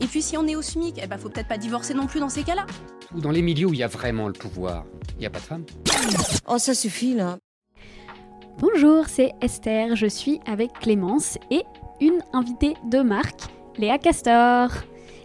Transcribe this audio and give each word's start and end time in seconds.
Et 0.00 0.06
puis 0.06 0.22
si 0.22 0.36
on 0.36 0.46
est 0.46 0.54
au 0.54 0.62
SMIC, 0.62 1.00
eh 1.02 1.06
ben 1.06 1.18
faut 1.18 1.28
peut-être 1.28 1.48
pas 1.48 1.58
divorcer 1.58 1.94
non 1.94 2.06
plus 2.06 2.20
dans 2.20 2.28
ces 2.28 2.42
cas-là. 2.42 2.66
Dans 3.14 3.30
les 3.30 3.42
milieux 3.42 3.66
où 3.66 3.74
il 3.74 3.80
y 3.80 3.82
a 3.82 3.88
vraiment 3.88 4.26
le 4.26 4.32
pouvoir, 4.32 4.84
il 5.14 5.20
n'y 5.20 5.26
a 5.26 5.30
pas 5.30 5.40
de 5.40 5.44
femmes. 5.44 5.64
Oh, 6.46 6.58
ça 6.58 6.74
suffit 6.74 7.14
là. 7.14 7.38
Bonjour, 8.58 9.06
c'est 9.08 9.32
Esther, 9.40 9.96
je 9.96 10.06
suis 10.06 10.40
avec 10.46 10.72
Clémence 10.80 11.38
et 11.50 11.62
une 12.00 12.20
invitée 12.32 12.74
de 12.90 13.00
marque, 13.00 13.42
Léa 13.76 13.98
Castor. 13.98 14.70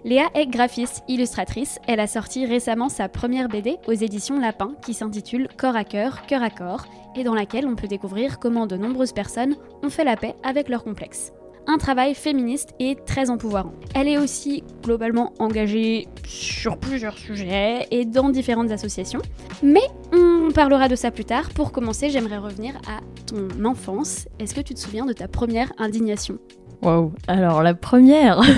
Léa 0.05 0.29
est 0.33 0.47
graphiste, 0.47 1.01
illustratrice. 1.07 1.79
Elle 1.87 1.99
a 1.99 2.07
sorti 2.07 2.45
récemment 2.45 2.89
sa 2.89 3.07
première 3.07 3.47
BD 3.47 3.77
aux 3.87 3.93
éditions 3.93 4.39
Lapin 4.39 4.73
qui 4.83 4.93
s'intitule 4.93 5.47
Corps 5.57 5.75
à 5.75 5.83
cœur, 5.83 6.25
cœur 6.25 6.43
à 6.43 6.49
corps 6.49 6.85
et 7.15 7.23
dans 7.23 7.33
laquelle 7.33 7.67
on 7.67 7.75
peut 7.75 7.87
découvrir 7.87 8.39
comment 8.39 8.67
de 8.67 8.75
nombreuses 8.75 9.13
personnes 9.13 9.55
ont 9.81 9.89
fait 9.89 10.03
la 10.03 10.17
paix 10.17 10.35
avec 10.43 10.67
leurs 10.67 10.83
complexes. 10.83 11.31
Un 11.67 11.77
travail 11.77 12.13
féministe 12.13 12.73
et 12.79 12.97
très 13.05 13.29
empouvoirant. 13.29 13.71
Elle 13.95 14.07
est 14.09 14.17
aussi 14.17 14.63
globalement 14.83 15.31
engagée 15.39 16.07
sur 16.27 16.77
plusieurs 16.77 17.17
sujets 17.17 17.87
et 17.89 18.03
dans 18.05 18.29
différentes 18.29 18.71
associations. 18.71 19.21
Mais 19.63 19.81
on 20.11 20.51
parlera 20.51 20.87
de 20.89 20.95
ça 20.95 21.09
plus 21.09 21.23
tard. 21.25 21.49
Pour 21.55 21.71
commencer, 21.71 22.09
j'aimerais 22.09 22.37
revenir 22.37 22.73
à 22.87 22.99
ton 23.25 23.63
enfance. 23.65 24.27
Est-ce 24.39 24.53
que 24.53 24.61
tu 24.61 24.73
te 24.73 24.79
souviens 24.79 25.05
de 25.05 25.13
ta 25.13 25.27
première 25.29 25.71
indignation? 25.77 26.37
Waouh 26.81 27.13
Alors 27.27 27.63
la 27.63 27.73
première 27.73 28.41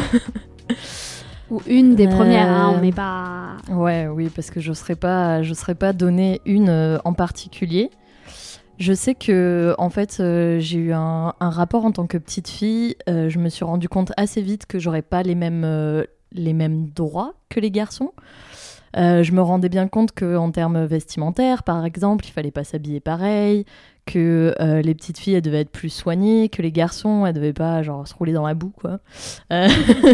Ou 1.51 1.61
une 1.67 1.93
des 1.95 2.07
Euh, 2.07 2.11
premières, 2.11 2.49
hein, 2.49 2.73
on 2.75 2.81
n'est 2.81 2.91
pas... 2.91 3.57
Ouais, 3.69 4.07
oui, 4.07 4.31
parce 4.35 4.49
que 4.49 4.59
je 4.59 4.69
ne 4.69 4.73
serais 4.73 4.95
pas, 4.95 5.43
je 5.43 5.53
serais 5.53 5.75
pas 5.75 5.93
donné 5.93 6.41
une 6.45 6.69
euh, 6.69 6.97
en 7.05 7.13
particulier. 7.13 7.91
Je 8.77 8.93
sais 8.93 9.15
que 9.15 9.73
en 9.77 9.89
fait, 9.89 10.17
euh, 10.19 10.59
j'ai 10.59 10.79
eu 10.79 10.93
un, 10.93 11.33
rapport 11.39 11.85
en 11.85 11.91
tant 11.91 12.07
que 12.07 12.17
petite 12.17 12.49
fille. 12.49 12.95
euh, 13.09 13.29
je 13.29 13.39
me 13.39 13.49
suis 13.49 13.63
rendu 13.63 13.87
compte 13.87 14.11
assez 14.17 14.41
vite 14.41 14.65
que 14.65 14.79
j'aurais 14.79 15.01
pas 15.01 15.23
les 15.23 15.35
mêmes, 15.35 15.63
euh, 15.63 16.03
les 16.33 16.53
mêmes 16.53 16.89
droits 16.89 17.35
que 17.49 17.59
les 17.59 17.71
garçons. 17.71 18.13
Je 18.97 19.31
me 19.33 19.41
rendais 19.41 19.67
bien 19.67 19.89
compte 19.89 20.13
que 20.13 20.37
en 20.37 20.51
termes 20.51 20.85
vestimentaires, 20.85 21.63
par 21.63 21.83
exemple, 21.83 22.25
il 22.25 22.31
fallait 22.31 22.51
pas 22.51 22.63
s'habiller 22.63 23.01
pareil, 23.01 23.65
que 24.05 24.53
euh, 24.59 24.81
les 24.81 24.93
petites 24.93 25.17
filles 25.17 25.33
elles 25.35 25.41
devaient 25.41 25.61
être 25.61 25.71
plus 25.71 25.89
soignées, 25.89 26.49
que 26.49 26.61
les 26.61 26.71
garçons 26.71 27.25
elles 27.25 27.33
devaient 27.33 27.53
pas 27.53 27.81
genre 27.83 28.07
se 28.07 28.13
rouler 28.13 28.33
dans 28.33 28.45
la 28.45 28.53
boue 28.53 28.71
quoi. 28.71 28.99
Euh, 29.51 29.67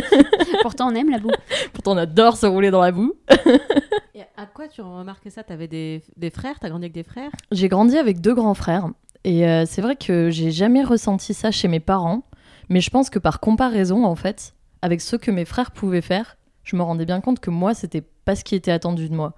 Pourtant, 0.62 0.92
on 0.92 0.96
aime 0.96 1.10
la 1.10 1.20
boue. 1.20 1.32
pourtant 1.74 1.94
on 1.94 1.98
adore 1.98 2.38
se 2.38 2.46
rouler 2.46 2.72
dans 2.72 2.82
la 2.82 2.92
boue. 2.92 3.14
Et 4.16 4.22
à 4.38 4.46
quoi 4.46 4.68
tu 4.68 4.82
remarquais 4.82 5.30
ça? 5.30 5.44
T'avais 5.44 5.68
des, 5.68 6.04
des 6.18 6.30
frères? 6.30 6.60
T'as 6.60 6.70
grandi 6.70 6.86
avec 6.86 6.94
des 6.94 7.04
frères? 7.04 7.32
J'ai 7.52 7.68
grandi 7.68 7.98
avec 7.98 8.22
deux 8.22 8.34
grands 8.36 8.54
frères 8.54 8.90
et 9.24 9.48
euh, 9.48 9.66
c'est 9.68 9.82
vrai 9.82 9.96
que 9.96 10.30
j'ai 10.32 10.52
jamais 10.52 10.84
ressenti 10.84 11.34
ça 11.34 11.52
chez 11.52 11.68
mes 11.68 11.80
parents, 11.80 12.24
mais 12.70 12.82
je 12.82 12.90
pense 12.90 13.10
que 13.10 13.20
par 13.20 13.40
comparaison 13.40 14.04
en 14.06 14.16
fait, 14.16 14.56
avec 14.82 15.02
ce 15.02 15.16
que 15.16 15.30
mes 15.32 15.46
frères 15.46 15.72
pouvaient 15.72 16.02
faire, 16.02 16.38
je 16.64 16.76
me 16.76 16.82
rendais 16.82 17.06
bien 17.06 17.22
compte 17.22 17.40
que 17.40 17.50
moi 17.52 17.74
c'était 17.74 18.02
pas 18.02 18.36
ce 18.36 18.44
qui 18.44 18.56
était 18.56 18.72
attendu 18.72 19.10
de 19.10 19.16
moi. 19.16 19.34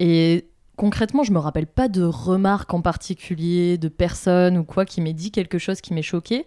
Et 0.00 0.46
concrètement, 0.76 1.22
je 1.22 1.32
me 1.32 1.38
rappelle 1.38 1.66
pas 1.66 1.88
de 1.88 2.02
remarques 2.02 2.72
en 2.74 2.80
particulier, 2.82 3.78
de 3.78 3.88
personnes 3.88 4.58
ou 4.58 4.64
quoi 4.64 4.84
qui 4.84 5.00
m'ait 5.00 5.12
dit 5.12 5.30
quelque 5.30 5.58
chose 5.58 5.80
qui 5.80 5.94
m'ait 5.94 6.02
choqué, 6.02 6.46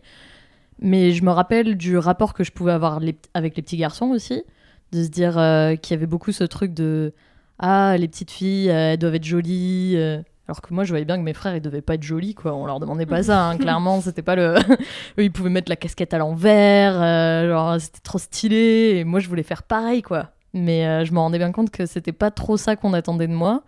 mais 0.79 1.11
je 1.11 1.23
me 1.23 1.31
rappelle 1.31 1.75
du 1.77 1.97
rapport 1.97 2.33
que 2.33 2.43
je 2.43 2.51
pouvais 2.51 2.71
avoir 2.71 2.99
les- 2.99 3.17
avec 3.33 3.55
les 3.55 3.61
petits 3.63 3.77
garçons 3.77 4.07
aussi, 4.07 4.43
de 4.91 5.03
se 5.03 5.09
dire 5.09 5.37
euh, 5.37 5.75
qu'il 5.75 5.95
y 5.95 5.97
avait 5.97 6.05
beaucoup 6.07 6.31
ce 6.31 6.43
truc 6.43 6.73
de 6.73 7.13
ah 7.59 7.95
les 7.97 8.07
petites 8.07 8.31
filles 8.31 8.69
euh, 8.69 8.93
elles 8.93 8.99
doivent 8.99 9.15
être 9.15 9.23
jolies 9.25 9.93
euh. 9.95 10.21
alors 10.47 10.61
que 10.61 10.71
moi 10.73 10.83
je 10.83 10.89
voyais 10.89 11.05
bien 11.05 11.17
que 11.17 11.23
mes 11.23 11.33
frères 11.33 11.55
ils 11.55 11.61
devaient 11.61 11.81
pas 11.81 11.95
être 11.95 12.03
jolis 12.03 12.35
quoi. 12.35 12.53
On 12.53 12.65
leur 12.67 12.79
demandait 12.79 13.07
pas 13.07 13.23
ça 13.23 13.47
hein, 13.49 13.57
clairement 13.59 13.99
c'était 13.99 14.21
pas 14.21 14.35
le 14.35 14.53
eux 15.17 15.23
ils 15.23 15.31
pouvaient 15.31 15.49
mettre 15.49 15.67
la 15.69 15.75
casquette 15.75 16.13
à 16.13 16.19
l'envers 16.19 17.01
euh, 17.01 17.49
genre 17.49 17.81
c'était 17.81 17.99
trop 18.01 18.19
stylé 18.19 18.97
et 18.97 19.03
moi 19.03 19.19
je 19.19 19.27
voulais 19.27 19.41
faire 19.43 19.63
pareil 19.63 20.03
quoi 20.03 20.29
mais 20.61 20.85
euh, 20.85 21.05
je 21.05 21.13
me 21.13 21.19
rendais 21.19 21.37
bien 21.37 21.51
compte 21.51 21.69
que 21.69 21.85
c'était 21.85 22.11
pas 22.11 22.31
trop 22.31 22.57
ça 22.57 22.75
qu'on 22.75 22.93
attendait 22.93 23.27
de 23.27 23.33
moi. 23.33 23.63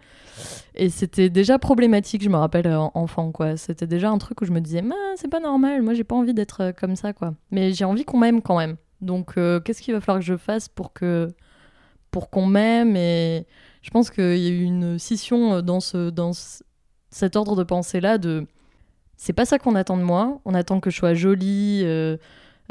Et 0.76 0.90
c'était 0.90 1.30
déjà 1.30 1.60
problématique 1.60 2.24
je 2.24 2.30
me 2.30 2.38
rappelle 2.38 2.68
euh, 2.68 2.80
enfant 2.94 3.32
quoi. 3.32 3.58
C'était 3.58 3.88
déjà 3.88 4.10
un 4.10 4.18
truc 4.18 4.42
où 4.42 4.46
je 4.46 4.52
me 4.52 4.62
disais 4.62 4.82
c'est 5.18 5.28
pas 5.28 5.40
normal 5.42 5.82
moi 5.82 5.94
j'ai 5.94 6.04
pas 6.06 6.16
envie 6.16 6.34
d'être 6.34 6.62
euh, 6.62 6.72
comme 6.72 6.96
ça 6.96 7.14
quoi. 7.14 7.34
Mais 7.52 7.74
j'ai 7.74 7.86
envie 7.86 8.06
qu'on 8.06 8.18
m'aime 8.18 8.42
quand 8.42 8.58
même. 8.58 8.78
Donc 9.02 9.36
qu'est-ce 9.36 9.82
qu'il 9.82 9.94
va 9.94 10.02
falloir 10.02 10.20
que 10.20 10.26
je 10.26 10.38
fasse 10.38 10.68
pour 10.70 10.92
que 10.94 11.30
pour 12.12 12.30
qu'on 12.30 12.46
m'aime? 12.46 12.96
Et 12.98 13.46
je 13.82 13.90
pense 13.92 14.10
qu'il 14.10 14.38
y 14.38 14.48
a 14.48 14.52
eu 14.52 14.64
une 14.64 15.00
scission 15.00 15.62
dans, 15.62 15.80
ce, 15.80 16.10
dans 16.10 16.34
ce- 16.34 16.64
cet 17.10 17.36
ordre 17.38 17.56
de 17.56 17.64
pensée-là 17.64 18.18
de 18.18 18.46
c'est 19.16 19.34
pas 19.34 19.46
ça 19.46 19.58
qu'on 19.60 19.76
attend 19.76 19.98
de 19.98 20.04
moi, 20.04 20.40
on 20.46 20.54
attend 20.54 20.80
que 20.80 20.90
je 20.90 20.96
sois 20.98 21.14
jolie, 21.14 21.82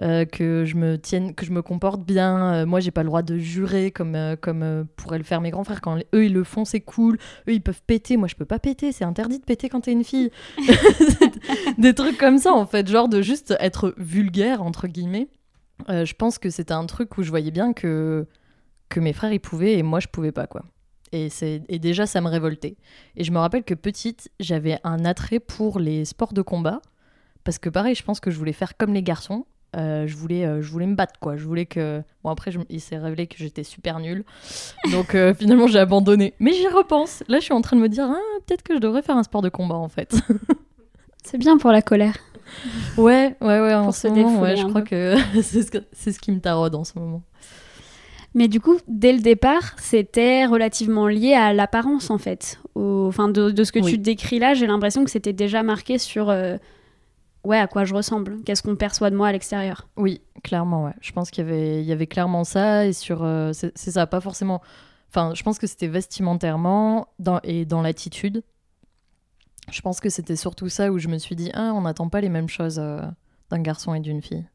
euh, 0.02 0.24
que 0.24 0.64
je 0.64 0.76
me 0.76 0.96
tienne, 0.96 1.34
que 1.34 1.44
je 1.44 1.50
me 1.50 1.62
comporte 1.62 2.02
bien. 2.02 2.54
Euh, 2.54 2.66
moi, 2.66 2.80
j'ai 2.80 2.90
pas 2.90 3.02
le 3.02 3.08
droit 3.08 3.22
de 3.22 3.36
jurer 3.38 3.90
comme, 3.90 4.14
euh, 4.14 4.36
comme 4.36 4.62
euh, 4.62 4.84
pourraient 4.96 5.18
le 5.18 5.24
faire 5.24 5.40
mes 5.40 5.50
grands 5.50 5.64
frères. 5.64 5.80
Quand 5.80 5.98
eux, 6.14 6.24
ils 6.24 6.32
le 6.32 6.44
font, 6.44 6.64
c'est 6.64 6.80
cool. 6.80 7.18
Eux, 7.48 7.54
ils 7.54 7.62
peuvent 7.62 7.82
péter. 7.86 8.16
Moi, 8.16 8.28
je 8.28 8.36
peux 8.36 8.44
pas 8.44 8.58
péter. 8.58 8.92
C'est 8.92 9.04
interdit 9.04 9.38
de 9.38 9.44
péter 9.44 9.68
quand 9.68 9.82
t'es 9.82 9.92
une 9.92 10.04
fille. 10.04 10.30
Des 11.78 11.94
trucs 11.94 12.16
comme 12.16 12.38
ça, 12.38 12.52
en 12.52 12.66
fait. 12.66 12.88
Genre 12.88 13.08
de 13.08 13.22
juste 13.22 13.54
être 13.58 13.94
vulgaire, 13.96 14.62
entre 14.62 14.86
guillemets. 14.86 15.28
Je 15.88 16.12
pense 16.12 16.38
que 16.38 16.50
c'était 16.50 16.72
un 16.72 16.86
truc 16.86 17.18
où 17.18 17.22
je 17.22 17.30
voyais 17.30 17.52
bien 17.52 17.72
que, 17.72 18.26
que 18.88 18.98
mes 18.98 19.12
frères, 19.12 19.32
ils 19.32 19.40
pouvaient 19.40 19.78
et 19.78 19.82
moi, 19.82 20.00
je 20.00 20.08
pouvais 20.08 20.32
pas, 20.32 20.46
quoi. 20.46 20.64
Et, 21.12 21.28
et 21.40 21.78
déjà, 21.78 22.04
ça 22.06 22.20
me 22.20 22.28
révoltait. 22.28 22.76
Et 23.16 23.24
je 23.24 23.30
me 23.30 23.38
rappelle 23.38 23.62
que 23.62 23.74
petite, 23.74 24.28
j'avais 24.40 24.78
un 24.84 25.04
attrait 25.04 25.40
pour 25.40 25.78
les 25.78 26.04
sports 26.04 26.32
de 26.32 26.42
combat. 26.42 26.82
Parce 27.44 27.58
que 27.58 27.70
pareil, 27.70 27.94
je 27.94 28.02
pense 28.02 28.20
que 28.20 28.30
je 28.30 28.38
voulais 28.38 28.52
faire 28.52 28.76
comme 28.76 28.92
les 28.92 29.02
garçons. 29.02 29.46
Euh, 29.76 30.06
je, 30.06 30.16
voulais, 30.16 30.46
euh, 30.46 30.62
je 30.62 30.70
voulais 30.70 30.86
me 30.86 30.94
battre, 30.94 31.20
quoi. 31.20 31.36
Je 31.36 31.44
voulais 31.44 31.66
que... 31.66 32.02
Bon, 32.24 32.30
après, 32.30 32.50
je- 32.50 32.58
il 32.70 32.80
s'est 32.80 32.96
révélé 32.96 33.26
que 33.26 33.36
j'étais 33.38 33.64
super 33.64 34.00
nulle. 34.00 34.24
Donc, 34.92 35.14
euh, 35.14 35.34
finalement, 35.38 35.66
j'ai 35.66 35.78
abandonné. 35.78 36.32
Mais 36.40 36.52
j'y 36.52 36.66
repense. 36.68 37.22
Là, 37.28 37.38
je 37.38 37.44
suis 37.44 37.52
en 37.52 37.60
train 37.60 37.76
de 37.76 37.82
me 37.82 37.88
dire, 37.88 38.06
ah, 38.10 38.16
peut-être 38.46 38.62
que 38.62 38.74
je 38.74 38.78
devrais 38.80 39.02
faire 39.02 39.16
un 39.16 39.22
sport 39.22 39.42
de 39.42 39.50
combat, 39.50 39.74
en 39.76 39.88
fait. 39.88 40.14
C'est 41.24 41.36
bien 41.38 41.58
pour 41.58 41.70
la 41.70 41.82
colère. 41.82 42.16
ouais, 42.96 43.36
ouais, 43.42 43.60
ouais. 43.60 43.74
en 43.74 43.92
ce 43.92 44.08
moment, 44.08 44.40
ouais, 44.40 44.56
je 44.56 44.64
crois 44.66 44.80
peu. 44.80 44.86
que 45.34 45.42
c'est 45.42 45.62
ce, 45.62 46.10
ce 46.12 46.18
qui 46.18 46.32
me 46.32 46.40
taraude 46.40 46.74
en 46.74 46.84
ce 46.84 46.98
moment. 46.98 47.22
Mais 48.34 48.48
du 48.48 48.60
coup, 48.60 48.76
dès 48.88 49.12
le 49.12 49.20
départ, 49.20 49.74
c'était 49.78 50.46
relativement 50.46 51.06
lié 51.08 51.34
à 51.34 51.52
l'apparence, 51.52 52.08
en 52.10 52.16
fait. 52.18 52.58
Au- 52.74 53.06
Enfin, 53.08 53.28
de, 53.28 53.50
de 53.50 53.64
ce 53.64 53.72
que 53.72 53.80
Oui. 53.80 53.92
tu 53.92 53.98
décris 53.98 54.38
là, 54.38 54.54
j'ai 54.54 54.66
l'impression 54.66 55.04
que 55.04 55.10
c'était 55.10 55.32
déjà 55.34 55.62
marqué 55.62 55.98
sur... 55.98 56.30
Ouais, 57.48 57.56
à 57.58 57.66
quoi 57.66 57.84
je 57.86 57.94
ressemble 57.94 58.42
Qu'est-ce 58.44 58.62
qu'on 58.62 58.76
perçoit 58.76 59.08
de 59.08 59.16
moi 59.16 59.28
à 59.28 59.32
l'extérieur 59.32 59.88
Oui, 59.96 60.20
clairement, 60.44 60.84
ouais. 60.84 60.92
Je 61.00 61.12
pense 61.12 61.30
qu'il 61.30 61.46
y 61.46 61.48
avait, 61.48 61.80
il 61.80 61.86
y 61.86 61.92
avait 61.92 62.06
clairement 62.06 62.44
ça, 62.44 62.84
et 62.84 62.92
sur. 62.92 63.24
euh, 63.24 63.54
c'est 63.54 63.72
c'est 63.74 63.92
ça, 63.92 64.06
pas 64.06 64.20
forcément. 64.20 64.60
Enfin, 65.08 65.32
je 65.34 65.42
pense 65.42 65.58
que 65.58 65.66
c'était 65.66 65.86
vestimentairement 65.88 67.08
dans, 67.18 67.40
et 67.44 67.64
dans 67.64 67.80
l'attitude. 67.80 68.42
Je 69.70 69.80
pense 69.80 70.00
que 70.00 70.10
c'était 70.10 70.36
surtout 70.36 70.68
ça 70.68 70.92
où 70.92 70.98
je 70.98 71.08
me 71.08 71.16
suis 71.16 71.36
dit, 71.36 71.50
ah, 71.54 71.72
on 71.74 71.80
n'attend 71.80 72.10
pas 72.10 72.20
les 72.20 72.28
mêmes 72.28 72.50
choses 72.50 72.78
euh, 72.78 73.00
d'un 73.48 73.60
garçon 73.62 73.94
et 73.94 74.00
d'une 74.00 74.20
fille. 74.20 74.46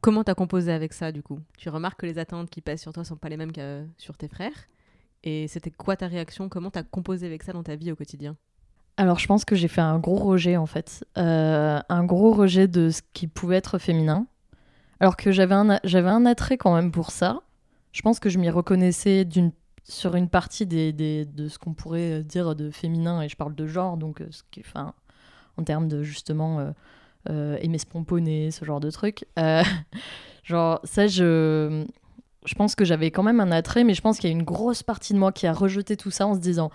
Comment 0.00 0.24
t'as 0.24 0.34
composé 0.34 0.72
avec 0.72 0.94
ça 0.94 1.12
du 1.12 1.22
coup? 1.22 1.40
Tu 1.58 1.68
remarques 1.68 2.00
que 2.00 2.06
les 2.06 2.18
attentes 2.18 2.48
qui 2.48 2.62
pèsent 2.62 2.80
sur 2.80 2.94
toi 2.94 3.04
sont 3.04 3.16
pas 3.16 3.28
les 3.28 3.36
mêmes 3.36 3.52
que 3.52 3.86
sur 3.98 4.16
tes 4.16 4.28
frères 4.28 4.66
Et 5.24 5.46
c'était 5.48 5.70
quoi 5.70 5.94
ta 5.94 6.06
réaction? 6.06 6.48
Comment 6.48 6.70
t'as 6.70 6.84
composé 6.84 7.26
avec 7.26 7.42
ça 7.42 7.52
dans 7.52 7.62
ta 7.62 7.76
vie 7.76 7.92
au 7.92 7.96
quotidien? 7.96 8.38
Alors, 8.96 9.18
je 9.18 9.26
pense 9.26 9.44
que 9.44 9.54
j'ai 9.56 9.68
fait 9.68 9.80
un 9.80 9.98
gros 9.98 10.16
rejet, 10.16 10.56
en 10.56 10.66
fait. 10.66 11.06
Euh, 11.16 11.80
un 11.88 12.04
gros 12.04 12.32
rejet 12.32 12.68
de 12.68 12.90
ce 12.90 13.00
qui 13.12 13.26
pouvait 13.26 13.56
être 13.56 13.78
féminin. 13.78 14.26
Alors 15.00 15.16
que 15.16 15.32
j'avais 15.32 15.54
un, 15.54 15.70
un 15.70 16.26
attrait 16.26 16.58
quand 16.58 16.74
même 16.74 16.92
pour 16.92 17.10
ça. 17.10 17.40
Je 17.92 18.02
pense 18.02 18.20
que 18.20 18.28
je 18.28 18.38
m'y 18.38 18.50
reconnaissais 18.50 19.26
sur 19.84 20.14
une 20.14 20.28
partie 20.28 20.66
des, 20.66 20.92
de 20.92 21.48
ce 21.48 21.58
qu'on 21.58 21.72
pourrait 21.72 22.22
dire 22.22 22.54
de 22.54 22.70
féminin, 22.70 23.22
et 23.22 23.28
je 23.28 23.36
parle 23.36 23.54
de 23.54 23.66
genre, 23.66 23.96
donc 23.96 24.20
euh, 24.20 24.28
ce 24.30 24.42
qui, 24.50 24.62
en 25.56 25.64
termes 25.64 25.88
de 25.88 26.02
justement 26.02 26.72
euh, 27.28 27.56
aimer 27.60 27.78
se 27.78 27.86
pomponner, 27.86 28.50
ce 28.50 28.64
genre 28.64 28.80
de 28.80 28.90
truc. 28.90 29.24
Genre, 30.42 30.80
ça, 30.84 31.06
je, 31.06 31.84
je 32.44 32.54
pense 32.54 32.74
que 32.74 32.84
j'avais 32.84 33.10
quand 33.10 33.22
même 33.22 33.40
un 33.40 33.52
attrait, 33.52 33.84
mais 33.84 33.94
je 33.94 34.00
pense 34.00 34.18
qu'il 34.18 34.30
y 34.30 34.32
a 34.32 34.36
une 34.36 34.42
grosse 34.42 34.82
partie 34.82 35.12
de 35.12 35.18
moi 35.18 35.32
qui 35.32 35.46
a 35.46 35.52
rejeté 35.52 35.96
tout 35.96 36.10
ça 36.10 36.26
en 36.26 36.34
se 36.34 36.40
disant 36.40 36.70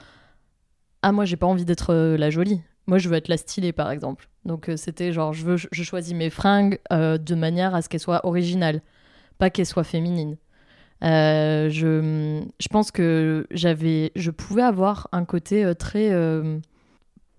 Ah, 1.06 1.12
moi, 1.12 1.25
j'ai 1.25 1.38
pas 1.38 1.46
envie 1.46 1.66
d'être 1.66 1.94
euh, 1.94 2.18
la 2.18 2.31
jolie. 2.31 2.62
Moi, 2.88 2.98
je 2.98 3.10
veux 3.10 3.16
être 3.16 3.28
la 3.28 3.38
stylée, 3.38 3.72
par 3.74 3.92
exemple. 3.92 4.28
Donc, 4.44 4.69
euh, 4.69 4.75
c'était 4.75 5.12
genre, 5.13 5.34
je, 5.34 5.46
veux, 5.46 5.56
je 5.72 5.84
choisis 5.84 6.16
mes 6.16 6.31
fringues 6.31 6.80
euh, 6.92 7.19
de 7.19 7.36
manière 7.36 7.75
à 7.75 7.84
ce 7.84 7.90
qu'elles 7.90 8.00
soient 8.00 8.25
originales, 8.25 8.81
pas 9.40 9.50
qu'elles 9.52 9.68
soient 9.68 9.84
féminines. 9.84 10.38
Je, 11.02 12.42
je 12.60 12.68
pense 12.69 12.92
que 12.92 13.48
j'avais, 13.52 14.12
je 14.16 14.31
pouvais 14.31 14.63
avoir 14.63 15.07
un 15.12 15.25
côté 15.25 15.74
très 15.78 16.10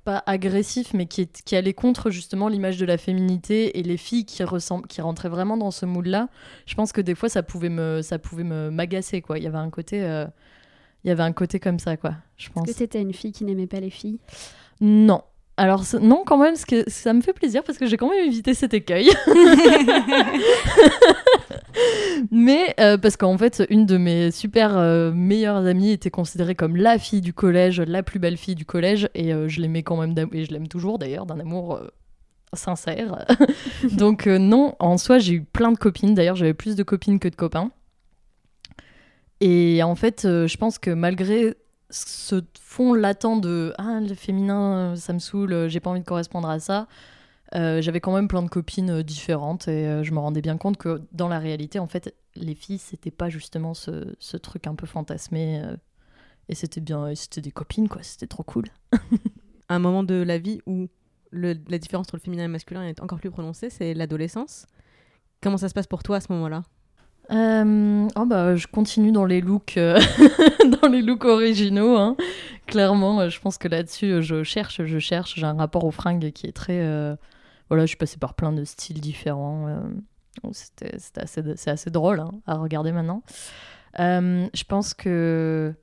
pas 0.04 0.22
agressif, 0.26 0.94
mais 0.94 1.06
qui, 1.06 1.22
est- 1.22 1.42
qui 1.44 1.56
allait 1.56 1.74
contre 1.74 2.10
justement 2.10 2.48
l'image 2.48 2.78
de 2.78 2.86
la 2.86 2.96
féminité 2.96 3.78
et 3.78 3.82
les 3.82 3.96
filles 3.96 4.24
qui 4.24 4.44
ressemblent, 4.44 4.86
qui 4.86 5.00
rentraient 5.00 5.28
vraiment 5.28 5.56
dans 5.56 5.72
ce 5.72 5.84
mood-là. 5.84 6.28
Je 6.66 6.76
pense 6.76 6.92
que 6.92 7.00
des 7.00 7.16
fois 7.16 7.28
ça 7.28 7.42
pouvait 7.42 7.70
me, 7.70 8.02
ça 8.02 8.19
pouvait 8.20 8.44
me 8.44 8.70
m'agacer 8.70 9.20
quoi. 9.20 9.38
Il 9.38 9.44
y 9.44 9.48
avait 9.48 9.58
un 9.58 9.70
côté, 9.70 10.00
il 11.06 11.08
y 11.08 11.12
avait 11.12 11.23
un 11.23 11.32
côté 11.32 11.61
comme 11.61 11.79
ça 11.79 11.97
quoi. 11.97 12.14
Je 12.37 12.50
pense. 12.50 12.69
Est-ce 12.69 12.75
que 12.75 12.79
t'étais 12.81 13.00
une 13.00 13.14
fille 13.14 13.31
qui 13.31 13.44
n'aimait 13.44 13.69
pas 13.69 13.79
les 13.79 13.91
filles? 13.91 14.19
Non. 14.81 15.23
Alors 15.56 15.85
non 16.03 16.25
quand 16.26 16.37
même, 16.37 16.55
parce 16.55 16.64
que 16.64 16.82
ça 16.91 17.12
me 17.12 17.20
fait 17.20 17.32
plaisir 17.32 17.62
parce 17.62 17.79
que 17.79 17.87
j'ai 17.87 17.97
quand 17.97 18.11
même 18.11 18.26
évité 18.26 18.55
cet 18.55 18.75
écueil. 18.75 19.11
Mais 22.32 22.75
euh, 22.81 22.99
parce 22.99 23.17
qu'en 23.17 23.38
fait, 23.38 23.62
une 23.70 23.87
de 23.87 23.99
mes 23.99 24.32
super 24.32 24.76
euh, 24.76 25.12
meilleures 25.12 25.64
amies 25.64 25.93
était 25.93 26.11
considérée 26.11 26.56
comme 26.56 26.76
la 26.76 26.99
fille 26.99 27.20
du 27.20 27.32
collège, 27.32 27.81
la 27.81 28.03
plus 28.03 28.19
belle 28.19 28.37
fille 28.37 28.56
du 28.56 28.64
collège, 28.64 29.08
et 29.14 29.32
euh, 29.32 29.49
je 29.49 29.61
l'aimais 29.61 29.85
quand 29.85 29.97
même, 29.97 30.12
et 30.32 30.44
je 30.44 30.50
l'aime 30.50 30.67
toujours 30.67 30.99
d'ailleurs, 30.99 31.25
d'un 31.25 31.38
amour 31.38 31.81
sincère. 32.53 33.25
Donc 33.93 34.26
non, 34.26 34.75
en 34.81 34.99
soi, 34.99 35.19
j'ai 35.19 35.35
eu 35.35 35.43
plein 35.43 35.70
de 35.70 35.79
copines. 35.79 36.14
D'ailleurs, 36.14 36.37
j'avais 36.37 36.55
plus 36.55 36.75
de 36.75 36.82
copines 36.82 37.20
que 37.20 37.29
de 37.29 37.37
copains. 37.37 37.70
Et 39.40 39.82
en 39.82 39.94
fait, 39.94 40.24
euh, 40.24 40.46
je 40.46 40.56
pense 40.56 40.78
que 40.78 40.90
malgré 40.90 41.54
ce 41.90 42.42
fond 42.58 42.94
latent 42.94 43.40
de 43.40 43.72
ah 43.78 44.00
le 44.00 44.14
féminin, 44.14 44.92
euh, 44.92 44.96
ça 44.96 45.12
me 45.12 45.18
saoule, 45.18 45.52
euh, 45.52 45.68
j'ai 45.68 45.80
pas 45.80 45.90
envie 45.90 46.00
de 46.00 46.06
correspondre 46.06 46.48
à 46.48 46.58
ça. 46.58 46.86
J'avais 47.52 48.00
quand 48.00 48.14
même 48.14 48.28
plein 48.28 48.42
de 48.42 48.50
copines 48.50 49.02
différentes 49.02 49.66
et 49.66 50.04
je 50.04 50.12
me 50.12 50.18
rendais 50.18 50.42
bien 50.42 50.58
compte 50.58 50.76
que 50.76 51.00
dans 51.12 51.28
la 51.28 51.38
réalité, 51.38 51.78
en 51.78 51.86
fait, 51.86 52.14
les 52.34 52.54
filles, 52.54 52.76
c'était 52.76 53.12
pas 53.12 53.30
justement 53.30 53.72
ce, 53.72 54.14
ce 54.18 54.36
truc 54.36 54.66
un 54.66 54.74
peu 54.74 54.86
fantasmé. 54.86 55.62
et 56.50 56.54
c'était 56.54 56.82
bien, 56.82 57.14
c'était 57.14 57.40
des 57.40 57.52
copines, 57.52 57.88
quoi, 57.88 58.02
c'était 58.02 58.26
trop 58.26 58.42
cool. 58.42 58.66
un 59.70 59.78
moment 59.78 60.02
de 60.02 60.16
la 60.16 60.36
vie 60.36 60.60
où 60.66 60.88
la 61.32 61.78
différence 61.78 62.08
entre 62.08 62.16
le 62.16 62.20
féminin 62.20 62.42
et 62.42 62.46
le 62.46 62.52
masculin 62.52 62.82
est 62.82 63.00
encore 63.00 63.20
plus 63.20 63.30
prononcée, 63.30 63.70
c'est 63.70 63.94
l'adolescence. 63.94 64.66
Comment 65.40 65.56
ça 65.56 65.70
se 65.70 65.74
passe 65.74 65.86
pour 65.86 66.02
toi 66.02 66.16
à 66.16 66.20
ce 66.20 66.30
moment-là? 66.32 66.62
Euh, 67.31 68.08
oh 68.14 68.26
bah, 68.26 68.55
je 68.56 68.67
continue 68.67 69.11
dans 69.11 69.25
les 69.25 69.40
looks, 69.40 69.76
euh, 69.76 69.99
dans 70.81 70.88
les 70.88 71.02
looks 71.02 71.25
originaux. 71.25 71.96
hein. 71.96 72.17
Clairement, 72.67 73.20
euh, 73.20 73.28
je 73.28 73.40
pense 73.40 73.58
que 73.58 73.69
là-dessus, 73.69 74.23
je 74.23 74.43
cherche, 74.43 74.84
je 74.84 74.99
cherche. 74.99 75.34
J'ai 75.37 75.46
un 75.46 75.55
rapport 75.56 75.84
aux 75.84 75.90
fringues 75.90 76.31
qui 76.32 76.46
est 76.46 76.52
très. 76.52 76.81
Voilà, 77.69 77.84
je 77.84 77.88
suis 77.88 77.96
passée 77.96 78.19
par 78.19 78.34
plein 78.34 78.52
de 78.52 78.64
styles 78.64 79.00
différents. 79.00 79.82
C'était 80.52 80.96
c'est 80.99 81.69
assez 81.70 81.90
drôle 81.90 82.20
hein, 82.20 82.31
à 82.46 82.55
regarder 82.56 82.93
maintenant. 82.93 83.23
Je 83.99 84.64
pense 84.64 84.94
que 84.94 85.75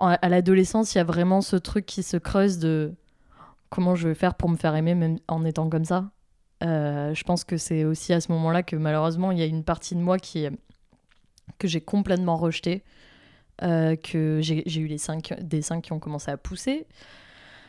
à 0.00 0.28
l'adolescence, 0.28 0.94
il 0.94 0.98
y 0.98 1.00
a 1.00 1.04
vraiment 1.04 1.40
ce 1.40 1.56
truc 1.56 1.86
qui 1.86 2.02
se 2.02 2.16
creuse 2.16 2.58
de 2.58 2.94
comment 3.70 3.94
je 3.94 4.08
vais 4.08 4.14
faire 4.14 4.34
pour 4.34 4.48
me 4.48 4.56
faire 4.56 4.74
aimer 4.74 5.16
en 5.28 5.44
étant 5.44 5.68
comme 5.68 5.84
ça. 5.84 6.10
Euh, 6.62 7.12
je 7.14 7.22
pense 7.24 7.44
que 7.44 7.56
c'est 7.58 7.84
aussi 7.84 8.12
à 8.12 8.20
ce 8.20 8.32
moment-là 8.32 8.62
que 8.62 8.76
malheureusement 8.76 9.30
il 9.30 9.38
y 9.38 9.42
a 9.42 9.46
une 9.46 9.64
partie 9.64 9.94
de 9.94 10.00
moi 10.00 10.18
qui 10.18 10.46
que 11.58 11.68
j'ai 11.68 11.80
complètement 11.80 12.36
rejetée, 12.36 12.82
euh, 13.62 13.94
que 13.96 14.40
j'ai 14.42 14.80
eu 14.80 14.86
les 14.86 14.96
qui- 15.22 15.34
des 15.42 15.62
seins 15.62 15.80
qui 15.80 15.92
ont 15.92 15.98
commencé 15.98 16.30
à 16.30 16.36
pousser, 16.36 16.86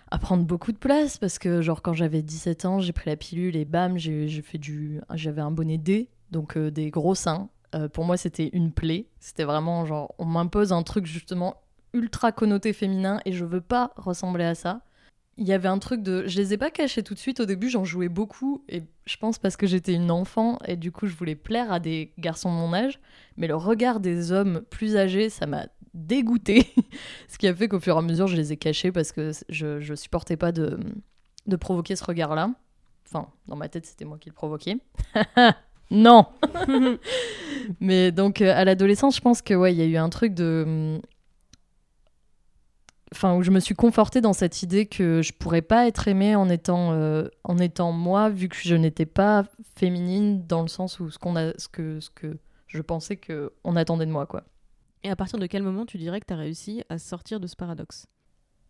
à 0.10 0.18
prendre 0.18 0.44
beaucoup 0.44 0.72
de 0.72 0.78
place 0.78 1.18
parce 1.18 1.38
que 1.38 1.62
genre 1.62 1.82
quand 1.82 1.94
j'avais 1.94 2.22
17 2.22 2.66
ans, 2.66 2.80
j'ai 2.80 2.94
pris 2.94 3.10
la 3.10 3.18
pilule 3.18 3.56
et 3.56 3.66
bam, 3.66 3.98
j'avais 3.98 5.42
un 5.42 5.52
bonnet 5.52 5.78
D, 5.78 6.10
donc 6.32 6.58
euh, 6.58 6.72
des 6.72 6.90
gros 6.90 7.16
seins. 7.16 7.50
Pour 7.94 8.06
moi, 8.06 8.18
c'était 8.18 8.50
une 8.54 8.72
plaie. 8.72 9.06
C'était 9.20 9.44
vraiment 9.44 9.86
genre 9.86 10.16
on 10.18 10.26
m'impose 10.26 10.72
un 10.74 10.82
truc 10.82 11.06
justement 11.06 11.58
ultra 11.94 12.32
connoté 12.32 12.74
féminin 12.74 13.20
et 13.26 13.34
je 13.34 13.46
veux 13.46 13.62
pas 13.62 13.92
ressembler 13.98 14.46
à 14.46 14.56
ça 14.56 14.82
il 15.38 15.48
y 15.48 15.54
avait 15.54 15.68
un 15.68 15.78
truc 15.80 16.02
de. 16.02 16.28
Je 16.28 16.38
les 16.42 16.54
ai 16.54 16.58
pas 16.58 16.72
cachés 16.72 17.04
tout 17.04 17.14
de 17.14 17.20
suite. 17.20 17.40
Au 17.40 17.46
début, 17.46 17.70
j'en 17.70 17.86
jouais 17.86 18.10
beaucoup. 18.10 18.64
Et 18.70 18.84
je 19.06 19.18
pense 19.18 19.38
parce 19.38 19.56
que 19.56 19.68
j'étais 19.68 19.94
une 19.94 20.10
enfant. 20.10 20.58
Et 20.66 20.76
du 20.76 20.92
coup, 20.92 21.06
je 21.08 21.16
voulais 21.16 21.36
plaire 21.36 21.72
à 21.72 21.80
des 21.80 22.12
garçons 22.18 22.50
de 22.50 22.56
mon 22.56 22.74
âge. 22.74 23.00
Mais 23.38 23.48
le 23.48 23.56
regard 23.56 24.00
des 24.00 24.32
hommes 24.32 24.62
plus 24.70 24.98
âgés, 24.98 25.30
ça 25.30 25.46
m'a 25.46 25.68
dégoûté. 25.94 26.74
Ce 27.28 27.38
qui 27.38 27.48
a 27.48 27.54
fait 27.54 27.68
qu'au 27.68 27.80
fur 27.80 27.96
et 27.96 28.00
à 28.00 28.02
mesure, 28.02 28.28
je 28.28 28.36
les 28.36 28.52
ai 28.52 28.58
cachés 28.58 28.92
parce 28.92 29.12
que 29.12 29.32
je, 29.50 29.80
je 29.80 29.94
supportais 29.94 30.38
pas 30.38 30.52
de, 30.52 30.80
de 31.46 31.56
provoquer 31.56 31.96
ce 31.96 32.04
regard-là. 32.04 32.52
Enfin, 33.08 33.30
dans 33.48 33.56
ma 33.56 33.70
tête, 33.70 33.86
c'était 33.86 34.06
moi 34.06 34.18
qui 34.18 34.30
le 34.30 34.36
provoquais. 34.36 34.78
non 35.92 36.26
Mais 37.80 38.12
donc, 38.12 38.42
euh, 38.42 38.54
à 38.56 38.66
l'adolescence, 38.66 39.16
je 39.16 39.22
pense 39.22 39.42
que 39.42 39.54
ouais, 39.54 39.74
il 39.74 39.78
y 39.78 39.82
a 39.82 39.86
eu 39.86 39.98
un 39.98 40.10
truc 40.10 40.34
de 40.34 40.64
hum, 40.66 41.02
enfin 43.18 43.36
où 43.36 43.42
je 43.42 43.52
me 43.52 43.60
suis 43.60 43.76
confortée 43.76 44.22
dans 44.22 44.34
cette 44.34 44.62
idée 44.62 44.86
que 44.86 45.22
je 45.22 45.34
pourrais 45.34 45.64
pas 45.64 45.88
être 45.88 46.08
aimée 46.08 46.36
en 46.36 46.50
étant 46.50 46.92
euh, 46.92 47.28
en 47.44 47.58
étant 47.58 47.92
moi 47.92 48.30
vu 48.30 48.48
que 48.48 48.56
je 48.56 48.76
n'étais 48.76 49.08
pas 49.08 49.46
féminine 49.76 50.46
dans 50.46 50.62
le 50.62 50.68
sens 50.68 51.00
où 51.00 51.10
ce 51.10 51.18
qu'on 51.18 51.36
a 51.36 51.58
ce 51.58 51.68
que 51.68 52.00
ce 52.00 52.10
que 52.12 52.38
je 52.68 52.82
pensais 52.82 53.16
que 53.16 53.54
on 53.64 53.76
attendait 53.76 54.06
de 54.06 54.12
moi 54.12 54.26
quoi. 54.28 54.44
Et 55.04 55.10
à 55.10 55.16
partir 55.16 55.40
de 55.40 55.48
quel 55.48 55.64
moment 55.64 55.86
tu 55.86 55.98
dirais 55.98 56.20
que 56.20 56.26
tu 56.28 56.34
as 56.34 56.38
réussi 56.38 56.84
à 56.90 57.00
sortir 57.00 57.40
de 57.40 57.48
ce 57.48 57.56
paradoxe? 57.56 58.06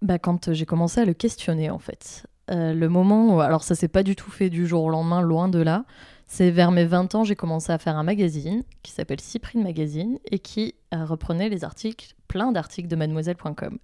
Bah 0.02 0.18
quand 0.20 0.54
j'ai 0.54 0.66
commencé 0.66 1.02
à 1.02 1.06
le 1.06 1.14
questionner 1.14 1.70
en 1.70 1.80
fait. 1.80 2.26
Euh, 2.50 2.74
le 2.74 2.88
moment 2.88 3.36
où 3.36 3.42
alors 3.42 3.64
ça 3.64 3.76
s'est 3.76 3.90
pas 3.90 4.04
du 4.04 4.16
tout 4.16 4.32
fait 4.32 4.50
du 4.50 4.66
jour 4.66 4.84
au 4.84 4.90
lendemain 4.90 5.22
loin 5.22 5.50
de 5.50 5.60
là. 5.60 5.84
C'est 6.26 6.52
vers 6.52 6.72
mes 6.72 6.86
20 6.86 7.16
ans, 7.16 7.24
j'ai 7.24 7.36
commencé 7.36 7.72
à 7.72 7.78
faire 7.78 7.98
un 7.98 8.04
magazine 8.04 8.64
qui 8.84 8.92
s'appelle 8.92 9.20
Cyprine 9.20 9.64
Magazine 9.64 10.20
et 10.30 10.40
qui 10.40 10.76
euh, 10.94 11.06
reprenait 11.06 11.50
les 11.50 11.64
articles, 11.64 12.14
plein 12.28 12.52
d'articles 12.52 12.88
de 12.88 12.96
mademoiselle.com. 12.96 13.80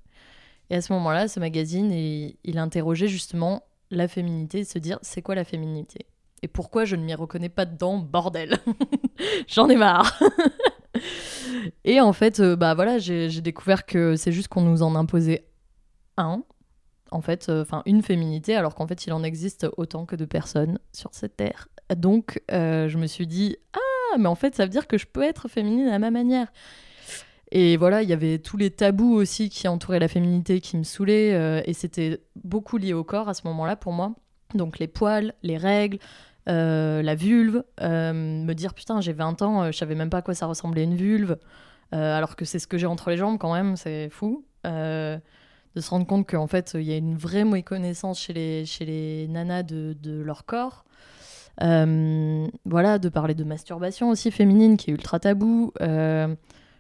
Et 0.69 0.75
à 0.75 0.81
ce 0.81 0.93
moment-là, 0.93 1.27
ce 1.27 1.39
magazine, 1.39 1.91
il, 1.91 2.37
il 2.43 2.57
interrogeait 2.57 3.07
justement 3.07 3.63
la 3.91 4.07
féminité 4.07 4.63
se 4.63 4.79
dire 4.79 4.99
c'est 5.01 5.21
quoi 5.21 5.35
la 5.35 5.43
féminité? 5.43 6.07
Et 6.41 6.47
pourquoi 6.47 6.83
je 6.85 6.95
ne 6.95 7.03
m'y 7.03 7.13
reconnais 7.13 7.49
pas 7.49 7.65
dedans, 7.65 7.97
bordel? 7.97 8.57
J'en 9.47 9.69
ai 9.69 9.75
marre 9.75 10.21
Et 11.85 12.01
en 12.01 12.13
fait, 12.13 12.39
euh, 12.39 12.55
bah 12.55 12.73
voilà, 12.73 12.97
j'ai 12.97 13.29
j'ai 13.29 13.41
découvert 13.41 13.85
que 13.85 14.15
c'est 14.15 14.31
juste 14.31 14.47
qu'on 14.49 14.61
nous 14.61 14.83
en 14.83 14.95
imposait 14.95 15.47
un, 16.17 16.43
en 17.11 17.21
fait, 17.21 17.47
euh, 17.49 17.61
enfin 17.61 17.81
une 17.85 18.01
féminité, 18.01 18.55
alors 18.55 18.75
qu'en 18.75 18.87
fait 18.87 19.05
il 19.05 19.13
en 19.13 19.23
existe 19.23 19.67
autant 19.77 20.05
que 20.05 20.15
de 20.15 20.25
personnes 20.25 20.79
sur 20.91 21.13
cette 21.13 21.37
terre. 21.37 21.69
Donc 21.95 22.41
euh, 22.51 22.87
je 22.89 22.97
me 22.97 23.07
suis 23.07 23.27
dit 23.27 23.57
ah 23.73 24.17
mais 24.17 24.27
en 24.27 24.35
fait 24.35 24.55
ça 24.55 24.63
veut 24.63 24.69
dire 24.69 24.87
que 24.87 24.97
je 24.97 25.07
peux 25.07 25.23
être 25.23 25.47
féminine 25.47 25.87
à 25.87 25.99
ma 25.99 26.11
manière. 26.11 26.51
Et 27.55 27.77
voilà, 27.77 28.01
il 28.01 28.09
y 28.09 28.13
avait 28.13 28.39
tous 28.39 28.57
les 28.57 28.71
tabous 28.71 29.13
aussi 29.13 29.47
qui 29.47 29.67
entouraient 29.67 29.99
la 29.99 30.07
féminité 30.07 30.59
qui 30.59 30.75
me 30.75 30.81
saoulaient, 30.81 31.35
euh, 31.35 31.61
et 31.65 31.73
c'était 31.73 32.19
beaucoup 32.43 32.77
lié 32.77 32.93
au 32.93 33.03
corps 33.03 33.29
à 33.29 33.35
ce 33.35 33.45
moment-là 33.45 33.75
pour 33.75 33.93
moi. 33.93 34.15
Donc 34.55 34.79
les 34.79 34.87
poils, 34.87 35.35
les 35.43 35.57
règles, 35.57 35.99
euh, 36.49 37.03
la 37.03 37.13
vulve, 37.13 37.63
euh, 37.81 38.11
me 38.11 38.53
dire 38.53 38.73
putain 38.73 39.01
j'ai 39.01 39.13
20 39.13 39.43
ans, 39.43 39.71
je 39.71 39.77
savais 39.77 39.93
même 39.93 40.09
pas 40.09 40.17
à 40.17 40.21
quoi 40.23 40.33
ça 40.33 40.47
ressemblait 40.47 40.83
une 40.83 40.95
vulve, 40.95 41.37
alors 41.91 42.35
que 42.35 42.43
c'est 42.43 42.57
ce 42.57 42.65
que 42.65 42.79
j'ai 42.79 42.87
entre 42.87 43.11
les 43.11 43.17
jambes 43.17 43.37
quand 43.37 43.53
même, 43.53 43.77
c'est 43.77 44.09
fou. 44.09 44.43
De 44.63 45.81
se 45.81 45.89
rendre 45.91 46.07
compte 46.07 46.27
qu'en 46.27 46.47
fait 46.47 46.71
il 46.73 46.83
y 46.83 46.91
a 46.91 46.97
une 46.97 47.15
vraie 47.15 47.45
méconnaissance 47.45 48.19
chez 48.19 48.33
les, 48.33 48.65
chez 48.65 48.85
les 48.85 49.27
nanas 49.27 49.61
de, 49.61 49.95
de 50.01 50.19
leur 50.21 50.45
corps. 50.45 50.85
Voilà, 51.59 52.97
de 52.97 53.09
parler 53.09 53.35
de 53.35 53.43
masturbation 53.43 54.09
aussi 54.09 54.31
féminine 54.31 54.75
qui 54.75 54.89
est 54.89 54.93
ultra 54.93 55.19
tabou. 55.19 55.71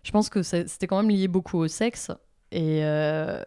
Je 0.03 0.11
pense 0.11 0.29
que 0.29 0.43
c'était 0.43 0.87
quand 0.87 0.97
même 1.01 1.09
lié 1.09 1.27
beaucoup 1.27 1.57
au 1.57 1.67
sexe. 1.67 2.11
Et, 2.51 2.83
euh, 2.83 3.41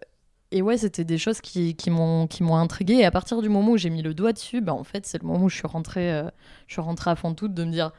et 0.50 0.62
ouais, 0.62 0.78
c'était 0.78 1.04
des 1.04 1.18
choses 1.18 1.40
qui, 1.40 1.76
qui 1.76 1.90
m'ont 1.90 2.28
intriguée. 2.56 2.94
Et 2.94 3.04
à 3.04 3.10
partir 3.10 3.42
du 3.42 3.48
moment 3.48 3.72
où 3.72 3.76
j'ai 3.76 3.90
mis 3.90 4.02
le 4.02 4.14
doigt 4.14 4.32
dessus, 4.32 4.60
bah, 4.60 4.72
en 4.74 4.84
fait, 4.84 5.06
c'est 5.06 5.20
le 5.20 5.26
moment 5.26 5.44
où 5.44 5.48
je 5.48 5.56
suis 5.56 5.66
rentrée, 5.66 6.12
euh, 6.12 6.28
je 6.66 6.74
suis 6.74 6.82
rentrée 6.82 7.10
à 7.10 7.16
fond 7.16 7.34
toute 7.34 7.54
de 7.54 7.64
me 7.64 7.72
dire 7.72 7.92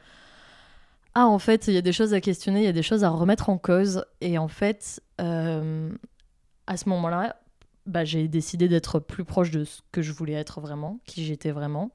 Ah, 1.14 1.26
en 1.26 1.38
fait, 1.38 1.68
il 1.68 1.74
y 1.74 1.76
a 1.76 1.82
des 1.82 1.92
choses 1.92 2.14
à 2.14 2.20
questionner, 2.20 2.60
il 2.60 2.64
y 2.64 2.68
a 2.68 2.72
des 2.72 2.82
choses 2.82 3.04
à 3.04 3.10
remettre 3.10 3.48
en 3.50 3.58
cause. 3.58 4.04
Et 4.20 4.38
en 4.38 4.48
fait, 4.48 5.00
euh, 5.20 5.90
à 6.66 6.76
ce 6.76 6.88
moment-là, 6.88 7.36
bah, 7.86 8.04
j'ai 8.04 8.28
décidé 8.28 8.68
d'être 8.68 8.98
plus 8.98 9.24
proche 9.24 9.50
de 9.50 9.64
ce 9.64 9.80
que 9.92 10.02
je 10.02 10.12
voulais 10.12 10.34
être 10.34 10.60
vraiment, 10.60 11.00
qui 11.06 11.24
j'étais 11.24 11.50
vraiment. 11.52 11.90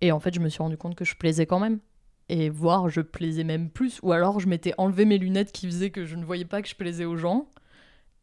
Et 0.00 0.12
en 0.12 0.20
fait, 0.20 0.34
je 0.34 0.40
me 0.40 0.48
suis 0.48 0.62
rendu 0.62 0.76
compte 0.76 0.94
que 0.94 1.04
je 1.04 1.16
plaisais 1.16 1.46
quand 1.46 1.60
même. 1.60 1.80
Et 2.28 2.50
voir 2.50 2.88
je 2.88 3.00
plaisais 3.00 3.44
même 3.44 3.70
plus. 3.70 4.00
Ou 4.02 4.12
alors 4.12 4.40
je 4.40 4.48
m'étais 4.48 4.74
enlevé 4.78 5.04
mes 5.04 5.18
lunettes 5.18 5.52
qui 5.52 5.66
faisaient 5.66 5.90
que 5.90 6.04
je 6.04 6.16
ne 6.16 6.24
voyais 6.24 6.44
pas 6.44 6.62
que 6.62 6.68
je 6.68 6.74
plaisais 6.74 7.04
aux 7.04 7.16
gens. 7.16 7.48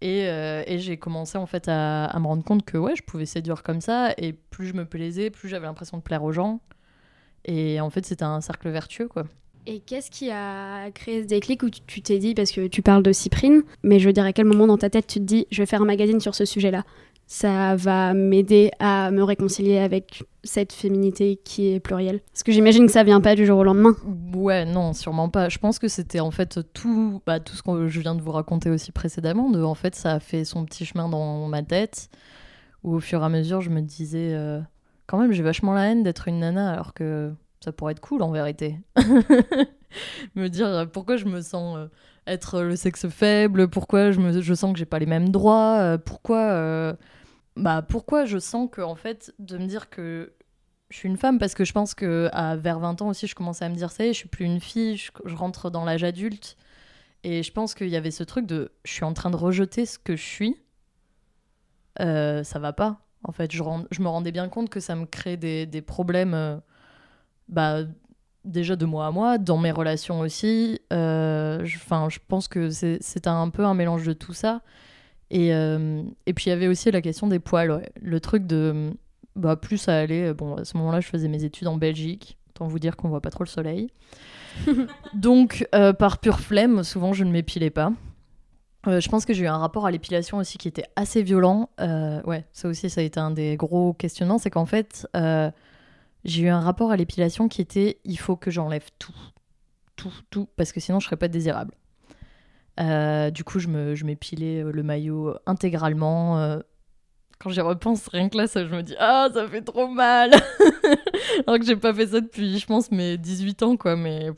Et, 0.01 0.27
euh, 0.27 0.63
et 0.67 0.77
j'ai 0.79 0.97
commencé 0.97 1.38
en 1.38 1.45
fait 1.45 1.67
à, 1.67 2.15
me 2.19 2.27
rendre 2.27 2.43
compte 2.43 2.65
que 2.65 2.77
ouais 2.77 2.95
je 2.95 3.03
pouvais 3.03 3.25
séduire 3.25 3.63
comme 3.63 3.81
ça. 3.81 4.13
Et 4.17 4.33
plus 4.33 4.67
je 4.67 4.74
me 4.74 4.85
plaisais 4.85 5.29
plus 5.29 5.50
j'avais 5.50 5.65
l'impression 5.65 5.97
de 5.97 6.03
plaire 6.03 6.24
aux 6.24 6.31
gens. 6.31 6.62
Et 7.45 7.79
en 7.79 7.89
fait 7.89 8.05
c'était 8.05 8.25
un 8.25 8.41
cercle 8.41 8.69
vertueux 8.69 9.07
quoi. 9.07 9.25
Et 9.67 9.79
qu'est-ce 9.79 10.12
qui 10.12 10.29
a 10.29 10.91
créé 10.91 11.24
ce 11.24 11.27
déclic 11.27 11.63
où 11.63 11.69
tu- 11.71 11.81
tu 11.88 12.01
t'es 12.03 12.19
dit, 12.19 12.35
parce 12.35 12.51
que 12.51 12.67
tu 12.67 12.83
parles 12.83 13.01
de 13.01 13.12
Cyprine, 13.12 13.63
mais 13.81 13.97
je 13.97 14.05
veux 14.05 14.13
dire, 14.13 14.24
à 14.24 14.31
quel 14.31 14.45
moment 14.45 14.67
dans 14.67 14.77
ta 14.77 14.91
tête 14.91 15.07
tu 15.07 15.17
te 15.19 15.24
dis, 15.24 15.47
je 15.50 15.59
vais 15.59 15.65
faire 15.65 15.81
un 15.81 15.85
magazine 15.85 16.19
sur 16.19 16.35
ce 16.35 16.45
sujet-là? 16.45 16.83
Ça 17.27 17.75
va 17.75 18.13
m'aider 18.13 18.70
à 18.79 19.10
me 19.10 19.24
réconcilier 19.24 19.79
avec 19.79 20.24
cette 20.44 20.74
féminité 20.74 21.39
qui 21.44 21.74
est 21.74 21.79
plurielle. 21.79 22.22
Parce 22.32 22.44
que 22.44 22.51
j'imagine 22.51 22.86
que 22.86 22.91
ça 22.91 23.03
vient 23.03 23.20
pas 23.20 23.36
du 23.36 23.48
jour 23.48 23.58
au 23.58 23.63
lendemain. 23.63 23.96
Ouais, 24.36 24.63
non, 24.63 24.94
sûrement 24.94 25.29
pas. 25.29 25.50
Je 25.50 25.58
pense 25.58 25.79
que 25.79 25.88
c'était 25.88 26.20
en 26.20 26.29
fait 26.29 26.60
tout, 26.74 27.22
bah, 27.25 27.39
tout 27.39 27.55
ce 27.55 27.63
que 27.63 27.88
je 27.88 28.00
viens 28.00 28.13
de 28.13 28.22
vous 28.22 28.32
raconter 28.32 28.70
aussi 28.70 28.91
précédemment. 28.91 29.50
De, 29.50 29.63
en 29.63 29.74
fait, 29.74 29.96
ça 29.96 30.13
a 30.13 30.20
fait 30.20 30.46
son 30.46 30.65
petit 30.65 30.86
chemin 30.86 31.10
dans 31.10 31.48
ma 31.48 31.63
tête, 31.63 32.10
où 32.84 32.94
au 32.94 33.00
fur 33.00 33.22
et 33.22 33.25
à 33.25 33.29
mesure, 33.29 33.62
je 33.62 33.72
me 33.72 33.82
disais, 33.82 34.34
euh, 34.34 34.62
quand 35.08 35.17
même, 35.17 35.32
j'ai 35.32 35.44
vachement 35.44 35.74
la 35.74 35.88
haine 35.88 36.03
d'être 36.03 36.27
une 36.27 36.39
nana, 36.39 36.74
alors 36.74 36.94
que 36.94 37.34
ça 37.60 37.72
pourrait 37.72 37.94
être 37.94 38.01
cool 38.01 38.22
en 38.22 38.32
vérité. 38.32 38.77
me 40.36 40.48
dire 40.48 40.88
pourquoi 40.91 41.17
je 41.17 41.25
me 41.25 41.41
sens 41.41 41.77
euh, 41.77 41.88
être 42.27 42.62
le 42.62 42.75
sexe 42.75 43.08
faible, 43.08 43.67
pourquoi 43.67 44.12
je, 44.12 44.20
me, 44.20 44.41
je 44.41 44.53
sens 44.53 44.74
que 44.74 44.77
j'ai 44.77 44.86
pas 44.86 45.00
les 45.00 45.05
mêmes 45.08 45.29
droits, 45.29 45.77
euh, 45.79 45.98
pourquoi, 45.98 46.96
bah, 47.55 47.81
pourquoi 47.81 48.25
je 48.25 48.38
sens 48.38 48.69
que, 48.71 48.81
en 48.81 48.95
fait, 48.95 49.33
de 49.39 49.57
me 49.57 49.65
dire 49.67 49.89
que 49.89 50.33
je 50.89 50.97
suis 50.97 51.09
une 51.09 51.17
femme 51.17 51.39
parce 51.39 51.55
que 51.55 51.65
je 51.65 51.74
pense 51.74 51.95
que 51.95 52.29
à 52.33 52.55
vers 52.55 52.79
20 52.79 53.01
ans 53.01 53.09
aussi 53.09 53.27
je 53.27 53.35
commençais 53.35 53.65
à 53.65 53.69
me 53.69 53.75
dire 53.75 53.91
ça 53.91 54.05
y 54.05 54.09
est, 54.09 54.13
je 54.13 54.19
suis 54.19 54.29
plus 54.29 54.45
une 54.45 54.59
fille, 54.62 54.97
je, 54.97 55.12
je 55.25 55.35
rentre 55.35 55.69
dans 55.71 55.83
l'âge 55.85 56.03
adulte 56.03 56.57
et 57.24 57.43
je 57.43 57.51
pense 57.51 57.75
qu'il 57.75 57.89
y 57.89 57.95
avait 57.97 58.12
ce 58.12 58.24
truc 58.24 58.45
de 58.47 58.71
je 58.85 58.93
suis 58.93 59.05
en 59.05 59.13
train 59.13 59.31
de 59.31 59.38
rejeter 59.38 59.85
ce 59.85 60.00
que 60.00 60.15
je 60.15 60.24
suis. 60.24 60.57
Euh, 62.01 62.43
ça 62.43 62.59
va 62.59 62.74
pas. 62.74 63.00
En 63.24 63.31
fait, 63.31 63.51
je, 63.51 63.63
je 63.91 64.01
me 64.01 64.07
rendais 64.07 64.31
bien 64.31 64.50
compte 64.50 64.69
que 64.69 64.79
ça 64.79 64.95
me 64.95 65.05
crée 65.05 65.38
des, 65.38 65.65
des 65.65 65.81
problèmes 65.81 66.33
euh, 66.33 66.57
bah, 67.50 67.79
déjà 68.45 68.75
de 68.75 68.85
moi 68.85 69.07
à 69.07 69.12
moi, 69.12 69.38
dans 69.39 69.57
mes 69.57 69.71
relations 69.71 70.21
aussi. 70.21 70.81
Euh, 70.93 71.65
je- 71.65 71.77
Enfin, 71.77 72.09
je 72.09 72.19
pense 72.27 72.47
que 72.47 72.69
c'est 72.71 73.27
un 73.27 73.50
peu 73.50 73.65
un 73.65 73.75
mélange 73.75 74.05
de 74.05 74.13
tout 74.13 74.33
ça. 74.33 74.62
Et, 75.32 75.53
euh, 75.53 76.03
et 76.25 76.34
puis 76.34 76.46
il 76.46 76.50
y 76.50 76.53
avait 76.53 76.67
aussi 76.67 76.91
la 76.91 77.01
question 77.01 77.27
des 77.27 77.39
poils, 77.39 77.72
ouais. 77.72 77.91
le 78.00 78.20
truc 78.20 78.46
de 78.46 78.91
bah, 79.36 79.55
plus 79.55 79.77
ça 79.77 79.98
allait. 79.98 80.34
Bon, 80.34 80.55
à 80.55 80.65
ce 80.65 80.77
moment-là, 80.77 81.00
je 81.01 81.08
faisais 81.08 81.27
mes 81.27 81.44
études 81.44 81.67
en 81.67 81.77
Belgique. 81.77 82.38
Autant 82.50 82.67
vous 82.67 82.79
dire 82.79 82.96
qu'on 82.96 83.10
voit 83.10 83.22
pas 83.22 83.32
trop 83.32 83.44
le 83.44 83.50
soleil. 83.50 83.89
Donc, 85.13 85.67
euh, 85.75 85.94
par 85.94 86.20
pure 86.20 86.39
flemme, 86.39 86.84
souvent 86.84 87.13
je 87.13 87.24
ne 87.24 87.32
m'épilais 87.32 87.70
pas. 87.70 87.91
Euh, 88.88 89.00
je 89.00 89.10
pense 89.10 89.25
que 89.25 89.34
j'ai 89.34 89.44
eu 89.46 89.48
un 89.48 89.58
rapport 89.58 89.86
à 89.86 89.91
l'épilation 89.91 90.38
aussi 90.38 90.58
qui 90.58 90.67
était 90.67 90.86
assez 90.96 91.24
violent. 91.24 91.70
Euh, 91.82 92.22
ouais, 92.24 92.46
ça 92.51 92.67
aussi, 92.67 92.89
ça 92.89 93.01
a 93.01 93.03
été 93.03 93.20
un 93.20 93.32
des 93.32 93.55
gros 93.58 93.94
questionnements. 93.94 94.38
C'est 94.38 94.51
qu'en 94.51 94.65
fait, 94.65 95.08
euh, 95.15 95.50
j'ai 96.24 96.44
eu 96.44 96.50
un 96.50 96.60
rapport 96.60 96.91
à 96.91 96.96
l'épilation 96.96 97.48
qui 97.48 97.62
était 97.62 98.00
il 98.03 98.17
faut 98.17 98.36
que 98.36 98.51
j'enlève 98.51 98.86
tout. 99.00 99.15
Tout, 99.96 100.13
tout, 100.29 100.48
parce 100.58 100.74
que 100.74 100.82
sinon 100.82 101.00
je 101.00 101.05
serais 101.05 101.15
pas 101.15 101.29
désirable. 101.29 101.74
Euh, 102.79 103.32
du 103.32 103.44
coup, 103.44 103.60
je 103.60 103.67
me- 103.67 103.96
je 103.96 104.03
m'épilais 104.05 104.63
euh, 104.63 104.72
le 104.72 104.84
maillot 104.84 105.36
intégralement. 105.46 106.39
euh, 106.39 106.60
quand 107.39 107.50
j'y 107.50 107.62
repense, 107.62 108.08
rien 108.08 108.29
que 108.29 108.38
là, 108.38 108.48
ça, 108.48 108.65
je 108.65 108.74
me 108.74 108.82
dis 108.84 108.96
Ah, 109.00 109.27
ça 109.34 109.48
fait 109.48 109.62
trop 109.62 109.88
mal 109.88 110.32
Alors 111.48 111.60
que 111.60 111.65
j'ai 111.65 111.75
pas 111.75 111.94
fait 111.94 112.08
ça 112.08 112.22
depuis, 112.22 112.58
je 112.60 112.65
pense, 112.65 112.91
mes 112.91 113.17
18 113.17 113.62
ans, 113.63 113.77
quoi. 113.77 113.96
Mais 113.96 114.29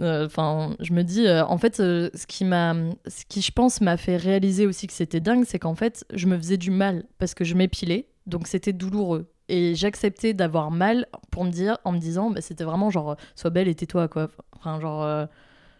enfin, 0.00 0.76
je 0.80 0.92
me 0.92 1.02
dis, 1.02 1.28
en 1.28 1.58
fait, 1.58 1.76
ce 1.76 2.26
qui 2.26 2.44
m'a, 2.44 2.74
ce 3.06 3.24
qui, 3.28 3.40
je 3.42 3.50
pense, 3.52 3.80
m'a 3.80 3.96
fait 3.96 4.16
réaliser 4.16 4.66
aussi 4.66 4.86
que 4.86 4.92
c'était 4.92 5.20
dingue, 5.20 5.44
c'est 5.46 5.58
qu'en 5.58 5.74
fait, 5.74 6.04
je 6.12 6.26
me 6.26 6.36
faisais 6.36 6.56
du 6.56 6.70
mal 6.70 7.04
parce 7.18 7.34
que 7.34 7.44
je 7.44 7.54
m'épilais, 7.54 8.06
donc 8.26 8.46
c'était 8.46 8.72
douloureux. 8.72 9.30
Et 9.48 9.74
j'acceptais 9.74 10.34
d'avoir 10.34 10.70
mal 10.70 11.06
pour 11.30 11.44
me 11.44 11.50
dire, 11.50 11.78
en 11.84 11.92
me 11.92 11.98
disant, 11.98 12.30
bah, 12.30 12.40
c'était 12.42 12.64
vraiment 12.64 12.90
genre, 12.90 13.16
sois 13.34 13.50
belle 13.50 13.66
et 13.68 13.74
tais-toi, 13.74 14.06
quoi. 14.08 14.28
Enfin, 14.56 14.78
genre, 14.80 15.26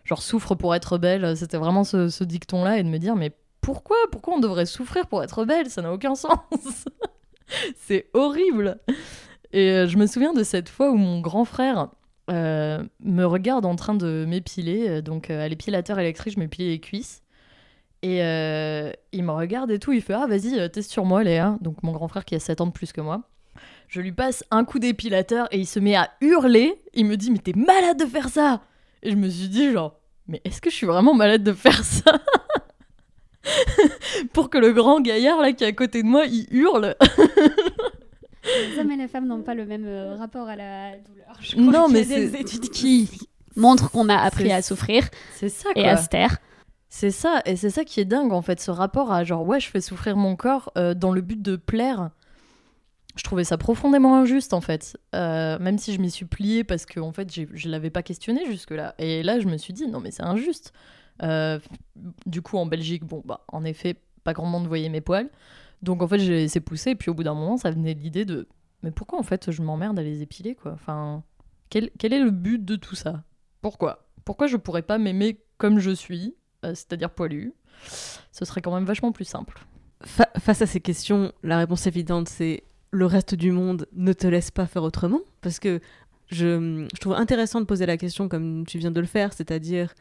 genre, 0.05 0.23
souffre 0.23 0.55
pour 0.55 0.75
être 0.75 0.99
belle. 0.99 1.37
C'était 1.37 1.57
vraiment 1.59 1.85
ce, 1.85 2.09
ce 2.09 2.25
dicton-là 2.25 2.79
et 2.79 2.83
de 2.83 2.89
me 2.89 2.99
dire, 2.99 3.17
mais 3.17 3.33
pourquoi? 3.61 3.97
Pourquoi 4.13 4.35
on 4.35 4.41
devrait 4.41 4.67
souffrir 4.67 5.07
pour 5.07 5.23
être 5.23 5.45
belle 5.45 5.69
Ça 5.71 5.83
n'a 5.83 5.93
aucun 5.93 6.15
sens. 6.17 6.39
c'est 7.77 8.07
horrible. 8.15 8.79
Et 9.53 9.71
euh, 9.71 9.87
je 9.87 9.97
me 9.97 10.07
souviens 10.07 10.33
de 10.33 10.43
cette 10.43 10.69
fois 10.69 10.91
où 10.91 10.97
mon 10.97 11.21
grand 11.21 11.45
frère 11.45 11.89
euh, 12.31 12.83
me 13.01 13.25
regarde 13.25 13.65
en 13.65 13.77
train 13.77 13.95
de 13.95 14.25
m'épiler. 14.29 14.89
Euh, 14.89 15.01
Donc 15.01 15.31
euh, 15.31 15.45
à 15.45 15.49
l'épilateur 15.49 15.99
électrique, 15.99 16.35
je 16.35 16.41
m'épilais 16.41 16.69
les 16.69 16.81
cuisses. 16.81 17.23
Et 18.03 18.23
euh, 18.23 18.93
il 19.13 19.25
me 19.25 19.33
regarde 19.33 19.71
et 19.71 19.79
tout. 19.79 19.93
Il 19.93 20.03
fait 20.03 20.15
Ah, 20.15 20.27
vas-y, 20.27 20.59
euh, 20.59 20.69
teste 20.69 20.91
sur 20.91 21.05
moi, 21.05 21.25
Léa. 21.25 21.57
Donc 21.61 21.83
mon 21.83 21.93
grand 21.93 22.09
frère 22.09 22.25
qui 22.25 22.35
a 22.35 22.41
7 22.41 22.61
ans 22.61 22.67
de 22.67 22.73
plus 22.73 22.93
que 22.93 23.01
moi. 23.01 23.23
Je 23.89 24.01
lui 24.01 24.13
passe 24.13 24.45
un 24.51 24.65
coup 24.65 24.79
d'épilateur 24.79 25.49
et 25.51 25.59
il 25.59 25.67
se 25.67 25.81
met 25.81 25.97
à 25.97 26.11
hurler. 26.21 26.81
Il 26.95 27.07
me 27.07 27.17
dit 27.17 27.31
Mais 27.31 27.39
t'es 27.39 27.55
malade 27.55 27.99
de 27.99 28.05
faire 28.07 28.29
ça 28.29 28.61
Et 29.03 29.11
je 29.11 29.17
me 29.17 29.29
suis 29.29 29.49
dit, 29.49 29.73
genre, 29.73 29.99
mais 30.27 30.41
est-ce 30.45 30.61
que 30.61 30.71
je 30.71 30.75
suis 30.77 30.87
vraiment 30.87 31.15
malade 31.15 31.43
de 31.45 31.53
faire 31.53 31.85
ça 31.85 32.13
Pour 34.33 34.51
que 34.51 34.59
le 34.59 34.73
grand 34.73 35.01
gaillard 35.01 35.41
là 35.41 35.53
qui 35.53 35.65
est 35.65 35.69
à 35.69 35.73
côté 35.73 36.03
de 36.03 36.09
moi, 36.09 36.25
il 36.27 36.47
hurle. 36.51 36.95
Les 38.45 38.79
hommes 38.79 38.91
et 38.91 38.97
les 38.97 39.09
femmes 39.09 39.27
n'ont 39.27 39.43
pas 39.43 39.55
le 39.55 39.67
même 39.67 39.85
euh, 39.87 40.17
rapport 40.17 40.49
à 40.49 40.57
la 40.57 40.97
douleur. 40.99 41.37
Je 41.41 41.57
Non, 41.57 41.71
crois 41.73 41.89
mais 41.89 42.03
qu'il 42.03 42.11
y 42.11 42.15
a 42.15 42.19
des 42.21 42.31
c'est- 42.31 42.41
études 42.41 42.71
qui 42.71 43.11
montrent 43.57 43.91
qu'on 43.91 44.09
a 44.09 44.17
appris 44.17 44.45
C'est- 44.45 44.53
à 44.53 44.63
souffrir 44.63 45.09
C'est 45.35 45.49
ça, 45.49 45.69
et 45.77 45.83
quoi. 45.83 45.91
à 45.93 45.97
se 45.97 46.09
taire. 46.09 46.39
C'est 46.89 47.11
ça, 47.11 47.43
et 47.45 47.57
c'est 47.57 47.69
ça 47.71 47.85
qui 47.85 48.01
est 48.01 48.07
dingue 48.07 48.33
en 48.33 48.41
fait, 48.43 48.61
ce 48.61 48.71
rapport 48.71 49.13
à 49.13 49.23
genre 49.25 49.47
ouais, 49.47 49.61
je 49.61 49.69
fais 49.69 49.81
souffrir 49.83 50.17
mon 50.17 50.37
corps 50.37 50.73
euh, 50.79 50.95
dans 50.95 51.13
le 51.13 51.21
but 51.21 51.41
de 51.43 51.57
plaire. 51.57 52.11
Je 53.19 53.25
trouvais 53.25 53.43
ça 53.43 53.59
profondément 53.59 54.17
injuste 54.17 54.55
en 54.55 54.61
fait, 54.61 54.97
Euh, 55.15 55.59
même 55.59 55.77
si 55.77 55.93
je 55.93 56.01
m'y 56.01 56.11
suis 56.11 56.25
pliée 56.25 56.63
parce 56.63 56.87
que 56.87 57.01
en 57.01 57.13
fait 57.13 57.29
je 57.33 57.69
l'avais 57.69 57.91
pas 57.91 58.03
questionné 58.05 58.47
jusque 58.47 58.71
là. 58.71 58.95
Et 58.99 59.25
là 59.25 59.41
je 59.41 59.49
me 59.49 59.57
suis 59.57 59.73
dit 59.73 59.89
non 59.89 59.99
mais 60.01 60.13
c'est 60.13 60.23
injuste. 60.23 60.73
Euh, 61.25 61.59
du 62.27 62.43
coup 62.43 62.57
en 62.59 62.67
Belgique 62.67 63.05
bon 63.05 63.21
bah 63.25 63.45
en 63.49 63.65
effet 63.65 63.97
pas 64.23 64.35
grand 64.35 64.47
monde 64.47 64.69
voyait 64.69 64.89
mes 64.89 65.01
poils, 65.01 65.29
donc 65.83 66.01
en 66.01 66.07
fait 66.07 66.21
j'ai 66.21 66.31
laissé 66.31 66.61
pousser. 66.61 66.91
Et 66.91 66.95
puis 66.95 67.11
au 67.11 67.15
bout 67.15 67.25
d'un 67.25 67.35
moment 67.35 67.57
ça 67.57 67.73
venait 67.73 67.95
l'idée 67.95 68.25
de 68.25 68.47
mais 68.85 68.93
pourquoi 68.93 69.19
en 69.19 69.25
fait 69.25 69.51
je 69.51 69.63
m'emmerde 69.63 69.99
à 69.99 70.03
les 70.03 70.23
épiler 70.23 70.55
quoi? 70.55 70.73
Enfin 70.75 71.25
quel, 71.71 71.91
quel 71.99 72.13
est 72.13 72.21
le 72.21 72.31
but 72.31 72.65
de 72.65 72.77
tout 72.77 72.95
ça? 72.95 73.25
Pourquoi? 73.63 74.09
Pourquoi 74.25 74.47
je 74.47 74.57
pourrais 74.57 74.83
pas 74.83 74.97
m'aimer 74.99 75.41
comme 75.57 75.81
je 75.81 75.91
suis 75.91 76.37
euh, 76.65 76.69
c'est-à-dire 76.75 77.11
poilu, 77.11 77.53
ce 78.31 78.45
serait 78.45 78.63
quand 78.63 78.73
même 78.75 78.85
vachement 78.85 79.11
plus 79.11 79.25
simple. 79.25 79.59
Fa- 80.05 80.31
face 80.39 80.63
à 80.63 80.67
ces 80.67 80.81
questions, 80.81 81.33
la 81.43 81.59
réponse 81.59 81.87
évidente, 81.89 82.29
c'est 82.29 82.63
le 82.91 83.07
reste 83.07 83.35
du 83.35 83.53
monde 83.53 83.87
ne 83.93 84.13
te 84.13 84.27
laisse 84.27 84.51
pas 84.51 84.67
faire 84.67 84.83
autrement. 84.83 85.21
Parce 85.41 85.59
que 85.59 85.81
je, 86.31 86.87
trouve 86.99 87.15
intéressant 87.15 87.61
de 87.61 87.67
poser 87.67 87.87
la 87.87 87.97
question 87.97 88.29
comme 88.29 88.67
tu 88.67 88.79
viens 88.79 88.91
de 88.91 89.01
le 89.01 89.07
faire, 89.07 89.33
c'est-à-dire 89.33 89.95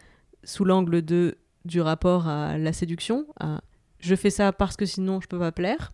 sous 0.44 0.66
l'angle 0.66 1.02
de 1.02 1.38
du 1.66 1.82
rapport 1.82 2.30
à 2.30 2.58
la 2.58 2.72
séduction, 2.72 3.26
à 3.42 3.62
je 4.00 4.16
fais 4.16 4.30
ça 4.30 4.54
parce 4.54 4.78
que 4.78 4.86
sinon 4.86 5.20
je 5.22 5.28
peux 5.28 5.40
pas 5.40 5.52
plaire. 5.52 5.92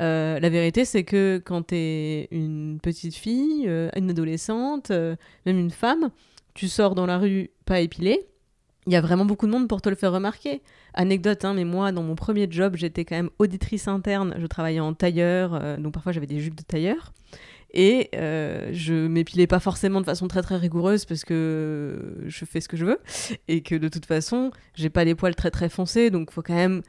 Euh, 0.00 0.38
la 0.38 0.48
vérité, 0.48 0.84
c'est 0.84 1.02
que 1.02 1.42
quand 1.44 1.68
tu 1.68 1.74
es 1.74 2.28
une 2.30 2.78
petite 2.80 3.16
fille, 3.16 3.64
euh, 3.66 3.90
une 3.96 4.10
adolescente, 4.10 4.92
euh, 4.92 5.16
même 5.44 5.58
une 5.58 5.72
femme, 5.72 6.10
tu 6.54 6.68
sors 6.68 6.94
dans 6.94 7.06
la 7.06 7.18
rue 7.18 7.50
pas 7.64 7.80
épilée, 7.80 8.28
il 8.88 8.92
y 8.92 8.96
a 8.96 9.02
vraiment 9.02 9.26
beaucoup 9.26 9.46
de 9.46 9.52
monde 9.52 9.68
pour 9.68 9.82
te 9.82 9.90
le 9.90 9.96
faire 9.96 10.12
remarquer. 10.12 10.62
Anecdote, 10.94 11.44
hein, 11.44 11.52
mais 11.52 11.64
moi, 11.64 11.92
dans 11.92 12.02
mon 12.02 12.14
premier 12.14 12.48
job, 12.50 12.74
j'étais 12.74 13.04
quand 13.04 13.16
même 13.16 13.28
auditrice 13.38 13.86
interne. 13.86 14.34
Je 14.38 14.46
travaillais 14.46 14.80
en 14.80 14.94
tailleur, 14.94 15.54
euh, 15.54 15.76
donc 15.76 15.92
parfois 15.92 16.12
j'avais 16.12 16.26
des 16.26 16.40
jupes 16.40 16.54
de 16.54 16.62
tailleur. 16.62 17.12
Et 17.74 18.08
euh, 18.14 18.70
je 18.72 18.94
m'épilais 18.94 19.46
pas 19.46 19.60
forcément 19.60 20.00
de 20.00 20.06
façon 20.06 20.26
très 20.26 20.40
très 20.40 20.56
rigoureuse 20.56 21.04
parce 21.04 21.26
que 21.26 22.24
je 22.26 22.44
fais 22.46 22.62
ce 22.62 22.68
que 22.68 22.78
je 22.78 22.86
veux 22.86 22.98
et 23.46 23.60
que 23.60 23.74
de 23.74 23.88
toute 23.88 24.06
façon 24.06 24.52
j'ai 24.74 24.88
pas 24.88 25.04
les 25.04 25.14
poils 25.14 25.34
très 25.34 25.50
très 25.50 25.68
foncés 25.68 26.08
donc 26.08 26.30
faut 26.30 26.40
quand 26.40 26.54
même 26.54 26.80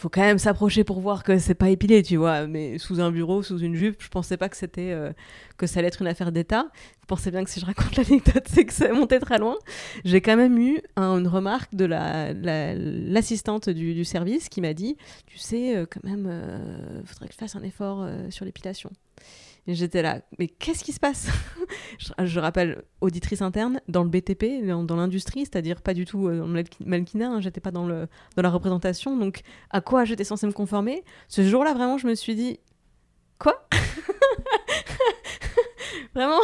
faut 0.00 0.08
quand 0.08 0.20
même 0.22 0.38
s'approcher 0.38 0.84
pour 0.84 1.00
voir 1.00 1.24
que 1.24 1.38
c'est 1.38 1.54
pas 1.54 1.70
épilé 1.70 2.02
tu 2.02 2.16
vois. 2.16 2.46
Mais 2.46 2.78
sous 2.78 3.00
un 3.00 3.10
bureau 3.10 3.42
sous 3.42 3.58
une 3.58 3.74
jupe 3.74 4.02
je 4.02 4.08
pensais 4.08 4.36
pas 4.36 4.48
que 4.48 4.56
c'était 4.56 4.92
euh, 4.92 5.12
que 5.56 5.66
ça 5.66 5.80
allait 5.80 5.88
être 5.88 6.00
une 6.00 6.08
affaire 6.08 6.30
d'état. 6.32 6.68
Vous 7.00 7.06
pensez 7.08 7.30
bien 7.30 7.42
que 7.44 7.50
si 7.50 7.60
je 7.60 7.66
raconte 7.66 7.96
l'anecdote 7.96 8.44
c'est 8.46 8.64
que 8.64 8.72
ça 8.72 8.92
monté 8.92 9.18
très 9.18 9.38
loin. 9.38 9.56
J'ai 10.04 10.20
quand 10.20 10.36
même 10.36 10.56
eu 10.58 10.80
un- 10.96 11.18
une 11.18 11.28
remarque 11.28 11.74
de 11.74 11.84
la- 11.84 12.32
la- 12.32 12.74
l'assistante 12.74 13.68
du, 13.68 14.04
service 14.04 14.48
qui 14.48 14.60
m'a 14.60 14.72
dit 14.74 14.96
tu 15.26 15.38
sais 15.38 15.76
euh, 15.76 15.86
quand 15.90 16.04
même 16.04 16.26
euh, 16.30 17.02
faudrait 17.04 17.26
que 17.26 17.32
je 17.34 17.38
fasse 17.38 17.56
un 17.56 17.62
effort 17.62 18.06
sur 18.30 18.44
l'épilation 18.44 18.90
j'étais 19.74 20.02
là, 20.02 20.22
mais 20.38 20.48
qu'est-ce 20.48 20.82
qui 20.82 20.92
se 20.92 21.00
passe 21.00 21.28
je, 22.18 22.40
rappelle, 22.40 22.82
auditrice 23.00 23.42
interne 23.42 23.80
dans 23.88 24.02
le 24.02 24.08
BTP, 24.08 24.64
dans, 24.66 24.96
l'industrie, 24.96 25.40
c'est-à-dire 25.40 25.82
pas 25.82 25.94
du 25.94 26.04
tout 26.04 26.28
euh, 26.28 26.38
dans 26.38 26.46
le 26.46 26.52
malqui- 26.52 26.84
mannequinat, 26.84 27.28
hein, 27.28 27.40
j'étais 27.40 27.60
pas 27.60 27.70
dans, 27.70 27.86
le, 27.86 28.08
dans 28.36 28.42
la 28.42 28.50
représentation, 28.50 29.16
donc 29.16 29.42
à 29.70 29.80
quoi 29.80 30.04
j'étais 30.04 30.24
censée 30.24 30.46
me 30.46 30.52
conformer? 30.52 31.04
Ce 31.28 31.42
jour-là, 31.42 31.74
vraiment, 31.74 31.98
je 31.98 32.06
me 32.06 32.14
suis 32.14 32.34
dit, 32.34 32.60
quoi? 33.38 33.68
Vraiment? 36.14 36.40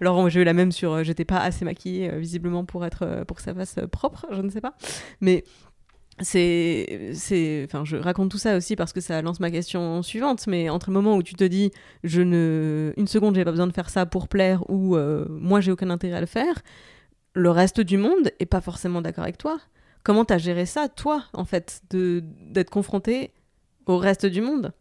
Alors 0.00 0.28
j'ai 0.28 0.40
eu 0.40 0.44
la 0.44 0.52
même 0.52 0.72
sur 0.72 0.92
euh, 0.92 1.02
j'étais 1.02 1.24
pas 1.24 1.38
assez 1.38 1.64
maquillée 1.64 2.10
euh, 2.10 2.18
visiblement 2.18 2.64
pour 2.64 2.84
être 2.84 3.24
pour 3.26 3.36
que 3.36 3.42
ça 3.42 3.54
fasse 3.54 3.76
propre, 3.90 4.26
je 4.30 4.42
ne 4.42 4.50
sais 4.50 4.60
pas. 4.60 4.74
Mais 5.20 5.44
c'est 6.20 7.10
c'est 7.14 7.64
enfin 7.66 7.84
je 7.84 7.96
raconte 7.96 8.30
tout 8.30 8.38
ça 8.38 8.56
aussi 8.56 8.76
parce 8.76 8.92
que 8.92 9.00
ça 9.00 9.22
lance 9.22 9.40
ma 9.40 9.50
question 9.50 10.02
suivante 10.02 10.46
mais 10.46 10.68
entre 10.68 10.90
le 10.90 10.94
moment 10.94 11.16
où 11.16 11.22
tu 11.22 11.34
te 11.34 11.44
dis 11.44 11.70
je 12.04 12.22
ne 12.22 12.92
une 12.96 13.06
seconde 13.06 13.34
j'ai 13.34 13.44
pas 13.44 13.50
besoin 13.50 13.66
de 13.66 13.72
faire 13.72 13.90
ça 13.90 14.06
pour 14.06 14.28
plaire 14.28 14.68
ou 14.68 14.96
euh, 14.96 15.26
moi 15.28 15.60
j'ai 15.60 15.70
aucun 15.70 15.90
intérêt 15.90 16.16
à 16.16 16.20
le 16.20 16.26
faire 16.26 16.62
le 17.34 17.50
reste 17.50 17.80
du 17.80 17.98
monde 17.98 18.32
est 18.40 18.46
pas 18.46 18.60
forcément 18.60 19.00
d'accord 19.00 19.24
avec 19.24 19.38
toi 19.38 19.58
comment 20.02 20.24
t'as 20.24 20.38
géré 20.38 20.66
ça 20.66 20.88
toi 20.88 21.24
en 21.32 21.44
fait 21.44 21.82
de 21.90 22.22
d'être 22.50 22.70
confronté 22.70 23.32
au 23.88 23.96
reste 23.96 24.26
du 24.26 24.40
monde? 24.40 24.72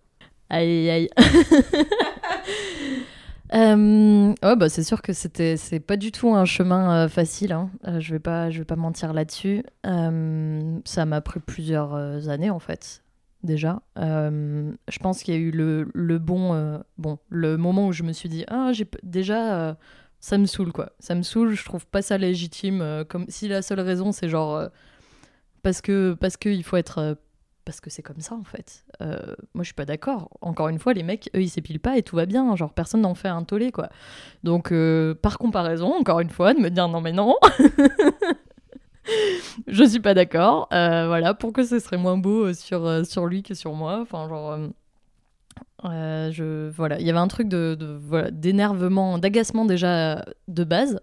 Aïe 0.49 0.89
aïe. 0.89 1.09
Ouais, 3.53 4.55
bah 4.55 4.69
c'est 4.69 4.83
sûr 4.83 5.01
que 5.01 5.13
c'était 5.13 5.57
c'est 5.57 5.79
pas 5.79 5.97
du 5.97 6.11
tout 6.11 6.33
un 6.33 6.45
chemin 6.45 7.05
euh, 7.05 7.07
facile. 7.07 7.51
hein. 7.53 7.69
Euh, 7.87 7.99
je 7.99 8.11
vais 8.13 8.19
pas 8.19 8.49
je 8.49 8.59
vais 8.59 8.65
pas 8.65 8.75
mentir 8.75 9.13
là-dessus. 9.13 9.63
Ça 9.83 11.05
m'a 11.05 11.21
pris 11.21 11.39
plusieurs 11.39 12.29
années 12.29 12.49
en 12.49 12.59
fait 12.59 13.03
déjà. 13.43 13.81
Je 13.95 14.99
pense 15.01 15.23
qu'il 15.23 15.33
y 15.33 15.37
a 15.37 15.39
eu 15.39 15.51
le, 15.51 15.89
le 15.93 16.19
bon 16.19 16.81
bon 16.97 17.19
le 17.29 17.57
moment 17.57 17.87
où 17.87 17.91
je 17.93 18.03
me 18.03 18.11
suis 18.13 18.29
dit 18.29 18.43
ah 18.47 18.71
j'ai 18.73 18.87
déjà 19.03 19.77
ça 20.19 20.37
me 20.37 20.45
saoule 20.45 20.71
quoi. 20.73 20.91
Ça 20.99 21.15
me 21.15 21.21
saoule. 21.23 21.53
Je 21.55 21.63
trouve 21.63 21.85
pas 21.87 22.01
ça 22.01 22.17
légitime. 22.17 23.05
comme 23.07 23.25
si 23.29 23.47
la 23.47 23.61
seule 23.61 23.79
raison 23.79 24.11
c'est 24.11 24.29
genre 24.29 24.69
parce 25.63 25.81
que 25.81 26.13
parce 26.19 26.37
que 26.37 26.49
il 26.49 26.63
faut 26.63 26.77
être 26.77 27.17
parce 27.67 27.81
que 27.81 27.89
c'est 27.89 28.01
comme 28.01 28.21
ça 28.21 28.33
en 28.33 28.45
fait. 28.45 28.85
Euh, 29.01 29.35
moi 29.53 29.61
je 29.61 29.65
suis 29.65 29.73
pas 29.73 29.83
d'accord. 29.83 30.29
Encore 30.39 30.69
une 30.69 30.79
fois, 30.79 30.93
les 30.93 31.03
mecs, 31.03 31.29
eux, 31.35 31.41
ils 31.41 31.49
s'épilent 31.49 31.81
pas 31.81 31.97
et 31.97 32.01
tout 32.01 32.15
va 32.15 32.25
bien. 32.25 32.55
Genre 32.55 32.73
personne 32.73 33.01
n'en 33.01 33.13
fait 33.13 33.27
un 33.27 33.43
tollé 33.43 33.73
quoi. 33.73 33.89
Donc 34.45 34.71
euh, 34.71 35.13
par 35.13 35.37
comparaison, 35.37 35.93
encore 35.93 36.21
une 36.21 36.29
fois, 36.29 36.53
de 36.53 36.61
me 36.61 36.69
dire 36.69 36.87
non 36.87 37.01
mais 37.01 37.11
non, 37.11 37.35
je 39.67 39.83
suis 39.83 39.99
pas 39.99 40.13
d'accord. 40.13 40.69
Euh, 40.71 41.07
voilà, 41.07 41.33
pourquoi 41.33 41.65
ce 41.65 41.79
serait 41.79 41.97
moins 41.97 42.17
beau 42.17 42.53
sur, 42.53 43.05
sur 43.05 43.25
lui 43.25 43.43
que 43.43 43.53
sur 43.53 43.73
moi. 43.73 43.99
Enfin 44.01 44.29
genre. 44.29 44.57
Euh, 45.85 46.31
je 46.31 46.69
voilà, 46.69 46.99
il 46.99 47.05
y 47.05 47.09
avait 47.09 47.19
un 47.19 47.27
truc 47.27 47.47
de, 47.47 47.77
voilà, 48.01 48.31
d'énervement, 48.31 49.19
d'agacement 49.19 49.65
déjà 49.65 50.25
de 50.47 50.63
base. 50.63 50.99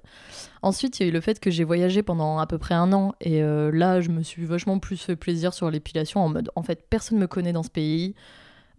Ensuite, 0.63 0.99
il 0.99 1.03
y 1.05 1.07
a 1.07 1.09
eu 1.09 1.13
le 1.13 1.21
fait 1.21 1.39
que 1.39 1.51
j'ai 1.51 1.65
voyagé 1.65 2.03
pendant 2.03 2.39
à 2.39 2.47
peu 2.47 2.59
près 2.59 2.75
un 2.75 2.93
an 2.93 3.15
et 3.21 3.43
euh, 3.43 3.71
là, 3.73 4.01
je 4.01 4.11
me 4.11 4.23
suis 4.23 4.45
vachement 4.45 4.79
plus 4.79 4.97
fait 4.97 5.17
plaisir 5.17 5.55
sur 5.55 5.71
l'épilation 5.71 6.21
en 6.21 6.29
mode 6.29 6.51
en 6.57 6.63
fait, 6.63 6.87
personne 6.89 7.19
me 7.19 7.27
connaît 7.27 7.53
dans 7.53 7.63
ce 7.63 7.71
pays. 7.71 8.15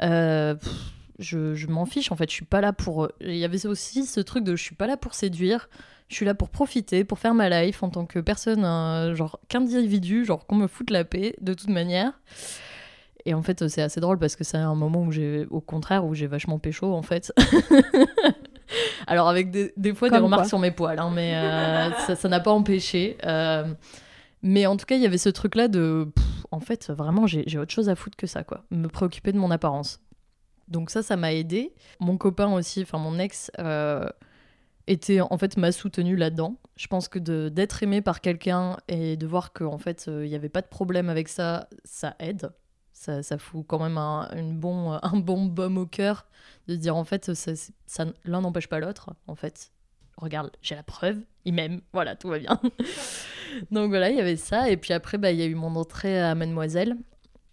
Euh, 0.02 0.56
je 1.20 1.68
m'en 1.68 1.86
fiche 1.86 2.12
en 2.12 2.18
fait, 2.18 2.30
je 2.30 2.36
suis 2.36 2.46
pas 2.46 2.60
là 2.60 2.74
pour. 2.74 3.08
Il 3.22 3.38
y 3.38 3.46
avait 3.46 3.66
aussi 3.66 4.06
ce 4.06 4.20
truc 4.20 4.44
de 4.44 4.56
je 4.58 4.64
suis 4.64 4.76
pas 4.76 4.88
là 4.88 4.98
pour 4.98 5.14
séduire, 5.14 5.70
je 6.10 6.16
suis 6.16 6.26
là 6.26 6.34
pour 6.34 6.50
profiter, 6.50 7.06
pour 7.06 7.20
faire 7.20 7.34
ma 7.34 7.50
life 7.50 7.84
en 7.84 7.90
tant 7.90 8.06
que 8.06 8.20
personne, 8.20 8.64
genre 9.16 9.40
qu'individu, 9.48 10.26
genre 10.26 10.46
qu'on 10.46 10.56
me 10.56 10.68
foute 10.68 10.90
la 10.90 11.06
paix 11.06 11.38
de 11.40 11.54
toute 11.54 11.70
manière. 11.70 12.12
Et 13.26 13.34
en 13.34 13.42
fait, 13.42 13.68
c'est 13.68 13.82
assez 13.82 14.00
drôle 14.00 14.20
parce 14.20 14.36
que 14.36 14.44
c'est 14.44 14.58
un 14.58 14.76
moment 14.76 15.02
où 15.02 15.12
j'ai, 15.12 15.48
au 15.50 15.62
contraire, 15.62 16.06
où 16.06 16.14
j'ai 16.14 16.28
vachement 16.28 16.60
pécho 16.60 16.94
en 16.94 17.02
fait. 17.02 17.34
Alors 19.08 19.30
avec 19.30 19.52
des, 19.52 19.74
des 19.78 19.94
fois 19.94 20.10
des 20.10 20.18
remarques 20.18 20.44
quoi. 20.44 20.50
sur 20.50 20.60
mes 20.60 20.72
poils, 20.72 21.00
hein, 21.00 21.12
mais 21.14 21.36
euh, 21.36 22.16
ça 22.16 22.30
n'a 22.30 22.40
pas 22.40 22.52
empêché. 22.52 23.18
Euh, 23.26 23.66
mais 24.42 24.66
en 24.68 24.78
tout 24.78 24.86
cas, 24.86 24.96
il 24.96 25.02
y 25.02 25.06
avait 25.06 25.18
ce 25.18 25.30
truc-là 25.30 25.68
de, 25.68 26.08
pff, 26.16 26.26
en 26.52 26.60
fait, 26.60 26.92
vraiment, 26.92 27.26
j'ai 27.26 27.44
j'ai 27.48 27.58
autre 27.58 27.72
chose 27.72 27.90
à 27.90 27.96
foutre 27.96 28.18
que 28.18 28.28
ça, 28.28 28.44
quoi. 28.44 28.64
Me 28.70 28.88
préoccuper 28.88 29.32
de 29.32 29.38
mon 29.38 29.50
apparence. 29.50 30.00
Donc 30.68 30.90
ça, 30.90 31.04
ça 31.04 31.16
m'a 31.16 31.34
aidé. 31.34 31.74
Mon 32.00 32.18
copain 32.18 32.52
aussi, 32.54 32.82
enfin 32.82 32.98
mon 32.98 33.20
ex, 33.20 33.52
euh, 33.60 34.08
était 34.88 35.22
en 35.22 35.38
fait 35.38 35.58
m'a 35.58 35.72
soutenu 35.72 36.16
là-dedans. 36.16 36.58
Je 36.76 36.88
pense 36.88 37.08
que 37.08 37.20
d'être 37.50 37.84
aimé 37.84 38.02
par 38.02 38.22
quelqu'un 38.22 38.78
et 38.88 39.18
de 39.18 39.26
voir 39.28 39.54
qu'en 39.54 39.78
fait 39.78 40.06
euh, 40.08 40.26
il 40.26 40.30
n'y 40.30 40.36
avait 40.36 40.50
pas 40.50 40.62
de 40.62 40.68
problème 40.68 41.10
avec 41.10 41.28
ça, 41.28 41.68
ça 41.84 42.16
aide. 42.20 42.50
Ça, 42.98 43.22
ça 43.22 43.38
fout 43.38 43.66
quand 43.68 43.80
même 43.80 43.98
un, 43.98 44.30
une 44.36 44.58
bon, 44.58 44.92
un 45.02 45.18
bon 45.18 45.46
baume 45.46 45.78
au 45.78 45.86
cœur 45.86 46.26
de 46.70 46.76
dire 46.78 46.96
en 46.96 47.04
fait 47.04 47.34
ça, 47.36 47.52
ça- 47.86 48.06
l'un 48.24 48.42
n'empêche 48.42 48.68
pas 48.68 48.80
l'autre. 48.80 49.10
En 49.28 49.36
fait, 49.36 49.72
regarde, 50.18 50.50
j'ai 50.62 50.76
la 50.76 50.84
preuve, 50.84 51.18
il 51.44 51.54
m'aime, 51.54 51.82
voilà, 51.92 52.16
tout 52.16 52.30
va 52.30 52.40
bien. 52.40 52.60
Donc 53.72 53.90
voilà, 53.90 54.10
il 54.10 54.16
y 54.16 54.22
avait 54.22 54.38
ça. 54.38 54.70
Et 54.70 54.78
puis 54.78 54.94
après, 54.94 55.18
bah, 55.18 55.32
il 55.32 55.38
y 55.38 55.42
a 55.42 55.46
eu 55.46 55.56
mon 55.56 55.76
entrée 55.76 56.20
à 56.22 56.34
Mademoiselle. 56.36 56.96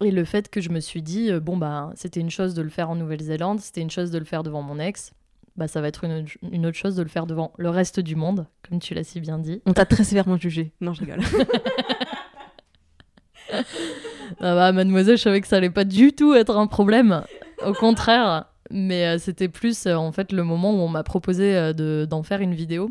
Et 0.01 0.11
le 0.11 0.23
fait 0.25 0.49
que 0.49 0.61
je 0.61 0.69
me 0.69 0.79
suis 0.79 1.01
dit, 1.01 1.29
euh, 1.29 1.39
bon, 1.41 1.57
bah, 1.57 1.91
c'était 1.95 2.19
une 2.21 2.31
chose 2.31 2.53
de 2.53 2.61
le 2.61 2.69
faire 2.69 2.89
en 2.89 2.95
Nouvelle-Zélande, 2.95 3.59
c'était 3.59 3.81
une 3.81 3.91
chose 3.91 4.11
de 4.11 4.17
le 4.17 4.25
faire 4.25 4.43
devant 4.43 4.61
mon 4.61 4.79
ex. 4.79 5.11
Bah, 5.57 5.67
ça 5.67 5.81
va 5.81 5.89
être 5.89 6.05
une, 6.05 6.25
une 6.51 6.65
autre 6.65 6.77
chose 6.77 6.95
de 6.95 7.03
le 7.03 7.09
faire 7.09 7.27
devant 7.27 7.51
le 7.57 7.69
reste 7.69 7.99
du 7.99 8.15
monde, 8.15 8.47
comme 8.67 8.79
tu 8.79 8.93
l'as 8.95 9.03
si 9.03 9.19
bien 9.19 9.39
dit. 9.39 9.61
on 9.65 9.73
t'a 9.73 9.85
très 9.85 10.03
sévèrement 10.05 10.37
jugé 10.37 10.71
non 10.81 10.93
je 10.93 11.01
rigole 11.01 11.19
Ah 14.39 14.55
bah, 14.55 14.71
mademoiselle, 14.71 15.17
je 15.17 15.23
savais 15.23 15.41
que 15.41 15.47
ça 15.47 15.57
allait 15.57 15.69
pas 15.69 15.83
du 15.85 16.13
tout 16.13 16.33
être 16.33 16.57
un 16.57 16.67
problème. 16.67 17.23
Au 17.65 17.73
contraire. 17.73 18.45
Mais 18.71 19.05
euh, 19.05 19.17
c'était 19.19 19.49
plus, 19.49 19.85
euh, 19.85 19.95
en 19.95 20.11
fait, 20.11 20.31
le 20.31 20.43
moment 20.43 20.71
où 20.71 20.77
on 20.79 20.87
m'a 20.87 21.03
proposé 21.03 21.55
euh, 21.55 21.73
de- 21.73 22.07
d'en 22.09 22.23
faire 22.23 22.41
une 22.41 22.53
vidéo. 22.55 22.89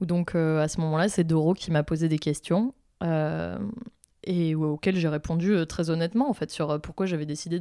Où 0.00 0.06
donc, 0.06 0.34
à 0.34 0.68
ce 0.68 0.80
moment-là, 0.80 1.08
c'est 1.08 1.24
Doro 1.24 1.54
qui 1.54 1.70
m'a 1.70 1.82
posé 1.82 2.08
des 2.08 2.18
questions. 2.18 2.74
et 4.24 4.54
auxquelles 4.54 4.96
j'ai 4.96 5.08
répondu 5.08 5.54
très 5.68 5.88
honnêtement, 5.90 6.28
en 6.28 6.34
fait, 6.34 6.50
sur 6.50 6.80
pourquoi 6.80 7.06
j'avais 7.06 7.26
décidé 7.26 7.58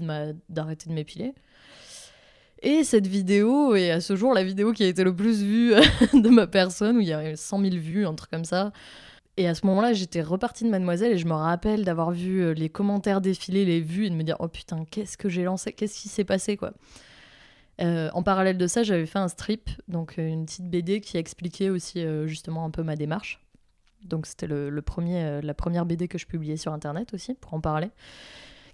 d'arrêter 0.49 0.89
de 0.89 0.93
m'épiler. 0.95 1.33
Et 2.61 2.83
cette 2.83 3.07
vidéo 3.07 3.75
est 3.75 3.91
à 3.91 4.01
ce 4.01 4.15
jour 4.15 4.33
la 4.33 4.43
vidéo 4.43 4.73
qui 4.73 4.83
a 4.83 4.87
été 4.87 5.03
le 5.03 5.15
plus 5.15 5.43
vue 5.43 5.73
de 6.13 6.29
ma 6.29 6.47
personne, 6.47 6.97
où 6.97 6.99
il 7.01 7.07
y 7.07 7.13
a 7.13 7.31
eu 7.31 7.37
100 7.37 7.59
000 7.61 7.75
vues, 7.75 8.05
un 8.05 8.15
truc 8.15 8.31
comme 8.31 8.45
ça. 8.45 8.71
Et 9.37 9.47
à 9.47 9.55
ce 9.55 9.65
moment-là, 9.65 9.93
j'étais 9.93 10.21
repartie 10.21 10.63
de 10.63 10.69
Mademoiselle 10.69 11.11
et 11.11 11.17
je 11.17 11.27
me 11.27 11.33
rappelle 11.33 11.83
d'avoir 11.83 12.11
vu 12.11 12.41
euh, 12.41 12.53
les 12.53 12.69
commentaires 12.69 13.19
défiler, 13.19 13.65
les 13.65 13.81
vues 13.81 14.05
et 14.05 14.09
de 14.09 14.15
me 14.15 14.23
dire 14.23 14.37
oh 14.39 14.47
putain, 14.47 14.85
qu'est-ce 14.85 15.17
que 15.17 15.27
j'ai 15.27 15.43
lancé 15.43 15.73
Qu'est-ce 15.73 15.99
qui 15.99 16.07
s'est 16.07 16.23
passé 16.23 16.55
quoi 16.55 16.71
Euh, 17.81 18.09
En 18.13 18.23
parallèle 18.23 18.57
de 18.57 18.67
ça, 18.67 18.83
j'avais 18.83 19.05
fait 19.05 19.19
un 19.19 19.27
strip, 19.27 19.69
donc 19.89 20.17
euh, 20.17 20.27
une 20.27 20.45
petite 20.45 20.69
BD 20.69 21.01
qui 21.01 21.17
expliquait 21.17 21.69
aussi 21.69 22.05
justement 22.25 22.63
un 22.65 22.69
peu 22.69 22.83
ma 22.83 22.95
démarche. 22.95 23.41
Donc 24.03 24.27
c'était 24.27 24.47
le, 24.47 24.81
premier, 24.81 25.41
la 25.41 25.53
première 25.53 25.85
BD 25.85 26.07
que 26.07 26.17
je 26.17 26.27
publiais 26.27 26.57
sur 26.57 26.71
internet 26.71 27.13
aussi 27.13 27.33
pour 27.33 27.53
en 27.55 27.59
parler. 27.59 27.89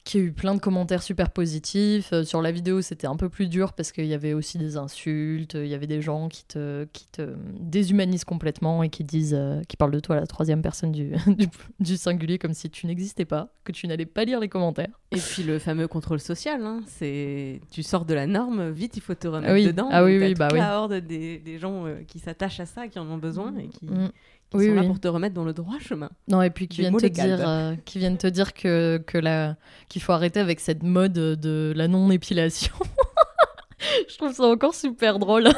Qui 0.03 0.17
a 0.17 0.21
eu 0.21 0.31
plein 0.31 0.55
de 0.55 0.59
commentaires 0.59 1.03
super 1.03 1.29
positifs. 1.29 2.11
Euh, 2.11 2.23
sur 2.23 2.41
la 2.41 2.51
vidéo, 2.51 2.81
c'était 2.81 3.05
un 3.05 3.15
peu 3.15 3.29
plus 3.29 3.47
dur 3.47 3.73
parce 3.73 3.91
qu'il 3.91 4.07
y 4.07 4.15
avait 4.15 4.33
aussi 4.33 4.57
des 4.57 4.75
insultes, 4.75 5.53
il 5.53 5.67
y 5.67 5.75
avait 5.75 5.85
des 5.85 6.01
gens 6.01 6.27
qui 6.27 6.43
te, 6.45 6.85
qui 6.91 7.05
te 7.07 7.35
déshumanisent 7.59 8.23
complètement 8.25 8.81
et 8.81 8.89
qui 8.89 9.03
disent, 9.03 9.35
euh, 9.37 9.61
qui 9.67 9.77
parlent 9.77 9.91
de 9.91 9.99
toi 9.99 10.15
à 10.15 10.19
la 10.19 10.25
troisième 10.25 10.63
personne 10.63 10.91
du, 10.91 11.11
du, 11.27 11.47
du 11.79 11.97
singulier 11.97 12.39
comme 12.39 12.53
si 12.55 12.69
tu 12.71 12.87
n'existais 12.87 13.25
pas, 13.25 13.53
que 13.63 13.71
tu 13.71 13.85
n'allais 13.87 14.07
pas 14.07 14.23
lire 14.25 14.39
les 14.39 14.49
commentaires. 14.49 14.99
et 15.11 15.17
puis 15.17 15.43
le 15.43 15.59
fameux 15.59 15.87
contrôle 15.87 16.19
social 16.19 16.63
hein, 16.65 16.81
c'est 16.87 17.61
tu 17.69 17.83
sors 17.83 18.05
de 18.05 18.13
la 18.15 18.25
norme 18.25 18.71
vite 18.71 18.97
il 18.97 19.01
faut 19.01 19.13
te 19.13 19.27
remettre 19.27 19.51
Ah 19.51 19.53
oui. 19.53 19.65
dedans 19.67 19.89
Ah 19.91 20.03
oui, 20.03 20.17
oui, 20.19 20.29
toute 20.29 20.39
bah 20.39 20.47
oui. 20.51 20.57
la 20.57 20.79
horde 20.79 20.93
des, 20.95 21.37
des 21.37 21.59
gens 21.59 21.85
euh, 21.85 22.01
qui 22.07 22.17
s'attachent 22.19 22.59
à 22.59 22.65
ça 22.65 22.87
qui 22.87 22.97
en 22.97 23.07
ont 23.07 23.17
besoin 23.17 23.53
et 23.57 23.67
qui, 23.67 23.85
Mm. 23.85 24.09
Qui 24.51 24.57
Oui, 24.57 24.67
sont 24.67 24.75
là 24.75 24.81
oui. 24.81 24.87
pour 24.87 24.99
te 24.99 25.07
remettre 25.07 25.33
dans 25.33 25.43
le 25.45 25.53
droit 25.53 25.79
chemin 25.79 26.09
Non, 26.27 26.41
et 26.41 26.49
puis 26.49 26.67
qui 26.67 26.81
viennent 26.81 26.97
te 26.97 27.05
dire, 27.05 27.47
euh, 27.47 27.75
qui 27.85 27.99
viennent 27.99 28.17
te 28.17 28.27
dire 28.27 28.53
que, 28.53 29.01
que 29.07 29.17
la, 29.17 29.55
qu'il 29.89 30.01
faut 30.01 30.11
arrêter 30.11 30.39
avec 30.39 30.59
cette 30.59 30.83
mode 30.83 31.13
de 31.13 31.73
la 31.75 31.87
non-épilation. 31.87 32.73
Je 34.09 34.15
trouve 34.17 34.33
ça 34.33 34.43
encore 34.43 34.75
super 34.75 35.17
drôle. 35.17 35.49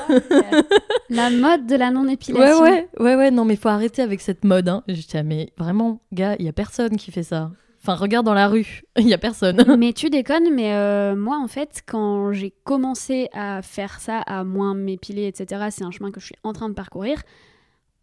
La 1.10 1.30
mode 1.30 1.68
de 1.68 1.76
la 1.76 1.88
Ouais, 1.88 1.92
non-épilation. 1.92 2.62
ouais, 2.62 2.88
ouais, 3.00 3.16
ouais, 3.16 3.32
non, 3.32 3.44
mais 3.46 3.56
faut 3.58 3.68
arrêter 3.70 4.02
avec 4.02 4.22
cette 4.22 4.46
mode. 4.46 4.70
Hein. 4.70 4.84
Et 4.88 4.96
Je 4.96 5.06
dis, 5.06 5.18
ah, 5.18 5.24
mais 5.24 5.52
vraiment, 5.58 6.00
gars, 6.14 6.36
il 6.40 6.46
y 6.46 6.50
a 6.50 6.54
personne 6.54 6.96
qui 6.96 7.12
fait 7.12 7.24
ça. 7.24 7.52
Enfin, 7.82 7.96
regarde 7.96 8.26
dans 8.26 8.34
la 8.34 8.48
rue, 8.48 8.84
il 8.98 9.08
y 9.10 9.14
a 9.14 9.18
personne. 9.18 9.62
Mais 9.78 9.92
tu 9.92 10.10
déconnes, 10.10 10.54
mais 10.56 10.74
euh, 10.74 11.18
moi 11.18 11.38
en 11.44 11.50
fait, 11.50 11.84
quand 11.86 12.32
j'ai 12.32 12.54
commencé 12.64 13.28
à 13.34 13.62
faire 13.62 14.00
ça, 14.00 14.20
à 14.22 14.46
moins 14.46 14.74
m'épiler, 14.74 15.28
etc., 15.28 15.66
c'est 15.70 15.84
un 15.84 15.92
chemin 15.92 16.10
que 16.10 16.22
je 16.22 16.28
suis 16.28 16.36
en 16.46 16.54
train 16.54 16.70
de 16.70 16.74
parcourir. 16.76 17.22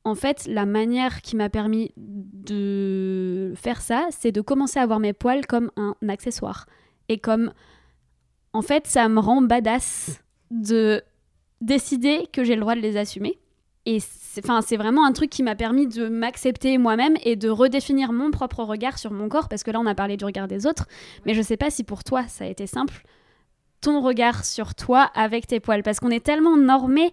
En 0.05 0.15
fait, 0.15 0.47
la 0.47 0.65
manière 0.65 1.21
qui 1.21 1.37
m'a 1.37 1.51
permis 1.51 1.93
de 1.97 3.53
faire 3.57 3.83
ça, 3.83 4.07
c'est 4.11 4.33
de 4.33 4.41
commencer 4.41 4.79
à 4.79 4.87
voir 4.87 4.99
mes 4.99 5.13
poils 5.13 5.47
comme 5.47 5.71
un 5.77 5.95
accessoire. 6.09 6.67
Et 7.09 7.19
comme. 7.19 7.53
En 8.53 8.63
fait, 8.63 8.87
ça 8.87 9.09
me 9.09 9.21
rend 9.21 9.43
badass 9.43 10.23
de 10.51 11.03
décider 11.61 12.27
que 12.33 12.43
j'ai 12.43 12.55
le 12.55 12.63
droit 12.63 12.75
de 12.75 12.81
les 12.81 12.97
assumer. 12.97 13.39
Et 13.87 13.99
c'est 14.01 14.45
enfin, 14.45 14.61
c'est 14.63 14.77
vraiment 14.77 15.07
un 15.07 15.13
truc 15.13 15.31
qui 15.31 15.43
m'a 15.43 15.55
permis 15.55 15.87
de 15.87 16.09
m'accepter 16.09 16.77
moi-même 16.79 17.17
et 17.25 17.37
de 17.37 17.49
redéfinir 17.49 18.13
mon 18.13 18.31
propre 18.31 18.63
regard 18.63 18.99
sur 18.99 19.11
mon 19.11 19.29
corps, 19.29 19.49
parce 19.49 19.63
que 19.63 19.71
là, 19.71 19.81
on 19.81 19.87
a 19.87 19.95
parlé 19.95 20.17
du 20.17 20.25
regard 20.25 20.49
des 20.49 20.67
autres, 20.67 20.87
mais 21.25 21.35
je 21.35 21.43
sais 21.43 21.57
pas 21.57 21.71
si 21.71 21.83
pour 21.83 22.05
toi, 22.05 22.27
ça 22.29 22.45
a 22.45 22.47
été 22.47 22.67
simple, 22.67 23.03
ton 23.81 24.01
regard 24.01 24.45
sur 24.45 24.75
toi 24.75 25.11
avec 25.15 25.47
tes 25.47 25.61
poils, 25.61 25.83
parce 25.83 25.99
qu'on 25.99 26.11
est 26.11 26.25
tellement 26.25 26.57
normé 26.57 27.11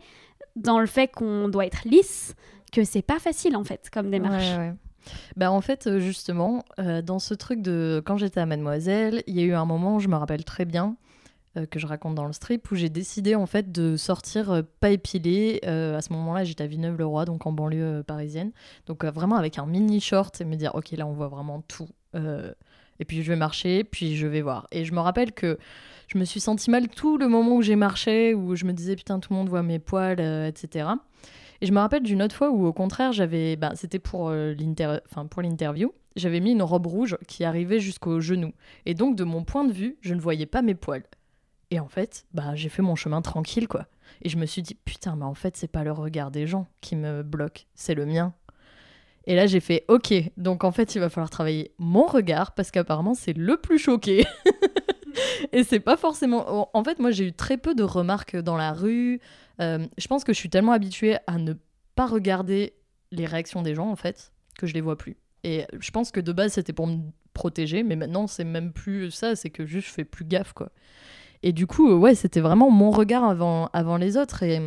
dans 0.55 0.79
le 0.79 0.87
fait 0.87 1.07
qu'on 1.07 1.47
doit 1.47 1.65
être 1.65 1.85
lisse 1.85 2.35
que 2.77 2.83
c'est 2.83 3.01
pas 3.01 3.19
facile, 3.19 3.55
en 3.55 3.63
fait, 3.63 3.89
comme 3.91 4.11
démarche. 4.11 4.51
Ouais, 4.51 4.57
ouais. 4.57 4.73
Bah, 5.35 5.51
en 5.51 5.61
fait, 5.61 5.87
euh, 5.87 5.99
justement, 5.99 6.63
euh, 6.79 7.01
dans 7.01 7.19
ce 7.19 7.33
truc 7.33 7.61
de 7.61 8.03
quand 8.05 8.17
j'étais 8.17 8.39
à 8.39 8.45
Mademoiselle, 8.45 9.23
il 9.25 9.35
y 9.35 9.39
a 9.39 9.43
eu 9.43 9.53
un 9.53 9.65
moment, 9.65 9.99
je 9.99 10.07
me 10.09 10.15
rappelle 10.15 10.43
très 10.43 10.65
bien, 10.65 10.95
euh, 11.57 11.65
que 11.65 11.79
je 11.79 11.87
raconte 11.87 12.15
dans 12.15 12.25
le 12.25 12.33
strip, 12.33 12.69
où 12.71 12.75
j'ai 12.75 12.89
décidé 12.89 13.33
en 13.35 13.45
fait 13.45 13.71
de 13.71 13.97
sortir 13.97 14.51
euh, 14.51 14.61
pas 14.79 14.91
épilé. 14.91 15.59
Euh, 15.65 15.97
à 15.97 16.01
ce 16.01 16.13
moment-là, 16.13 16.43
j'étais 16.43 16.63
à 16.63 16.67
Villeneuve-le-Roi, 16.67 17.25
donc 17.25 17.47
en 17.47 17.51
banlieue 17.51 18.03
parisienne. 18.05 18.51
Donc 18.85 19.03
vraiment 19.05 19.37
avec 19.37 19.57
un 19.57 19.65
mini 19.65 19.99
short 19.99 20.39
et 20.39 20.45
me 20.45 20.55
dire, 20.55 20.75
ok, 20.75 20.91
là 20.91 21.07
on 21.07 21.13
voit 21.13 21.29
vraiment 21.29 21.61
tout. 21.67 21.89
et 22.99 23.05
puis 23.05 23.23
je 23.23 23.31
vais 23.31 23.37
marcher, 23.37 23.83
puis 23.83 24.15
je 24.17 24.27
vais 24.27 24.41
voir. 24.41 24.67
Et 24.71 24.85
je 24.85 24.93
me 24.93 24.99
rappelle 24.99 25.31
que 25.31 25.57
je 26.07 26.17
me 26.17 26.25
suis 26.25 26.39
senti 26.39 26.69
mal 26.69 26.87
tout 26.89 27.17
le 27.17 27.27
moment 27.27 27.55
où 27.55 27.61
j'ai 27.61 27.75
marché, 27.75 28.33
où 28.33 28.55
je 28.55 28.65
me 28.65 28.73
disais, 28.73 28.95
putain, 28.95 29.19
tout 29.19 29.33
le 29.33 29.37
monde 29.37 29.49
voit 29.49 29.63
mes 29.63 29.79
poils, 29.79 30.19
etc. 30.19 30.89
Et 31.61 31.65
je 31.65 31.71
me 31.71 31.79
rappelle 31.79 32.03
d'une 32.03 32.21
autre 32.21 32.35
fois 32.35 32.49
où, 32.51 32.65
au 32.65 32.73
contraire, 32.73 33.11
j'avais. 33.13 33.55
Bah, 33.55 33.73
C'était 33.75 33.99
pour 33.99 34.31
l'interview. 34.31 35.93
J'avais 36.15 36.39
mis 36.39 36.51
une 36.51 36.63
robe 36.63 36.87
rouge 36.87 37.17
qui 37.27 37.43
arrivait 37.43 37.79
jusqu'au 37.79 38.19
genou. 38.19 38.51
Et 38.85 38.93
donc, 38.93 39.15
de 39.15 39.23
mon 39.23 39.43
point 39.43 39.65
de 39.65 39.71
vue, 39.71 39.97
je 40.01 40.13
ne 40.13 40.19
voyais 40.19 40.47
pas 40.47 40.61
mes 40.61 40.75
poils. 40.75 41.03
Et 41.69 41.79
en 41.79 41.87
fait, 41.87 42.25
bah, 42.33 42.55
j'ai 42.55 42.69
fait 42.69 42.81
mon 42.81 42.95
chemin 42.95 43.21
tranquille, 43.21 43.67
quoi. 43.67 43.87
Et 44.21 44.29
je 44.29 44.37
me 44.37 44.45
suis 44.45 44.61
dit, 44.61 44.75
putain, 44.75 45.15
mais 45.15 45.25
en 45.25 45.33
fait, 45.33 45.57
c'est 45.57 45.67
pas 45.67 45.83
le 45.83 45.91
regard 45.91 46.31
des 46.31 46.47
gens 46.47 46.67
qui 46.81 46.95
me 46.95 47.23
bloque, 47.23 47.67
c'est 47.75 47.93
le 47.93 48.05
mien. 48.05 48.33
Et 49.25 49.35
là, 49.35 49.45
j'ai 49.45 49.59
fait, 49.59 49.83
ok, 49.89 50.13
donc 50.37 50.63
en 50.63 50.71
fait, 50.71 50.95
il 50.95 50.99
va 50.99 51.09
falloir 51.09 51.29
travailler 51.29 51.73
mon 51.77 52.05
regard 52.05 52.53
parce 52.53 52.71
qu'apparemment, 52.71 53.13
c'est 53.13 53.33
le 53.33 53.57
plus 53.57 53.77
choqué. 53.77 54.25
et 55.51 55.63
c'est 55.63 55.79
pas 55.79 55.97
forcément. 55.97 56.69
En 56.75 56.83
fait, 56.83 56.99
moi, 56.99 57.11
j'ai 57.11 57.25
eu 57.27 57.33
très 57.33 57.57
peu 57.57 57.75
de 57.75 57.83
remarques 57.83 58.35
dans 58.35 58.57
la 58.57 58.73
rue. 58.73 59.19
Euh, 59.61 59.85
je 59.97 60.07
pense 60.07 60.23
que 60.23 60.33
je 60.33 60.37
suis 60.37 60.49
tellement 60.49 60.71
habituée 60.71 61.17
à 61.27 61.37
ne 61.37 61.53
pas 61.95 62.05
regarder 62.05 62.73
les 63.11 63.25
réactions 63.25 63.61
des 63.61 63.75
gens, 63.75 63.89
en 63.89 63.95
fait, 63.95 64.31
que 64.57 64.67
je 64.67 64.73
les 64.73 64.81
vois 64.81 64.97
plus. 64.97 65.17
Et 65.43 65.65
je 65.79 65.91
pense 65.91 66.11
que 66.11 66.19
de 66.19 66.31
base, 66.31 66.53
c'était 66.53 66.73
pour 66.73 66.87
me 66.87 66.99
protéger, 67.33 67.83
mais 67.83 67.95
maintenant, 67.95 68.27
c'est 68.27 68.43
même 68.43 68.73
plus 68.73 69.11
ça, 69.11 69.35
c'est 69.35 69.49
que 69.49 69.65
juste 69.65 69.87
je 69.87 69.93
fais 69.93 70.05
plus 70.05 70.25
gaffe, 70.25 70.53
quoi. 70.53 70.71
Et 71.43 71.53
du 71.53 71.67
coup, 71.67 71.93
ouais, 71.93 72.15
c'était 72.15 72.41
vraiment 72.41 72.71
mon 72.71 72.91
regard 72.91 73.23
avant, 73.23 73.67
avant 73.73 73.97
les 73.97 74.17
autres. 74.17 74.41
Et 74.43 74.59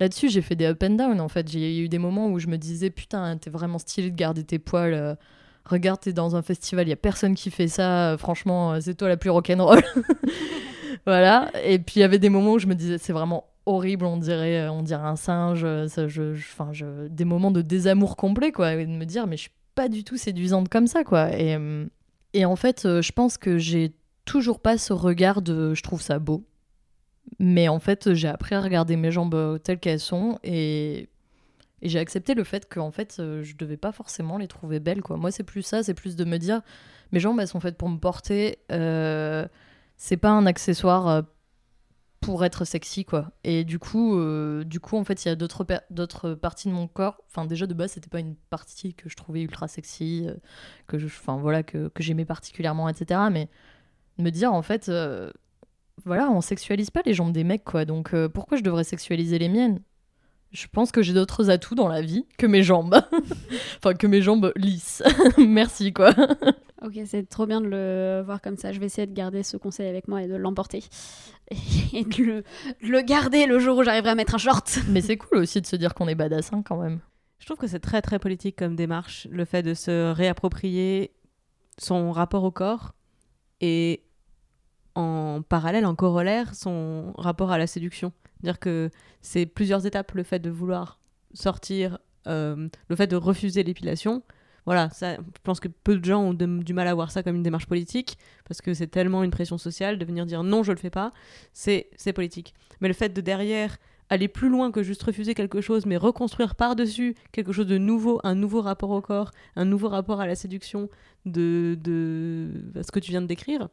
là-dessus, 0.00 0.30
j'ai 0.30 0.40
fait 0.40 0.56
des 0.56 0.64
up 0.64 0.82
and 0.82 0.90
down, 0.90 1.20
en 1.20 1.28
fait. 1.28 1.48
J'ai 1.48 1.78
eu 1.78 1.88
des 1.88 1.98
moments 1.98 2.28
où 2.28 2.38
je 2.38 2.46
me 2.46 2.56
disais, 2.56 2.90
putain, 2.90 3.36
t'es 3.36 3.50
vraiment 3.50 3.78
stylé 3.78 4.10
de 4.10 4.16
garder 4.16 4.44
tes 4.44 4.58
poils. 4.58 4.94
Euh, 4.94 5.14
regarde, 5.68 6.00
t'es 6.00 6.12
dans 6.12 6.36
un 6.36 6.42
festival, 6.42 6.86
il 6.86 6.90
y 6.90 6.92
a 6.92 6.96
personne 6.96 7.34
qui 7.34 7.50
fait 7.50 7.68
ça. 7.68 8.12
Euh, 8.12 8.18
franchement, 8.18 8.72
euh, 8.72 8.78
c'est 8.80 8.94
toi 8.94 9.08
la 9.08 9.16
plus 9.16 9.30
rock'n'roll. 9.30 9.82
voilà. 11.06 11.50
Et 11.64 11.78
puis, 11.78 11.96
il 11.96 12.00
y 12.00 12.04
avait 12.04 12.18
des 12.18 12.28
moments 12.28 12.52
où 12.52 12.58
je 12.58 12.66
me 12.66 12.74
disais, 12.74 12.98
c'est 12.98 13.12
vraiment 13.12 13.44
horrible, 13.66 14.04
on 14.04 14.16
dirait, 14.16 14.68
on 14.68 14.82
dirait 14.82 15.06
un 15.06 15.16
singe. 15.16 15.66
Ça, 15.88 16.08
je, 16.08 16.34
je, 16.34 17.08
des 17.08 17.24
moments 17.24 17.50
de 17.50 17.62
désamour 17.62 18.16
complet, 18.16 18.52
quoi. 18.52 18.74
Et 18.74 18.86
de 18.86 18.92
me 18.92 19.04
dire, 19.04 19.26
mais 19.26 19.36
je 19.36 19.42
suis 19.42 19.50
pas 19.74 19.88
du 19.88 20.04
tout 20.04 20.16
séduisante 20.16 20.68
comme 20.68 20.86
ça, 20.86 21.04
quoi. 21.04 21.30
Et, 21.36 21.58
et 22.32 22.44
en 22.44 22.56
fait, 22.56 22.82
je 22.84 23.12
pense 23.12 23.38
que 23.38 23.58
j'ai 23.58 23.92
toujours 24.24 24.60
pas 24.60 24.76
ce 24.76 24.92
regard 24.92 25.40
de 25.40 25.74
je 25.74 25.82
trouve 25.82 26.02
ça 26.02 26.18
beau. 26.18 26.44
Mais 27.38 27.68
en 27.68 27.78
fait, 27.78 28.14
j'ai 28.14 28.28
appris 28.28 28.54
à 28.54 28.60
regarder 28.60 28.96
mes 28.96 29.10
jambes 29.10 29.34
euh, 29.34 29.58
telles 29.58 29.78
qu'elles 29.78 30.00
sont 30.00 30.38
et, 30.44 31.08
et 31.82 31.88
j'ai 31.88 31.98
accepté 31.98 32.34
le 32.34 32.44
fait 32.44 32.68
qu'en 32.72 32.90
fait, 32.90 33.16
euh, 33.18 33.42
je 33.42 33.56
devais 33.56 33.76
pas 33.76 33.92
forcément 33.92 34.38
les 34.38 34.48
trouver 34.48 34.80
belles. 34.80 35.02
Quoi. 35.02 35.16
Moi, 35.16 35.30
c'est 35.30 35.44
plus 35.44 35.62
ça, 35.62 35.82
c'est 35.82 35.94
plus 35.94 36.16
de 36.16 36.24
me 36.24 36.38
dire 36.38 36.62
mes 37.12 37.20
jambes, 37.20 37.38
elles 37.40 37.48
sont 37.48 37.60
faites 37.60 37.76
pour 37.76 37.88
me 37.88 37.98
porter. 37.98 38.58
Euh, 38.72 39.46
c'est 39.96 40.16
pas 40.16 40.30
un 40.30 40.46
accessoire 40.46 41.22
pour 42.20 42.44
être 42.44 42.64
sexy, 42.64 43.04
quoi. 43.04 43.32
Et 43.44 43.64
du 43.64 43.78
coup, 43.78 44.18
du 44.64 44.80
coup 44.80 44.96
en 44.96 45.04
fait, 45.04 45.24
il 45.24 45.28
y 45.28 45.30
a 45.30 45.36
d'autres, 45.36 46.34
parties 46.34 46.68
de 46.68 46.74
mon 46.74 46.88
corps. 46.88 47.22
Enfin, 47.28 47.44
déjà, 47.46 47.66
de 47.66 47.74
base, 47.74 47.92
c'était 47.92 48.08
pas 48.10 48.20
une 48.20 48.34
partie 48.50 48.94
que 48.94 49.08
je 49.08 49.16
trouvais 49.16 49.42
ultra 49.42 49.68
sexy, 49.68 50.28
que, 50.86 50.98
je, 50.98 51.06
voilà, 51.26 51.62
que, 51.62 51.88
que 51.88 52.02
j'aimais 52.02 52.24
particulièrement, 52.24 52.88
etc. 52.88 53.20
Mais 53.30 53.48
me 54.18 54.30
dire 54.30 54.52
en 54.52 54.62
fait, 54.62 54.88
euh, 54.88 55.30
voilà, 56.04 56.30
on 56.30 56.40
sexualise 56.40 56.90
pas 56.90 57.02
les 57.04 57.14
jambes 57.14 57.32
des 57.32 57.44
mecs, 57.44 57.64
quoi. 57.64 57.84
Donc 57.84 58.14
euh, 58.14 58.28
pourquoi 58.28 58.58
je 58.58 58.62
devrais 58.62 58.84
sexualiser 58.84 59.38
les 59.38 59.48
miennes? 59.48 59.80
Je 60.56 60.68
pense 60.72 60.90
que 60.90 61.02
j'ai 61.02 61.12
d'autres 61.12 61.50
atouts 61.50 61.74
dans 61.74 61.86
la 61.86 62.00
vie 62.00 62.24
que 62.38 62.46
mes 62.46 62.62
jambes. 62.62 62.98
enfin, 63.76 63.92
que 63.92 64.06
mes 64.06 64.22
jambes 64.22 64.52
lisses. 64.56 65.02
Merci, 65.38 65.92
quoi. 65.92 66.14
ok, 66.82 66.98
c'est 67.04 67.28
trop 67.28 67.44
bien 67.44 67.60
de 67.60 67.66
le 67.66 68.22
voir 68.24 68.40
comme 68.40 68.56
ça. 68.56 68.72
Je 68.72 68.80
vais 68.80 68.86
essayer 68.86 69.06
de 69.06 69.12
garder 69.12 69.42
ce 69.42 69.58
conseil 69.58 69.86
avec 69.86 70.08
moi 70.08 70.22
et 70.22 70.28
de 70.28 70.34
l'emporter. 70.34 70.82
Et 71.92 72.04
de 72.04 72.22
le, 72.22 72.44
le, 72.80 73.02
garder 73.02 73.44
le 73.44 73.58
jour 73.58 73.76
où 73.76 73.82
j'arriverai 73.82 74.10
à 74.10 74.14
mettre 74.14 74.34
un 74.34 74.38
short. 74.38 74.78
Mais 74.88 75.02
c'est 75.02 75.18
cool 75.18 75.38
aussi 75.38 75.60
de 75.60 75.66
se 75.66 75.76
dire 75.76 75.92
qu'on 75.92 76.08
est 76.08 76.14
badass 76.14 76.54
hein, 76.54 76.62
quand 76.66 76.80
même. 76.80 77.00
Je 77.38 77.44
trouve 77.44 77.58
que 77.58 77.66
c'est 77.66 77.78
très 77.78 78.00
très 78.00 78.18
politique 78.18 78.56
comme 78.56 78.76
démarche, 78.76 79.28
le 79.30 79.44
fait 79.44 79.62
de 79.62 79.74
se 79.74 80.10
réapproprier 80.10 81.12
son 81.76 82.12
rapport 82.12 82.44
au 82.44 82.50
corps 82.50 82.94
et 83.60 84.02
en 84.94 85.42
parallèle, 85.46 85.84
en 85.84 85.94
corollaire, 85.94 86.54
son 86.54 87.12
rapport 87.18 87.52
à 87.52 87.58
la 87.58 87.66
séduction. 87.66 88.12
Dire 88.42 88.58
que 88.58 88.90
c'est 89.20 89.46
plusieurs 89.46 89.86
étapes, 89.86 90.12
le 90.12 90.22
fait 90.22 90.38
de 90.38 90.50
vouloir 90.50 91.00
sortir, 91.32 91.98
euh, 92.26 92.68
le 92.88 92.96
fait 92.96 93.06
de 93.06 93.16
refuser 93.16 93.62
l'épilation. 93.62 94.22
Voilà, 94.64 94.90
ça, 94.90 95.14
je 95.14 95.40
pense 95.44 95.60
que 95.60 95.68
peu 95.68 95.96
de 95.96 96.04
gens 96.04 96.20
ont 96.20 96.34
du 96.34 96.74
mal 96.74 96.88
à 96.88 96.94
voir 96.94 97.12
ça 97.12 97.22
comme 97.22 97.36
une 97.36 97.42
démarche 97.44 97.66
politique, 97.66 98.18
parce 98.48 98.60
que 98.60 98.74
c'est 98.74 98.88
tellement 98.88 99.22
une 99.22 99.30
pression 99.30 99.58
sociale 99.58 99.96
de 99.96 100.04
venir 100.04 100.26
dire 100.26 100.42
non, 100.42 100.64
je 100.64 100.72
le 100.72 100.78
fais 100.78 100.90
pas, 100.90 101.12
c'est 101.52 101.88
politique. 102.14 102.52
Mais 102.80 102.88
le 102.88 102.94
fait 102.94 103.10
de 103.10 103.20
derrière 103.20 103.76
aller 104.08 104.28
plus 104.28 104.48
loin 104.48 104.72
que 104.72 104.82
juste 104.82 105.02
refuser 105.04 105.34
quelque 105.34 105.60
chose, 105.60 105.86
mais 105.86 105.96
reconstruire 105.96 106.56
par-dessus 106.56 107.14
quelque 107.32 107.52
chose 107.52 107.66
de 107.66 107.78
nouveau, 107.78 108.20
un 108.24 108.34
nouveau 108.34 108.60
rapport 108.60 108.90
au 108.90 109.00
corps, 109.00 109.30
un 109.54 109.64
nouveau 109.64 109.88
rapport 109.88 110.20
à 110.20 110.26
la 110.26 110.34
séduction 110.34 110.88
de, 111.26 111.76
de 111.80 112.50
ce 112.82 112.90
que 112.90 113.00
tu 113.00 113.10
viens 113.12 113.22
de 113.22 113.26
décrire, 113.26 113.68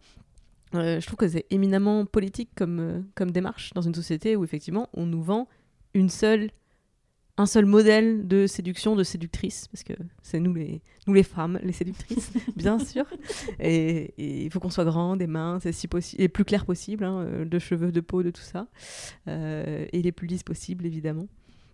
euh, 0.75 0.99
je 0.99 1.05
trouve 1.05 1.17
que 1.17 1.27
c'est 1.27 1.45
éminemment 1.49 2.05
politique 2.05 2.49
comme, 2.55 2.79
euh, 2.79 3.01
comme 3.15 3.31
démarche 3.31 3.73
dans 3.73 3.81
une 3.81 3.93
société 3.93 4.35
où 4.35 4.43
effectivement 4.43 4.89
on 4.93 5.05
nous 5.05 5.21
vend 5.21 5.47
une 5.93 6.09
seule, 6.09 6.49
un 7.37 7.45
seul 7.45 7.65
modèle 7.65 8.27
de 8.27 8.47
séduction, 8.47 8.95
de 8.95 9.03
séductrice, 9.03 9.67
parce 9.67 9.83
que 9.83 9.93
c'est 10.21 10.39
nous 10.39 10.53
les, 10.53 10.81
nous 11.07 11.13
les 11.13 11.23
femmes, 11.23 11.59
les 11.63 11.71
séductrices, 11.71 12.31
bien 12.55 12.79
sûr. 12.79 13.05
Et 13.59 14.13
il 14.17 14.49
faut 14.51 14.59
qu'on 14.59 14.69
soit 14.69 14.85
grand, 14.85 15.15
des 15.15 15.27
mains, 15.27 15.59
c'est 15.61 15.71
si 15.71 15.87
possible, 15.87 16.21
les 16.21 16.29
plus 16.29 16.45
clairs 16.45 16.65
possible, 16.65 17.03
hein, 17.03 17.19
euh, 17.19 17.45
de 17.45 17.59
cheveux, 17.59 17.91
de 17.91 18.01
peau, 18.01 18.23
de 18.23 18.31
tout 18.31 18.41
ça, 18.41 18.67
et 19.27 20.01
les 20.01 20.11
plus 20.11 20.27
lisses 20.27 20.43
possibles 20.43 20.85
évidemment. 20.85 21.27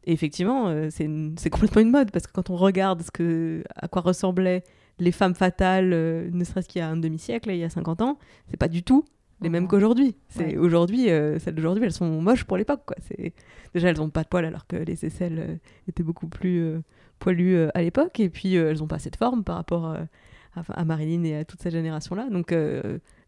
Et 0.06 0.14
effectivement, 0.14 0.90
c'est 0.90 1.50
complètement 1.50 1.82
une 1.82 1.92
mode, 1.92 2.12
parce 2.12 2.26
que 2.26 2.32
quand 2.32 2.50
on 2.50 2.56
regarde 2.56 3.04
ce 3.04 3.12
que, 3.12 3.64
à 3.76 3.88
quoi 3.88 4.02
ressemblaient 4.02 4.64
les 5.00 5.12
femmes 5.12 5.36
fatales, 5.36 5.92
euh, 5.94 6.30
ne 6.32 6.44
serait-ce 6.44 6.68
qu'il 6.68 6.80
y 6.80 6.82
a 6.82 6.90
un 6.90 6.98
demi-siècle, 6.98 7.50
il 7.52 7.58
y 7.58 7.64
a 7.64 7.70
50 7.70 8.02
ans, 8.02 8.20
c'est 8.50 8.58
pas 8.58 8.68
du 8.68 8.84
tout 8.84 9.06
les 9.42 9.50
mêmes 9.50 9.64
mhm. 9.64 9.70
qu'aujourd'hui. 9.70 10.18
C'est 10.28 10.58
aujourd'hui, 10.58 11.10
euh, 11.10 11.40
celles 11.40 11.56
d'aujourd'hui, 11.56 11.86
elles 11.86 11.94
sont 11.94 12.22
moches 12.22 12.44
pour 12.44 12.58
l'époque. 12.58 12.82
Quoi. 12.86 12.98
C'est 13.00 13.34
déjà 13.74 13.90
elles 13.90 14.02
ont 14.02 14.10
pas 14.10 14.24
de 14.24 14.28
poils 14.28 14.44
alors 14.44 14.68
que 14.68 14.76
les 14.76 15.06
aisselles 15.06 15.40
euh, 15.40 15.56
étaient 15.88 16.04
beaucoup 16.04 16.28
plus 16.28 16.74
poilues 17.20 17.68
à 17.74 17.82
l'époque, 17.82 18.20
et 18.20 18.30
puis 18.30 18.56
elles 18.56 18.84
ont 18.84 18.88
pas 18.88 18.98
de 18.98 19.16
forme 19.18 19.44
par 19.44 19.56
rapport 19.56 19.86
à, 19.86 20.64
à, 20.74 20.86
Marilyn 20.86 21.24
et 21.24 21.36
à 21.36 21.46
toute 21.46 21.62
cette 21.62 21.74
génération-là. 21.74 22.30
Donc 22.30 22.54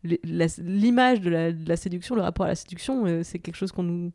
l'image 0.04 1.22
de 1.22 1.30
la, 1.30 1.52
de 1.52 1.68
la, 1.68 1.76
séduction, 1.78 2.16
le 2.16 2.22
rapport 2.22 2.46
à 2.46 2.50
la 2.50 2.56
séduction, 2.56 3.24
c'est 3.24 3.40
quelque 3.40 3.56
chose 3.56 3.72
qu'on 3.72 3.84
nous 3.84 4.12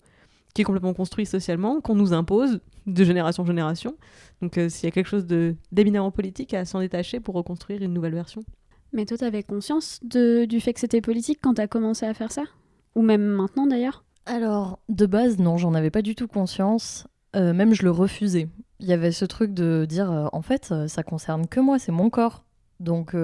qui 0.57 0.62
est 0.62 0.64
complètement 0.64 0.95
construit 0.95 1.27
socialement, 1.27 1.83
qu'on 1.83 1.95
nous 1.95 2.14
impose 2.14 2.61
de 2.87 3.05
génération 3.05 3.42
en 3.42 3.47
génération. 3.47 3.95
Donc 4.40 4.57
euh, 4.57 4.71
s'il 4.71 4.87
y 4.87 4.88
a 4.88 4.90
quelque 4.90 5.07
chose 5.07 5.27
d'éminemment 5.27 6.11
politique 6.11 6.55
à 6.55 6.64
s'en 6.64 6.81
détacher 6.81 7.21
pour 7.21 7.35
reconstruire 7.35 7.83
une 7.83 7.92
nouvelle 7.92 8.14
version. 8.14 8.42
Mais 8.95 9.05
toi, 9.05 9.19
t'avais 9.19 9.42
conscience 9.42 10.01
de, 10.03 10.47
du 10.47 10.61
fait 10.61 10.73
que 10.73 10.81
c'était 10.81 11.03
politique 11.03 11.40
quand 11.42 11.55
t'as 11.55 11.66
commencé 11.66 12.07
à 12.07 12.14
faire 12.14 12.33
ça? 12.33 12.45
Ou 12.95 13.03
même 13.03 13.27
maintenant 13.27 13.66
d'ailleurs? 13.66 14.03
Alors, 14.25 14.79
de 14.88 15.05
base, 15.05 15.38
non, 15.38 15.59
j'en 15.59 15.75
avais 15.75 15.90
pas 15.90 16.01
du 16.01 16.14
tout 16.14 16.27
conscience. 16.27 17.07
Euh, 17.35 17.53
même 17.53 17.75
je 17.75 17.83
le 17.83 17.90
refusais. 17.90 18.49
Il 18.81 18.87
y 18.87 18.95
avait 18.95 19.12
ce 19.12 19.27
truc 19.27 19.53
de 19.53 19.85
dire, 19.87 20.11
euh, 20.11 20.29
en 20.33 20.40
fait, 20.40 20.73
ça 20.87 21.03
concerne 21.03 21.49
que 21.49 21.61
moi, 21.61 21.79
c'est 21.79 21.92
mon 21.92 22.09
corps. 22.09 22.45
Donc, 22.81 23.14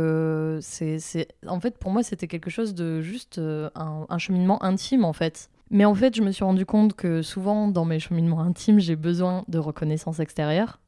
c'est, 0.61 1.29
en 1.47 1.61
fait, 1.61 1.79
pour 1.79 1.93
moi, 1.93 2.03
c'était 2.03 2.27
quelque 2.27 2.51
chose 2.51 2.75
de 2.75 3.01
juste 3.01 3.39
un, 3.39 4.07
un, 4.07 4.19
cheminement 4.19 4.63
intime, 4.63 5.05
en 5.05 5.15
fait. 5.15 5.49
Mais 5.73 5.87
en 5.87 5.95
fait, 5.95 6.15
je 6.15 6.23
me 6.23 6.31
suis 6.33 6.45
rendu 6.45 6.67
compte 6.67 6.93
que 6.93 7.23
souvent, 7.23 7.67
dans 7.67 7.87
mes 7.87 7.99
cheminements 7.99 8.43
intimes, 8.43 8.79
j'ai 8.79 8.95
besoin 8.95 9.43
de 9.49 9.59
reconnaissance 9.59 10.21
extérieure. 10.21 10.81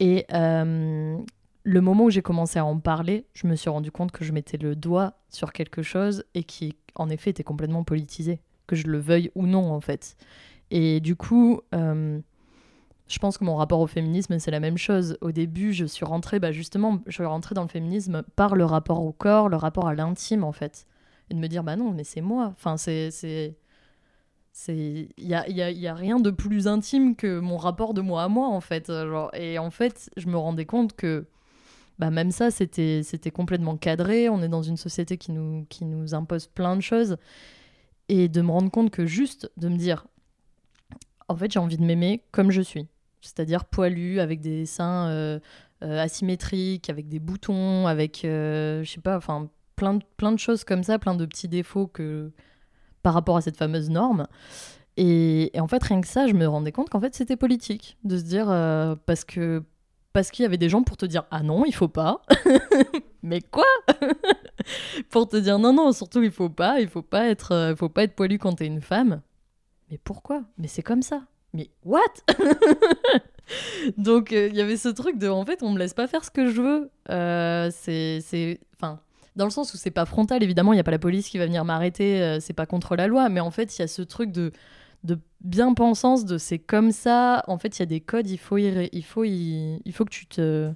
Et 0.00 0.24
euh, 0.32 1.18
le 1.62 1.80
moment 1.82 2.04
où 2.04 2.10
j'ai 2.10 2.22
commencé 2.22 2.58
à 2.58 2.64
en 2.64 2.78
parler, 2.80 3.26
je 3.34 3.46
me 3.46 3.54
suis 3.54 3.68
rendu 3.68 3.90
compte 3.90 4.12
que 4.12 4.24
je 4.24 4.32
mettais 4.32 4.56
le 4.56 4.76
doigt 4.76 5.12
sur 5.28 5.52
quelque 5.52 5.82
chose 5.82 6.24
et 6.32 6.42
qui, 6.42 6.74
en 6.94 7.10
effet, 7.10 7.30
était 7.30 7.44
complètement 7.44 7.84
politisé, 7.84 8.40
que 8.66 8.74
je 8.74 8.86
le 8.86 8.98
veuille 8.98 9.30
ou 9.34 9.46
non, 9.46 9.70
en 9.70 9.82
fait. 9.82 10.16
Et 10.70 11.00
du 11.00 11.16
coup, 11.16 11.60
euh, 11.74 12.18
je 13.08 13.18
pense 13.18 13.36
que 13.36 13.44
mon 13.44 13.56
rapport 13.56 13.80
au 13.80 13.86
féminisme, 13.86 14.38
c'est 14.38 14.50
la 14.50 14.60
même 14.60 14.78
chose. 14.78 15.18
Au 15.20 15.32
début, 15.32 15.74
je 15.74 15.84
suis 15.84 16.06
rentrée, 16.06 16.40
bah 16.40 16.50
justement, 16.50 17.00
je 17.06 17.12
suis 17.12 17.24
rentrée 17.26 17.54
dans 17.54 17.62
le 17.62 17.68
féminisme 17.68 18.22
par 18.36 18.56
le 18.56 18.64
rapport 18.64 19.04
au 19.04 19.12
corps, 19.12 19.50
le 19.50 19.56
rapport 19.56 19.86
à 19.86 19.94
l'intime, 19.94 20.44
en 20.44 20.52
fait. 20.52 20.86
Et 21.28 21.34
de 21.34 21.38
me 21.38 21.46
dire, 21.46 21.62
bah 21.62 21.76
non, 21.76 21.92
mais 21.92 22.04
c'est 22.04 22.22
moi. 22.22 22.54
Enfin, 22.56 22.78
c'est 22.78 23.10
c'est 24.56 25.08
il 25.18 25.26
y 25.26 25.34
a, 25.34 25.46
y, 25.50 25.60
a, 25.60 25.70
y 25.70 25.86
a, 25.86 25.94
rien 25.94 26.20
de 26.20 26.30
plus 26.30 26.68
intime 26.68 27.16
que 27.16 27.40
mon 27.40 27.58
rapport 27.58 27.92
de 27.92 28.00
moi 28.00 28.22
à 28.22 28.28
moi 28.28 28.48
en 28.48 28.60
fait 28.60 28.86
genre 28.86 29.30
et 29.34 29.58
en 29.58 29.70
fait 29.70 30.10
je 30.16 30.28
me 30.28 30.36
rendais 30.36 30.64
compte 30.64 30.94
que 30.94 31.26
bah 31.98 32.10
même 32.10 32.30
ça 32.30 32.50
c'était 32.50 33.02
c'était 33.02 33.32
complètement 33.32 33.76
cadré 33.76 34.28
on 34.28 34.42
est 34.42 34.48
dans 34.48 34.62
une 34.62 34.76
société 34.76 35.18
qui 35.18 35.32
nous 35.32 35.66
qui 35.68 35.84
nous 35.84 36.14
impose 36.14 36.46
plein 36.46 36.76
de 36.76 36.80
choses 36.80 37.16
et 38.08 38.28
de 38.28 38.42
me 38.42 38.50
rendre 38.50 38.70
compte 38.70 38.90
que 38.90 39.06
juste 39.06 39.50
de 39.56 39.68
me 39.68 39.76
dire, 39.76 40.06
en 41.28 41.36
fait, 41.36 41.50
j'ai 41.50 41.58
envie 41.58 41.78
de 41.78 41.84
m'aimer 41.84 42.22
comme 42.32 42.50
je 42.50 42.60
suis. 42.60 42.86
C'est-à-dire 43.20 43.64
poilu, 43.64 44.20
avec 44.20 44.40
des 44.40 44.66
seins 44.66 45.08
euh, 45.08 45.40
euh, 45.82 46.02
asymétriques, 46.02 46.90
avec 46.90 47.08
des 47.08 47.18
boutons, 47.18 47.86
avec, 47.86 48.24
euh, 48.24 48.82
je 48.84 48.90
sais 48.90 49.00
pas, 49.00 49.16
enfin, 49.16 49.48
plein 49.76 49.94
de, 49.94 50.04
plein 50.16 50.32
de 50.32 50.38
choses 50.38 50.64
comme 50.64 50.84
ça, 50.84 50.98
plein 50.98 51.14
de 51.14 51.24
petits 51.24 51.48
défauts 51.48 51.86
que 51.86 52.30
par 53.04 53.14
rapport 53.14 53.36
à 53.36 53.40
cette 53.40 53.56
fameuse 53.56 53.90
norme. 53.90 54.26
Et, 54.96 55.52
en 55.58 55.68
fait, 55.68 55.82
rien 55.84 56.00
que 56.00 56.08
ça, 56.08 56.26
je 56.26 56.32
me 56.32 56.46
rendais 56.46 56.72
compte 56.72 56.90
qu'en 56.90 57.00
fait, 57.00 57.14
c'était 57.14 57.36
politique. 57.36 57.96
De 58.02 58.18
se 58.18 58.24
dire, 58.24 58.50
euh, 58.50 58.96
parce 59.06 59.24
que 59.24 59.62
parce 60.12 60.30
qu'il 60.30 60.44
y 60.44 60.46
avait 60.46 60.58
des 60.58 60.68
gens 60.68 60.84
pour 60.84 60.96
te 60.96 61.04
dire 61.04 61.24
ah 61.30 61.42
non, 61.42 61.64
il 61.64 61.74
faut 61.74 61.88
pas. 61.88 62.22
Mais 63.22 63.40
quoi? 63.40 63.66
Pour 65.10 65.28
te 65.28 65.36
dire 65.36 65.58
non 65.58 65.72
non, 65.72 65.92
surtout 65.92 66.22
il 66.22 66.30
faut 66.30 66.48
pas, 66.48 66.78
il 66.80 66.88
faut 66.88 67.02
pas 67.02 67.26
être 67.26 67.52
euh, 67.52 67.74
faut 67.74 67.88
pas 67.88 68.04
être 68.04 68.14
poilu 68.14 68.38
quand 68.38 68.52
t'es 68.52 68.66
une 68.66 68.80
femme. 68.80 69.22
Mais 69.90 69.98
pourquoi? 69.98 70.44
Mais 70.56 70.68
c'est 70.68 70.82
comme 70.82 71.02
ça. 71.02 71.22
Mais 71.52 71.70
what? 71.84 72.00
Donc 73.98 74.32
euh, 74.32 74.48
il 74.48 74.56
y 74.56 74.60
avait 74.60 74.76
ce 74.76 74.88
truc 74.88 75.18
de 75.18 75.28
en 75.28 75.44
fait, 75.44 75.62
on 75.62 75.70
me 75.70 75.78
laisse 75.78 75.94
pas 75.94 76.06
faire 76.06 76.24
ce 76.24 76.30
que 76.30 76.46
je 76.46 76.62
veux. 76.62 76.90
Euh, 77.10 77.70
c'est 77.72 78.20
c'est 78.20 78.60
enfin 78.76 79.00
dans 79.36 79.44
le 79.44 79.50
sens 79.50 79.74
où 79.74 79.76
c'est 79.76 79.90
pas 79.90 80.04
frontal 80.04 80.42
évidemment, 80.42 80.72
il 80.72 80.76
y 80.76 80.80
a 80.80 80.84
pas 80.84 80.90
la 80.90 80.98
police 80.98 81.28
qui 81.28 81.38
va 81.38 81.46
venir 81.46 81.64
m'arrêter, 81.64 82.22
euh, 82.22 82.40
c'est 82.40 82.52
pas 82.52 82.66
contre 82.66 82.96
la 82.96 83.06
loi, 83.06 83.28
mais 83.28 83.40
en 83.40 83.50
fait, 83.50 83.76
il 83.76 83.82
y 83.82 83.84
a 83.84 83.88
ce 83.88 84.02
truc 84.02 84.32
de 84.32 84.52
de 85.04 85.18
bien-pensance 85.42 86.24
de 86.24 86.38
c'est 86.38 86.58
comme 86.58 86.90
ça. 86.90 87.44
En 87.46 87.58
fait, 87.58 87.78
il 87.78 87.80
y 87.80 87.84
a 87.84 87.86
des 87.86 88.00
codes, 88.00 88.28
il 88.28 88.38
faut 88.38 88.56
y 88.58 88.88
il 88.92 89.04
faut 89.04 89.24
il 89.24 89.92
faut 89.92 90.04
que 90.04 90.10
tu 90.10 90.26
te 90.26 90.72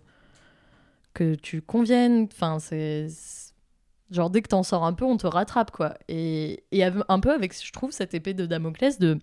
que 1.14 1.34
tu 1.34 1.62
conviennes. 1.62 2.28
Enfin, 2.32 2.58
c'est 2.58 3.08
genre 4.10 4.30
dès 4.30 4.42
que 4.42 4.48
t'en 4.48 4.62
sors 4.62 4.84
un 4.84 4.92
peu, 4.92 5.04
on 5.04 5.16
te 5.16 5.26
rattrape 5.26 5.70
quoi. 5.70 5.94
Et, 6.08 6.64
et 6.72 6.84
un 6.84 7.20
peu 7.20 7.32
avec, 7.32 7.54
je 7.62 7.72
trouve, 7.72 7.92
cette 7.92 8.14
épée 8.14 8.34
de 8.34 8.46
Damoclès 8.46 8.98
de 8.98 9.18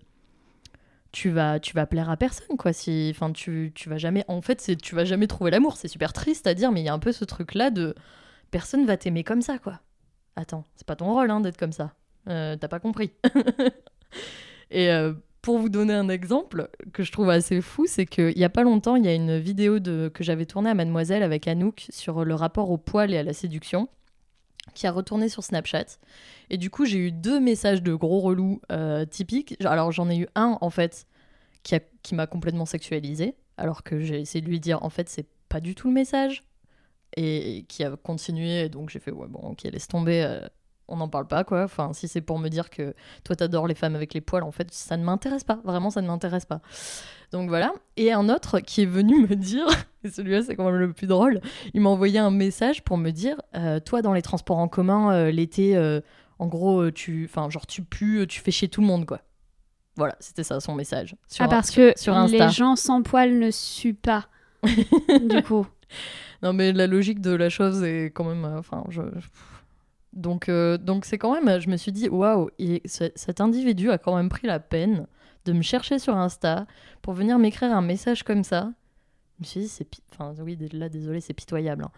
tu 1.12 1.30
vas 1.30 1.58
tu 1.60 1.74
vas 1.74 1.86
plaire 1.86 2.10
à 2.10 2.16
personne 2.16 2.56
quoi. 2.58 2.72
Si, 2.72 3.08
enfin, 3.14 3.32
tu 3.32 3.72
tu 3.74 3.88
vas 3.88 3.98
jamais. 3.98 4.24
En 4.28 4.42
fait, 4.42 4.60
c'est 4.60 4.76
tu 4.76 4.94
vas 4.94 5.04
jamais 5.04 5.26
trouver 5.26 5.50
l'amour. 5.50 5.76
C'est 5.76 5.88
super 5.88 6.12
triste 6.12 6.46
à 6.46 6.54
dire, 6.54 6.72
mais 6.72 6.82
il 6.82 6.84
y 6.84 6.88
a 6.88 6.94
un 6.94 6.98
peu 6.98 7.12
ce 7.12 7.24
truc 7.24 7.54
là 7.54 7.70
de 7.70 7.94
personne 8.50 8.86
va 8.86 8.96
t'aimer 8.96 9.24
comme 9.24 9.42
ça 9.42 9.58
quoi. 9.58 9.80
Attends, 10.36 10.64
c'est 10.76 10.86
pas 10.86 10.96
ton 10.96 11.12
rôle 11.12 11.30
hein, 11.30 11.40
d'être 11.40 11.56
comme 11.56 11.72
ça. 11.72 11.94
Euh, 12.28 12.56
T'as 12.56 12.68
pas 12.68 12.80
compris. 12.80 13.12
Et 14.70 14.90
euh, 14.90 15.14
pour 15.40 15.58
vous 15.58 15.68
donner 15.68 15.94
un 15.94 16.08
exemple 16.08 16.68
que 16.92 17.02
je 17.02 17.12
trouve 17.12 17.30
assez 17.30 17.60
fou, 17.60 17.86
c'est 17.86 18.04
qu'il 18.04 18.36
y 18.36 18.44
a 18.44 18.48
pas 18.48 18.64
longtemps, 18.64 18.96
il 18.96 19.04
y 19.04 19.08
a 19.08 19.14
une 19.14 19.38
vidéo 19.38 19.78
de, 19.78 20.10
que 20.12 20.24
j'avais 20.24 20.44
tournée 20.44 20.70
à 20.70 20.74
Mademoiselle 20.74 21.22
avec 21.22 21.46
Anouk 21.48 21.86
sur 21.90 22.24
le 22.24 22.34
rapport 22.34 22.70
au 22.70 22.78
poil 22.78 23.14
et 23.14 23.18
à 23.18 23.22
la 23.22 23.32
séduction 23.32 23.88
qui 24.74 24.86
a 24.86 24.92
retourné 24.92 25.28
sur 25.28 25.44
Snapchat. 25.44 25.98
Et 26.50 26.58
du 26.58 26.70
coup, 26.70 26.84
j'ai 26.84 26.98
eu 26.98 27.12
deux 27.12 27.40
messages 27.40 27.82
de 27.82 27.94
gros 27.94 28.20
relous 28.20 28.60
euh, 28.72 29.04
typiques. 29.04 29.56
Alors, 29.64 29.92
j'en 29.92 30.10
ai 30.10 30.18
eu 30.18 30.26
un, 30.34 30.58
en 30.60 30.70
fait, 30.70 31.06
qui, 31.62 32.14
m'a 32.14 32.26
complètement 32.26 32.66
sexualisé, 32.66 33.34
alors 33.56 33.82
que 33.82 34.00
j'ai 34.00 34.20
essayé 34.20 34.42
de 34.42 34.48
lui 34.48 34.60
dire, 34.60 34.82
en 34.82 34.90
fait, 34.90 35.08
c'est 35.08 35.26
pas 35.48 35.60
du 35.60 35.74
tout 35.74 35.88
le 35.88 35.94
message. 35.94 36.44
Et, 37.16 37.58
et 37.58 37.62
qui 37.62 37.84
a 37.84 37.96
continué, 37.96 38.68
donc 38.68 38.90
j'ai 38.90 38.98
fait, 38.98 39.10
ouais, 39.10 39.26
bon, 39.28 39.40
ok, 39.40 39.62
laisse 39.64 39.88
tomber, 39.88 40.22
euh, 40.22 40.40
on 40.88 40.96
n'en 40.96 41.08
parle 41.08 41.26
pas, 41.26 41.44
quoi. 41.44 41.62
Enfin, 41.64 41.92
si 41.92 42.08
c'est 42.08 42.20
pour 42.20 42.38
me 42.38 42.48
dire 42.48 42.68
que 42.70 42.94
toi, 43.24 43.34
t'adores 43.36 43.66
les 43.66 43.74
femmes 43.74 43.94
avec 43.96 44.12
les 44.12 44.20
poils, 44.20 44.42
en 44.42 44.52
fait, 44.52 44.72
ça 44.72 44.96
ne 44.96 45.04
m'intéresse 45.04 45.42
pas. 45.44 45.58
Vraiment, 45.64 45.90
ça 45.90 46.02
ne 46.02 46.06
m'intéresse 46.08 46.44
pas. 46.44 46.60
Donc 47.32 47.48
voilà. 47.48 47.72
Et 47.96 48.12
un 48.12 48.28
autre 48.28 48.60
qui 48.60 48.82
est 48.82 48.86
venu 48.86 49.26
me 49.28 49.34
dire, 49.34 49.66
et 50.04 50.10
celui-là, 50.10 50.42
c'est 50.42 50.56
quand 50.56 50.64
même 50.66 50.76
le 50.76 50.92
plus 50.92 51.06
drôle, 51.06 51.40
il 51.74 51.80
m'a 51.80 51.88
envoyé 51.90 52.18
un 52.18 52.30
message 52.30 52.82
pour 52.84 52.98
me 52.98 53.10
dire 53.10 53.36
euh, 53.56 53.80
Toi, 53.80 54.02
dans 54.02 54.12
les 54.12 54.22
transports 54.22 54.58
en 54.58 54.68
commun, 54.68 55.12
euh, 55.12 55.30
l'été, 55.30 55.76
en 56.38 56.46
gros, 56.48 56.90
tu, 56.90 57.24
enfin, 57.30 57.48
genre, 57.50 57.66
tu 57.66 57.82
pues, 57.82 58.26
tu 58.26 58.40
fais 58.40 58.50
chier 58.50 58.68
tout 58.68 58.82
le 58.82 58.86
monde, 58.86 59.06
quoi. 59.06 59.20
Voilà, 59.96 60.14
c'était 60.20 60.44
ça 60.44 60.60
son 60.60 60.74
message. 60.74 61.16
Sur, 61.26 61.46
ah, 61.46 61.48
parce 61.48 61.70
sur- 61.70 61.94
que 61.94 61.98
sur 61.98 62.14
Insta. 62.14 62.46
les 62.46 62.52
gens 62.52 62.76
sans 62.76 63.02
poils 63.02 63.38
ne 63.38 63.50
suent 63.50 63.94
pas. 63.94 64.26
du 64.62 65.42
coup. 65.42 65.66
Non, 66.46 66.52
mais 66.52 66.72
la 66.72 66.86
logique 66.86 67.20
de 67.20 67.32
la 67.32 67.48
chose 67.48 67.82
est 67.82 68.06
quand 68.06 68.24
même. 68.24 68.44
euh, 68.44 68.58
Enfin, 68.58 68.84
je. 68.88 69.02
Donc, 70.12 70.48
euh, 70.48 70.78
donc 70.78 71.04
c'est 71.04 71.18
quand 71.18 71.32
même. 71.40 71.60
Je 71.60 71.68
me 71.68 71.76
suis 71.76 71.92
dit, 71.92 72.08
waouh, 72.08 72.48
et 72.58 72.80
ce- 72.86 73.10
cet 73.14 73.40
individu 73.40 73.90
a 73.90 73.98
quand 73.98 74.16
même 74.16 74.28
pris 74.28 74.46
la 74.46 74.60
peine 74.60 75.06
de 75.44 75.52
me 75.52 75.62
chercher 75.62 75.98
sur 75.98 76.16
Insta 76.16 76.66
pour 77.02 77.12
venir 77.12 77.38
m'écrire 77.38 77.72
un 77.76 77.82
message 77.82 78.22
comme 78.22 78.42
ça. 78.44 78.72
Je 79.38 79.42
me 79.42 79.44
suis 79.46 79.60
dit, 79.60 79.68
c'est. 79.68 79.86
Enfin, 80.12 80.32
oui, 80.42 80.56
là, 80.72 80.88
désolé, 80.88 81.20
c'est 81.20 81.34
pitoyable. 81.34 81.84
hein. 81.84 81.90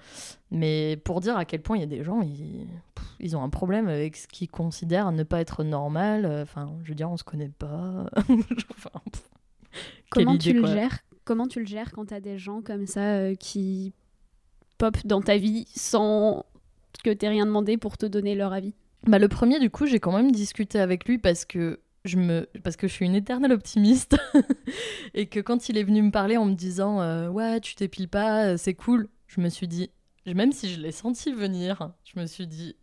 Mais 0.50 0.96
pour 1.04 1.20
dire 1.20 1.37
à 1.37 1.44
quel 1.44 1.62
point 1.62 1.76
il 1.76 1.80
y 1.80 1.84
a 1.84 1.87
des 1.87 2.02
gens, 2.02 2.20
ils, 2.22 2.66
pff, 2.96 3.06
ils 3.20 3.37
ont 3.37 3.42
un 3.44 3.48
problème 3.50 3.87
avec 3.87 4.16
ce 4.16 4.26
qu'ils 4.26 4.48
considèrent 4.50 5.12
ne 5.12 5.22
pas 5.22 5.40
être 5.40 5.62
normal. 5.62 6.24
euh, 6.24 6.42
Enfin, 6.42 6.72
je 6.82 6.88
veux 6.88 6.94
dire, 6.96 7.08
on 7.11 7.16
se 7.16 7.24
connaît 7.24 7.52
pas. 7.56 8.06
Enfin, 8.16 8.90
pff, 9.12 9.28
quelle 9.70 10.24
Comment 10.24 10.32
idée, 10.34 10.50
tu 10.50 10.52
le 10.54 10.61
quoi. 10.62 10.72
gères 10.72 10.98
Comment 11.24 11.46
tu 11.46 11.61
le 11.61 11.66
gères 11.66 11.92
quand 11.92 12.06
t'as 12.06 12.20
des 12.20 12.38
gens 12.38 12.62
comme 12.62 12.87
ça 12.87 13.00
euh, 13.02 13.34
qui 13.37 13.92
pop 14.78 14.96
dans 15.04 15.20
ta 15.20 15.36
vie 15.36 15.66
sans 15.74 16.46
que 17.04 17.10
t'aies 17.10 17.28
rien 17.28 17.46
demandé 17.46 17.76
pour 17.76 17.98
te 17.98 18.06
donner 18.06 18.34
leur 18.34 18.52
avis? 18.52 18.74
Bah, 19.06 19.18
le 19.18 19.28
premier, 19.28 19.60
du 19.60 19.70
coup, 19.70 19.86
j'ai 19.86 20.00
quand 20.00 20.12
même 20.12 20.32
discuté 20.32 20.80
avec 20.80 21.06
lui 21.06 21.18
parce 21.18 21.44
que 21.44 21.80
je 22.04 22.16
me 22.16 22.48
parce 22.62 22.76
que 22.76 22.88
je 22.88 22.92
suis 22.92 23.06
une 23.06 23.14
éternelle 23.14 23.52
optimiste 23.52 24.16
et 25.14 25.26
que 25.26 25.40
quand 25.40 25.68
il 25.68 25.76
est 25.76 25.82
venu 25.82 26.02
me 26.02 26.10
parler 26.10 26.36
en 26.36 26.44
me 26.44 26.54
disant 26.54 27.00
euh, 27.00 27.28
ouais 27.28 27.60
tu 27.60 27.74
t'épiles 27.74 28.08
pas 28.08 28.44
euh, 28.44 28.56
c'est 28.56 28.74
cool 28.74 29.08
je 29.26 29.40
me 29.40 29.48
suis 29.48 29.68
dit 29.68 29.90
même 30.26 30.52
si 30.52 30.72
je 30.72 30.80
l'ai 30.80 30.92
senti 30.92 31.32
venir 31.32 31.90
je 32.04 32.18
me 32.20 32.26
suis 32.26 32.46
dit 32.46 32.76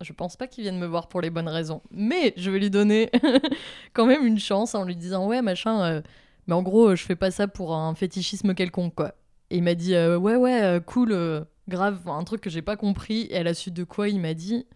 je 0.00 0.12
pense 0.12 0.36
pas 0.36 0.46
qu'il 0.46 0.62
vienne 0.62 0.78
me 0.78 0.86
voir 0.86 1.08
pour 1.08 1.20
les 1.20 1.30
bonnes 1.30 1.48
raisons 1.48 1.82
mais 1.90 2.32
je 2.36 2.50
vais 2.50 2.58
lui 2.58 2.70
donner 2.70 3.10
quand 3.92 4.06
même 4.06 4.26
une 4.26 4.38
chance 4.38 4.74
en 4.74 4.84
lui 4.84 4.96
disant 4.96 5.26
ouais 5.28 5.42
machin 5.42 5.82
euh, 5.82 6.02
mais 6.46 6.54
en 6.54 6.62
gros 6.62 6.96
je 6.96 7.04
fais 7.04 7.16
pas 7.16 7.30
ça 7.30 7.46
pour 7.46 7.74
un 7.74 7.94
fétichisme 7.94 8.54
quelconque 8.54 8.94
quoi 8.94 9.14
et 9.52 9.58
il 9.58 9.62
m'a 9.64 9.74
dit 9.76 9.94
euh, 9.94 10.18
ouais 10.18 10.36
ouais 10.36 10.62
euh, 10.62 10.80
cool 10.80 11.12
euh, 11.12 11.44
grave 11.68 12.00
un 12.08 12.24
truc 12.24 12.40
que 12.42 12.50
j'ai 12.50 12.62
pas 12.62 12.76
compris. 12.76 13.28
Et 13.30 13.38
à 13.38 13.44
la 13.44 13.54
suite 13.54 13.74
de 13.74 13.84
quoi 13.84 14.08
il 14.08 14.20
m'a 14.20 14.34
dit 14.34 14.66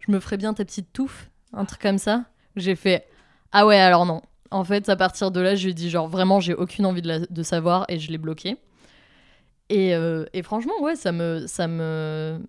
je 0.00 0.12
me 0.12 0.20
ferais 0.20 0.36
bien 0.38 0.54
ta 0.54 0.64
petite 0.64 0.92
touffe 0.92 1.30
un 1.54 1.64
truc 1.66 1.80
comme 1.82 1.98
ça. 1.98 2.26
J'ai 2.56 2.76
fait 2.76 3.06
ah 3.52 3.66
ouais 3.66 3.78
alors 3.78 4.06
non. 4.06 4.22
En 4.50 4.64
fait 4.64 4.88
à 4.90 4.96
partir 4.96 5.30
de 5.32 5.40
là 5.40 5.54
je 5.56 5.64
lui 5.64 5.72
ai 5.72 5.74
dit 5.74 5.90
genre 5.90 6.08
vraiment 6.08 6.40
j'ai 6.40 6.54
aucune 6.54 6.86
envie 6.86 7.02
de, 7.02 7.08
la- 7.08 7.20
de 7.20 7.42
savoir 7.44 7.86
et 7.88 7.98
je 8.00 8.10
l'ai 8.12 8.18
bloqué. 8.18 8.58
Et, 9.68 9.92
et 10.34 10.42
franchement 10.42 10.74
ouais 10.82 10.96
ça 10.96 11.12
me 11.12 11.46
ça 11.46 11.66
me 11.66 12.40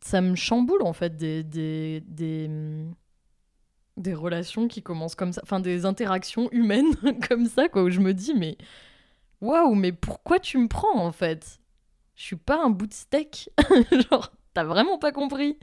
ça 0.00 0.20
me 0.22 0.34
chamboule 0.36 0.82
en 0.82 0.92
fait 0.94 1.16
des 1.16 1.42
des, 1.44 2.02
des, 2.06 2.48
des 3.96 4.14
relations 4.14 4.66
qui 4.68 4.82
commencent 4.82 5.14
comme 5.14 5.32
ça 5.32 5.40
enfin 5.44 5.60
des 5.60 5.86
interactions 5.86 6.48
humaines 6.50 6.94
comme 7.28 7.46
ça 7.46 7.68
quoi 7.68 7.82
où 7.84 7.90
je 7.90 8.00
me 8.00 8.12
dis 8.12 8.34
mais 8.34 8.56
waouh 9.44 9.74
mais 9.74 9.92
pourquoi 9.92 10.38
tu 10.38 10.58
me 10.58 10.68
prends 10.68 10.98
en 10.98 11.12
fait? 11.12 11.58
Je 12.16 12.24
suis 12.24 12.36
pas 12.36 12.62
un 12.62 12.70
bout 12.70 12.86
de 12.86 12.94
steak. 12.94 13.50
Genre 14.10 14.32
t'as 14.54 14.64
vraiment 14.64 14.98
pas 14.98 15.12
compris. 15.12 15.58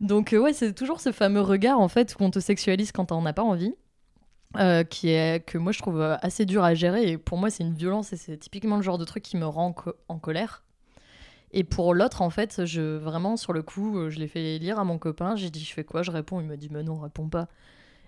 Donc 0.00 0.32
euh, 0.32 0.38
ouais 0.38 0.52
c'est 0.52 0.74
toujours 0.74 1.00
ce 1.00 1.12
fameux 1.12 1.40
regard 1.42 1.80
en 1.80 1.88
fait 1.88 2.14
qu'on 2.14 2.30
te 2.30 2.40
sexualise 2.40 2.92
quand 2.92 3.06
t'en 3.06 3.24
as 3.26 3.32
pas 3.32 3.42
envie 3.42 3.74
euh, 4.58 4.84
qui 4.84 5.10
est 5.10 5.44
que 5.46 5.58
moi 5.58 5.72
je 5.72 5.80
trouve 5.80 6.00
euh, 6.00 6.16
assez 6.22 6.46
dur 6.46 6.64
à 6.64 6.74
gérer. 6.74 7.10
Et 7.12 7.18
pour 7.18 7.38
moi 7.38 7.50
c'est 7.50 7.64
une 7.64 7.74
violence 7.74 8.12
et 8.12 8.16
c'est 8.16 8.36
typiquement 8.38 8.76
le 8.76 8.82
genre 8.82 8.98
de 8.98 9.04
truc 9.04 9.22
qui 9.22 9.36
me 9.36 9.46
rend 9.46 9.66
en, 9.68 9.72
co- 9.72 9.94
en 10.08 10.18
colère. 10.18 10.64
Et 11.52 11.64
pour 11.64 11.94
l'autre 11.94 12.22
en 12.22 12.30
fait 12.30 12.64
je 12.66 12.96
vraiment 12.98 13.36
sur 13.36 13.52
le 13.52 13.62
coup 13.62 14.10
je 14.10 14.18
l'ai 14.18 14.28
fait 14.28 14.58
lire 14.58 14.78
à 14.78 14.84
mon 14.84 14.98
copain. 14.98 15.36
J'ai 15.36 15.50
dit 15.50 15.64
je 15.64 15.72
fais 15.74 15.84
quoi? 15.84 16.02
Je 16.02 16.10
réponds. 16.10 16.40
Il 16.40 16.46
m'a 16.46 16.56
dit 16.56 16.68
mais 16.70 16.82
non 16.82 16.98
réponds 17.00 17.28
pas. 17.28 17.48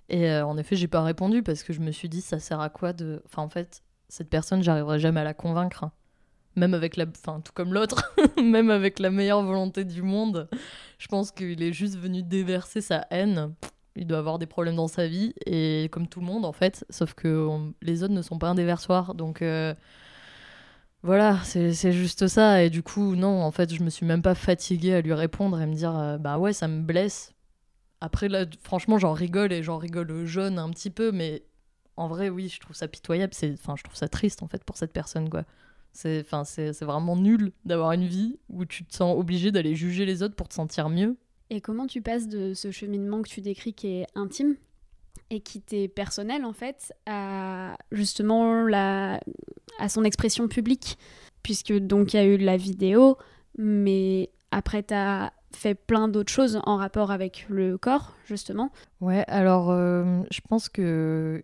Et 0.09 0.31
en 0.37 0.59
effet 0.59 0.77
j'ai 0.77 0.89
pas 0.89 1.03
répondu 1.03 1.43
parce 1.43 1.63
que 1.63 1.73
je 1.73 1.81
me 1.81 1.91
suis 1.93 2.09
dit 2.09 2.21
ça 2.23 2.39
sert 2.41 2.61
à 2.61 2.69
quoi 2.71 2.93
de 2.93 3.23
enfin 3.27 3.43
en 3.43 3.49
fait 3.49 3.83
cette 4.13 4.29
personne 4.29 4.63
j'arriverai 4.63 4.99
jamais 4.99 5.21
à 5.21 5.25
la 5.25 5.33
convaincre 5.33 5.87
même 6.55 6.75
avec 6.75 6.99
la 6.99 7.07
enfin 7.07 7.41
tout 7.41 7.53
comme 7.55 7.73
l'autre 7.73 8.15
même 8.37 8.71
avec 8.71 8.99
la 8.99 9.11
meilleure 9.11 9.43
volonté 9.43 9.85
du 9.85 10.03
monde 10.03 10.51
je 10.99 11.09
pense 11.09 11.31
qu'il 11.33 11.63
est 11.63 11.73
juste 11.73 11.99
venu 11.99 12.23
déverser 12.23 12.81
sa 12.81 13.07
haine. 13.11 13.55
Il 13.97 14.07
doit 14.07 14.19
avoir 14.19 14.39
des 14.39 14.47
problèmes 14.47 14.77
dans 14.77 14.87
sa 14.87 15.09
vie 15.09 15.35
et 15.47 15.89
comme 15.91 16.07
tout 16.07 16.21
le 16.21 16.27
monde 16.27 16.45
en 16.45 16.53
fait 16.53 16.85
sauf 16.91 17.15
que 17.15 17.49
les 17.81 18.05
autres 18.05 18.13
ne 18.13 18.23
sont 18.23 18.39
pas 18.39 18.49
un 18.49 18.55
déversoir. 18.55 19.15
Donc 19.15 19.43
euh, 19.43 19.75
voilà 21.03 21.39
c'est 21.43 21.93
juste 21.93 22.29
ça. 22.29 22.63
Et 22.63 22.71
du 22.71 22.85
coup 22.85 23.17
non 23.17 23.43
en 23.43 23.51
fait 23.51 23.75
je 23.75 23.83
me 23.83 23.91
suis 23.91 24.07
même 24.07 24.23
pas 24.23 24.37
fatiguée 24.37 24.95
à 24.95 25.01
lui 25.01 25.13
répondre 25.13 25.61
et 25.61 25.67
me 25.67 25.75
dire 25.75 25.97
euh, 25.99 26.19
bah 26.19 26.39
ouais 26.39 26.53
ça 26.53 26.69
me 26.69 26.83
blesse. 26.83 27.35
Après 28.01 28.29
là 28.29 28.45
franchement 28.63 28.99
j'en 28.99 29.13
rigole 29.13 29.53
et 29.53 29.65
j'en 29.65 29.79
rigole 29.79 30.25
jaune 30.25 30.59
un 30.59 30.71
petit 30.71 30.91
peu 30.91 31.11
mais 31.11 31.43
en 31.97 32.09
vrai 32.09 32.29
oui 32.31 32.49
je 32.49 32.61
trouve 32.61 32.77
ça 32.77 32.89
pitoyable 32.89 33.35
c'est 33.35 33.53
enfin 33.53 33.75
je 33.77 33.83
trouve 33.83 33.97
ça 33.97 34.09
triste 34.09 34.43
en 34.43 34.49
fait 34.49 34.65
pour 34.65 34.77
cette 34.77 34.93
personne 34.93 35.29
quoi. 35.29 35.45
C'est 35.93 36.21
enfin 36.21 36.45
c'est 36.45 36.73
c'est 36.73 36.85
vraiment 36.85 37.17
nul 37.17 37.53
d'avoir 37.65 37.93
une 37.93 38.07
vie 38.07 38.39
où 38.49 38.65
tu 38.65 38.85
te 38.85 38.95
sens 38.95 39.19
obligé 39.19 39.53
d'aller 39.53 39.75
juger 39.75 40.07
les 40.07 40.23
autres 40.23 40.35
pour 40.35 40.49
te 40.49 40.55
sentir 40.55 40.89
mieux. 40.89 41.17
Et 41.51 41.61
comment 41.61 41.87
tu 41.87 42.01
passes 42.01 42.29
de 42.29 42.55
ce 42.55 42.71
cheminement 42.71 43.21
que 43.21 43.29
tu 43.29 43.43
décris 43.43 43.75
qui 43.75 43.89
est 43.89 44.07
intime 44.15 44.57
et 45.29 45.41
qui 45.41 45.61
t'est 45.61 45.89
personnel 45.89 46.47
en 46.47 46.55
fait 46.55 46.95
à 47.07 47.77
justement 47.91 48.63
la 48.63 49.21
à 49.79 49.89
son 49.91 50.05
expression 50.05 50.49
publique? 50.49 50.97
Puisque 51.43 51.73
donc 51.75 52.15
il 52.15 52.17
y 52.17 52.21
a 52.21 52.25
eu 52.25 52.39
la 52.39 52.57
vidéo 52.57 53.19
mais 53.59 54.31
après 54.51 54.83
t'as 54.83 55.31
fait 55.57 55.75
plein 55.75 56.09
d'autres 56.09 56.33
choses 56.33 56.61
en 56.65 56.77
rapport 56.77 57.11
avec 57.11 57.47
le 57.49 57.79
corps, 57.79 58.15
justement. 58.27 58.71
Ouais, 59.01 59.25
alors 59.29 59.71
euh, 59.71 60.23
je 60.31 60.41
pense 60.49 60.69
que 60.69 61.43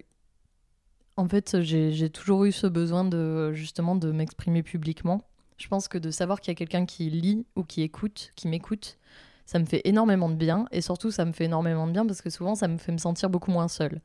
en 1.18 1.28
fait 1.28 1.60
j'ai 1.60 2.10
toujours 2.10 2.44
eu 2.44 2.52
ce 2.52 2.66
besoin 2.66 3.04
de 3.04 3.52
justement 3.52 3.96
de 3.96 4.12
m'exprimer 4.12 4.62
publiquement. 4.62 5.22
Je 5.58 5.66
pense 5.66 5.88
que 5.88 5.98
de 5.98 6.12
savoir 6.12 6.40
qu'il 6.40 6.52
y 6.52 6.54
a 6.54 6.54
quelqu'un 6.54 6.86
qui 6.86 7.10
lit 7.10 7.44
ou 7.56 7.64
qui 7.64 7.82
écoute, 7.82 8.30
qui 8.36 8.46
m'écoute, 8.46 8.96
ça 9.44 9.58
me 9.58 9.64
fait 9.64 9.82
énormément 9.84 10.28
de 10.28 10.36
bien 10.36 10.66
et 10.70 10.80
surtout 10.80 11.10
ça 11.10 11.24
me 11.24 11.32
fait 11.32 11.46
énormément 11.46 11.88
de 11.88 11.92
bien 11.92 12.06
parce 12.06 12.22
que 12.22 12.30
souvent 12.30 12.54
ça 12.54 12.68
me 12.68 12.78
fait 12.78 12.92
me 12.92 12.98
sentir 12.98 13.28
beaucoup 13.30 13.50
moins 13.50 13.66
seule. 13.66 14.00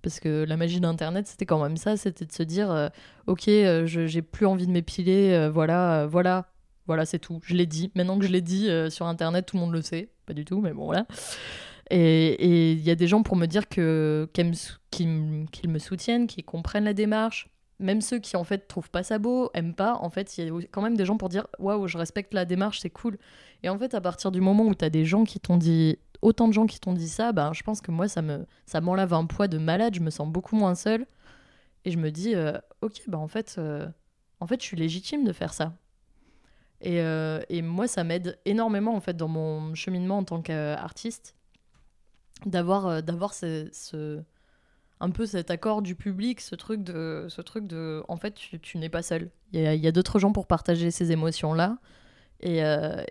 Parce 0.00 0.20
que 0.20 0.44
la 0.44 0.56
magie 0.56 0.80
d'Internet, 0.80 1.26
c'était 1.26 1.46
quand 1.46 1.62
même 1.62 1.76
ça, 1.76 1.96
c'était 1.96 2.26
de 2.26 2.32
se 2.32 2.42
dire, 2.42 2.70
euh, 2.70 2.88
ok, 3.26 3.48
euh, 3.48 3.86
j'ai 3.86 4.22
plus 4.22 4.44
envie 4.44 4.66
de 4.66 4.70
m'épiler, 4.70 5.32
euh, 5.32 5.50
voilà, 5.50 6.06
voilà, 6.06 6.46
voilà, 6.86 7.06
c'est 7.06 7.18
tout. 7.18 7.40
Je 7.42 7.54
l'ai 7.54 7.64
dit. 7.64 7.90
Maintenant 7.94 8.18
que 8.18 8.26
je 8.26 8.30
l'ai 8.30 8.42
dit 8.42 8.68
sur 8.90 9.06
Internet, 9.06 9.46
tout 9.46 9.56
le 9.56 9.62
monde 9.62 9.72
le 9.72 9.80
sait. 9.80 10.10
Pas 10.26 10.34
du 10.34 10.44
tout, 10.44 10.60
mais 10.60 10.74
bon, 10.74 10.84
voilà. 10.84 11.06
Et 11.90 12.72
il 12.72 12.80
y 12.80 12.90
a 12.90 12.94
des 12.94 13.06
gens 13.06 13.22
pour 13.22 13.36
me 13.36 13.46
dire 13.46 13.68
qu'ils 13.68 14.28
me 14.44 15.78
soutiennent, 15.78 16.26
qu'ils 16.26 16.44
comprennent 16.44 16.84
la 16.84 16.94
démarche. 16.94 17.48
Même 17.80 18.00
ceux 18.00 18.18
qui 18.18 18.36
en 18.36 18.44
fait 18.44 18.68
trouvent 18.68 18.90
pas 18.90 19.02
ça 19.02 19.18
beau, 19.18 19.50
aiment 19.52 19.74
pas, 19.74 19.94
en 19.96 20.08
fait, 20.08 20.38
il 20.38 20.46
y 20.46 20.48
a 20.48 20.52
quand 20.70 20.80
même 20.80 20.96
des 20.96 21.04
gens 21.04 21.16
pour 21.16 21.28
dire 21.28 21.46
waouh, 21.58 21.88
je 21.88 21.98
respecte 21.98 22.32
la 22.32 22.44
démarche, 22.44 22.80
c'est 22.80 22.90
cool. 22.90 23.18
Et 23.62 23.68
en 23.68 23.78
fait, 23.78 23.94
à 23.94 24.00
partir 24.00 24.30
du 24.30 24.40
moment 24.40 24.64
où 24.64 24.74
tu 24.74 24.84
as 24.84 24.90
des 24.90 25.04
gens 25.04 25.24
qui 25.24 25.40
t'ont 25.40 25.56
dit 25.56 25.98
autant 26.22 26.48
de 26.48 26.52
gens 26.52 26.66
qui 26.66 26.80
t'ont 26.80 26.94
dit 26.94 27.08
ça, 27.08 27.32
ben, 27.32 27.52
je 27.52 27.62
pense 27.62 27.80
que 27.80 27.90
moi, 27.90 28.08
ça 28.08 28.22
me 28.22 28.46
ça 28.66 28.80
m'enlève 28.80 29.12
un 29.12 29.26
poids 29.26 29.48
de 29.48 29.58
malade, 29.58 29.94
je 29.94 30.00
me 30.00 30.10
sens 30.10 30.28
beaucoup 30.28 30.56
moins 30.56 30.74
seule. 30.74 31.06
Et 31.84 31.90
je 31.90 31.98
me 31.98 32.10
dis, 32.10 32.34
euh, 32.34 32.52
ok, 32.80 33.02
bah 33.08 33.18
en 33.18 33.28
fait, 33.28 33.56
euh, 33.58 33.86
en 34.40 34.46
fait, 34.46 34.60
je 34.60 34.66
suis 34.66 34.76
légitime 34.76 35.24
de 35.24 35.32
faire 35.32 35.52
ça. 35.52 35.74
Et, 36.80 37.00
euh, 37.00 37.40
et 37.48 37.62
moi, 37.62 37.86
ça 37.88 38.04
m'aide 38.04 38.38
énormément 38.44 38.94
en 38.94 39.00
fait 39.00 39.16
dans 39.16 39.28
mon 39.28 39.74
cheminement 39.74 40.18
en 40.18 40.24
tant 40.24 40.42
qu'artiste 40.42 41.34
d'avoir 42.48 43.02
d'avoir 43.02 43.34
ce, 43.34 43.68
ce, 43.72 44.22
un 45.00 45.10
peu 45.10 45.26
cet 45.26 45.50
accord 45.50 45.82
du 45.82 45.94
public, 45.94 46.40
ce 46.40 46.54
truc 46.54 46.82
de 46.82 47.26
ce 47.28 47.42
truc 47.42 47.66
de 47.66 48.02
en 48.08 48.16
fait 48.16 48.34
tu, 48.34 48.78
n'es 48.78 48.88
pas 48.88 49.02
seul. 49.02 49.30
Il 49.52 49.60
y 49.60 49.86
a, 49.86 49.92
d'autres 49.92 50.18
gens 50.18 50.32
pour 50.32 50.46
partager 50.46 50.90
ces 50.90 51.12
émotions 51.12 51.54
là. 51.54 51.78
Et, 52.40 52.60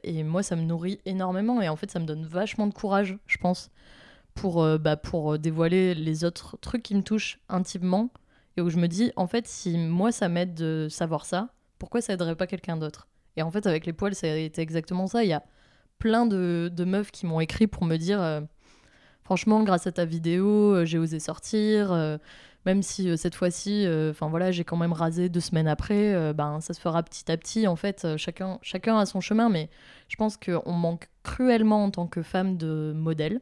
et, 0.03 0.23
moi, 0.23 0.43
ça 0.43 0.55
me 0.55 0.61
nourrit 0.61 0.99
énormément 1.05 1.59
et 1.61 1.67
en 1.67 1.75
fait, 1.75 1.89
ça 1.89 1.99
me 1.99 2.05
donne 2.05 2.23
vachement 2.23 2.67
de 2.67 2.73
courage, 2.73 3.17
je 3.25 3.37
pense, 3.37 3.71
pour, 4.35 4.63
bah, 4.77 4.95
pour 4.95 5.39
dévoiler 5.39 5.95
les 5.95 6.23
autres 6.23 6.57
trucs 6.57 6.83
qui 6.83 6.93
me 6.93 7.01
touchent 7.01 7.39
intimement 7.49 8.11
et 8.57 8.61
où 8.61 8.69
je 8.69 8.77
me 8.77 8.87
dis, 8.87 9.11
en 9.15 9.27
fait, 9.27 9.47
si 9.47 9.77
moi, 9.77 10.11
ça 10.11 10.29
m'aide 10.29 10.53
de 10.53 10.87
savoir 10.89 11.25
ça, 11.25 11.49
pourquoi 11.79 12.01
ça 12.01 12.13
aiderait 12.13 12.35
pas 12.35 12.47
quelqu'un 12.47 12.77
d'autre? 12.77 13.07
Et 13.35 13.41
en 13.41 13.51
fait, 13.51 13.65
avec 13.65 13.85
les 13.85 13.93
poils, 13.93 14.15
ça 14.15 14.27
a 14.27 14.35
été 14.35 14.61
exactement 14.61 15.07
ça. 15.07 15.23
Il 15.23 15.29
y 15.29 15.33
a 15.33 15.43
plein 15.97 16.25
de, 16.25 16.69
de 16.71 16.83
meufs 16.85 17.11
qui 17.11 17.25
m'ont 17.25 17.39
écrit 17.39 17.67
pour 17.67 17.85
me 17.85 17.97
dire, 17.97 18.21
euh, 18.21 18.41
franchement, 19.23 19.63
grâce 19.63 19.87
à 19.87 19.91
ta 19.91 20.05
vidéo, 20.05 20.73
euh, 20.73 20.85
j'ai 20.85 20.97
osé 20.97 21.19
sortir. 21.19 21.91
Euh, 21.91 22.17
même 22.65 22.81
si 22.81 23.17
cette 23.17 23.35
fois-ci, 23.35 23.85
enfin 24.09 24.29
voilà, 24.29 24.51
j'ai 24.51 24.63
quand 24.63 24.77
même 24.77 24.93
rasé 24.93 25.27
deux 25.27 25.41
semaines 25.41 25.67
après, 25.67 26.33
ben 26.33 26.61
ça 26.61 26.73
se 26.73 26.79
fera 26.79 27.03
petit 27.03 27.29
à 27.29 27.35
petit. 27.35 27.67
En 27.67 27.75
fait, 27.75 28.15
chacun, 28.15 28.57
chacun 28.61 28.97
a 28.97 29.05
son 29.05 29.19
chemin, 29.19 29.49
mais 29.49 29.69
je 30.07 30.15
pense 30.15 30.37
qu'on 30.37 30.71
manque 30.71 31.09
cruellement 31.23 31.83
en 31.83 31.91
tant 31.91 32.07
que 32.07 32.21
femme 32.21 32.55
de 32.55 32.93
modèle. 32.95 33.41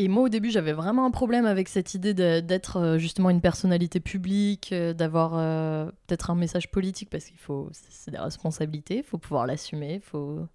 Et 0.00 0.06
moi, 0.06 0.22
au 0.22 0.28
début, 0.28 0.50
j'avais 0.50 0.72
vraiment 0.72 1.04
un 1.06 1.10
problème 1.10 1.44
avec 1.44 1.68
cette 1.68 1.92
idée 1.92 2.14
d'être 2.14 2.76
euh, 2.76 2.98
justement 2.98 3.30
une 3.30 3.40
personnalité 3.40 3.98
publique, 3.98 4.70
euh, 4.72 4.92
d'avoir 4.92 5.32
euh, 5.34 5.86
peut-être 6.06 6.30
un 6.30 6.36
message 6.36 6.70
politique, 6.70 7.10
parce 7.10 7.24
qu'il 7.24 7.38
faut, 7.38 7.68
c'est 7.72 8.12
des 8.12 8.18
responsabilités, 8.18 8.98
il 8.98 9.02
faut 9.02 9.18
pouvoir 9.18 9.44
l'assumer, 9.44 9.94
il 9.94 10.00
faut 10.00 10.46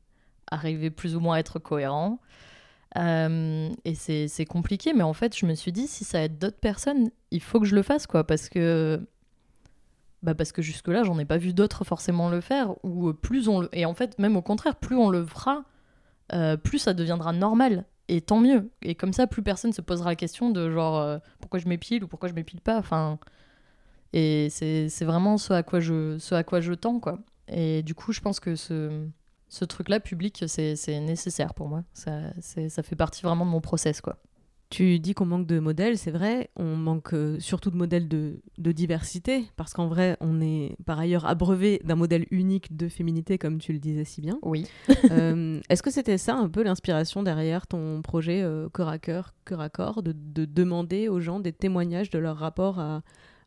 arriver 0.47 0.89
plus 0.89 1.17
ou 1.17 1.19
moins 1.19 1.35
à 1.35 1.39
être 1.39 1.59
cohérent. 1.59 2.19
Et 2.95 3.95
c'est 3.95 4.45
compliqué, 4.45 4.93
mais 4.93 5.03
en 5.03 5.13
fait, 5.13 5.37
je 5.37 5.45
me 5.45 5.55
suis 5.55 5.71
dit, 5.71 5.87
si 5.87 6.03
ça 6.03 6.23
aide 6.23 6.37
d'autres 6.37 6.59
personnes, 6.59 7.09
il 7.31 7.41
faut 7.41 7.59
que 7.59 7.65
je 7.65 7.75
le 7.75 7.83
fasse, 7.83 8.07
quoi, 8.07 8.25
parce 8.25 8.49
que 8.49 8.99
bah 10.21 10.35
parce 10.35 10.53
que 10.53 10.61
jusque-là, 10.61 11.03
j'en 11.03 11.19
ai 11.19 11.25
pas 11.25 11.37
vu 11.37 11.53
d'autres 11.53 11.83
forcément 11.83 12.29
le 12.29 12.39
faire, 12.39 12.75
ou 12.85 13.11
plus 13.13 13.49
on 13.49 13.59
le... 13.59 13.69
Et 13.73 13.85
en 13.85 13.93
fait, 13.93 14.17
même 14.19 14.37
au 14.37 14.41
contraire, 14.41 14.77
plus 14.77 14.95
on 14.95 15.09
le 15.09 15.25
fera, 15.25 15.63
plus 16.63 16.79
ça 16.79 16.93
deviendra 16.93 17.33
normal 17.33 17.85
et 18.07 18.21
tant 18.21 18.39
mieux. 18.39 18.69
Et 18.81 18.95
comme 18.95 19.13
ça, 19.13 19.27
plus 19.27 19.43
personne 19.43 19.73
se 19.73 19.81
posera 19.81 20.11
la 20.11 20.15
question 20.15 20.49
de 20.49 20.69
genre 20.69 20.99
euh, 20.99 21.17
pourquoi 21.39 21.59
je 21.59 21.67
m'épile 21.67 22.03
ou 22.03 22.07
pourquoi 22.07 22.29
je 22.29 22.33
m'épile 22.33 22.61
pas. 22.61 22.77
Enfin, 22.77 23.19
et 24.13 24.49
c'est 24.49 25.05
vraiment 25.05 25.37
ce 25.37 25.53
à 25.53 25.63
quoi 25.63 25.79
je 25.79 26.17
ce 26.19 26.35
à 26.35 26.43
quoi 26.43 26.61
je 26.61 26.73
tends 26.73 26.99
quoi. 26.99 27.19
Et 27.47 27.83
du 27.83 27.95
coup, 27.95 28.11
je 28.13 28.21
pense 28.21 28.39
que 28.39 28.55
ce 28.55 29.07
ce 29.53 29.65
truc-là 29.65 29.99
public, 29.99 30.45
c'est 30.47 30.99
nécessaire 30.99 31.53
pour 31.53 31.67
moi. 31.67 31.83
Ça, 31.93 32.21
ça 32.41 32.81
fait 32.81 32.95
partie 32.95 33.21
vraiment 33.21 33.45
de 33.45 33.51
mon 33.51 33.61
process 33.61 34.01
quoi. 34.01 34.17
Tu 34.71 34.97
dis 34.97 35.13
qu'on 35.13 35.27
manque 35.27 35.45
de 35.45 35.59
modèles, 35.59 35.99
c'est 35.99 36.09
vrai, 36.09 36.49
on 36.55 36.75
manque 36.75 37.13
euh, 37.13 37.39
surtout 37.39 37.69
de 37.69 37.75
modèles 37.75 38.07
de, 38.07 38.41
diversité, 38.57 39.45
parce 39.55 39.71
qu'en 39.71 39.85
vrai, 39.85 40.17
on 40.21 40.41
est 40.41 40.75
par 40.87 40.97
ailleurs 40.97 41.27
abreuvé 41.27 41.79
d'un 41.83 41.93
modèle 41.93 42.25
unique 42.31 42.75
de 42.75 42.89
féminité, 42.89 43.37
comme 43.37 43.59
tu 43.59 43.71
le 43.73 43.77
disais 43.77 44.05
si 44.05 44.21
bien. 44.21 44.39
Oui. 44.41 44.65
Euh, 45.11 45.59
est-ce 45.69 45.83
que 45.83 45.91
c'était 45.91 46.17
ça 46.17 46.33
un 46.33 46.49
peu 46.49 46.63
l'inspiration 46.63 47.21
derrière 47.21 47.67
ton 47.67 48.01
projet 48.01 48.41
euh, 48.41 48.67
Cœur 48.69 48.87
à 48.87 48.97
Cœur, 48.97 49.35
Cœur 49.45 49.61
à 49.61 49.69
Corps, 49.69 50.01
de, 50.01 50.15
demander 50.45 51.09
aux 51.09 51.19
gens 51.19 51.39
des 51.39 51.53
témoignages 51.53 52.09
de 52.09 52.17
leur 52.17 52.37
rapport 52.37 52.79
à, 52.79 53.03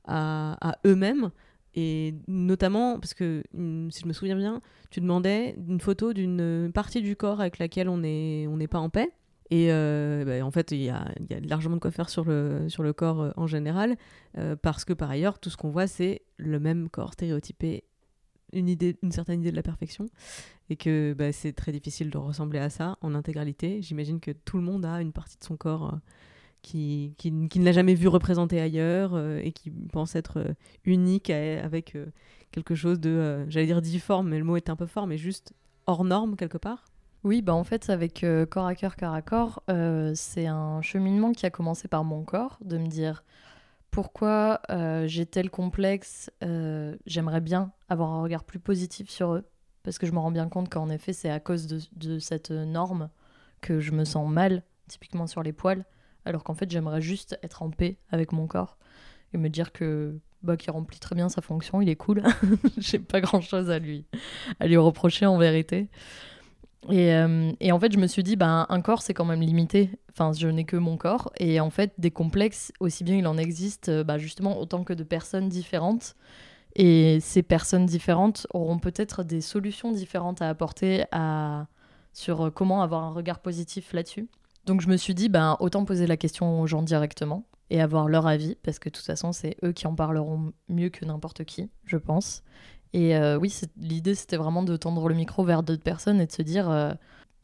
à, 0.07 0.79
eux-mêmes? 0.87 1.33
Et 1.77 2.15
notamment, 2.27 2.99
parce 2.99 3.12
que 3.12 3.45
hum, 3.55 3.91
si 3.91 4.01
je 4.01 4.07
me 4.07 4.15
souviens 4.15 4.37
bien, 4.37 4.62
tu 4.91 5.01
demandais 5.01 5.55
une 5.69 5.81
photo 5.81 6.15
d'une 6.15 6.71
partie 6.73 7.03
du 7.03 7.17
corps 7.17 7.41
avec 7.41 7.59
laquelle 7.59 7.89
on 7.91 7.99
n'est 7.99 8.47
on 8.49 8.59
pas 8.67 8.79
en 8.79 8.89
paix. 8.89 9.12
Et 9.51 9.71
euh, 9.71 10.25
bah, 10.25 10.45
en 10.45 10.51
fait, 10.51 10.73
il 10.73 10.83
y 10.83 10.89
a, 10.89 11.07
y 11.31 11.35
a, 11.35 11.41
largement 11.41 11.77
de 11.77 11.81
quoi 11.81 11.93
faire 11.93 12.09
sur 12.09 12.25
le, 12.25 12.69
sur 12.69 12.83
le 12.83 12.93
corps 12.93 13.21
euh, 13.21 13.31
en 13.37 13.47
général, 13.47 13.97
euh, 14.39 14.57
parce 14.57 14.85
que 14.85 14.93
par 14.93 15.11
ailleurs, 15.11 15.39
tout 15.39 15.51
ce 15.51 15.57
qu'on 15.57 15.71
voit, 15.71 15.87
c'est 15.87 16.23
le 16.37 16.59
même 16.59 16.89
corps 16.89 17.12
stéréotypé, 17.12 17.85
une, 18.53 18.69
idée, 18.69 18.97
une 19.03 19.12
certaine 19.12 19.41
idée 19.41 19.53
de 19.53 19.57
la 19.57 19.62
perfection, 19.62 20.09
et 20.69 20.77
que 20.77 21.15
bah, 21.17 21.31
c'est 21.31 21.53
très 21.53 21.71
difficile 21.71 22.11
de 22.11 22.19
ressembler 22.19 22.59
à 22.59 22.71
ça 22.71 22.99
en 23.03 23.15
intégralité. 23.15 23.83
J'imagine 23.83 24.19
que 24.19 24.33
tout 24.33 24.57
le 24.57 24.65
monde 24.65 24.85
a 24.85 25.01
une 25.01 25.12
partie 25.12 25.39
de 25.39 25.45
son 25.45 25.57
corps 25.57 25.97
qui, 26.62 27.14
qui, 27.19 27.31
ne 27.31 27.64
l'a 27.64 27.73
jamais 27.73 27.95
vu 27.95 28.09
représenté 28.09 28.61
ailleurs 28.61 29.19
et 29.19 29.53
qui 29.53 29.71
pense 29.71 30.16
être 30.16 30.45
unique 30.85 31.31
avec 31.31 31.97
quelque 32.51 32.75
chose 32.75 32.99
de, 32.99 33.47
j'allais 33.49 33.66
dire 33.66 33.83
difforme, 33.83 34.29
mais 34.29 34.38
le 34.38 34.45
mot 34.45 34.57
est 34.57 34.69
un 34.69 34.77
peu 34.77 34.87
fort, 34.87 35.07
mais 35.07 35.16
juste 35.16 35.53
hors 35.87 36.05
norme 36.05 36.37
quelque 36.37 36.59
part. 36.59 36.85
Oui, 37.27 37.42
bah 37.42 37.55
en 37.55 37.64
fait, 37.64 37.90
avec 37.90 38.23
euh, 38.23 38.47
corps 38.47 38.66
à 38.66 38.77
cœur, 38.77 38.95
cœur 38.95 39.12
à 39.12 39.21
corps, 39.21 39.61
euh, 39.69 40.12
c'est 40.14 40.47
un 40.47 40.81
cheminement 40.81 41.33
qui 41.33 41.45
a 41.45 41.51
commencé 41.51 41.88
par 41.88 42.05
mon 42.05 42.23
corps, 42.23 42.57
de 42.64 42.79
me 42.79 42.87
dire 42.87 43.25
pourquoi 43.90 44.61
euh, 44.71 45.09
j'ai 45.09 45.27
tel 45.27 45.51
complexe, 45.51 46.31
j'aimerais 47.05 47.40
bien 47.40 47.73
avoir 47.88 48.12
un 48.12 48.23
regard 48.23 48.45
plus 48.45 48.61
positif 48.61 49.11
sur 49.11 49.35
eux, 49.35 49.45
parce 49.83 49.99
que 49.99 50.07
je 50.07 50.12
me 50.12 50.21
rends 50.21 50.31
bien 50.31 50.49
compte 50.49 50.69
qu'en 50.69 50.88
effet, 50.88 51.12
c'est 51.12 51.29
à 51.29 51.40
cause 51.40 51.66
de, 51.66 52.19
cette 52.21 52.53
norme 52.53 53.11
que 53.61 53.81
je 53.81 53.90
me 53.90 54.05
sens 54.05 54.31
mal, 54.31 54.62
typiquement 54.87 55.27
sur 55.27 55.42
les 55.42 55.53
poils, 55.53 55.85
alors 56.27 56.45
qu'en 56.45 56.55
fait, 56.55 56.71
j'aimerais 56.71 57.01
juste 57.01 57.39
être 57.43 57.62
en 57.62 57.71
paix 57.71 57.97
avec 58.11 58.33
mon 58.33 58.47
corps 58.47 58.77
et 59.33 59.39
me 59.39 59.49
dire 59.49 59.73
que 59.73 60.19
bah, 60.43 60.57
qu'il 60.57 60.71
remplit 60.71 60.99
très 60.99 61.15
bien 61.15 61.29
sa 61.29 61.41
fonction, 61.41 61.81
il 61.81 61.89
est 61.89 61.97
cool, 61.97 62.23
j'ai 62.79 62.99
pas 62.99 63.21
grand 63.21 63.41
chose 63.41 63.71
à 63.71 63.79
lui, 63.79 64.05
à 64.61 64.67
lui 64.67 64.77
reprocher 64.77 65.25
en 65.25 65.39
vérité. 65.39 65.89
Et, 66.89 67.12
euh, 67.15 67.53
et, 67.59 67.73
en 67.73 67.81
fait, 67.81 67.93
je 67.93 67.99
me 67.99 68.07
suis 68.07 68.23
dit, 68.23 68.37
ben, 68.37 68.67
un 68.69 68.81
corps, 68.81 69.03
c'est 69.03 69.15
quand 69.15 69.25
même 69.25 69.41
limité. 69.41 69.91
Enfin, 70.12 70.33
je 70.33 70.47
n'ai 70.47 70.65
que 70.65 70.77
mon 70.77 70.97
corps. 70.97 71.33
Et 71.39 71.59
en 71.59 71.71
fait, 71.71 71.93
des 71.99 72.12
complexes, 72.12 72.73
aussi 72.79 73.03
bien 73.03 73.17
il 73.17 73.27
en 73.27 73.39
existe, 73.39 73.89
euh, 73.89 74.05
bah, 74.05 74.19
justement, 74.19 74.61
autant 74.61 74.85
que 74.85 74.93
de 74.93 75.03
personnes 75.03 75.49
différentes. 75.49 76.15
Et 76.77 77.19
ces 77.21 77.43
personnes 77.43 77.87
différentes 77.87 78.47
auront 78.53 78.79
peut-être 78.79 79.25
des 79.25 79.41
solutions 79.41 79.91
différentes 79.91 80.43
à 80.43 80.49
apporter 80.49 81.05
sur 82.12 82.53
comment 82.55 82.83
avoir 82.83 83.03
un 83.03 83.11
regard 83.11 83.41
positif 83.41 83.95
là-dessus. 83.95 84.29
Donc, 84.66 84.81
je 84.81 84.88
me 84.88 84.96
suis 84.96 85.14
dit, 85.14 85.29
ben, 85.29 85.57
autant 85.61 85.85
poser 85.85 86.07
la 86.07 86.16
question 86.16 86.61
aux 86.61 86.66
gens 86.66 86.83
directement 86.83 87.46
et 87.70 87.81
avoir 87.81 88.09
leur 88.09 88.26
avis, 88.26 88.56
parce 88.62 88.79
que 88.79 88.88
de 88.88 88.94
toute 88.94 89.04
façon, 89.04 89.33
c'est 89.33 89.56
eux 89.64 89.73
qui 89.73 89.87
en 89.87 89.94
parleront 89.94 90.52
mieux 90.69 90.88
que 90.88 91.04
n'importe 91.04 91.44
qui, 91.44 91.71
je 91.85 91.96
pense. 91.96 92.42
Et 92.92 93.17
euh, 93.17 93.37
oui, 93.37 93.54
l'idée, 93.77 94.14
c'était 94.14 94.37
vraiment 94.37 94.62
de 94.62 94.77
tendre 94.77 95.08
le 95.08 95.14
micro 95.14 95.44
vers 95.44 95.62
d'autres 95.62 95.83
personnes 95.83 96.21
et 96.21 96.27
de 96.27 96.33
se 96.33 96.42
dire, 96.42 96.71
euh, 96.71 96.92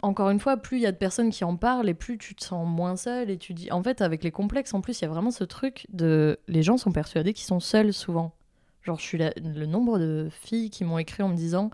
encore 0.02 0.30
une 0.30 0.40
fois, 0.40 0.56
plus 0.56 0.78
il 0.78 0.82
y 0.82 0.86
a 0.86 0.92
de 0.92 0.96
personnes 0.96 1.30
qui 1.30 1.44
en 1.44 1.56
parlent 1.56 1.88
et 1.88 1.94
plus 1.94 2.18
tu 2.18 2.34
te 2.34 2.44
sens 2.44 2.66
moins 2.66 2.96
seul. 2.96 3.30
Et 3.30 3.38
tu 3.38 3.54
en 3.70 3.82
fait, 3.82 4.00
avec 4.00 4.24
les 4.24 4.30
complexes, 4.30 4.74
en 4.74 4.80
plus, 4.80 5.00
il 5.00 5.02
y 5.02 5.04
a 5.04 5.10
vraiment 5.10 5.30
ce 5.30 5.44
truc 5.44 5.86
de. 5.92 6.38
Les 6.48 6.62
gens 6.62 6.76
sont 6.76 6.92
persuadés 6.92 7.32
qu'ils 7.32 7.46
sont 7.46 7.60
seuls 7.60 7.92
souvent. 7.92 8.34
Genre, 8.82 8.98
je 8.98 9.04
suis 9.04 9.18
le 9.18 9.66
nombre 9.66 9.98
de 9.98 10.28
filles 10.30 10.70
qui 10.70 10.84
m'ont 10.84 10.98
écrit 10.98 11.22
en 11.22 11.28
me 11.28 11.36
disant, 11.36 11.70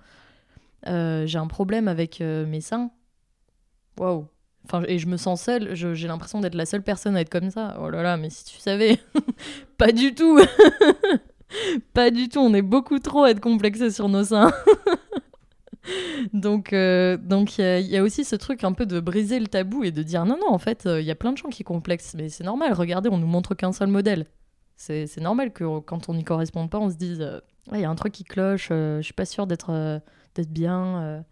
euh, 0.86 1.24
j'ai 1.26 1.38
un 1.38 1.46
problème 1.46 1.88
avec 1.88 2.20
mes 2.20 2.60
seins. 2.60 2.90
Waouh! 3.98 4.26
Enfin, 4.64 4.82
et 4.86 4.98
je 4.98 5.06
me 5.06 5.16
sens 5.16 5.42
seule, 5.42 5.74
j'ai 5.74 6.08
l'impression 6.08 6.40
d'être 6.40 6.54
la 6.54 6.66
seule 6.66 6.82
personne 6.82 7.16
à 7.16 7.20
être 7.22 7.30
comme 7.30 7.50
ça. 7.50 7.78
Oh 7.80 7.88
là 7.88 8.02
là, 8.02 8.16
mais 8.16 8.28
si 8.30 8.44
tu 8.44 8.58
savais, 8.58 8.98
pas 9.78 9.92
du 9.92 10.14
tout. 10.14 10.38
Pas 11.94 12.10
du 12.10 12.28
tout, 12.28 12.40
on 12.40 12.52
est 12.52 12.60
beaucoup 12.60 12.98
trop 12.98 13.22
à 13.24 13.30
être 13.30 13.40
complexé 13.40 13.90
sur 13.90 14.10
nos 14.10 14.22
seins. 14.22 14.52
donc, 16.32 16.72
euh, 16.72 17.16
donc 17.16 17.56
il 17.58 17.80
y, 17.86 17.96
a- 17.96 18.02
aussi 18.02 18.24
ce 18.24 18.36
truc 18.36 18.64
un 18.64 18.72
peu 18.72 18.84
de 18.86 19.00
briser 19.00 19.40
le 19.40 19.46
tabou 19.46 19.82
et 19.84 19.90
de 19.90 20.02
dire 20.02 20.26
non, 20.26 20.36
non, 20.38 20.52
en 20.52 20.58
fait, 20.58 20.84
euh, 20.86 21.00
il 21.00 21.06
y 21.06 21.10
a 21.10 21.14
plein 21.14 21.32
de 21.32 21.38
gens 21.38 21.48
qui 21.48 21.64
complexent, 21.64 22.14
mais 22.14 22.28
c'est 22.28 22.44
normal. 22.44 22.72
Regardez, 22.74 23.08
on 23.10 23.18
nous 23.18 23.26
montre 23.26 23.54
qu'un 23.54 23.72
seul 23.72 23.88
modèle. 23.88 24.26
C'est 24.76 25.08
normal 25.20 25.52
que 25.52 25.80
quand 25.80 26.08
on 26.08 26.14
n'y 26.14 26.22
correspond 26.24 26.68
pas, 26.68 26.78
on 26.78 26.90
se 26.90 26.96
dise 26.96 27.20
euh, 27.20 27.40
il 27.72 27.80
y 27.80 27.84
a 27.84 27.90
un 27.90 27.94
truc 27.96 28.12
qui 28.12 28.24
cloche, 28.24 28.68
euh, 28.70 28.98
je 28.98 29.02
suis 29.02 29.14
pas 29.14 29.24
sûre 29.24 29.46
d'être 29.46 30.00
d'être 30.34 30.50
bien. 30.50 31.24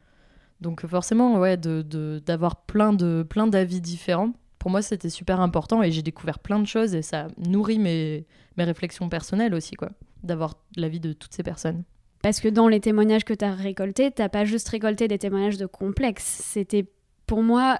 Donc 0.60 0.86
forcément, 0.86 1.38
ouais, 1.38 1.56
de- 1.56 1.82
de- 1.82 2.22
d'avoir 2.24 2.56
plein 2.64 2.92
de 2.92 3.24
plein 3.28 3.46
d'avis 3.46 3.80
différents. 3.80 4.32
Pour 4.58 4.70
moi, 4.70 4.82
c'était 4.82 5.10
super 5.10 5.40
important 5.40 5.82
et 5.82 5.92
j'ai 5.92 6.02
découvert 6.02 6.38
plein 6.38 6.58
de 6.58 6.66
choses 6.66 6.94
et 6.94 7.02
ça 7.02 7.28
nourrit 7.36 7.78
mes, 7.78 8.26
mes 8.56 8.64
réflexions 8.64 9.08
personnelles 9.08 9.54
aussi, 9.54 9.74
quoi. 9.76 9.90
D'avoir 10.22 10.54
l'avis 10.76 10.98
de 10.98 11.12
toutes 11.12 11.34
ces 11.34 11.42
personnes. 11.42 11.84
Parce 12.22 12.40
que 12.40 12.48
dans 12.48 12.66
les 12.66 12.80
témoignages 12.80 13.24
que 13.24 13.34
tu 13.34 13.44
as 13.44 13.52
récoltés, 13.54 14.10
t'as 14.10 14.28
pas 14.28 14.44
juste 14.44 14.68
récolté 14.70 15.06
des 15.06 15.18
témoignages 15.18 15.58
de 15.58 15.66
complexes. 15.66 16.40
C'était 16.42 16.86
pour 17.26 17.42
moi 17.42 17.78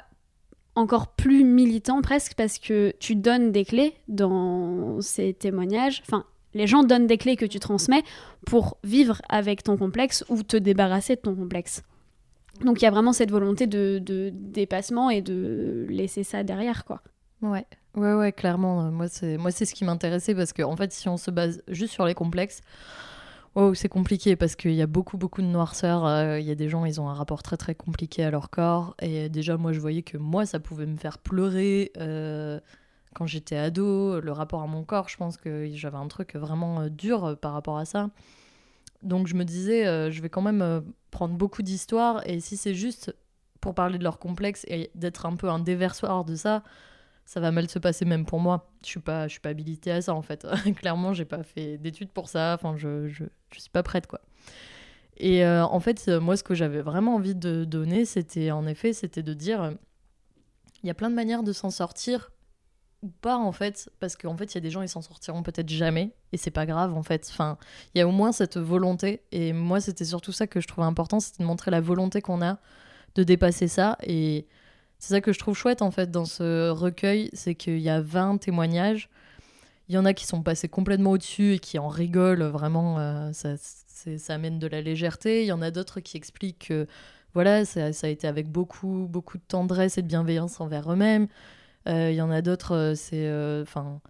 encore 0.76 1.14
plus 1.14 1.42
militant 1.42 2.02
presque 2.02 2.34
parce 2.34 2.58
que 2.58 2.92
tu 3.00 3.16
donnes 3.16 3.50
des 3.50 3.64
clés 3.64 3.94
dans 4.08 5.00
ces 5.00 5.32
témoignages. 5.32 6.02
Enfin, 6.02 6.24
les 6.54 6.66
gens 6.66 6.84
donnent 6.84 7.06
des 7.06 7.18
clés 7.18 7.36
que 7.36 7.46
tu 7.46 7.58
transmets 7.58 8.02
pour 8.44 8.76
vivre 8.84 9.20
avec 9.28 9.62
ton 9.64 9.76
complexe 9.76 10.24
ou 10.28 10.42
te 10.42 10.56
débarrasser 10.56 11.16
de 11.16 11.20
ton 11.22 11.34
complexe. 11.34 11.82
Donc 12.64 12.80
il 12.80 12.84
y 12.84 12.88
a 12.88 12.90
vraiment 12.90 13.12
cette 13.12 13.30
volonté 13.30 13.66
de, 13.66 14.00
dépassement 14.32 15.10
et 15.10 15.20
de 15.22 15.86
laisser 15.88 16.24
ça 16.24 16.42
derrière, 16.42 16.84
quoi. 16.84 17.02
Ouais, 17.42 17.66
ouais, 17.94 18.14
ouais, 18.14 18.32
clairement. 18.32 18.86
euh, 18.86 18.90
Moi, 18.90 19.08
c'est 19.08 19.36
moi, 19.36 19.50
c'est 19.50 19.66
ce 19.66 19.74
qui 19.74 19.84
m'intéressait 19.84 20.34
parce 20.34 20.52
que, 20.52 20.62
en 20.62 20.74
fait, 20.76 20.92
si 20.92 21.08
on 21.08 21.16
se 21.18 21.30
base 21.30 21.62
juste 21.68 21.92
sur 21.92 22.06
les 22.06 22.14
complexes, 22.14 22.62
c'est 23.74 23.88
compliqué 23.88 24.36
parce 24.36 24.54
qu'il 24.54 24.74
y 24.74 24.82
a 24.82 24.86
beaucoup, 24.86 25.16
beaucoup 25.16 25.40
de 25.40 25.46
noirceur. 25.46 26.06
euh, 26.06 26.38
Il 26.38 26.46
y 26.46 26.50
a 26.50 26.54
des 26.54 26.68
gens, 26.68 26.84
ils 26.84 27.00
ont 27.00 27.08
un 27.08 27.14
rapport 27.14 27.42
très, 27.42 27.56
très 27.56 27.74
compliqué 27.74 28.22
à 28.24 28.30
leur 28.30 28.50
corps. 28.50 28.94
Et 29.00 29.28
déjà, 29.30 29.56
moi, 29.56 29.72
je 29.72 29.80
voyais 29.80 30.02
que 30.02 30.18
moi, 30.18 30.44
ça 30.44 30.60
pouvait 30.60 30.86
me 30.86 30.96
faire 30.96 31.18
pleurer 31.18 31.90
euh, 31.98 32.60
quand 33.14 33.26
j'étais 33.26 33.56
ado. 33.56 34.20
Le 34.20 34.32
rapport 34.32 34.62
à 34.62 34.66
mon 34.66 34.84
corps, 34.84 35.08
je 35.08 35.16
pense 35.16 35.38
que 35.38 35.70
j'avais 35.72 35.96
un 35.96 36.08
truc 36.08 36.36
vraiment 36.36 36.88
dur 36.88 37.36
par 37.40 37.52
rapport 37.54 37.78
à 37.78 37.86
ça. 37.86 38.10
Donc, 39.02 39.26
je 39.26 39.34
me 39.34 39.44
disais, 39.44 39.86
euh, 39.86 40.10
je 40.10 40.20
vais 40.22 40.28
quand 40.28 40.42
même 40.42 40.62
euh, 40.62 40.80
prendre 41.10 41.34
beaucoup 41.34 41.62
d'histoires. 41.62 42.26
Et 42.28 42.40
si 42.40 42.56
c'est 42.56 42.74
juste 42.74 43.14
pour 43.60 43.74
parler 43.74 43.98
de 43.98 44.04
leurs 44.04 44.18
complexes 44.18 44.64
et 44.68 44.90
d'être 44.94 45.26
un 45.26 45.36
peu 45.36 45.48
un 45.48 45.58
déversoir 45.58 46.24
de 46.24 46.34
ça, 46.34 46.62
ça 47.24 47.40
va 47.40 47.50
mal 47.50 47.68
se 47.68 47.78
passer 47.78 48.04
même 48.04 48.24
pour 48.24 48.40
moi. 48.40 48.70
Je 48.82 48.88
suis 48.88 49.00
pas, 49.00 49.26
je 49.26 49.32
suis 49.32 49.40
pas 49.40 49.48
habilitée 49.48 49.90
à 49.90 50.00
ça 50.00 50.14
en 50.14 50.22
fait. 50.22 50.46
Clairement, 50.76 51.12
j'ai 51.12 51.24
pas 51.24 51.42
fait 51.42 51.76
d'études 51.78 52.10
pour 52.10 52.28
ça. 52.28 52.54
Enfin, 52.54 52.76
je, 52.76 53.08
je, 53.08 53.24
je 53.52 53.60
suis 53.60 53.70
pas 53.70 53.82
prête 53.82 54.06
quoi. 54.06 54.20
Et 55.16 55.44
euh, 55.44 55.64
en 55.64 55.80
fait, 55.80 56.08
moi, 56.08 56.36
ce 56.36 56.44
que 56.44 56.54
j'avais 56.54 56.82
vraiment 56.82 57.14
envie 57.14 57.34
de 57.34 57.64
donner, 57.64 58.04
c'était 58.04 58.50
en 58.50 58.66
effet, 58.66 58.92
c'était 58.92 59.22
de 59.22 59.32
dire, 59.32 59.72
il 60.82 60.86
y 60.86 60.90
a 60.90 60.94
plein 60.94 61.10
de 61.10 61.14
manières 61.14 61.42
de 61.42 61.52
s'en 61.52 61.70
sortir 61.70 62.30
ou 63.02 63.08
pas 63.08 63.36
en 63.36 63.52
fait, 63.52 63.90
parce 64.00 64.16
qu'en 64.16 64.36
fait, 64.36 64.46
il 64.46 64.54
y 64.56 64.58
a 64.58 64.60
des 64.60 64.70
gens 64.70 64.82
ils 64.82 64.88
s'en 64.88 65.02
sortiront 65.02 65.42
peut-être 65.42 65.68
jamais 65.68 66.12
et 66.32 66.36
c'est 66.36 66.50
pas 66.50 66.66
grave 66.66 66.94
en 66.94 67.02
fait. 67.02 67.28
Enfin, 67.30 67.58
il 67.94 67.98
y 67.98 68.00
a 68.00 68.08
au 68.08 68.12
moins 68.12 68.32
cette 68.32 68.56
volonté 68.56 69.22
et 69.32 69.52
moi, 69.52 69.80
c'était 69.80 70.04
surtout 70.04 70.32
ça 70.32 70.46
que 70.46 70.60
je 70.60 70.66
trouvais 70.66 70.86
important, 70.86 71.20
c'était 71.20 71.42
de 71.42 71.46
montrer 71.48 71.70
la 71.70 71.80
volonté 71.80 72.20
qu'on 72.20 72.42
a 72.42 72.58
de 73.14 73.22
dépasser 73.22 73.68
ça 73.68 73.96
et 74.02 74.46
c'est 74.98 75.14
ça 75.14 75.20
que 75.20 75.32
je 75.32 75.38
trouve 75.38 75.56
chouette 75.56 75.82
en 75.82 75.90
fait 75.90 76.10
dans 76.10 76.24
ce 76.24 76.70
recueil, 76.70 77.30
c'est 77.32 77.54
qu'il 77.54 77.78
y 77.78 77.88
a 77.90 78.00
20 78.00 78.38
témoignages. 78.38 79.08
Il 79.88 79.94
y 79.94 79.98
en 79.98 80.04
a 80.04 80.14
qui 80.14 80.26
sont 80.26 80.42
passés 80.42 80.68
complètement 80.68 81.12
au-dessus 81.12 81.54
et 81.54 81.58
qui 81.60 81.78
en 81.78 81.88
rigolent 81.88 82.50
vraiment, 82.50 82.98
euh, 82.98 83.30
ça, 83.32 83.54
ça 83.56 84.34
amène 84.34 84.58
de 84.58 84.66
la 84.66 84.80
légèreté. 84.80 85.42
Il 85.42 85.46
y 85.46 85.52
en 85.52 85.62
a 85.62 85.70
d'autres 85.70 86.00
qui 86.00 86.16
expliquent 86.16 86.68
que 86.68 86.88
voilà, 87.34 87.64
ça, 87.64 87.92
ça 87.92 88.06
a 88.08 88.10
été 88.10 88.26
avec 88.26 88.48
beaucoup, 88.48 89.06
beaucoup 89.08 89.38
de 89.38 89.42
tendresse 89.46 89.98
et 89.98 90.02
de 90.02 90.08
bienveillance 90.08 90.60
envers 90.60 90.90
eux-mêmes. 90.90 91.28
Euh, 91.88 92.10
il 92.10 92.16
y 92.16 92.20
en 92.20 92.30
a 92.30 92.42
d'autres, 92.42 92.74
euh, 92.74 92.94
c'est 92.94 93.26
euh, 93.28 93.62
enfin, 93.62 94.00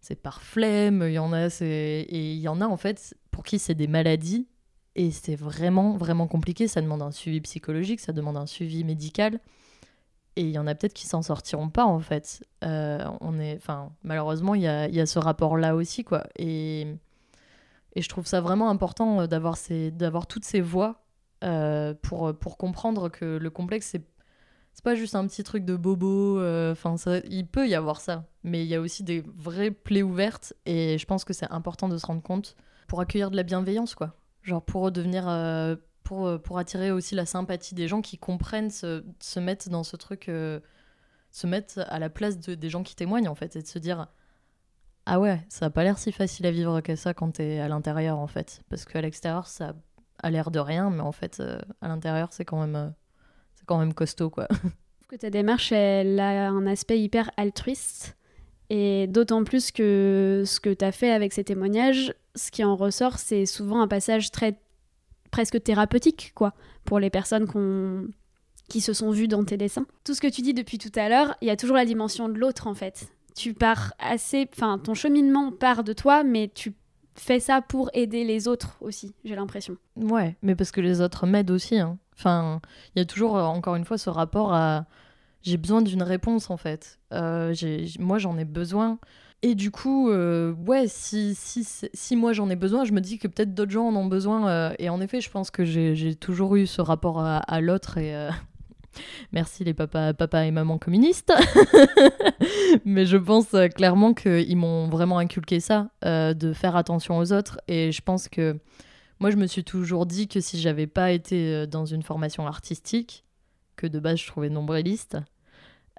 c'est 0.00 0.20
par 0.20 0.42
flemme. 0.42 1.02
Il 1.06 1.12
y 1.12 1.18
en 1.18 1.32
a, 1.32 1.50
c'est 1.50 1.66
et 1.66 2.32
il 2.32 2.40
y 2.40 2.48
en 2.48 2.60
a 2.60 2.66
en 2.66 2.76
fait 2.76 3.14
pour 3.30 3.44
qui 3.44 3.58
c'est 3.58 3.74
des 3.74 3.88
maladies 3.88 4.46
et 4.94 5.10
c'est 5.10 5.36
vraiment, 5.36 5.96
vraiment 5.96 6.26
compliqué. 6.28 6.68
Ça 6.68 6.80
demande 6.80 7.02
un 7.02 7.10
suivi 7.10 7.40
psychologique, 7.40 8.00
ça 8.00 8.12
demande 8.12 8.36
un 8.36 8.46
suivi 8.46 8.84
médical. 8.84 9.40
Et 10.36 10.42
il 10.42 10.50
y 10.50 10.58
en 10.58 10.66
a 10.66 10.74
peut-être 10.74 10.92
qui 10.92 11.06
s'en 11.06 11.22
sortiront 11.22 11.70
pas, 11.70 11.86
en 11.86 11.98
fait. 12.00 12.44
On 12.62 13.38
est, 13.40 13.56
enfin, 13.56 13.90
malheureusement, 14.02 14.54
il 14.54 14.62
y 14.62 14.66
a, 14.66 14.86
y 14.88 15.00
a 15.00 15.06
ce 15.06 15.18
rapport-là 15.18 15.74
aussi, 15.74 16.04
quoi. 16.04 16.24
Et, 16.36 16.86
et 17.94 18.02
je 18.02 18.08
trouve 18.08 18.26
ça 18.26 18.42
vraiment 18.42 18.68
important 18.68 19.26
d'avoir 19.26 19.56
ces, 19.56 19.90
d'avoir 19.90 20.26
toutes 20.26 20.44
ces 20.44 20.60
voix 20.60 21.04
pour, 22.02 22.34
pour 22.38 22.58
comprendre 22.58 23.08
que 23.08 23.38
le 23.38 23.50
complexe, 23.50 23.88
c'est 23.92 24.04
c'est 24.76 24.84
pas 24.84 24.94
juste 24.94 25.14
un 25.14 25.26
petit 25.26 25.42
truc 25.42 25.64
de 25.64 25.74
bobo. 25.74 26.38
euh, 26.38 26.72
Enfin, 26.72 26.96
il 27.30 27.46
peut 27.46 27.66
y 27.66 27.74
avoir 27.74 27.98
ça, 27.98 28.26
mais 28.44 28.62
il 28.62 28.68
y 28.68 28.74
a 28.74 28.80
aussi 28.82 29.02
des 29.04 29.24
vraies 29.34 29.70
plaies 29.70 30.02
ouvertes. 30.02 30.52
Et 30.66 30.98
je 30.98 31.06
pense 31.06 31.24
que 31.24 31.32
c'est 31.32 31.50
important 31.50 31.88
de 31.88 31.96
se 31.96 32.04
rendre 32.04 32.20
compte 32.20 32.56
pour 32.86 33.00
accueillir 33.00 33.30
de 33.30 33.36
la 33.36 33.42
bienveillance, 33.42 33.94
quoi. 33.94 34.18
Genre 34.42 34.62
pour 34.62 34.92
devenir, 34.92 35.26
euh, 35.30 35.76
pour, 36.04 36.26
euh, 36.26 36.36
pour 36.36 36.58
attirer 36.58 36.90
aussi 36.90 37.14
la 37.14 37.24
sympathie 37.24 37.74
des 37.74 37.88
gens 37.88 38.02
qui 38.02 38.18
comprennent 38.18 38.68
se, 38.68 39.02
se 39.18 39.40
mettre 39.40 39.70
dans 39.70 39.82
ce 39.82 39.96
truc, 39.96 40.26
se 40.26 41.46
mettre 41.46 41.80
à 41.88 41.98
la 41.98 42.10
place 42.10 42.38
de, 42.38 42.54
des 42.54 42.68
gens 42.68 42.82
qui 42.82 42.96
témoignent 42.96 43.28
en 43.28 43.34
fait, 43.34 43.56
et 43.56 43.62
de 43.62 43.66
se 43.66 43.78
dire 43.78 44.08
ah 45.06 45.18
ouais, 45.20 45.40
ça 45.48 45.66
a 45.66 45.70
pas 45.70 45.84
l'air 45.84 45.96
si 45.96 46.12
facile 46.12 46.44
à 46.44 46.50
vivre 46.50 46.82
que 46.82 46.96
ça 46.96 47.14
quand 47.14 47.30
t'es 47.30 47.60
à 47.60 47.68
l'intérieur 47.68 48.18
en 48.18 48.26
fait, 48.26 48.60
parce 48.68 48.84
qu'à 48.84 49.00
l'extérieur 49.00 49.46
ça 49.46 49.72
a 50.22 50.30
l'air 50.30 50.50
de 50.50 50.58
rien, 50.58 50.90
mais 50.90 51.00
en 51.00 51.12
fait 51.12 51.42
à 51.80 51.88
l'intérieur 51.88 52.34
c'est 52.34 52.44
quand 52.44 52.60
même 52.60 52.92
quand 53.66 53.78
même 53.78 53.92
costaud 53.94 54.30
quoi. 54.30 54.46
Je 54.50 54.56
trouve 54.58 54.70
que 55.10 55.16
ta 55.16 55.30
démarche, 55.30 55.72
elle 55.72 56.18
a 56.18 56.48
un 56.48 56.66
aspect 56.66 57.00
hyper 57.00 57.30
altruiste. 57.36 58.16
Et 58.68 59.06
d'autant 59.06 59.44
plus 59.44 59.70
que 59.70 60.42
ce 60.44 60.58
que 60.58 60.74
tu 60.74 60.84
as 60.84 60.90
fait 60.90 61.12
avec 61.12 61.32
ces 61.32 61.44
témoignages, 61.44 62.12
ce 62.34 62.50
qui 62.50 62.64
en 62.64 62.74
ressort, 62.74 63.18
c'est 63.20 63.46
souvent 63.46 63.80
un 63.80 63.86
passage 63.86 64.32
très 64.32 64.58
presque 65.30 65.62
thérapeutique, 65.62 66.32
quoi, 66.34 66.52
pour 66.84 66.98
les 66.98 67.10
personnes 67.10 67.46
qu'on- 67.46 68.08
qui 68.68 68.80
se 68.80 68.92
sont 68.92 69.10
vues 69.12 69.28
dans 69.28 69.44
tes 69.44 69.56
dessins. 69.56 69.86
Tout 70.04 70.14
ce 70.14 70.20
que 70.20 70.26
tu 70.26 70.42
dis 70.42 70.54
depuis 70.54 70.78
tout 70.78 70.90
à 70.98 71.08
l'heure, 71.08 71.36
il 71.40 71.46
y 71.46 71.50
a 71.52 71.56
toujours 71.56 71.76
la 71.76 71.84
dimension 71.84 72.28
de 72.28 72.36
l'autre, 72.38 72.66
en 72.66 72.74
fait. 72.74 73.06
Tu 73.36 73.54
pars 73.54 73.92
assez... 74.00 74.48
Enfin, 74.52 74.78
ton 74.78 74.94
cheminement 74.94 75.52
part 75.52 75.84
de 75.84 75.92
toi, 75.92 76.24
mais 76.24 76.50
tu 76.52 76.74
fais 77.14 77.38
ça 77.38 77.60
pour 77.62 77.90
aider 77.94 78.24
les 78.24 78.48
autres 78.48 78.76
aussi, 78.80 79.14
j'ai 79.24 79.36
l'impression. 79.36 79.76
Ouais, 79.94 80.36
mais 80.42 80.56
parce 80.56 80.72
que 80.72 80.80
les 80.80 81.00
autres 81.00 81.26
m'aident 81.26 81.52
aussi. 81.52 81.78
hein. 81.78 81.98
Enfin, 82.18 82.60
il 82.94 82.98
y 82.98 83.02
a 83.02 83.04
toujours, 83.04 83.36
euh, 83.36 83.42
encore 83.42 83.76
une 83.76 83.84
fois, 83.84 83.98
ce 83.98 84.10
rapport 84.10 84.52
à 84.54 84.86
j'ai 85.42 85.58
besoin 85.58 85.80
d'une 85.80 86.02
réponse 86.02 86.50
en 86.50 86.56
fait. 86.56 86.98
Euh, 87.12 87.54
moi, 88.00 88.18
j'en 88.18 88.36
ai 88.36 88.44
besoin. 88.44 88.98
Et 89.42 89.54
du 89.54 89.70
coup, 89.70 90.10
euh, 90.10 90.52
ouais, 90.66 90.86
si, 90.88 91.36
si, 91.36 91.64
si 91.64 92.16
moi 92.16 92.32
j'en 92.32 92.50
ai 92.50 92.56
besoin, 92.56 92.84
je 92.84 92.92
me 92.92 93.00
dis 93.00 93.18
que 93.18 93.28
peut-être 93.28 93.54
d'autres 93.54 93.70
gens 93.70 93.86
en 93.86 93.94
ont 93.94 94.06
besoin. 94.06 94.72
et 94.78 94.88
en 94.88 95.00
effet, 95.00 95.20
je 95.20 95.30
pense 95.30 95.50
que 95.50 95.64
j'ai 95.64 96.16
toujours 96.16 96.56
eu 96.56 96.66
ce 96.66 96.80
rapport 96.80 97.20
à, 97.20 97.60
l'autre. 97.60 97.98
Et 97.98 98.28
merci 99.32 99.62
les 99.62 99.74
papas, 99.74 100.14
papa 100.14 100.46
et 100.46 100.50
maman 100.50 100.78
communistes. 100.78 101.32
Mais 102.84 103.06
je 103.06 103.18
pense 103.18 103.54
clairement 103.74 104.14
qu'ils 104.14 104.56
m'ont 104.56 104.88
vraiment 104.88 105.18
inculqué 105.18 105.60
ça, 105.60 105.90
de 106.02 106.52
faire 106.54 106.74
attention 106.74 107.18
aux 107.18 107.32
autres. 107.32 107.60
Et 107.68 107.92
je 107.92 108.02
pense 108.02 108.28
que 108.28 108.58
moi, 109.20 109.30
je 109.30 109.36
me 109.36 109.46
suis 109.46 109.64
toujours 109.64 110.06
dit 110.06 110.28
que 110.28 110.40
si 110.40 110.60
j'avais 110.60 110.86
pas 110.86 111.12
été 111.12 111.54
euh, 111.54 111.66
dans 111.66 111.86
une 111.86 112.02
formation 112.02 112.46
artistique, 112.46 113.24
que 113.76 113.86
de 113.86 113.98
base 113.98 114.18
je 114.18 114.26
trouvais 114.26 114.48
nombriliste, 114.50 115.18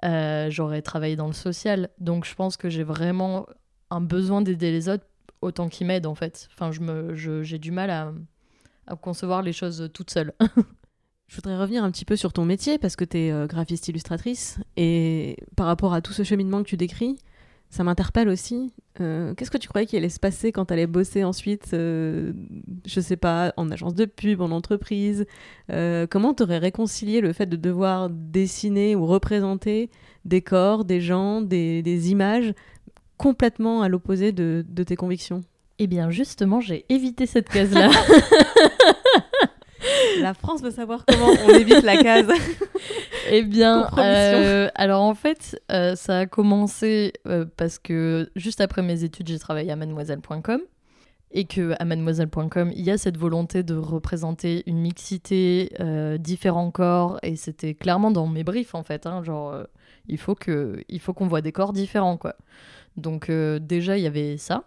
euh, 0.04 0.50
j'aurais 0.50 0.82
travaillé 0.82 1.16
dans 1.16 1.26
le 1.26 1.32
social. 1.32 1.90
Donc 1.98 2.24
je 2.24 2.34
pense 2.34 2.56
que 2.56 2.68
j'ai 2.68 2.84
vraiment 2.84 3.46
un 3.90 4.00
besoin 4.00 4.40
d'aider 4.42 4.70
les 4.70 4.88
autres 4.88 5.06
autant 5.40 5.68
qu'ils 5.68 5.86
m'aident 5.86 6.06
en 6.06 6.14
fait. 6.14 6.48
Enfin, 6.52 6.72
je 6.72 6.80
me, 6.80 7.14
je- 7.14 7.42
j'ai 7.42 7.58
du 7.58 7.70
mal 7.70 7.90
à, 7.90 8.12
concevoir 8.96 9.42
les 9.42 9.52
choses 9.52 9.90
toute 9.92 10.10
seule. 10.10 10.32
Je 11.28 11.36
voudrais 11.36 11.58
revenir 11.58 11.84
un 11.84 11.90
petit 11.90 12.06
peu 12.06 12.16
sur 12.16 12.32
ton 12.32 12.46
métier 12.46 12.78
parce 12.78 12.96
que 12.96 13.04
tu 13.04 13.18
es 13.18 13.46
graphiste 13.46 13.86
illustratrice 13.88 14.58
et 14.78 15.36
par 15.56 15.66
rapport 15.66 15.92
à 15.92 16.00
tout 16.00 16.14
ce 16.14 16.22
cheminement 16.22 16.62
que 16.62 16.68
tu 16.70 16.78
décris, 16.78 17.18
ça 17.70 17.84
m'interpelle 17.84 18.28
aussi. 18.28 18.72
Euh, 19.00 19.34
Qu'est-ce 19.34 19.50
que 19.50 19.58
tu 19.58 19.68
croyais 19.68 19.86
qu'il 19.86 19.98
allait 19.98 20.08
se 20.08 20.18
passer 20.18 20.52
quand 20.52 20.64
tu 20.66 20.72
allais 20.72 20.86
bosser 20.86 21.22
ensuite, 21.22 21.70
euh, 21.74 22.32
je 22.86 23.00
sais 23.00 23.16
pas, 23.16 23.52
en 23.56 23.70
agence 23.70 23.94
de 23.94 24.04
pub, 24.06 24.40
en 24.40 24.50
entreprise 24.50 25.26
Euh, 25.70 26.06
Comment 26.08 26.32
tu 26.34 26.42
aurais 26.44 26.58
réconcilié 26.58 27.20
le 27.20 27.32
fait 27.32 27.46
de 27.46 27.56
devoir 27.56 28.08
dessiner 28.10 28.96
ou 28.96 29.06
représenter 29.06 29.90
des 30.24 30.40
corps, 30.42 30.84
des 30.84 31.00
gens, 31.00 31.42
des, 31.42 31.82
des 31.82 32.10
images 32.10 32.54
complètement 33.18 33.82
à 33.82 33.88
l'opposé 33.88 34.32
de, 34.32 34.64
de 34.68 34.82
tes 34.82 34.96
convictions? 34.96 35.42
Eh 35.78 35.86
bien, 35.86 36.10
justement, 36.10 36.60
j'ai 36.60 36.84
évité 36.88 37.26
cette 37.26 37.48
case-là. 37.48 37.90
La 40.20 40.34
France 40.34 40.62
veut 40.62 40.70
savoir 40.70 41.04
comment 41.06 41.32
on 41.46 41.50
évite 41.50 41.82
la 41.82 41.96
case. 41.96 42.28
Eh 43.30 43.42
bien, 43.42 43.90
euh, 43.98 44.70
alors 44.74 45.02
en 45.02 45.14
fait, 45.14 45.60
euh, 45.70 45.94
ça 45.96 46.20
a 46.20 46.26
commencé 46.26 47.12
euh, 47.26 47.44
parce 47.58 47.78
que 47.78 48.30
juste 48.36 48.62
après 48.62 48.80
mes 48.80 49.04
études, 49.04 49.28
j'ai 49.28 49.38
travaillé 49.38 49.70
à 49.70 49.76
mademoiselle.com. 49.76 50.62
et 51.30 51.44
que 51.44 51.74
à 51.78 51.84
mademoiselle.com, 51.84 52.72
il 52.74 52.82
y 52.82 52.90
a 52.90 52.96
cette 52.96 53.18
volonté 53.18 53.62
de 53.62 53.74
représenter 53.74 54.62
une 54.66 54.78
mixité, 54.78 55.70
différents 56.18 56.70
corps, 56.70 57.18
et 57.22 57.36
c'était 57.36 57.74
clairement 57.74 58.10
dans 58.10 58.26
mes 58.26 58.44
briefs 58.44 58.74
en 58.74 58.82
fait, 58.82 59.04
hein, 59.04 59.22
genre 59.22 59.54
il 60.06 60.16
faut 60.16 60.34
que 60.34 60.82
il 60.88 61.00
faut 61.00 61.12
qu'on 61.12 61.26
voit 61.26 61.42
des 61.42 61.52
corps 61.52 61.74
différents 61.74 62.16
quoi. 62.16 62.34
Donc 62.96 63.30
déjà 63.30 63.98
il 63.98 64.04
y 64.04 64.06
avait 64.06 64.38
ça. 64.38 64.64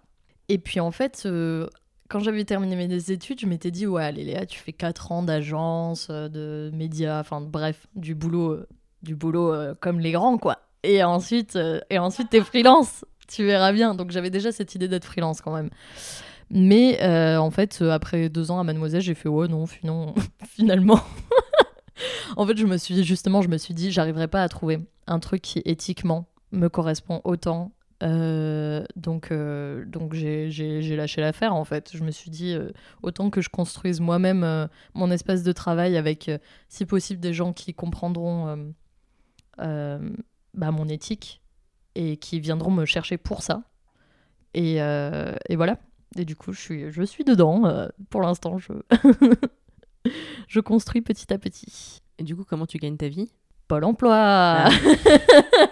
Et 0.51 0.57
puis 0.57 0.81
en 0.81 0.91
fait, 0.91 1.23
euh, 1.25 1.67
quand 2.11 2.19
j'avais 2.19 2.43
terminé 2.43 2.75
mes 2.75 3.11
études, 3.11 3.39
je 3.39 3.45
m'étais 3.45 3.71
dit 3.71 3.87
ouais 3.87 4.03
allez 4.03 4.25
Léa, 4.25 4.45
tu 4.45 4.59
fais 4.59 4.73
4 4.73 5.13
ans 5.13 5.23
d'agence, 5.23 6.07
euh, 6.09 6.27
de 6.27 6.69
médias, 6.75 7.21
enfin 7.21 7.39
bref, 7.39 7.87
du 7.95 8.15
boulot, 8.15 8.51
euh, 8.51 8.67
du 9.01 9.15
boulot 9.15 9.53
euh, 9.53 9.73
comme 9.79 9.99
les 9.99 10.11
grands 10.11 10.37
quoi. 10.37 10.57
Et 10.83 11.03
ensuite, 11.03 11.57
et 11.89 11.99
ensuite 11.99 12.31
t'es 12.31 12.41
freelance, 12.41 13.05
tu 13.27 13.45
verras 13.45 13.71
bien. 13.71 13.95
Donc 13.95 14.11
j'avais 14.11 14.29
déjà 14.29 14.51
cette 14.51 14.75
idée 14.75 14.87
d'être 14.87 15.05
freelance 15.05 15.39
quand 15.39 15.53
même. 15.53 15.69
Mais 16.49 16.99
en 17.37 17.51
fait, 17.51 17.81
après 17.83 18.27
deux 18.29 18.51
ans 18.51 18.59
à 18.59 18.63
Mademoiselle, 18.63 19.01
j'ai 19.01 19.13
fait 19.13 19.29
ouais 19.29 19.47
non 19.47 19.65
finalement. 20.47 20.99
en 22.37 22.45
fait, 22.45 22.57
je 22.57 22.65
me 22.65 22.77
suis 22.77 23.03
justement, 23.03 23.41
je 23.41 23.49
me 23.49 23.57
suis 23.57 23.73
dit, 23.73 23.91
j'arriverai 23.91 24.27
pas 24.27 24.43
à 24.43 24.49
trouver 24.49 24.79
un 25.07 25.19
truc 25.19 25.41
qui 25.41 25.61
éthiquement 25.65 26.27
me 26.51 26.67
correspond 26.67 27.21
autant. 27.23 27.71
Euh, 28.03 28.83
donc, 28.95 29.31
euh, 29.31 29.85
donc 29.85 30.13
j'ai, 30.13 30.49
lâché 30.95 31.21
l'affaire 31.21 31.53
en 31.53 31.65
fait. 31.65 31.91
Je 31.93 32.03
me 32.03 32.11
suis 32.11 32.31
dit 32.31 32.53
euh, 32.53 32.71
autant 33.03 33.29
que 33.29 33.41
je 33.41 33.49
construise 33.49 33.99
moi-même 33.99 34.69
mon 34.93 35.11
espace 35.11 35.43
de 35.43 35.51
travail 35.51 35.97
avec, 35.97 36.31
si 36.67 36.85
possible, 36.85 37.19
des 37.19 37.33
gens 37.33 37.53
qui 37.53 37.73
comprendront 37.73 38.73
bah, 39.57 40.71
mon 40.71 40.87
éthique 40.87 41.41
et 41.95 42.17
qui 42.17 42.39
viendront 42.39 42.71
me 42.71 42.85
chercher 42.85 43.17
pour 43.17 43.43
ça. 43.43 43.63
Et, 44.53 44.75
et 44.75 45.55
voilà. 45.55 45.77
Et 46.17 46.25
du 46.25 46.35
coup, 46.35 46.51
je 46.51 46.59
suis, 46.59 46.91
je 46.91 47.03
suis 47.03 47.23
dedans. 47.23 47.87
pour 48.09 48.21
l'instant, 48.21 48.57
je, 48.57 48.73
je 50.47 50.59
construis 50.59 51.01
petit 51.01 51.31
à 51.31 51.37
petit. 51.37 52.01
Et 52.17 52.23
du 52.23 52.35
coup, 52.35 52.43
comment 52.43 52.65
tu 52.65 52.77
gagnes 52.77 52.97
ta 52.97 53.07
vie? 53.07 53.31
Pôle 53.67 53.85
emploi 53.85 54.13
Ah. 54.13 54.69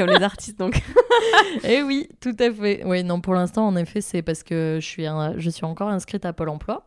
Comme 0.00 0.16
les 0.16 0.22
artistes, 0.22 0.58
donc. 0.58 0.82
Eh 1.64 1.82
oui, 1.82 2.08
tout 2.20 2.34
à 2.38 2.50
fait. 2.50 2.82
Oui, 2.86 3.04
non, 3.04 3.20
pour 3.20 3.34
l'instant, 3.34 3.66
en 3.66 3.76
effet, 3.76 4.00
c'est 4.00 4.22
parce 4.22 4.42
que 4.42 4.78
je 4.80 4.86
suis, 4.86 5.04
je 5.04 5.50
suis 5.50 5.66
encore 5.66 5.88
inscrite 5.88 6.24
à 6.24 6.32
Pôle 6.32 6.48
emploi. 6.48 6.86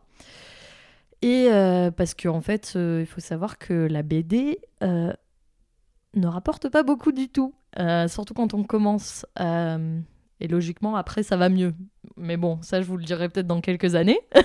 Et 1.22 1.48
euh, 1.50 1.92
parce 1.92 2.14
qu'en 2.14 2.36
en 2.36 2.40
fait, 2.40 2.72
euh, 2.74 2.98
il 3.02 3.06
faut 3.06 3.20
savoir 3.20 3.58
que 3.58 3.72
la 3.72 4.02
BD 4.02 4.58
euh, 4.82 5.12
ne 6.14 6.26
rapporte 6.26 6.68
pas 6.68 6.82
beaucoup 6.82 7.12
du 7.12 7.28
tout. 7.28 7.54
Surtout 8.08 8.34
quand 8.34 8.54
on 8.54 8.64
commence. 8.64 9.24
et 9.38 10.48
logiquement, 10.48 10.96
après, 10.96 11.22
ça 11.22 11.36
va 11.36 11.48
mieux. 11.48 11.72
Mais 12.16 12.36
bon, 12.36 12.58
ça, 12.62 12.82
je 12.82 12.86
vous 12.86 12.96
le 12.96 13.04
dirai 13.04 13.28
peut-être 13.28 13.46
dans 13.46 13.60
quelques 13.60 13.94
années. 13.94 14.20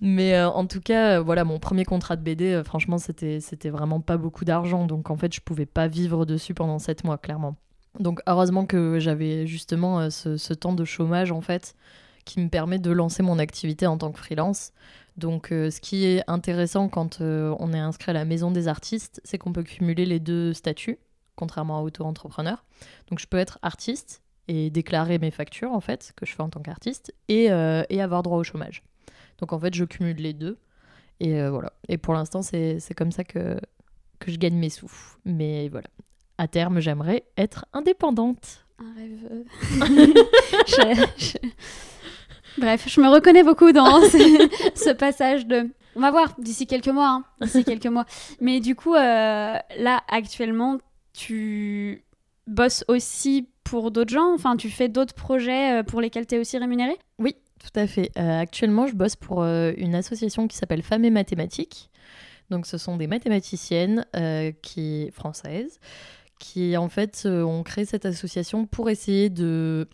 Mais 0.00 0.34
euh, 0.34 0.48
en 0.48 0.66
tout 0.66 0.80
cas, 0.80 1.18
euh, 1.18 1.22
voilà, 1.22 1.44
mon 1.44 1.58
premier 1.58 1.84
contrat 1.84 2.16
de 2.16 2.22
BD, 2.22 2.52
euh, 2.52 2.64
franchement, 2.64 2.98
c'était 2.98 3.70
vraiment 3.70 4.00
pas 4.00 4.16
beaucoup 4.16 4.44
d'argent. 4.44 4.86
Donc 4.86 5.10
en 5.10 5.16
fait, 5.16 5.34
je 5.34 5.40
pouvais 5.40 5.66
pas 5.66 5.88
vivre 5.88 6.24
dessus 6.24 6.54
pendant 6.54 6.78
sept 6.78 7.04
mois, 7.04 7.18
clairement. 7.18 7.56
Donc 7.98 8.20
heureusement 8.26 8.66
que 8.66 8.98
j'avais 8.98 9.46
justement 9.46 10.10
ce, 10.10 10.52
temps 10.52 10.74
de 10.74 10.84
chômage, 10.84 11.32
en 11.32 11.40
fait, 11.40 11.74
qui 12.24 12.40
me 12.40 12.48
permet 12.48 12.78
de 12.78 12.90
lancer 12.90 13.22
mon 13.22 13.38
activité 13.38 13.86
en 13.86 13.96
tant 13.96 14.12
que 14.12 14.18
freelance. 14.18 14.72
Donc 15.16 15.46
ce 15.50 15.80
qui 15.80 16.04
est 16.04 16.22
intéressant 16.26 16.88
quand 16.90 17.22
on 17.22 17.72
est 17.72 17.78
inscrit 17.78 18.10
à 18.10 18.12
la 18.12 18.26
maison 18.26 18.50
des 18.50 18.68
artistes, 18.68 19.22
c'est 19.24 19.38
qu'on 19.38 19.54
peut 19.54 19.62
cumuler 19.62 20.04
les 20.04 20.20
deux 20.20 20.52
statuts, 20.52 20.98
contrairement 21.36 21.78
à 21.78 21.80
auto-entrepreneur. 21.80 22.66
Donc 23.08 23.18
je 23.18 23.26
peux 23.26 23.38
être 23.38 23.58
artiste 23.62 24.20
et 24.46 24.68
déclarer 24.68 25.18
mes 25.18 25.30
factures, 25.30 25.72
en 25.72 25.80
fait, 25.80 26.12
que 26.16 26.26
je 26.26 26.34
fais 26.34 26.42
en 26.42 26.50
tant 26.50 26.60
qu'artiste, 26.60 27.14
et 27.28 27.50
avoir 27.50 28.22
droit 28.22 28.36
au 28.36 28.44
chômage. 28.44 28.82
Donc 29.38 29.52
en 29.52 29.58
fait, 29.58 29.74
je 29.74 29.84
cumule 29.84 30.16
les 30.16 30.32
deux. 30.32 30.58
Et 31.20 31.40
euh, 31.40 31.50
voilà. 31.50 31.72
Et 31.88 31.98
pour 31.98 32.14
l'instant, 32.14 32.42
c'est 32.42 32.78
c'est 32.80 32.94
comme 32.94 33.12
ça 33.12 33.24
que, 33.24 33.58
que 34.18 34.30
je 34.30 34.36
gagne 34.38 34.54
mes 34.56 34.70
sous. 34.70 34.90
Mais 35.24 35.68
voilà. 35.68 35.88
À 36.38 36.48
terme, 36.48 36.80
j'aimerais 36.80 37.24
être 37.38 37.64
indépendante. 37.72 38.66
Un 38.78 38.92
rêve. 38.94 39.44
Je- 40.66 41.06
je- 41.16 41.48
Bref, 42.58 42.84
je 42.88 43.00
me 43.00 43.08
reconnais 43.08 43.42
beaucoup 43.44 43.72
dans 43.72 44.00
ce, 44.10 44.48
ce 44.74 44.90
passage 44.90 45.46
de. 45.46 45.68
On 45.94 46.00
va 46.00 46.10
voir 46.10 46.34
d'ici 46.38 46.66
quelques 46.66 46.88
mois. 46.88 47.08
hein, 47.08 47.24
d'ici 47.40 47.64
quelques 47.64 47.86
mois. 47.86 48.04
Mais 48.40 48.60
du 48.60 48.74
coup, 48.74 48.94
euh, 48.94 48.98
là, 49.78 50.02
actuellement, 50.08 50.78
tu 51.14 52.04
bosses 52.46 52.84
aussi 52.88 53.48
pour 53.64 53.90
d'autres 53.90 54.12
gens? 54.12 54.32
Enfin, 54.34 54.56
tu 54.56 54.68
fais 54.70 54.88
d'autres 54.88 55.14
projets 55.14 55.80
euh, 55.80 55.82
pour 55.82 56.00
lesquels 56.00 56.26
tu 56.26 56.34
es 56.34 56.38
aussi 56.38 56.56
rémunéré 56.58 56.96
Oui, 57.18 57.34
tout 57.66 57.80
à 57.80 57.86
fait. 57.86 58.10
Euh, 58.16 58.40
actuellement, 58.40 58.86
je 58.86 58.94
bosse 58.94 59.16
pour 59.16 59.42
euh, 59.42 59.72
une 59.76 59.94
association 59.94 60.46
qui 60.46 60.56
s'appelle 60.56 60.82
Femmes 60.82 61.04
et 61.04 61.10
Mathématiques. 61.10 61.90
Donc, 62.48 62.66
ce 62.66 62.78
sont 62.78 62.96
des 62.96 63.08
mathématiciennes 63.08 64.06
euh, 64.14 64.52
qui 64.62 65.10
françaises 65.12 65.80
qui, 66.38 66.76
en 66.76 66.90
fait, 66.90 67.26
ont 67.26 67.62
créé 67.62 67.86
cette 67.86 68.04
association 68.04 68.66
pour 68.66 68.90
essayer 68.90 69.30
de 69.30 69.88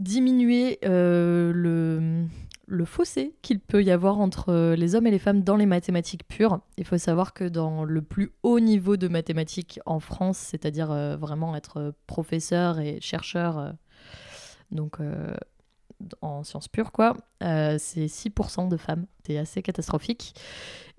diminuer 0.00 0.78
le, 0.82 2.24
le 2.66 2.84
fossé 2.86 3.34
qu'il 3.42 3.60
peut 3.60 3.84
y 3.84 3.90
avoir 3.90 4.18
entre 4.18 4.72
les 4.72 4.94
hommes 4.94 5.06
et 5.06 5.10
les 5.10 5.18
femmes 5.18 5.42
dans 5.42 5.56
les 5.56 5.66
mathématiques 5.66 6.26
pures. 6.26 6.60
Il 6.78 6.86
faut 6.86 6.96
savoir 6.96 7.34
que 7.34 7.44
dans 7.44 7.84
le 7.84 8.00
plus 8.00 8.32
haut 8.42 8.58
niveau 8.58 8.96
de 8.96 9.06
mathématiques 9.06 9.78
en 9.84 10.00
France, 10.00 10.38
c'est-à-dire 10.38 10.88
vraiment 11.18 11.54
être 11.54 11.92
professeur 12.06 12.80
et 12.80 12.98
chercheur, 13.02 13.74
donc 14.70 14.96
en 16.20 16.44
sciences 16.44 16.68
pures, 16.68 16.92
quoi, 16.92 17.16
euh, 17.42 17.76
c'est 17.78 18.06
6% 18.06 18.68
de 18.68 18.76
femmes. 18.76 19.06
C'est 19.26 19.38
assez 19.38 19.62
catastrophique. 19.62 20.34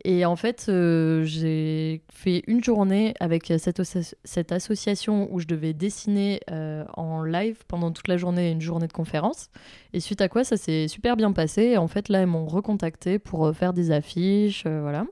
Et 0.03 0.25
en 0.25 0.35
fait, 0.35 0.67
euh, 0.69 1.23
j'ai 1.23 2.03
fait 2.11 2.43
une 2.47 2.63
journée 2.63 3.13
avec 3.19 3.51
cette, 3.57 4.51
association 4.51 5.27
où 5.31 5.39
je 5.39 5.47
devais 5.47 5.73
dessiner 5.73 6.41
euh, 6.51 6.85
en 6.95 7.23
live 7.23 7.63
pendant 7.67 7.91
toute 7.91 8.07
la 8.07 8.17
journée, 8.17 8.51
une 8.51 8.61
journée 8.61 8.87
de 8.87 8.93
conférence. 8.93 9.49
Et 9.93 9.99
suite 9.99 10.21
à 10.21 10.29
quoi, 10.29 10.43
ça 10.43 10.57
s'est 10.57 10.87
super 10.87 11.15
bien 11.15 11.31
passé. 11.31 11.63
Et 11.63 11.77
en 11.77 11.87
fait, 11.87 12.09
là, 12.09 12.19
elles 12.19 12.27
m'ont 12.27 12.45
recontacté 12.45 13.17
pour 13.19 13.55
faire 13.55 13.73
des 13.73 13.91
affiches, 13.91 14.65
voilà. 14.65 15.05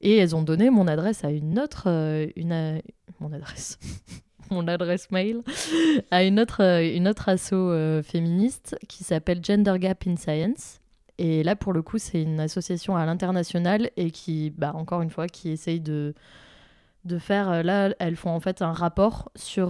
Et 0.00 0.16
elles 0.16 0.36
ont 0.36 0.42
donné 0.42 0.70
mon 0.70 0.86
adresse 0.86 1.24
à 1.24 1.30
une 1.30 1.58
autre, 1.58 1.88
une, 2.36 2.82
mon 3.20 3.32
adresse, 3.32 3.78
mon 4.50 4.66
adresse 4.68 5.10
mail 5.10 5.42
à 6.10 6.24
une 6.24 6.40
autre, 6.40 6.62
euh, 6.62 6.94
une 6.96 7.08
autre 7.08 7.28
asso 7.28 7.52
euh, 7.52 8.02
féministe 8.02 8.76
qui 8.88 9.04
s'appelle 9.04 9.40
Gender 9.44 9.74
Gap 9.78 10.04
in 10.06 10.16
Science. 10.16 10.80
Et 11.18 11.42
là, 11.44 11.54
pour 11.56 11.72
le 11.72 11.82
coup, 11.82 11.98
c'est 11.98 12.20
une 12.22 12.40
association 12.40 12.96
à 12.96 13.06
l'international 13.06 13.90
et 13.96 14.10
qui, 14.10 14.50
bah, 14.50 14.72
encore 14.74 15.00
une 15.02 15.10
fois, 15.10 15.28
qui 15.28 15.50
essaye 15.50 15.80
de, 15.80 16.12
de 17.04 17.18
faire. 17.18 17.50
euh, 17.50 17.62
Là, 17.62 17.94
elles 18.00 18.16
font 18.16 18.30
en 18.30 18.40
fait 18.40 18.62
un 18.62 18.72
rapport 18.72 19.30
sur 19.36 19.68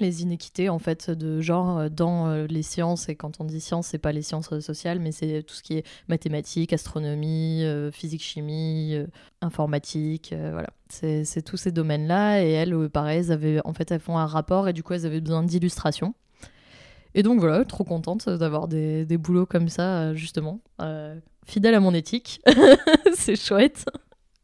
les 0.00 0.22
inéquités 0.22 0.68
en 0.68 0.78
fait 0.78 1.10
de 1.10 1.40
genre 1.40 1.78
euh, 1.78 1.88
dans 1.88 2.26
euh, 2.28 2.46
les 2.48 2.62
sciences. 2.62 3.08
Et 3.08 3.14
quand 3.16 3.40
on 3.40 3.44
dit 3.44 3.60
sciences, 3.60 3.88
c'est 3.88 3.98
pas 3.98 4.12
les 4.12 4.22
sciences 4.22 4.52
euh, 4.52 4.60
sociales, 4.60 4.98
mais 5.00 5.12
c'est 5.12 5.42
tout 5.42 5.54
ce 5.54 5.62
qui 5.62 5.74
est 5.78 5.84
mathématiques, 6.08 6.72
astronomie, 6.72 7.62
euh, 7.64 7.90
physique, 7.90 8.22
chimie, 8.22 8.94
euh, 8.94 9.06
informatique. 9.40 10.32
euh, 10.32 10.50
voilà, 10.52 10.70
c'est 10.88 11.24
c'est 11.24 11.42
tous 11.42 11.56
ces 11.56 11.72
domaines-là. 11.72 12.42
Et 12.44 12.50
elles, 12.50 12.88
pareil, 12.88 13.18
elles 13.20 13.32
avaient, 13.32 13.60
en 13.64 13.72
fait, 13.72 13.90
elles 13.90 14.00
font 14.00 14.18
un 14.18 14.26
rapport 14.26 14.68
et 14.68 14.72
du 14.72 14.82
coup, 14.82 14.92
elles 14.94 15.06
avaient 15.06 15.20
besoin 15.20 15.42
d'illustrations. 15.42 16.14
Et 17.14 17.22
donc 17.24 17.40
voilà, 17.40 17.64
trop 17.64 17.82
contente 17.84 18.28
d'avoir 18.28 18.68
des, 18.68 19.04
des 19.04 19.18
boulots 19.18 19.46
comme 19.46 19.68
ça, 19.68 20.14
justement. 20.14 20.60
Euh, 20.80 21.18
fidèle 21.44 21.74
à 21.74 21.80
mon 21.80 21.92
éthique. 21.92 22.40
c'est 23.14 23.34
chouette. 23.34 23.84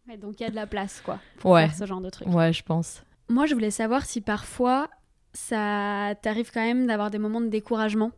Ouais, 0.09 0.17
Donc 0.17 0.41
il 0.41 0.43
y 0.43 0.47
a 0.47 0.51
de 0.51 0.57
la 0.57 0.67
place, 0.67 1.01
quoi, 1.05 1.21
pour 1.39 1.53
Ouais. 1.53 1.67
faire 1.69 1.77
ce 1.77 1.87
genre 1.87 2.01
de 2.01 2.11
truc. 2.11 2.27
Ouais, 2.29 2.53
je 2.53 2.63
pense. 2.65 3.03
Moi, 3.29 3.47
je 3.47 3.55
voulais 3.55 3.71
savoir 3.71 4.05
si 4.05 4.21
parfois 4.21 4.89
ça 5.37 6.15
t'arrive 6.23 6.51
quand 6.53 6.65
même 6.65 6.87
d'avoir 6.87 7.11
des 7.11 7.19
moments 7.19 7.41
de 7.41 7.49
découragement 7.49 8.11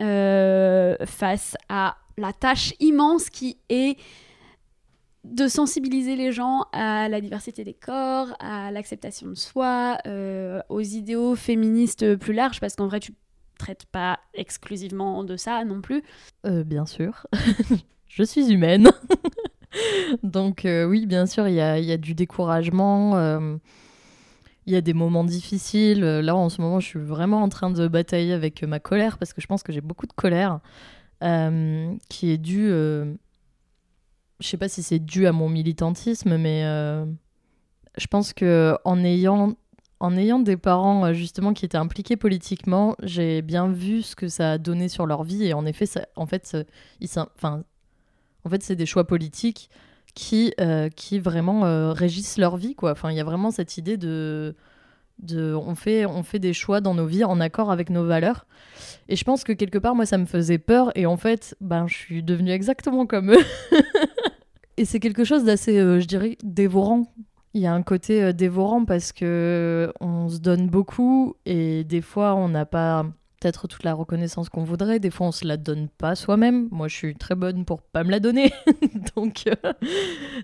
euh, 0.00 0.94
face 1.06 1.56
à 1.68 1.96
la 2.18 2.32
tâche 2.32 2.74
immense 2.80 3.30
qui 3.30 3.58
est 3.68 3.98
de 5.24 5.48
sensibiliser 5.48 6.14
les 6.14 6.32
gens 6.32 6.66
à 6.72 7.08
la 7.08 7.20
diversité 7.20 7.64
des 7.64 7.74
corps, 7.74 8.28
à 8.38 8.70
l'acceptation 8.70 9.28
de 9.28 9.34
soi, 9.34 9.98
euh, 10.06 10.60
aux 10.68 10.82
idéaux 10.82 11.34
féministes 11.34 12.14
plus 12.16 12.32
larges, 12.32 12.60
parce 12.60 12.76
qu'en 12.76 12.86
vrai, 12.86 13.00
tu 13.00 13.12
traites 13.58 13.86
pas 13.86 14.20
exclusivement 14.34 15.24
de 15.24 15.36
ça 15.36 15.64
non 15.64 15.80
plus. 15.80 16.02
Euh, 16.44 16.62
bien 16.62 16.86
sûr. 16.86 17.26
je 18.06 18.22
suis 18.22 18.52
humaine. 18.52 18.90
Donc 20.22 20.62
oui, 20.64 21.06
bien 21.06 21.26
sûr, 21.26 21.48
il 21.48 21.54
y 21.54 21.60
a 21.60 21.96
du 21.96 22.14
découragement. 22.14 23.48
Il 24.66 24.72
y 24.72 24.76
a 24.76 24.80
des 24.80 24.94
moments 24.94 25.24
difficiles. 25.24 26.02
Euh, 26.04 26.22
Là, 26.22 26.34
en 26.36 26.48
ce 26.48 26.60
moment, 26.60 26.80
je 26.80 26.86
suis 26.86 26.98
vraiment 27.00 27.42
en 27.42 27.48
train 27.48 27.70
de 27.70 27.88
batailler 27.88 28.32
avec 28.32 28.62
euh, 28.62 28.66
ma 28.66 28.80
colère 28.80 29.18
parce 29.18 29.32
que 29.32 29.40
je 29.40 29.46
pense 29.46 29.62
que 29.62 29.72
j'ai 29.72 29.80
beaucoup 29.80 30.06
de 30.06 30.12
colère 30.12 30.60
euh, 31.22 31.94
qui 32.08 32.30
est 32.30 32.38
due. 32.38 32.68
euh, 32.70 33.14
Je 34.40 34.46
sais 34.48 34.56
pas 34.56 34.68
si 34.68 34.82
c'est 34.82 34.98
dû 34.98 35.26
à 35.26 35.32
mon 35.32 35.48
militantisme, 35.48 36.36
mais 36.36 36.62
je 37.96 38.06
pense 38.08 38.32
que 38.32 38.76
en 38.84 39.02
ayant 39.04 39.54
en 39.98 40.14
ayant 40.14 40.38
des 40.40 40.58
parents 40.58 41.14
justement 41.14 41.54
qui 41.54 41.64
étaient 41.64 41.78
impliqués 41.78 42.16
politiquement, 42.16 42.96
j'ai 43.02 43.40
bien 43.40 43.68
vu 43.68 44.02
ce 44.02 44.14
que 44.14 44.28
ça 44.28 44.52
a 44.52 44.58
donné 44.58 44.90
sur 44.90 45.06
leur 45.06 45.24
vie 45.24 45.44
et 45.46 45.54
en 45.54 45.64
effet, 45.64 45.86
en 46.16 46.26
fait, 46.26 46.54
en 48.44 48.48
fait, 48.50 48.62
c'est 48.62 48.76
des 48.76 48.84
choix 48.84 49.06
politiques 49.06 49.70
qui, 50.16 50.54
euh, 50.60 50.88
qui 50.88 51.20
vraiment 51.20 51.66
euh, 51.66 51.92
régissent 51.92 52.38
leur 52.38 52.56
vie, 52.56 52.74
quoi. 52.74 52.92
Enfin, 52.92 53.12
il 53.12 53.16
y 53.16 53.20
a 53.20 53.24
vraiment 53.24 53.50
cette 53.50 53.76
idée 53.76 53.98
de, 53.98 54.56
de, 55.18 55.54
on 55.54 55.74
fait, 55.74 56.06
on 56.06 56.22
fait 56.22 56.38
des 56.38 56.54
choix 56.54 56.80
dans 56.80 56.94
nos 56.94 57.06
vies 57.06 57.22
en 57.22 57.38
accord 57.38 57.70
avec 57.70 57.90
nos 57.90 58.04
valeurs. 58.04 58.46
Et 59.08 59.14
je 59.14 59.22
pense 59.24 59.44
que 59.44 59.52
quelque 59.52 59.78
part, 59.78 59.94
moi, 59.94 60.06
ça 60.06 60.16
me 60.16 60.24
faisait 60.24 60.58
peur 60.58 60.90
et 60.96 61.04
en 61.04 61.18
fait, 61.18 61.54
ben, 61.60 61.86
je 61.86 61.94
suis 61.94 62.22
devenue 62.22 62.50
exactement 62.50 63.04
comme 63.04 63.30
eux. 63.30 63.44
et 64.78 64.86
c'est 64.86 65.00
quelque 65.00 65.22
chose 65.22 65.44
d'assez, 65.44 65.78
euh, 65.78 66.00
je 66.00 66.06
dirais, 66.06 66.38
dévorant 66.42 67.04
il 67.52 67.62
y 67.62 67.66
a 67.66 67.72
un 67.72 67.82
côté 67.82 68.34
dévorant 68.34 68.84
parce 68.84 69.12
que 69.12 69.90
on 70.00 70.28
se 70.28 70.40
donne 70.40 70.68
beaucoup 70.68 71.36
et 71.46 71.84
des 71.84 72.02
fois 72.02 72.34
on 72.34 72.50
n'a 72.50 72.66
pas 72.66 73.06
peut-être 73.40 73.68
toute 73.68 73.84
la 73.84 73.94
reconnaissance 73.94 74.48
qu'on 74.48 74.64
voudrait, 74.64 74.98
des 74.98 75.10
fois 75.10 75.28
on 75.28 75.32
se 75.32 75.46
la 75.46 75.56
donne 75.56 75.88
pas 75.88 76.14
soi-même. 76.14 76.68
Moi 76.70 76.88
je 76.88 76.96
suis 76.96 77.14
très 77.14 77.34
bonne 77.34 77.64
pour 77.64 77.82
pas 77.82 78.04
me 78.04 78.10
la 78.10 78.20
donner. 78.20 78.52
donc 79.16 79.44
euh, 79.46 79.72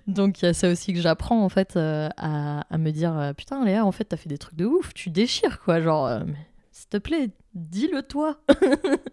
donc 0.07 0.41
il 0.41 0.45
y 0.45 0.47
a 0.47 0.53
ça 0.53 0.69
aussi 0.69 0.93
que 0.93 1.01
j'apprends 1.01 1.43
en 1.43 1.49
fait 1.49 1.75
euh, 1.75 2.09
à, 2.17 2.77
me 2.77 2.91
dire 2.91 3.17
euh, 3.17 3.33
putain 3.33 3.63
Léa 3.63 3.85
en 3.85 3.91
fait 3.91 4.05
t'as 4.05 4.17
fait 4.17 4.29
des 4.29 4.37
trucs 4.37 4.55
de 4.55 4.65
ouf, 4.65 4.93
tu 4.93 5.09
déchires 5.09 5.59
quoi 5.61 5.81
genre 5.81 6.07
euh, 6.07 6.21
s'il 6.71 6.89
te 6.89 6.97
plaît, 6.97 7.29
dis-le 7.53 8.01
toi. 8.01 8.39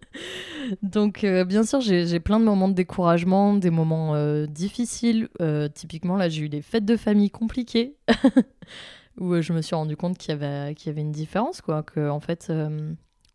Donc, 0.81 1.23
bien 1.23 1.63
sûr, 1.63 1.79
j'ai 1.79 2.19
plein 2.19 2.39
de 2.39 2.43
moments 2.43 2.67
de 2.67 2.73
découragement, 2.73 3.53
des 3.53 3.69
moments 3.69 4.15
difficiles. 4.47 5.29
Typiquement, 5.75 6.15
là, 6.15 6.27
j'ai 6.27 6.41
eu 6.41 6.49
des 6.49 6.63
fêtes 6.63 6.85
de 6.85 6.97
famille 6.97 7.29
compliquées 7.29 7.97
où 9.19 9.39
je 9.39 9.53
me 9.53 9.61
suis 9.61 9.75
rendu 9.75 9.95
compte 9.95 10.17
qu'il 10.17 10.31
y 10.31 10.33
avait, 10.33 10.73
qu'il 10.73 10.87
y 10.87 10.89
avait 10.89 11.01
une 11.01 11.11
différence, 11.11 11.61
quoi. 11.61 11.83
Que, 11.83 12.09
en 12.09 12.19
fait, 12.19 12.51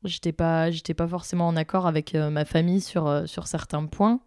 j'étais 0.07 0.32
pas, 0.32 0.70
j'étais 0.70 0.94
pas 0.94 1.07
forcément 1.07 1.48
en 1.48 1.57
accord 1.57 1.86
avec 1.86 2.14
euh, 2.14 2.30
ma 2.30 2.44
famille 2.44 2.80
sur, 2.80 3.07
euh, 3.07 3.26
sur 3.26 3.46
certains 3.46 3.84
points. 3.86 4.20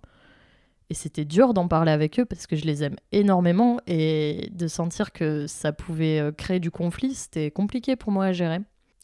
Et 0.89 0.95
c'était 0.95 1.25
dur 1.25 1.53
d'en 1.53 1.67
parler 1.67 1.91
avec 1.91 2.19
eux 2.19 2.25
parce 2.25 2.47
que 2.47 2.55
je 2.55 2.65
les 2.65 2.83
aime 2.83 2.95
énormément 3.11 3.79
et 3.85 4.49
de 4.53 4.67
sentir 4.67 5.11
que 5.11 5.45
ça 5.45 5.71
pouvait 5.71 6.19
euh, 6.19 6.31
créer 6.31 6.59
du 6.59 6.71
conflit, 6.71 7.13
c'était 7.13 7.51
compliqué 7.51 7.95
pour 7.95 8.11
moi 8.11 8.25
à 8.25 8.31
gérer. 8.31 8.59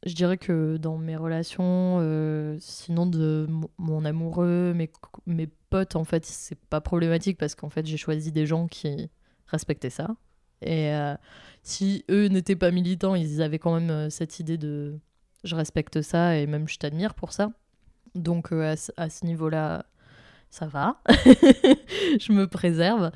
Je 0.05 0.13
dirais 0.13 0.37
que 0.37 0.77
dans 0.77 0.97
mes 0.97 1.15
relations, 1.15 1.99
sinon 2.59 3.07
de 3.07 3.47
mon 3.79 4.05
amoureux, 4.05 4.71
mes, 4.75 4.91
mes 5.25 5.47
potes, 5.47 5.95
en 5.95 6.03
fait, 6.03 6.27
c'est 6.27 6.59
pas 6.59 6.79
problématique 6.79 7.39
parce 7.39 7.55
qu'en 7.55 7.69
fait, 7.69 7.87
j'ai 7.87 7.97
choisi 7.97 8.31
des 8.31 8.45
gens 8.45 8.67
qui 8.67 9.09
respectaient 9.47 9.89
ça. 9.89 10.15
Et 10.61 10.91
si 11.63 12.05
eux 12.11 12.27
n'étaient 12.27 12.55
pas 12.55 12.69
militants, 12.69 13.15
ils 13.15 13.41
avaient 13.41 13.57
quand 13.57 13.79
même 13.79 14.11
cette 14.11 14.39
idée 14.39 14.59
de 14.59 14.99
je 15.45 15.55
respecte 15.55 16.01
ça 16.01 16.37
et 16.37 16.47
même 16.47 16.67
je 16.67 16.77
t'admire 16.77 17.13
pour 17.13 17.31
ça. 17.31 17.51
Donc 18.15 18.51
euh, 18.51 18.75
à, 18.97 19.03
à 19.03 19.09
ce 19.09 19.25
niveau-là, 19.25 19.85
ça 20.49 20.67
va. 20.67 20.97
je 21.07 22.31
me 22.31 22.47
préserve. 22.47 23.11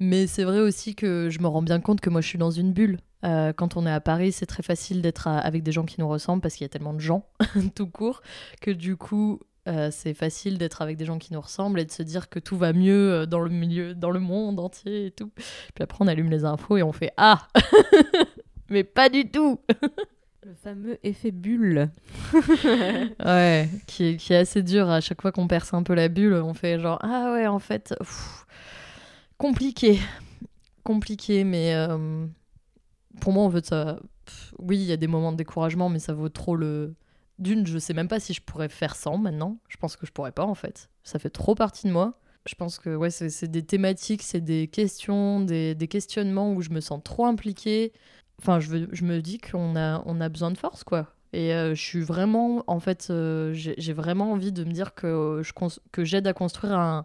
Mais 0.00 0.26
c'est 0.26 0.44
vrai 0.44 0.60
aussi 0.60 0.94
que 0.94 1.28
je 1.30 1.40
me 1.40 1.46
rends 1.46 1.62
bien 1.62 1.80
compte 1.80 2.00
que 2.00 2.10
moi, 2.10 2.20
je 2.20 2.28
suis 2.28 2.38
dans 2.38 2.50
une 2.50 2.72
bulle. 2.72 2.98
Euh, 3.24 3.52
quand 3.52 3.76
on 3.76 3.86
est 3.86 3.92
à 3.92 4.00
Paris, 4.00 4.32
c'est 4.32 4.46
très 4.46 4.62
facile 4.62 5.02
d'être 5.02 5.26
avec 5.26 5.62
des 5.62 5.72
gens 5.72 5.84
qui 5.84 6.00
nous 6.00 6.08
ressemblent 6.08 6.40
parce 6.40 6.54
qu'il 6.54 6.64
y 6.64 6.66
a 6.66 6.70
tellement 6.70 6.94
de 6.94 7.00
gens, 7.00 7.26
tout 7.74 7.88
court, 7.88 8.22
que 8.60 8.70
du 8.70 8.96
coup, 8.96 9.40
euh, 9.68 9.90
c'est 9.90 10.14
facile 10.14 10.56
d'être 10.56 10.80
avec 10.80 10.96
des 10.96 11.04
gens 11.04 11.18
qui 11.18 11.32
nous 11.32 11.40
ressemblent 11.40 11.80
et 11.80 11.84
de 11.84 11.90
se 11.90 12.02
dire 12.02 12.28
que 12.28 12.38
tout 12.38 12.56
va 12.56 12.72
mieux 12.72 13.26
dans 13.26 13.40
le 13.40 13.50
milieu, 13.50 13.94
dans 13.94 14.10
le 14.10 14.20
monde 14.20 14.60
entier 14.60 15.06
et 15.06 15.10
tout. 15.10 15.30
Puis 15.74 15.82
après, 15.82 15.98
on 16.00 16.06
allume 16.06 16.30
les 16.30 16.44
infos 16.44 16.76
et 16.76 16.82
on 16.82 16.92
fait 16.92 17.12
Ah 17.16 17.48
Mais 18.70 18.84
pas 18.84 19.08
du 19.08 19.30
tout 19.30 19.60
Le 20.48 20.54
fameux 20.54 20.98
effet 21.02 21.30
bulle. 21.30 21.90
Ouais, 23.22 23.68
qui 23.86 24.04
est, 24.04 24.16
qui 24.16 24.32
est 24.32 24.36
assez 24.36 24.62
dur 24.62 24.88
à 24.88 25.02
chaque 25.02 25.20
fois 25.20 25.30
qu'on 25.30 25.46
perce 25.46 25.74
un 25.74 25.82
peu 25.82 25.92
la 25.92 26.08
bulle, 26.08 26.32
on 26.32 26.54
fait 26.54 26.80
genre 26.80 26.98
ah 27.02 27.32
ouais 27.34 27.46
en 27.46 27.58
fait 27.58 27.94
pff, 27.98 28.46
compliqué, 29.36 29.98
compliqué, 30.84 31.44
mais 31.44 31.74
euh, 31.74 32.26
pour 33.20 33.34
moi 33.34 33.44
en 33.44 33.50
fait 33.50 33.66
ça, 33.66 34.00
pff, 34.24 34.54
oui 34.58 34.78
il 34.78 34.84
y 34.84 34.92
a 34.92 34.96
des 34.96 35.06
moments 35.06 35.32
de 35.32 35.36
découragement, 35.36 35.90
mais 35.90 35.98
ça 35.98 36.14
vaut 36.14 36.30
trop 36.30 36.56
le. 36.56 36.94
D'une, 37.38 37.66
je 37.66 37.78
sais 37.78 37.92
même 37.92 38.08
pas 38.08 38.18
si 38.18 38.32
je 38.32 38.40
pourrais 38.40 38.70
faire 38.70 38.96
sans 38.96 39.18
maintenant. 39.18 39.58
Je 39.68 39.76
pense 39.76 39.96
que 39.96 40.06
je 40.06 40.12
pourrais 40.12 40.32
pas 40.32 40.46
en 40.46 40.54
fait. 40.54 40.88
Ça 41.04 41.18
fait 41.18 41.28
trop 41.28 41.54
partie 41.56 41.88
de 41.88 41.92
moi. 41.92 42.18
Je 42.46 42.54
pense 42.54 42.78
que 42.78 42.96
ouais, 42.96 43.10
c'est 43.10 43.28
c'est 43.28 43.48
des 43.48 43.66
thématiques, 43.66 44.22
c'est 44.22 44.40
des 44.40 44.66
questions, 44.68 45.40
des, 45.40 45.74
des 45.74 45.88
questionnements 45.88 46.54
où 46.54 46.62
je 46.62 46.70
me 46.70 46.80
sens 46.80 47.02
trop 47.04 47.26
impliquée. 47.26 47.92
Enfin, 48.40 48.60
je, 48.60 48.68
veux- 48.68 48.88
je 48.92 49.04
me 49.04 49.20
dis 49.20 49.38
qu'on 49.38 49.76
a, 49.76 50.02
on 50.06 50.20
a 50.20 50.28
besoin 50.28 50.50
de 50.50 50.58
force, 50.58 50.84
quoi. 50.84 51.08
Et 51.32 51.52
euh, 51.52 51.74
je 51.74 51.82
suis 51.82 52.00
vraiment, 52.00 52.64
en 52.68 52.80
fait, 52.80 53.08
euh, 53.10 53.52
j'ai 53.52 53.92
vraiment 53.92 54.32
envie 54.32 54.52
de 54.52 54.64
me 54.64 54.70
dire 54.72 54.94
que 54.94 55.42
je 55.44 55.52
que 55.92 56.04
j'aide 56.04 56.26
à 56.26 56.32
construire 56.32 56.78
un, 56.78 57.04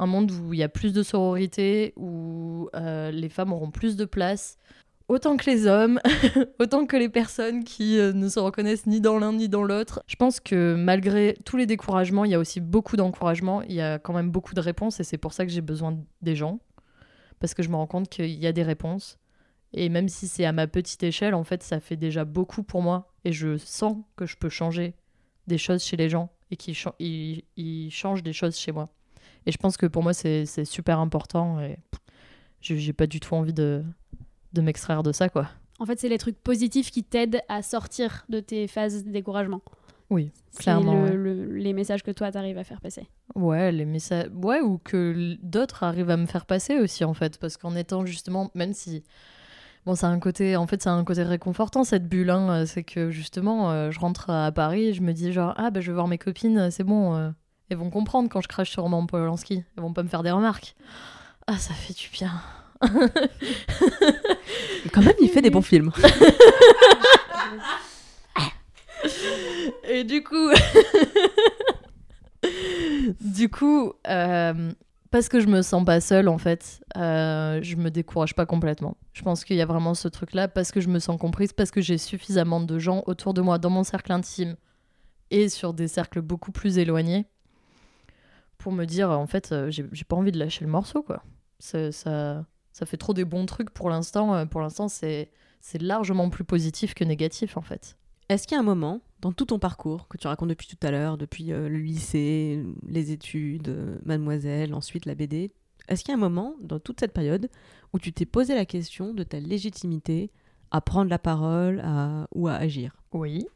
un 0.00 0.06
monde 0.06 0.30
où 0.32 0.52
il 0.52 0.58
y 0.58 0.62
a 0.64 0.68
plus 0.68 0.92
de 0.92 1.02
sororité, 1.02 1.92
où 1.96 2.68
euh, 2.74 3.10
les 3.12 3.28
femmes 3.28 3.52
auront 3.52 3.70
plus 3.70 3.96
de 3.96 4.04
place, 4.04 4.58
autant 5.08 5.36
que 5.36 5.48
les 5.48 5.66
hommes, 5.68 6.00
autant 6.58 6.86
que 6.86 6.96
les 6.96 7.08
personnes 7.08 7.62
qui 7.62 7.96
ne 7.98 8.28
se 8.28 8.40
reconnaissent 8.40 8.86
ni 8.86 9.00
dans 9.00 9.18
l'un 9.18 9.34
ni 9.34 9.48
dans 9.48 9.62
l'autre. 9.62 10.02
Je 10.08 10.16
pense 10.16 10.40
que 10.40 10.74
malgré 10.74 11.36
tous 11.44 11.56
les 11.56 11.66
découragements, 11.66 12.24
il 12.24 12.32
y 12.32 12.34
a 12.34 12.40
aussi 12.40 12.60
beaucoup 12.60 12.96
d'encouragement, 12.96 13.62
il 13.62 13.74
y 13.74 13.80
a 13.80 14.00
quand 14.00 14.14
même 14.14 14.30
beaucoup 14.30 14.54
de 14.54 14.60
réponses, 14.60 14.98
et 14.98 15.04
c'est 15.04 15.18
pour 15.18 15.34
ça 15.34 15.44
que 15.46 15.52
j'ai 15.52 15.60
besoin 15.60 15.96
des 16.22 16.34
gens, 16.34 16.58
parce 17.38 17.54
que 17.54 17.62
je 17.62 17.68
me 17.68 17.76
rends 17.76 17.86
compte 17.86 18.08
qu'il 18.08 18.30
y 18.30 18.46
a 18.48 18.52
des 18.52 18.62
réponses. 18.64 19.18
Et 19.74 19.88
même 19.88 20.08
si 20.08 20.28
c'est 20.28 20.44
à 20.44 20.52
ma 20.52 20.66
petite 20.66 21.02
échelle, 21.02 21.34
en 21.34 21.44
fait, 21.44 21.62
ça 21.62 21.80
fait 21.80 21.96
déjà 21.96 22.24
beaucoup 22.24 22.62
pour 22.62 22.82
moi. 22.82 23.12
Et 23.24 23.32
je 23.32 23.56
sens 23.56 23.96
que 24.16 24.26
je 24.26 24.36
peux 24.36 24.48
changer 24.48 24.94
des 25.46 25.58
choses 25.58 25.82
chez 25.82 25.96
les 25.96 26.08
gens 26.08 26.30
et 26.50 26.56
qu'ils 26.56 26.74
chan- 26.74 26.94
ils- 26.98 27.44
ils 27.56 27.90
changent 27.90 28.22
des 28.22 28.32
choses 28.32 28.56
chez 28.56 28.72
moi. 28.72 28.90
Et 29.46 29.52
je 29.52 29.56
pense 29.58 29.76
que 29.76 29.86
pour 29.86 30.02
moi, 30.02 30.12
c'est 30.12 30.46
super 30.64 30.98
important. 30.98 31.60
Et 31.60 31.78
j'ai 32.60 32.92
pas 32.92 33.06
du 33.06 33.18
tout 33.20 33.34
envie 33.34 33.52
de, 33.54 33.82
de 34.52 34.60
m'extraire 34.60 35.02
de 35.02 35.12
ça, 35.12 35.28
quoi. 35.28 35.48
En 35.78 35.86
fait, 35.86 35.98
c'est 35.98 36.08
les 36.08 36.18
trucs 36.18 36.38
positifs 36.38 36.90
qui 36.90 37.02
t'aident 37.02 37.40
à 37.48 37.62
sortir 37.62 38.24
de 38.28 38.38
tes 38.40 38.68
phases 38.68 39.04
de 39.04 39.10
découragement. 39.10 39.62
Oui, 40.10 40.30
clairement. 40.58 40.92
le- 40.92 41.10
ouais. 41.10 41.16
le- 41.16 41.56
les 41.56 41.72
messages 41.72 42.02
que 42.02 42.10
toi, 42.10 42.30
t'arrives 42.30 42.58
à 42.58 42.64
faire 42.64 42.80
passer. 42.82 43.08
Ouais, 43.34 43.72
les 43.72 43.86
messages. 43.86 44.30
Ouais, 44.34 44.60
ou 44.60 44.78
que 44.78 45.36
d'autres 45.42 45.82
arrivent 45.82 46.10
à 46.10 46.18
me 46.18 46.26
faire 46.26 46.44
passer 46.46 46.78
aussi, 46.78 47.02
en 47.04 47.14
fait. 47.14 47.38
Parce 47.38 47.56
qu'en 47.56 47.74
étant 47.74 48.04
justement, 48.04 48.50
même 48.54 48.74
si. 48.74 49.02
Bon, 49.84 49.94
ça 49.96 50.06
a 50.06 50.10
un 50.10 50.18
côté. 50.20 50.56
En 50.56 50.66
fait, 50.66 50.86
a 50.86 50.92
un 50.92 51.04
côté 51.04 51.22
réconfortant, 51.24 51.82
cette 51.84 52.08
bulle. 52.08 52.30
hein, 52.30 52.50
euh, 52.62 52.66
C'est 52.66 52.84
que 52.84 53.10
justement, 53.10 53.70
euh, 53.72 53.90
je 53.90 53.98
rentre 53.98 54.30
à 54.30 54.52
Paris 54.52 54.88
et 54.88 54.92
je 54.94 55.02
me 55.02 55.12
dis, 55.12 55.32
genre, 55.32 55.54
ah, 55.56 55.70
bah, 55.70 55.80
je 55.80 55.88
vais 55.88 55.94
voir 55.94 56.06
mes 56.08 56.18
copines, 56.18 56.58
euh, 56.58 56.70
c'est 56.70 56.84
bon. 56.84 57.32
elles 57.68 57.76
vont 57.76 57.90
comprendre 57.90 58.28
quand 58.30 58.40
je 58.40 58.48
crache 58.48 58.70
sur 58.70 58.82
Roman 58.84 59.04
Polanski. 59.06 59.64
Elles 59.76 59.82
vont 59.82 59.92
pas 59.92 60.02
me 60.04 60.08
faire 60.08 60.22
des 60.22 60.30
remarques. 60.30 60.76
Ah, 61.46 61.58
ça 61.58 61.74
fait 61.74 61.94
du 61.94 62.08
bien. 62.12 62.30
Quand 64.92 65.02
même, 65.02 65.14
il 65.20 65.28
fait 65.28 65.42
des 65.42 65.50
bons 65.50 65.62
films. 65.62 65.90
Et 69.88 70.04
du 70.04 70.22
coup, 70.22 70.50
du 73.20 73.48
coup, 73.48 73.92
euh, 74.08 74.72
parce 75.12 75.28
que 75.28 75.40
je 75.40 75.46
me 75.46 75.60
sens 75.62 75.84
pas 75.84 76.00
seule 76.00 76.26
en 76.26 76.38
fait, 76.38 76.82
euh, 76.96 77.60
je 77.62 77.76
me 77.76 77.90
décourage 77.90 78.34
pas 78.34 78.46
complètement. 78.46 78.96
Je 79.12 79.22
pense 79.22 79.44
qu'il 79.44 79.56
y 79.56 79.60
a 79.60 79.66
vraiment 79.66 79.94
ce 79.94 80.08
truc-là 80.08 80.48
parce 80.48 80.72
que 80.72 80.80
je 80.80 80.88
me 80.88 80.98
sens 80.98 81.20
comprise, 81.20 81.52
parce 81.52 81.70
que 81.70 81.82
j'ai 81.82 81.98
suffisamment 81.98 82.60
de 82.60 82.78
gens 82.78 83.04
autour 83.06 83.34
de 83.34 83.42
moi, 83.42 83.58
dans 83.58 83.70
mon 83.70 83.84
cercle 83.84 84.10
intime 84.10 84.56
et 85.30 85.50
sur 85.50 85.74
des 85.74 85.86
cercles 85.86 86.22
beaucoup 86.22 86.50
plus 86.50 86.78
éloignés, 86.78 87.26
pour 88.56 88.72
me 88.72 88.86
dire 88.86 89.10
en 89.10 89.26
fait, 89.26 89.52
euh, 89.52 89.70
j'ai 89.70 90.04
pas 90.04 90.16
envie 90.16 90.32
de 90.32 90.38
lâcher 90.38 90.64
le 90.64 90.70
morceau 90.70 91.02
quoi. 91.02 91.22
Ça, 91.58 91.92
ça, 91.92 92.86
fait 92.86 92.96
trop 92.96 93.12
des 93.12 93.24
bons 93.24 93.46
trucs 93.46 93.70
pour 93.70 93.90
l'instant. 93.90 94.34
euh, 94.34 94.46
Pour 94.46 94.62
l'instant, 94.62 94.88
c'est 94.88 95.30
largement 95.78 96.30
plus 96.30 96.44
positif 96.44 96.94
que 96.94 97.04
négatif 97.04 97.56
en 97.58 97.62
fait. 97.62 97.96
Est-ce 98.32 98.46
qu'il 98.46 98.54
y 98.54 98.58
a 98.58 98.60
un 98.60 98.64
moment 98.64 99.02
dans 99.20 99.30
tout 99.30 99.44
ton 99.44 99.58
parcours 99.58 100.08
que 100.08 100.16
tu 100.16 100.26
racontes 100.26 100.48
depuis 100.48 100.66
tout 100.66 100.86
à 100.86 100.90
l'heure, 100.90 101.18
depuis 101.18 101.52
euh, 101.52 101.68
le 101.68 101.76
lycée, 101.76 102.64
les 102.88 103.12
études, 103.12 103.68
euh, 103.68 103.98
Mademoiselle, 104.06 104.72
ensuite 104.72 105.04
la 105.04 105.14
BD, 105.14 105.52
est-ce 105.88 106.02
qu'il 106.02 106.12
y 106.12 106.14
a 106.14 106.16
un 106.16 106.20
moment 106.20 106.54
dans 106.62 106.78
toute 106.78 106.98
cette 106.98 107.12
période 107.12 107.50
où 107.92 107.98
tu 107.98 108.10
t'es 108.14 108.24
posé 108.24 108.54
la 108.54 108.64
question 108.64 109.12
de 109.12 109.22
ta 109.22 109.38
légitimité 109.38 110.30
à 110.70 110.80
prendre 110.80 111.10
la 111.10 111.18
parole 111.18 111.84
ou 112.34 112.48
à 112.48 112.54
agir? 112.54 112.96
Oui. 113.12 113.46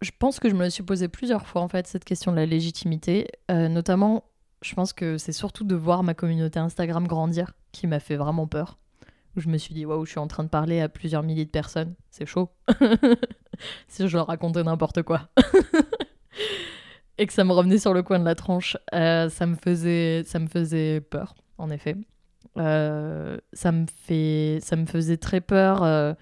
je 0.00 0.10
pense 0.16 0.38
que 0.38 0.48
je 0.48 0.54
me 0.54 0.60
la 0.60 0.70
suis 0.70 0.84
posée 0.84 1.08
plusieurs 1.08 1.44
fois 1.48 1.62
en 1.62 1.68
fait 1.68 1.88
cette 1.88 2.04
question 2.04 2.30
de 2.30 2.36
la 2.36 2.46
légitimité, 2.46 3.26
Euh, 3.50 3.68
notamment 3.68 4.24
je 4.62 4.74
pense 4.74 4.92
que 4.92 5.18
c'est 5.18 5.32
surtout 5.32 5.64
de 5.64 5.74
voir 5.74 6.04
ma 6.04 6.14
communauté 6.14 6.60
Instagram 6.60 7.08
grandir 7.08 7.52
qui 7.72 7.88
m'a 7.88 7.98
fait 7.98 8.16
vraiment 8.16 8.46
peur. 8.46 8.78
Je 9.36 9.48
me 9.48 9.58
suis 9.58 9.74
dit 9.74 9.84
waouh, 9.84 10.04
je 10.04 10.10
suis 10.10 10.20
en 10.20 10.28
train 10.28 10.44
de 10.44 10.48
parler 10.48 10.80
à 10.80 10.88
plusieurs 10.88 11.22
milliers 11.22 11.44
de 11.44 11.50
personnes, 11.50 11.94
c'est 12.10 12.26
chaud. 12.26 12.50
si 13.88 14.06
je 14.06 14.16
leur 14.16 14.28
racontais 14.28 14.62
n'importe 14.62 15.02
quoi. 15.02 15.28
Et 17.18 17.26
que 17.26 17.32
ça 17.32 17.44
me 17.44 17.52
revenait 17.52 17.78
sur 17.78 17.94
le 17.94 18.02
coin 18.02 18.18
de 18.18 18.24
la 18.24 18.34
tranche, 18.34 18.76
euh, 18.92 19.28
ça 19.28 19.46
me 19.46 19.56
faisait 19.56 20.22
ça 20.24 20.38
me 20.38 20.46
faisait 20.46 21.00
peur 21.00 21.34
en 21.58 21.70
effet. 21.70 21.96
Euh, 22.56 23.38
ça 23.52 23.72
me 23.72 23.86
fait 23.86 24.58
ça 24.60 24.76
me 24.76 24.86
faisait 24.86 25.16
très 25.16 25.40
peur 25.40 25.82
euh, 25.82 26.14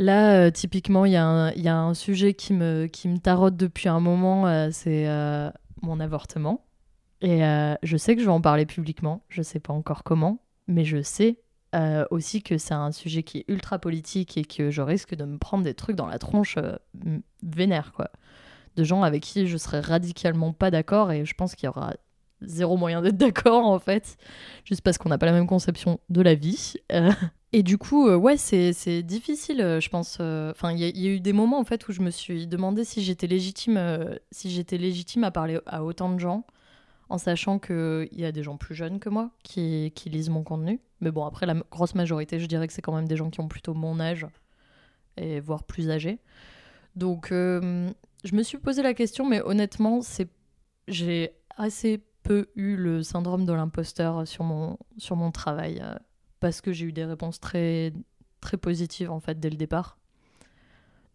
Là, 0.00 0.52
typiquement, 0.52 1.06
il 1.06 1.10
y, 1.10 1.14
y 1.14 1.68
a 1.68 1.76
un 1.76 1.94
sujet 1.94 2.32
qui 2.32 2.52
me, 2.52 2.86
qui 2.86 3.08
me 3.08 3.18
tarote 3.18 3.56
depuis 3.56 3.88
un 3.88 3.98
moment, 3.98 4.70
c'est 4.70 5.08
mon 5.82 5.98
avortement. 5.98 6.64
Et 7.20 7.40
je 7.82 7.96
sais 7.96 8.14
que 8.14 8.20
je 8.20 8.26
vais 8.26 8.32
en 8.32 8.40
parler 8.40 8.64
publiquement, 8.64 9.24
je 9.28 9.42
sais 9.42 9.58
pas 9.58 9.72
encore 9.72 10.04
comment, 10.04 10.40
mais 10.68 10.84
je 10.84 11.02
sais 11.02 11.40
euh, 11.74 12.04
aussi 12.10 12.42
que 12.42 12.56
c'est 12.58 12.74
un 12.74 12.92
sujet 12.92 13.22
qui 13.22 13.38
est 13.38 13.44
ultra 13.48 13.78
politique 13.78 14.36
et 14.36 14.44
que 14.44 14.70
je 14.70 14.80
risque 14.82 15.14
de 15.14 15.24
me 15.24 15.38
prendre 15.38 15.64
des 15.64 15.74
trucs 15.74 15.96
dans 15.96 16.06
la 16.06 16.18
tronche 16.18 16.56
euh, 16.56 16.76
vénère, 17.42 17.92
quoi. 17.92 18.10
De 18.76 18.84
gens 18.84 19.02
avec 19.02 19.22
qui 19.22 19.46
je 19.46 19.56
serais 19.56 19.80
radicalement 19.80 20.52
pas 20.52 20.70
d'accord 20.70 21.10
et 21.12 21.24
je 21.24 21.34
pense 21.34 21.54
qu'il 21.54 21.66
y 21.66 21.68
aura 21.68 21.94
zéro 22.40 22.76
moyen 22.76 23.02
d'être 23.02 23.16
d'accord 23.16 23.66
en 23.66 23.80
fait, 23.80 24.16
juste 24.64 24.82
parce 24.82 24.96
qu'on 24.98 25.08
n'a 25.08 25.18
pas 25.18 25.26
la 25.26 25.32
même 25.32 25.48
conception 25.48 25.98
de 26.08 26.22
la 26.22 26.34
vie. 26.34 26.74
Euh, 26.92 27.10
et 27.52 27.62
du 27.62 27.76
coup, 27.76 28.06
euh, 28.08 28.16
ouais, 28.16 28.36
c'est 28.36 29.02
difficile, 29.02 29.58
je 29.80 29.88
pense. 29.88 30.20
Enfin, 30.20 30.72
il 30.72 30.78
y, 30.78 31.06
a- 31.08 31.10
eu 31.10 31.20
des 31.20 31.32
moments 31.32 31.58
en 31.58 31.64
fait 31.64 31.88
où 31.88 31.92
je 31.92 32.00
me 32.00 32.10
suis 32.10 32.46
demandé 32.46 32.84
si 32.84 33.02
j'étais 33.02 33.26
légitime, 33.26 34.16
si 34.30 34.50
j'étais 34.50 34.78
légitime 34.78 35.24
à 35.24 35.30
parler 35.32 35.58
à 35.66 35.82
autant 35.84 36.12
de 36.12 36.18
gens, 36.20 36.46
en 37.08 37.18
sachant 37.18 37.58
qu'il 37.58 38.08
y 38.12 38.24
a 38.24 38.32
des 38.32 38.42
gens 38.42 38.56
plus 38.56 38.74
jeunes 38.74 39.00
que 39.00 39.08
moi 39.08 39.30
qui 39.42 39.92
lisent 40.06 40.30
mon 40.30 40.44
contenu. 40.44 40.80
Mais 41.00 41.10
bon, 41.10 41.24
après, 41.24 41.46
la 41.46 41.54
grosse 41.70 41.94
majorité, 41.94 42.40
je 42.40 42.46
dirais 42.46 42.66
que 42.66 42.72
c'est 42.72 42.82
quand 42.82 42.94
même 42.94 43.08
des 43.08 43.16
gens 43.16 43.30
qui 43.30 43.40
ont 43.40 43.48
plutôt 43.48 43.74
mon 43.74 44.00
âge, 44.00 44.26
et 45.16 45.40
voire 45.40 45.64
plus 45.64 45.90
âgés. 45.90 46.18
Donc, 46.96 47.32
euh, 47.32 47.90
je 48.24 48.34
me 48.34 48.42
suis 48.42 48.58
posé 48.58 48.82
la 48.82 48.94
question, 48.94 49.28
mais 49.28 49.40
honnêtement, 49.42 50.00
c'est 50.00 50.28
j'ai 50.88 51.32
assez 51.56 52.02
peu 52.22 52.48
eu 52.56 52.76
le 52.76 53.02
syndrome 53.02 53.44
de 53.44 53.52
l'imposteur 53.52 54.26
sur 54.26 54.44
mon, 54.44 54.78
sur 54.96 55.16
mon 55.16 55.30
travail, 55.30 55.80
euh, 55.82 55.94
parce 56.40 56.60
que 56.60 56.72
j'ai 56.72 56.86
eu 56.86 56.92
des 56.92 57.04
réponses 57.04 57.40
très, 57.40 57.92
très 58.40 58.56
positives, 58.56 59.10
en 59.10 59.20
fait, 59.20 59.38
dès 59.38 59.50
le 59.50 59.56
départ. 59.56 59.98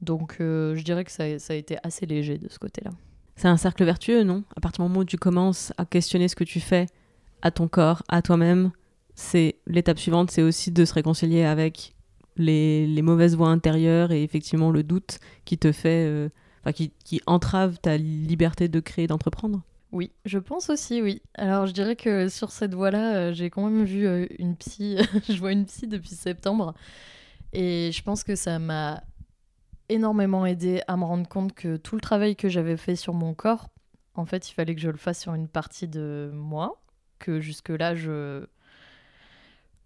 Donc, 0.02 0.38
euh, 0.40 0.76
je 0.76 0.84
dirais 0.84 1.04
que 1.04 1.12
ça, 1.12 1.40
ça 1.40 1.54
a 1.54 1.56
été 1.56 1.78
assez 1.84 2.06
léger 2.06 2.38
de 2.38 2.50
ce 2.50 2.60
côté-là. 2.60 2.92
C'est 3.36 3.48
un 3.48 3.58
cercle 3.58 3.84
vertueux, 3.84 4.24
non? 4.24 4.44
À 4.56 4.62
partir 4.62 4.84
du 4.84 4.90
moment 4.90 5.02
où 5.02 5.06
tu 5.06 5.18
commences 5.18 5.74
à 5.78 5.86
questionner 5.86 6.28
ce 6.28 6.36
que 6.36 6.44
tu 6.44 6.60
fais 6.60 6.86
à 7.42 7.52
ton 7.52 7.68
corps, 7.68 8.04
à 8.08 8.22
toi-même, 8.22 8.72
c'est 9.16 9.56
l'étape 9.68 10.00
suivante, 10.00 10.32
c'est 10.32 10.42
aussi 10.42 10.72
de 10.72 10.86
se 10.86 10.94
réconcilier 10.94 11.44
avec 11.44 11.96
les, 12.36 12.88
les 12.88 13.02
mauvaises 13.02 13.36
voix 13.36 13.50
intérieures 13.50 14.12
et 14.12 14.24
effectivement 14.24 14.72
le 14.72 14.84
doute 14.84 15.20
qui 15.46 15.58
te 15.58 15.72
fait, 15.72 16.06
euh, 16.08 16.30
qui, 16.74 16.92
qui 17.04 17.22
entrave 17.28 17.78
ta 17.80 17.98
liberté 17.98 18.68
de 18.68 18.80
créer, 18.80 19.08
d'entreprendre. 19.08 19.62
Oui, 19.92 20.12
je 20.26 20.40
pense 20.40 20.72
aussi, 20.72 21.04
oui. 21.04 21.22
Alors, 21.36 21.68
je 21.68 21.72
dirais 21.72 21.96
que 21.96 22.28
sur 22.28 22.52
cette 22.52 22.74
voie-là, 22.74 23.16
euh, 23.16 23.34
j'ai 23.34 23.52
quand 23.52 23.70
même 23.70 23.84
vu 23.84 24.08
euh, 24.08 24.26
une 24.40 24.56
psy. 24.56 24.98
je 25.30 25.38
vois 25.38 25.52
une 25.52 25.68
psy 25.68 25.88
depuis 25.88 26.10
septembre. 26.10 26.74
Et 27.54 27.92
je 27.94 28.02
pense 28.02 28.24
que 28.24 28.36
ça 28.36 28.58
m'a 28.58 29.04
énormément 29.90 30.48
aidé 30.48 30.82
à 30.88 30.98
me 30.98 31.04
rendre 31.04 31.28
compte 31.30 31.54
que 31.54 31.78
tout 31.78 31.94
le 31.94 32.02
travail 32.02 32.36
que 32.36 32.50
j'avais 32.50 32.78
fait 32.78 32.96
sur 32.96 33.14
mon 33.14 33.36
corps, 33.36 33.68
en 34.16 34.26
fait, 34.26 34.50
il 34.50 34.54
fallait 34.54 34.74
que 34.74 34.82
je 34.82 34.90
le 34.90 34.98
fasse 34.98 35.22
sur 35.22 35.36
une 35.36 35.48
partie 35.48 35.88
de 35.88 36.32
moi, 36.34 36.82
que 37.20 37.40
jusque-là, 37.40 37.94
je 37.94 38.48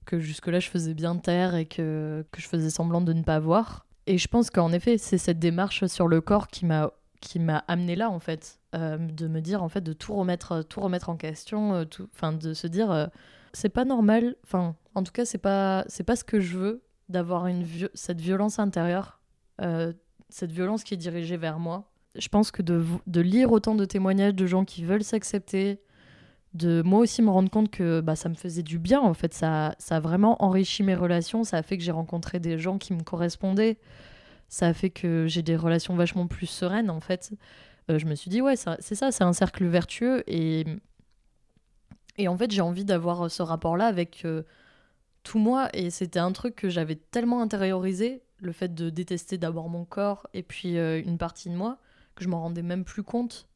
que 0.08 0.20
jusque-là, 0.20 0.60
je 0.60 0.70
faisais 0.70 0.96
bien 0.96 1.16
taire 1.18 1.54
et 1.54 1.66
que, 1.66 2.26
que 2.32 2.42
je 2.42 2.48
faisais 2.48 2.72
semblant 2.72 3.02
de 3.02 3.14
ne 3.14 3.22
pas 3.22 3.40
voir. 3.40 3.86
Et 4.08 4.18
je 4.18 4.28
pense 4.28 4.50
qu'en 4.50 4.72
effet, 4.72 4.98
c'est 4.98 5.18
cette 5.18 5.38
démarche 5.38 5.86
sur 5.86 6.08
le 6.08 6.22
corps 6.22 6.48
qui 6.48 6.66
m'a 6.66 6.92
qui 7.20 7.40
m'a 7.40 7.64
amené 7.68 7.96
là 7.96 8.10
en 8.10 8.20
fait 8.20 8.60
euh, 8.76 8.98
de 8.98 9.28
me 9.28 9.42
dire 9.42 9.64
en 9.64 9.70
fait 9.70 9.82
de 9.82 9.94
tout 9.94 10.14
remettre 10.14 10.62
tout 10.62 10.82
remettre 10.82 11.10
en 11.10 11.18
question 11.18 11.74
euh, 11.74 11.86
enfin 12.14 12.32
de 12.32 12.54
se 12.54 12.68
dire 12.68 12.92
euh, 12.92 13.08
c'est 13.54 13.70
pas 13.70 13.86
normal 13.86 14.36
enfin 14.44 14.76
en 14.94 15.04
tout 15.04 15.12
cas 15.12 15.26
c'est 15.26 15.40
pas 15.40 15.84
c'est 15.88 16.04
pas 16.04 16.16
ce 16.16 16.24
que 16.24 16.40
je 16.40 16.58
veux 16.58 16.84
d'avoir 17.10 17.48
une 17.48 17.66
cette 17.96 18.22
violence 18.22 18.60
intérieure 18.60 19.20
cette 20.30 20.52
violence 20.52 20.84
qui 20.84 20.94
est 20.94 20.98
dirigée 20.98 21.38
vers 21.38 21.58
moi 21.58 21.90
je 22.16 22.28
pense 22.28 22.52
que 22.52 22.62
de, 22.62 22.84
de 23.08 23.22
lire 23.22 23.52
autant 23.52 23.74
de 23.74 23.86
témoignages 23.86 24.36
de 24.36 24.46
gens 24.46 24.66
qui 24.66 24.84
veulent 24.84 25.04
s'accepter 25.04 25.80
de 26.54 26.82
moi 26.82 27.00
aussi 27.00 27.22
me 27.22 27.30
rendre 27.30 27.50
compte 27.50 27.70
que 27.70 28.02
bah, 28.02 28.16
ça 28.16 28.30
me 28.30 28.36
faisait 28.36 28.64
du 28.64 28.80
bien 28.80 29.02
en 29.02 29.14
fait. 29.14 29.34
Ça, 29.34 29.76
ça 29.80 29.98
a 29.98 30.00
vraiment 30.00 30.44
enrichi 30.44 30.84
mes 30.84 30.96
relations. 30.96 31.44
Ça 31.44 31.58
a 31.58 31.64
fait 31.64 31.78
que 31.78 31.84
j'ai 31.84 31.92
rencontré 31.92 32.40
des 32.40 32.58
gens 32.58 32.78
qui 32.78 32.94
me 32.94 33.04
correspondaient. 33.04 33.78
Ça 34.50 34.68
a 34.68 34.74
fait 34.74 34.90
que 34.90 35.28
j'ai 35.28 35.42
des 35.42 35.56
relations 35.56 35.96
vachement 35.96 36.28
plus 36.28 36.48
sereines 36.48 36.90
en 36.90 37.02
fait. 37.02 37.34
Euh, 37.90 38.00
je 38.00 38.06
me 38.06 38.16
suis 38.16 38.30
dit 38.30 38.42
ouais 38.42 38.56
c'est 38.56 38.96
ça 38.96 39.12
c'est 39.12 39.24
un 39.24 39.34
cercle 39.34 39.66
vertueux. 39.66 40.24
Et 40.28 40.66
et 42.18 42.28
en 42.28 42.38
fait 42.38 42.52
j'ai 42.52 42.62
envie 42.62 42.86
d'avoir 42.86 43.30
ce 43.30 43.44
rapport 43.44 43.78
là 43.78 43.86
avec 43.88 44.24
euh, 44.26 44.44
tout 45.24 45.40
moi. 45.40 45.70
Et 45.74 45.90
c'était 45.90 46.20
un 46.20 46.32
truc 46.32 46.56
que 46.56 46.70
j'avais 46.70 46.96
tellement 46.96 47.42
intériorisé 47.42 48.24
le 48.40 48.52
fait 48.52 48.74
de 48.74 48.90
détester 48.90 49.38
d'abord 49.38 49.70
mon 49.70 49.86
corps 49.86 50.28
et 50.34 50.44
puis 50.44 50.78
euh, 50.78 51.02
une 51.04 51.18
partie 51.18 51.50
de 51.50 51.56
moi 51.56 51.78
que 52.16 52.24
je 52.24 52.30
m'en 52.30 52.42
rendais 52.42 52.62
même 52.62 52.84
plus 52.84 53.04
compte 53.04 53.48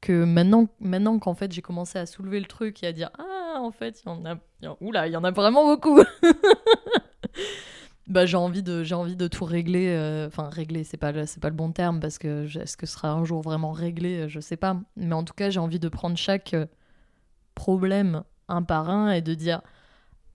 que 0.00 0.24
maintenant 0.24 0.66
maintenant 0.80 1.18
qu'en 1.18 1.34
fait 1.34 1.50
j'ai 1.52 1.62
commencé 1.62 1.98
à 1.98 2.06
soulever 2.06 2.38
le 2.40 2.46
truc 2.46 2.82
et 2.82 2.86
à 2.86 2.92
dire 2.92 3.10
ah 3.18 3.58
en 3.60 3.70
fait 3.72 4.02
il 4.04 4.08
y 4.08 4.12
en 4.12 4.24
a 4.24 4.38
il 4.60 5.12
y 5.12 5.16
en- 5.16 5.24
a 5.24 5.30
vraiment 5.30 5.64
beaucoup. 5.66 6.00
Bah 8.06 8.24
j'ai 8.24 8.38
envie 8.38 8.62
de 8.62 8.82
j'ai 8.84 8.94
envie 8.94 9.16
de 9.16 9.28
tout 9.28 9.44
régler 9.44 9.88
euh, 9.88 10.28
enfin 10.28 10.48
régler 10.48 10.82
c'est 10.82 10.96
pas 10.96 11.26
c'est 11.26 11.40
pas 11.42 11.50
le 11.50 11.54
bon 11.54 11.72
terme 11.72 12.00
parce 12.00 12.16
que 12.16 12.46
est-ce 12.58 12.78
que 12.78 12.86
ce 12.86 12.94
sera 12.94 13.10
un 13.10 13.22
jour 13.24 13.42
vraiment 13.42 13.72
réglé 13.72 14.20
euh, 14.20 14.28
je 14.28 14.40
sais 14.40 14.56
pas. 14.56 14.76
Mais 14.96 15.12
en 15.14 15.24
tout 15.24 15.34
cas 15.34 15.50
j'ai 15.50 15.60
envie 15.60 15.78
de 15.78 15.90
prendre 15.90 16.16
chaque 16.16 16.54
euh, 16.54 16.64
problème 17.54 18.22
un 18.48 18.62
par 18.62 18.88
un 18.88 19.10
et 19.12 19.20
de 19.20 19.34
dire 19.34 19.60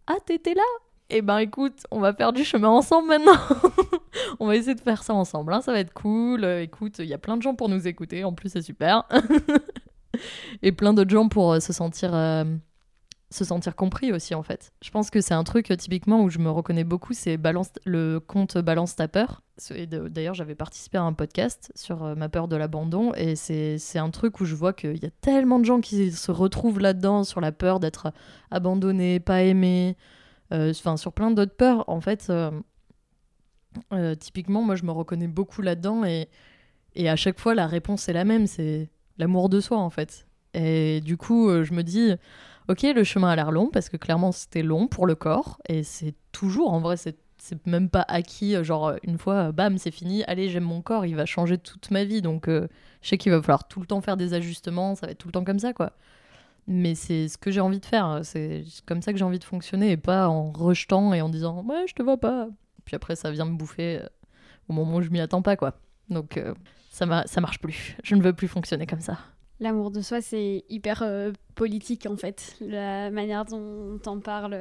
ah 0.06 0.18
t'étais 0.24 0.54
là 0.54 0.62
eh 1.16 1.22
ben 1.22 1.38
écoute 1.38 1.86
on 1.92 2.00
va 2.00 2.12
faire 2.12 2.34
du 2.34 2.44
chemin 2.44 2.70
ensemble 2.70 3.08
maintenant 3.08 3.38
on 4.40 4.48
va 4.48 4.56
essayer 4.56 4.74
de 4.74 4.82
faire 4.82 5.04
ça 5.04 5.14
ensemble 5.14 5.54
hein, 5.54 5.62
ça 5.62 5.72
va 5.72 5.80
être 5.80 5.94
cool 5.94 6.44
Euh, 6.44 6.62
écoute 6.62 6.96
il 7.00 7.06
y 7.06 7.14
a 7.14 7.20
plein 7.20 7.38
de 7.38 7.44
gens 7.44 7.54
pour 7.54 7.70
nous 7.70 7.88
écouter 7.88 8.24
en 8.24 8.34
plus 8.34 8.50
c'est 8.50 8.64
super 8.64 9.08
et 10.64 10.72
plein 10.72 10.94
d'autres 10.94 11.12
gens 11.12 11.28
pour 11.30 11.54
euh, 11.54 11.60
se 11.60 11.72
sentir 11.72 12.16
euh, 12.16 12.44
se 13.30 13.46
sentir 13.46 13.76
compris 13.76 14.12
aussi 14.12 14.36
en 14.36 14.44
fait. 14.44 14.74
Je 14.84 14.92
pense 14.92 15.10
que 15.10 15.20
c'est 15.20 15.34
un 15.34 15.44
truc 15.44 15.76
typiquement 15.78 16.22
où 16.22 16.30
je 16.30 16.38
me 16.38 16.52
reconnais 16.52 16.84
beaucoup, 16.84 17.14
c'est 17.14 17.38
balance 17.38 17.72
le 17.84 18.20
compte 18.20 18.60
balance 18.60 18.96
ta 18.96 19.08
peur. 19.08 19.42
D'ailleurs, 19.90 20.36
j'avais 20.36 20.54
participé 20.54 21.00
à 21.00 21.02
un 21.02 21.14
podcast 21.14 21.72
sur 21.74 22.16
ma 22.16 22.30
peur 22.30 22.48
de 22.48 22.56
l'abandon 22.56 23.12
et 23.16 23.36
c'est 23.36 23.98
un 23.98 24.12
truc 24.12 24.40
où 24.40 24.46
je 24.46 24.54
vois 24.54 24.72
qu'il 24.72 25.02
y 25.02 25.08
a 25.08 25.12
tellement 25.22 25.58
de 25.58 25.66
gens 25.66 25.82
qui 25.82 26.12
se 26.12 26.30
retrouvent 26.30 26.80
là-dedans 26.80 27.24
sur 27.24 27.42
la 27.42 27.52
peur 27.52 27.80
d'être 27.80 28.14
abandonné, 28.52 29.20
pas 29.20 29.42
aimé, 29.42 29.98
enfin 30.52 30.98
sur 30.98 31.14
plein 31.14 31.32
d'autres 31.32 31.56
peurs 31.56 31.88
en 31.90 32.02
fait. 32.02 32.28
euh, 32.30 32.52
euh, 33.92 34.16
typiquement, 34.16 34.62
moi 34.64 34.76
je 34.76 34.84
me 34.84 34.92
reconnais 34.92 35.28
beaucoup 35.28 35.62
là-dedans 35.62 36.06
et, 36.06 36.30
et 36.96 37.10
à 37.10 37.16
chaque 37.16 37.40
fois 37.40 37.56
la 37.56 37.68
réponse 37.68 38.08
est 38.10 38.14
la 38.14 38.26
même, 38.26 38.48
c'est 38.48 38.90
l'amour 39.18 39.50
de 39.50 39.60
soi 39.60 39.78
en 39.78 39.90
fait. 39.90 40.28
Et 40.54 41.02
du 41.02 41.18
coup, 41.18 41.50
euh, 41.50 41.64
je 41.64 41.74
me 41.74 41.84
dis, 41.84 42.14
ok, 42.70 42.84
le 42.96 43.04
chemin 43.04 43.30
a 43.30 43.36
l'air 43.36 43.52
long 43.52 43.70
parce 43.72 43.90
que 43.90 43.98
clairement 43.98 44.32
c'était 44.32 44.64
long 44.64 44.88
pour 44.88 45.08
le 45.08 45.16
corps 45.16 45.60
et 45.70 45.84
c'est 45.84 46.16
toujours, 46.32 46.74
en 46.74 46.80
vrai, 46.80 46.98
c'est 46.98 47.18
c'est 47.40 47.66
même 47.68 47.90
pas 47.90 48.06
acquis, 48.08 48.56
euh, 48.56 48.64
genre 48.64 48.88
euh, 48.88 48.98
une 49.04 49.18
fois, 49.18 49.50
euh, 49.50 49.52
bam, 49.52 49.78
c'est 49.78 49.92
fini, 49.92 50.24
allez, 50.26 50.50
j'aime 50.50 50.64
mon 50.64 50.82
corps, 50.82 51.06
il 51.06 51.16
va 51.16 51.26
changer 51.26 51.58
toute 51.58 51.92
ma 51.92 52.06
vie. 52.06 52.22
Donc 52.22 52.48
euh, 52.48 52.68
je 53.02 53.10
sais 53.10 53.18
qu'il 53.18 53.32
va 53.34 53.42
falloir 53.42 53.68
tout 53.68 53.82
le 53.82 53.86
temps 53.88 54.00
faire 54.02 54.16
des 54.18 54.34
ajustements, 54.34 54.96
ça 54.96 55.08
va 55.08 55.12
être 55.12 55.18
tout 55.18 55.28
le 55.28 55.34
temps 55.34 55.44
comme 55.44 55.60
ça, 55.60 55.74
quoi. 55.74 55.92
Mais 56.68 56.96
c'est 56.96 57.28
ce 57.28 57.38
que 57.38 57.52
j'ai 57.52 57.60
envie 57.60 57.80
de 57.80 57.86
faire, 57.86 58.22
c'est 58.24 58.64
comme 58.86 59.02
ça 59.02 59.12
que 59.12 59.20
j'ai 59.20 59.26
envie 59.26 59.40
de 59.40 59.44
fonctionner 59.44 59.92
et 59.92 59.98
pas 59.98 60.30
en 60.30 60.52
rejetant 60.52 61.14
et 61.14 61.22
en 61.22 61.30
disant, 61.30 61.64
ouais, 61.66 61.86
je 61.88 61.94
te 61.94 62.02
vois 62.02 62.18
pas. 62.18 62.48
Puis 62.86 62.96
après, 62.96 63.16
ça 63.16 63.32
vient 63.32 63.46
me 63.46 63.56
bouffer 63.56 64.00
euh, 64.02 64.08
au 64.70 64.74
moment 64.74 64.98
où 64.98 65.02
je 65.02 65.10
m'y 65.10 65.20
attends 65.20 65.42
pas, 65.42 65.58
quoi. 65.58 65.74
Donc 66.10 66.38
euh, 66.38 66.54
ça, 66.90 67.24
ça 67.26 67.42
marche 67.42 67.60
plus, 67.60 67.98
je 68.04 68.16
ne 68.16 68.22
veux 68.22 68.34
plus 68.34 68.48
fonctionner 68.48 68.86
comme 68.86 69.02
ça. 69.02 69.18
L'amour 69.60 69.92
de 69.92 70.02
soi, 70.02 70.22
c'est 70.22 70.64
hyper 70.70 71.04
euh, 71.04 71.32
politique 71.56 72.06
en 72.06 72.18
fait, 72.18 72.56
la 72.60 73.12
manière 73.12 73.46
dont 73.46 74.00
on 74.06 74.20
parle. 74.20 74.58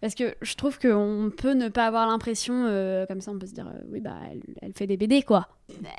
Parce 0.00 0.14
que 0.14 0.36
je 0.42 0.54
trouve 0.54 0.78
qu'on 0.78 1.30
peut 1.36 1.54
ne 1.54 1.68
pas 1.68 1.86
avoir 1.86 2.06
l'impression, 2.06 2.66
euh, 2.66 3.04
comme 3.06 3.20
ça 3.20 3.32
on 3.32 3.38
peut 3.38 3.46
se 3.46 3.54
dire, 3.54 3.66
euh, 3.66 3.80
oui, 3.90 4.00
bah 4.00 4.16
elle, 4.30 4.42
elle 4.62 4.72
fait 4.72 4.86
des 4.86 4.96
BD 4.96 5.22
quoi. 5.22 5.48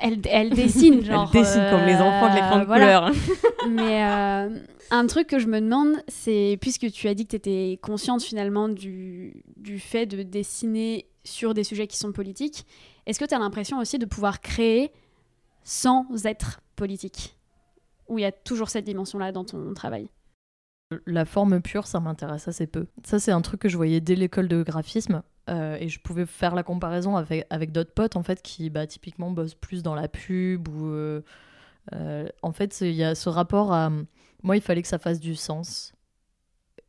Elle, 0.00 0.20
elle 0.24 0.50
dessine, 0.54 1.04
genre. 1.04 1.30
Elle 1.34 1.42
dessine 1.42 1.66
comme 1.70 1.84
les 1.84 1.96
enfants 1.96 2.30
de 2.30 2.34
l'écran 2.34 2.60
de 2.60 2.64
voilà. 2.64 3.10
couleur. 3.10 3.12
Mais 3.68 4.04
euh, 4.04 4.58
un 4.90 5.06
truc 5.06 5.26
que 5.26 5.38
je 5.38 5.46
me 5.48 5.60
demande, 5.60 6.02
c'est, 6.08 6.56
puisque 6.62 6.90
tu 6.90 7.08
as 7.08 7.14
dit 7.14 7.26
que 7.26 7.30
tu 7.30 7.36
étais 7.36 7.78
consciente 7.82 8.22
finalement 8.22 8.70
du, 8.70 9.44
du 9.56 9.78
fait 9.78 10.06
de 10.06 10.22
dessiner 10.22 11.06
sur 11.24 11.52
des 11.52 11.64
sujets 11.64 11.86
qui 11.86 11.98
sont 11.98 12.12
politiques, 12.12 12.64
est-ce 13.04 13.20
que 13.20 13.26
tu 13.26 13.34
as 13.34 13.38
l'impression 13.38 13.78
aussi 13.78 13.98
de 13.98 14.06
pouvoir 14.06 14.40
créer 14.40 14.92
sans 15.62 16.06
être 16.24 16.60
politique? 16.74 17.36
Où 18.08 18.18
il 18.18 18.22
y 18.22 18.24
a 18.24 18.32
toujours 18.32 18.70
cette 18.70 18.86
dimension-là 18.86 19.30
dans 19.30 19.44
ton 19.44 19.74
travail? 19.74 20.08
La 21.06 21.24
forme 21.24 21.60
pure, 21.60 21.86
ça 21.86 22.00
m'intéresse 22.00 22.48
assez 22.48 22.66
peu. 22.66 22.86
Ça, 23.04 23.18
c'est 23.18 23.30
un 23.30 23.40
truc 23.40 23.60
que 23.60 23.68
je 23.68 23.76
voyais 23.76 24.00
dès 24.00 24.16
l'école 24.16 24.48
de 24.48 24.62
graphisme. 24.62 25.22
euh, 25.48 25.76
et 25.80 25.88
je 25.88 26.00
pouvais 26.00 26.26
faire 26.26 26.54
la 26.54 26.62
comparaison 26.62 27.16
avec, 27.16 27.72
d'autres 27.72 27.92
potes, 27.92 28.16
en 28.16 28.22
fait, 28.22 28.42
qui, 28.42 28.70
bah, 28.70 28.86
typiquement, 28.86 29.30
bossent 29.30 29.54
plus 29.54 29.82
dans 29.82 29.94
la 29.94 30.08
pub 30.08 30.68
ou... 30.68 30.88
euh, 30.88 31.22
euh, 31.94 32.28
en 32.42 32.52
fait, 32.52 32.80
il 32.82 32.92
y 32.92 33.04
a 33.04 33.14
ce 33.14 33.28
rapport 33.28 33.72
à... 33.72 33.90
Moi, 34.42 34.56
il 34.56 34.62
fallait 34.62 34.82
que 34.82 34.88
ça 34.88 34.98
fasse 34.98 35.20
du 35.20 35.34
sens. 35.34 35.92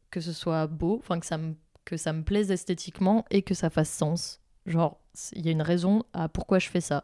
Que 0.10 0.20
ce 0.20 0.34
soit 0.34 0.68
beau, 0.68 0.98
enfin, 1.00 1.20
que 1.20 1.26
ça 1.26 1.38
me 1.38 1.56
que 1.86 1.98
ça 1.98 2.14
me 2.14 2.24
plaise 2.24 2.52
esthétiquement 2.52 3.26
et 3.32 3.42
que 3.42 3.54
ça 3.54 3.70
fasse 3.70 3.90
sens. 3.90 4.40
Genre, 4.66 5.00
il 5.34 5.46
y 5.46 5.50
a 5.50 5.52
une 5.52 5.62
raison 5.62 6.04
à 6.14 6.30
pourquoi 6.30 6.60
je 6.60 6.70
fais 6.70 6.82
ça. 6.82 7.04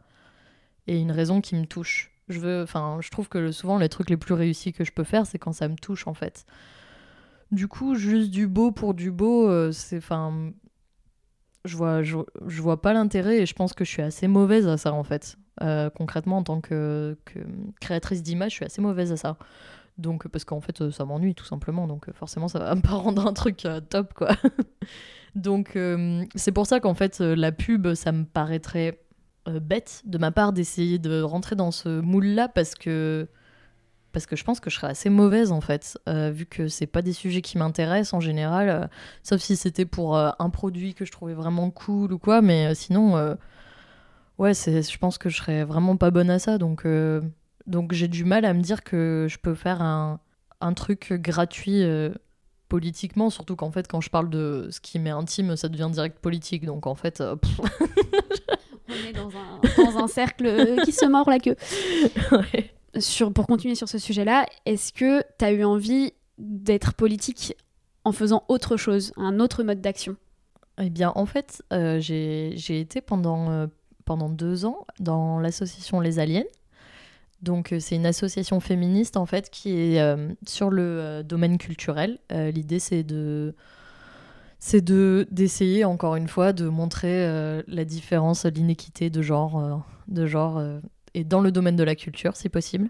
Et 0.87 0.99
une 0.99 1.11
raison 1.11 1.41
qui 1.41 1.55
me 1.55 1.65
touche. 1.65 2.11
Je 2.29 2.39
veux, 2.39 2.63
enfin, 2.63 2.99
je 3.01 3.09
trouve 3.09 3.29
que 3.29 3.51
souvent 3.51 3.77
les 3.77 3.89
trucs 3.89 4.09
les 4.09 4.17
plus 4.17 4.33
réussis 4.33 4.73
que 4.73 4.83
je 4.83 4.91
peux 4.91 5.03
faire, 5.03 5.25
c'est 5.25 5.39
quand 5.39 5.53
ça 5.53 5.67
me 5.67 5.75
touche 5.75 6.07
en 6.07 6.13
fait. 6.13 6.45
Du 7.51 7.67
coup, 7.67 7.95
juste 7.95 8.29
du 8.29 8.47
beau 8.47 8.71
pour 8.71 8.93
du 8.93 9.11
beau, 9.11 9.47
euh, 9.47 9.71
c'est, 9.71 9.97
enfin, 9.97 10.51
je 11.63 11.77
vois, 11.77 12.03
je, 12.03 12.17
vois 12.61 12.81
pas 12.81 12.93
l'intérêt 12.93 13.39
et 13.39 13.45
je 13.45 13.53
pense 13.53 13.73
que 13.73 13.85
je 13.85 13.89
suis 13.89 14.01
assez 14.01 14.27
mauvaise 14.27 14.67
à 14.67 14.77
ça 14.77 14.93
en 14.93 15.03
fait. 15.03 15.37
Euh, 15.61 15.89
concrètement, 15.89 16.37
en 16.37 16.43
tant 16.43 16.61
que, 16.61 17.17
créatrice 17.79 18.21
d'image, 18.21 18.51
je 18.51 18.55
suis 18.57 18.65
assez 18.65 18.81
mauvaise 18.81 19.11
à 19.11 19.17
ça. 19.17 19.37
Donc, 19.97 20.27
parce 20.27 20.45
qu'en 20.45 20.61
fait, 20.61 20.81
euh, 20.81 20.91
ça 20.91 21.05
m'ennuie 21.05 21.33
tout 21.35 21.45
simplement. 21.45 21.87
Donc, 21.87 22.11
forcément, 22.13 22.47
ça 22.47 22.59
va 22.59 22.75
pas 22.81 22.91
rendre 22.91 23.25
un 23.25 23.33
truc 23.33 23.65
top, 23.89 24.13
quoi. 24.13 24.29
donc, 25.35 25.77
c'est 26.35 26.51
pour 26.51 26.67
ça 26.67 26.79
qu'en 26.79 26.93
fait, 26.93 27.19
la 27.21 27.51
pub, 27.51 27.93
ça 27.93 28.11
me 28.11 28.25
paraîtrait 28.25 29.01
bête 29.61 30.01
de 30.05 30.17
ma 30.17 30.31
part 30.31 30.51
d'essayer 30.51 30.99
de 30.99 31.21
rentrer 31.21 31.55
dans 31.55 31.71
ce 31.71 32.01
moule-là 32.01 32.49
parce 32.49 32.75
que 32.75 33.29
parce 34.17 34.25
que 34.25 34.35
je 34.35 34.43
pense 34.43 34.59
que 34.59 34.71
je 34.71 34.77
serais 34.77 34.87
assez 34.87 35.11
mauvaise 35.11 35.51
en 35.51 35.61
fait, 35.61 35.95
euh, 36.09 36.31
vu 36.31 36.47
que 36.47 36.69
c'est 36.69 36.87
pas 36.87 37.03
des 37.03 37.13
sujets 37.13 37.43
qui 37.43 37.59
m'intéressent 37.59 38.15
en 38.15 38.19
général, 38.19 38.67
euh, 38.67 38.87
sauf 39.21 39.39
si 39.39 39.55
c'était 39.55 39.85
pour 39.85 40.17
euh, 40.17 40.31
un 40.39 40.49
produit 40.49 40.95
que 40.95 41.05
je 41.05 41.11
trouvais 41.11 41.35
vraiment 41.35 41.69
cool 41.69 42.11
ou 42.11 42.17
quoi, 42.17 42.41
mais 42.41 42.73
sinon, 42.73 43.13
ouais, 44.39 44.55
je 44.55 44.97
pense 44.97 45.19
que 45.19 45.29
je 45.29 45.37
serais 45.37 45.63
vraiment 45.65 45.97
pas 45.97 46.09
bonne 46.09 46.31
à 46.31 46.39
ça, 46.39 46.57
donc, 46.57 46.83
donc 47.67 47.93
j'ai 47.93 48.07
du 48.07 48.25
mal 48.25 48.43
à 48.43 48.55
me 48.55 48.61
dire 48.61 48.83
que 48.83 49.27
je 49.29 49.37
peux 49.37 49.53
faire 49.53 49.83
un, 49.83 50.19
un 50.61 50.73
truc 50.73 51.13
gratuit 51.13 51.83
politiquement, 52.69 53.29
surtout 53.29 53.55
qu'en 53.55 53.69
fait, 53.69 53.87
quand 53.87 54.01
je 54.01 54.09
parle 54.09 54.31
de 54.31 54.69
ce 54.71 54.81
qui 54.81 54.97
m'est 54.97 55.11
intime, 55.11 55.55
ça 55.55 55.69
devient 55.69 55.89
direct 55.93 56.17
politique, 56.17 56.65
donc 56.65 56.87
en 56.87 56.95
fait, 56.95 57.21
On 58.89 59.07
est 59.07 59.13
dans 59.13 59.29
un, 59.29 59.83
dans 59.83 59.97
un 59.99 60.07
cercle 60.07 60.81
qui 60.85 60.91
se 60.91 61.05
mord 61.05 61.29
la 61.29 61.37
queue. 61.37 61.57
ouais. 62.31 62.73
Pour 63.35 63.47
continuer 63.47 63.75
sur 63.75 63.89
ce 63.89 63.99
sujet-là, 63.99 64.45
est-ce 64.65 64.91
que 64.91 65.23
tu 65.37 65.45
as 65.45 65.51
eu 65.51 65.63
envie 65.63 66.13
d'être 66.37 66.93
politique 66.93 67.55
en 68.03 68.11
faisant 68.11 68.43
autre 68.47 68.77
chose, 68.77 69.11
un 69.17 69.39
autre 69.39 69.63
mode 69.63 69.81
d'action? 69.81 70.15
Eh 70.79 70.89
bien, 70.89 71.11
en 71.15 71.25
fait, 71.25 71.63
euh, 71.73 71.99
j'ai 71.99 72.79
été 72.79 73.01
pendant, 73.01 73.49
euh, 73.49 73.67
pendant 74.05 74.29
deux 74.29 74.65
ans 74.65 74.85
dans 74.99 75.39
l'association 75.39 75.99
Les 75.99 76.19
Aliens. 76.19 76.43
Donc, 77.41 77.71
euh, 77.71 77.79
c'est 77.79 77.95
une 77.95 78.05
association 78.05 78.59
féministe, 78.59 79.17
en 79.17 79.25
fait, 79.25 79.49
qui 79.49 79.71
est 79.71 80.17
sur 80.47 80.69
le 80.69 81.23
domaine 81.23 81.57
culturel. 81.57 82.19
L'idée, 82.31 82.79
c'est 82.79 83.03
de 83.03 83.55
c'est 84.59 84.81
de 84.81 85.27
d'essayer 85.29 85.85
encore 85.85 86.15
une 86.15 86.27
fois 86.27 86.51
de 86.51 86.67
montrer 86.67 87.61
la 87.67 87.85
différence, 87.85 88.45
l'inéquité 88.45 89.11
de 89.11 89.21
genre, 89.21 89.83
de 90.07 90.25
genre 90.25 90.59
et 91.17 91.23
dans 91.23 91.41
le 91.41 91.51
domaine 91.51 91.75
de 91.75 91.83
la 91.83 91.95
culture, 91.95 92.35
si 92.35 92.47
possible. 92.47 92.89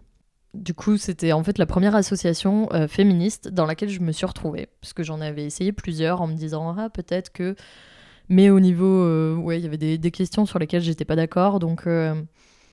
Du 0.53 0.73
coup, 0.73 0.97
c'était 0.97 1.31
en 1.31 1.43
fait 1.45 1.57
la 1.57 1.65
première 1.65 1.95
association 1.95 2.67
euh, 2.73 2.89
féministe 2.89 3.47
dans 3.47 3.65
laquelle 3.65 3.87
je 3.87 4.01
me 4.01 4.11
suis 4.11 4.25
retrouvée, 4.25 4.67
puisque 4.81 5.01
j'en 5.03 5.21
avais 5.21 5.45
essayé 5.45 5.71
plusieurs 5.71 6.21
en 6.21 6.27
me 6.27 6.33
disant 6.33 6.75
ah 6.77 6.89
peut-être 6.89 7.31
que, 7.31 7.55
mais 8.27 8.49
au 8.49 8.59
niveau 8.59 8.85
euh, 8.85 9.35
ouais 9.35 9.59
il 9.59 9.63
y 9.63 9.65
avait 9.65 9.77
des, 9.77 10.11
questions 10.11 10.45
sur 10.45 10.59
lesquelles 10.59 10.81
j'étais 10.81 11.05
pas 11.05 11.15
d'accord, 11.15 11.59
donc 11.59 11.87
euh, 11.87 12.21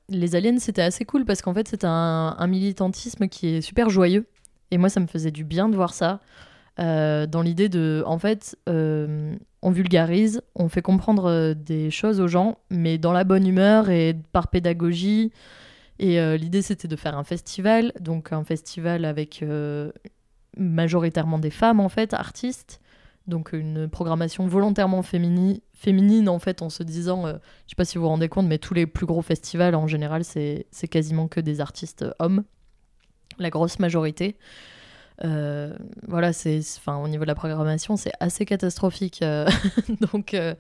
les 0.09 0.35
aliens 0.35 0.59
c'était 0.59 0.83
assez 0.83 1.05
cool 1.05 1.25
parce 1.25 1.41
qu'en 1.41 1.55
fait 1.55 1.69
c'est 1.69 1.85
un, 1.85 2.47
militantisme 2.49 3.29
qui 3.29 3.49
est 3.49 3.61
super 3.61 3.91
joyeux 3.91 4.27
et 4.73 4.79
moi 4.79 4.89
ça 4.89 4.99
me 4.99 5.07
faisait 5.07 5.31
du 5.31 5.45
bien 5.45 5.69
de 5.69 5.77
voir 5.77 5.95
ça. 5.95 6.21
euh, 6.81 7.27
dans 7.27 7.43
l'idée 7.43 7.69
de, 7.69 8.03
en 8.07 8.19
fait, 8.19 8.57
on 9.65 9.71
vulgarise, 9.71 10.43
on 10.55 10.69
fait 10.69 10.83
comprendre 10.83 11.25
euh, 11.25 11.55
des 11.55 11.91
choses 11.91 12.21
aux 12.21 12.29
gens, 12.29 12.59
mais 12.71 12.99
dans 12.99 13.13
la 13.13 13.25
bonne 13.25 13.47
humeur 13.47 13.89
et 13.89 14.15
par 14.33 14.49
pédagogie. 14.49 15.33
Et 15.99 16.21
euh, 16.21 16.37
l'idée, 16.37 16.61
c'était 16.61 16.87
de 16.87 16.97
faire 16.97 17.17
un 17.17 17.25
festival, 17.25 17.93
donc 17.99 18.33
un 18.33 18.45
festival 18.45 19.07
avec 19.07 19.43
euh, 19.43 19.91
majoritairement 20.59 21.39
des 21.39 21.51
femmes, 21.51 21.81
en 21.81 21.89
fait, 21.89 22.13
artistes. 22.13 22.81
Donc 23.27 23.55
une 23.55 23.89
programmation 23.89 24.47
volontairement 24.47 25.01
fémini- 25.01 25.63
féminine, 25.73 26.29
en 26.29 26.39
fait, 26.39 26.61
en 26.61 26.69
se 26.69 26.83
disant, 26.83 27.27
euh, 27.27 27.33
je 27.65 27.71
sais 27.71 27.77
pas 27.77 27.87
si 27.87 27.97
vous 27.97 28.05
vous 28.05 28.11
rendez 28.11 28.29
compte, 28.29 28.47
mais 28.47 28.59
tous 28.59 28.75
les 28.75 28.87
plus 28.87 29.07
gros 29.07 29.23
festivals, 29.23 29.75
en 29.75 29.87
général, 29.87 30.25
c'est 30.25 30.67
quasiment 30.91 31.27
que 31.27 31.41
des 31.41 31.63
artistes 31.63 32.05
hommes, 32.19 32.45
la 33.39 33.49
grosse 33.49 33.79
majorité. 33.79 34.37
Euh, 35.23 35.73
voilà, 36.09 36.33
c'est, 36.33 36.59
enfin, 36.79 36.97
au 36.97 37.09
niveau 37.09 37.23
de 37.25 37.29
la 37.29 37.35
programmation, 37.35 37.97
c'est 37.97 38.13
assez 38.21 38.45
catastrophique. 38.45 39.23
euh, 39.23 39.49
donc, 40.13 40.35
euh, 40.35 40.55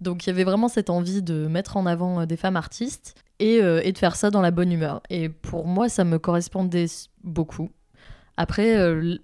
donc, 0.00 0.26
il 0.26 0.30
y 0.30 0.32
avait 0.32 0.44
vraiment 0.44 0.68
cette 0.68 0.90
envie 0.90 1.22
de 1.22 1.46
mettre 1.48 1.76
en 1.76 1.86
avant 1.86 2.26
des 2.26 2.36
femmes 2.36 2.56
artistes 2.56 3.14
et, 3.40 3.56
et 3.56 3.92
de 3.92 3.98
faire 3.98 4.16
ça 4.16 4.30
dans 4.30 4.40
la 4.40 4.50
bonne 4.50 4.72
humeur. 4.72 5.02
Et 5.10 5.28
pour 5.28 5.66
moi, 5.66 5.88
ça 5.88 6.04
me 6.04 6.18
correspondait 6.18 6.86
beaucoup. 7.24 7.70
Après, 8.36 8.76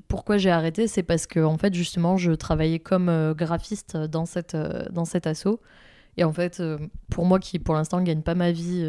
pourquoi 0.09 0.37
j'ai 0.39 0.51
arrêté, 0.51 0.89
c'est 0.89 1.05
parce 1.05 1.29
que 1.29 1.39
en 1.39 1.57
fait, 1.59 1.75
justement, 1.75 2.17
je 2.17 2.33
travaillais 2.33 2.81
comme 2.81 3.35
graphiste 3.37 3.97
dans 3.97 4.25
cette 4.25 4.57
dans 4.91 5.05
cet 5.05 5.29
asso. 5.29 5.61
Et 6.17 6.25
en 6.25 6.33
fait, 6.33 6.61
pour 7.11 7.25
moi, 7.25 7.39
qui 7.39 7.61
pour 7.61 7.75
l'instant 7.75 8.01
gagne 8.03 8.23
pas 8.23 8.35
ma 8.35 8.51
vie 8.51 8.85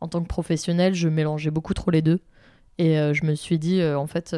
en 0.00 0.08
tant 0.08 0.22
que 0.22 0.28
professionnelle, 0.28 0.94
je 0.94 1.08
mélangeais 1.08 1.50
beaucoup 1.50 1.72
trop 1.74 1.90
les 1.90 2.02
deux. 2.02 2.20
Et 2.76 2.96
je 2.96 3.24
me 3.24 3.34
suis 3.34 3.58
dit, 3.58 3.82
en 3.82 4.06
fait, 4.06 4.36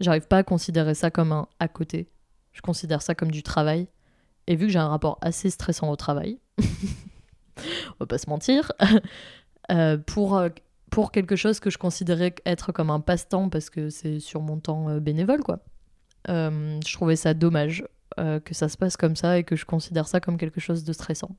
j'arrive 0.00 0.26
pas 0.26 0.38
à 0.38 0.42
considérer 0.42 0.94
ça 0.94 1.10
comme 1.10 1.32
un 1.32 1.48
à 1.58 1.68
côté. 1.68 2.08
Je 2.52 2.60
considère 2.60 3.02
ça 3.02 3.14
comme 3.14 3.30
du 3.30 3.42
travail. 3.42 3.88
Et 4.46 4.56
vu 4.56 4.66
que 4.66 4.72
j'ai 4.72 4.78
un 4.78 4.88
rapport 4.88 5.18
assez 5.20 5.50
stressant 5.50 5.90
au 5.90 5.96
travail, 5.96 6.38
on 6.58 7.96
va 8.00 8.06
pas 8.06 8.18
se 8.18 8.30
mentir, 8.30 8.72
euh, 9.70 9.98
pour, 9.98 10.36
euh, 10.36 10.48
pour 10.90 11.12
quelque 11.12 11.36
chose 11.36 11.60
que 11.60 11.70
je 11.70 11.78
considérais 11.78 12.34
être 12.46 12.72
comme 12.72 12.90
un 12.90 13.00
passe-temps 13.00 13.50
parce 13.50 13.68
que 13.68 13.90
c'est 13.90 14.20
sur 14.20 14.40
mon 14.40 14.58
temps 14.58 14.88
euh, 14.88 15.00
bénévole, 15.00 15.42
quoi. 15.42 15.60
Je 16.26 16.92
trouvais 16.92 17.16
ça 17.16 17.32
dommage 17.32 17.86
que 18.16 18.52
ça 18.52 18.68
se 18.68 18.76
passe 18.76 18.98
comme 18.98 19.16
ça 19.16 19.38
et 19.38 19.44
que 19.44 19.56
je 19.56 19.64
considère 19.64 20.08
ça 20.08 20.20
comme 20.20 20.36
quelque 20.36 20.60
chose 20.60 20.84
de 20.84 20.92
stressant. 20.92 21.30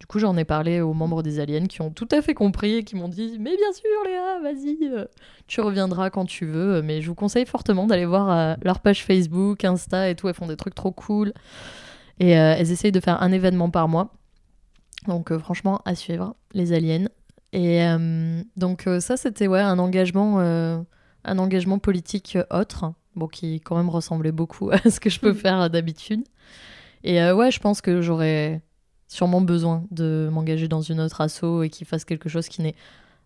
Du 0.00 0.06
coup, 0.06 0.18
j'en 0.18 0.36
ai 0.36 0.44
parlé 0.44 0.80
aux 0.80 0.92
membres 0.92 1.22
des 1.22 1.38
aliens 1.40 1.66
qui 1.66 1.80
ont 1.80 1.90
tout 1.90 2.08
à 2.10 2.20
fait 2.20 2.34
compris 2.34 2.76
et 2.76 2.84
qui 2.84 2.96
m'ont 2.96 3.08
dit 3.08 3.38
Mais 3.38 3.56
bien 3.56 3.72
sûr, 3.72 3.88
Léa, 4.04 4.40
vas-y, 4.42 4.78
euh, 4.88 5.06
tu 5.46 5.60
reviendras 5.60 6.10
quand 6.10 6.24
tu 6.24 6.46
veux. 6.46 6.82
Mais 6.82 7.00
je 7.00 7.08
vous 7.08 7.14
conseille 7.14 7.46
fortement 7.46 7.86
d'aller 7.86 8.06
voir 8.06 8.30
euh, 8.30 8.54
leur 8.62 8.80
page 8.80 9.04
Facebook, 9.04 9.64
Insta 9.64 10.10
et 10.10 10.14
tout. 10.14 10.28
Elles 10.28 10.34
font 10.34 10.46
des 10.46 10.56
trucs 10.56 10.74
trop 10.74 10.92
cool. 10.92 11.32
Et 12.20 12.38
euh, 12.38 12.54
elles 12.58 12.70
essayent 12.70 12.92
de 12.92 13.00
faire 13.00 13.22
un 13.22 13.32
événement 13.32 13.70
par 13.70 13.88
mois. 13.88 14.12
Donc, 15.06 15.30
euh, 15.30 15.38
franchement, 15.38 15.80
à 15.84 15.94
suivre, 15.94 16.34
les 16.52 16.72
aliens. 16.72 17.06
Et 17.52 17.84
euh, 17.84 18.42
donc, 18.56 18.86
euh, 18.86 19.00
ça, 19.00 19.16
c'était 19.16 19.46
ouais, 19.46 19.60
un, 19.60 19.78
engagement, 19.78 20.40
euh, 20.40 20.78
un 21.24 21.38
engagement 21.38 21.78
politique 21.78 22.36
euh, 22.36 22.44
autre, 22.50 22.92
bon, 23.14 23.28
qui 23.28 23.60
quand 23.60 23.76
même 23.76 23.90
ressemblait 23.90 24.32
beaucoup 24.32 24.70
à 24.72 24.78
ce 24.90 25.00
que 25.00 25.10
je 25.10 25.20
peux 25.20 25.34
faire 25.34 25.60
euh, 25.60 25.68
d'habitude. 25.68 26.24
Et 27.04 27.20
euh, 27.20 27.34
ouais, 27.34 27.50
je 27.50 27.60
pense 27.60 27.80
que 27.80 28.00
j'aurais 28.00 28.62
sûrement 29.14 29.40
besoin 29.40 29.84
de 29.90 30.28
m'engager 30.32 30.66
dans 30.66 30.80
une 30.80 31.00
autre 31.00 31.20
asso 31.20 31.62
et 31.62 31.68
qui 31.70 31.84
fasse 31.84 32.04
quelque 32.04 32.28
chose 32.28 32.48
qui 32.48 32.62
n'ait 32.62 32.74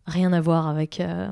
rien 0.06 0.32
à 0.34 0.40
voir 0.40 0.68
avec, 0.68 1.00
euh, 1.00 1.28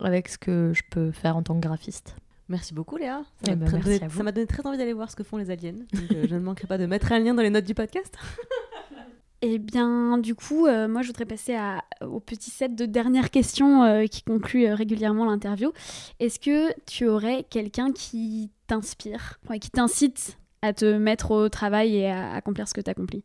avec 0.00 0.28
ce 0.28 0.38
que 0.38 0.72
je 0.74 0.82
peux 0.90 1.10
faire 1.12 1.36
en 1.36 1.42
tant 1.42 1.54
que 1.54 1.60
graphiste. 1.60 2.16
Merci 2.48 2.72
beaucoup 2.74 2.96
Léa. 2.96 3.22
Eh 3.42 3.46
Ça 3.50 3.56
m'a 3.56 3.64
ben, 3.66 3.80
donné- 3.80 4.02
à 4.02 4.08
vous. 4.08 4.16
ça 4.18 4.22
m'a 4.22 4.32
donné 4.32 4.46
très 4.46 4.66
envie 4.66 4.78
d'aller 4.78 4.92
voir 4.94 5.10
ce 5.10 5.16
que 5.16 5.22
font 5.22 5.36
les 5.36 5.50
aliens. 5.50 5.72
Donc 5.72 6.12
euh, 6.12 6.26
je 6.28 6.34
ne 6.34 6.40
manquerai 6.40 6.66
pas 6.66 6.78
de 6.78 6.86
mettre 6.86 7.12
un 7.12 7.18
lien 7.18 7.34
dans 7.34 7.42
les 7.42 7.50
notes 7.50 7.66
du 7.66 7.74
podcast. 7.74 8.14
Eh 9.46 9.58
bien, 9.58 10.16
du 10.16 10.34
coup, 10.34 10.66
euh, 10.66 10.88
moi, 10.88 11.02
je 11.02 11.08
voudrais 11.08 11.26
passer 11.26 11.54
à- 11.54 11.84
au 12.00 12.18
petit 12.18 12.48
set 12.48 12.74
de 12.74 12.86
dernières 12.86 13.28
questions 13.30 13.82
euh, 13.84 14.06
qui 14.06 14.22
concluent 14.22 14.68
euh, 14.70 14.74
régulièrement 14.74 15.26
l'interview. 15.26 15.70
Est-ce 16.18 16.40
que 16.40 16.72
tu 16.86 17.06
aurais 17.06 17.44
quelqu'un 17.50 17.92
qui 17.92 18.50
t'inspire, 18.68 19.38
ouais, 19.50 19.58
qui 19.58 19.68
t'incite 19.70 20.38
à 20.62 20.72
te 20.72 20.96
mettre 20.96 21.30
au 21.30 21.50
travail 21.50 21.94
et 21.96 22.10
à 22.10 22.32
accomplir 22.32 22.66
ce 22.68 22.72
que 22.72 22.80
tu 22.80 22.88
accomplis 22.88 23.22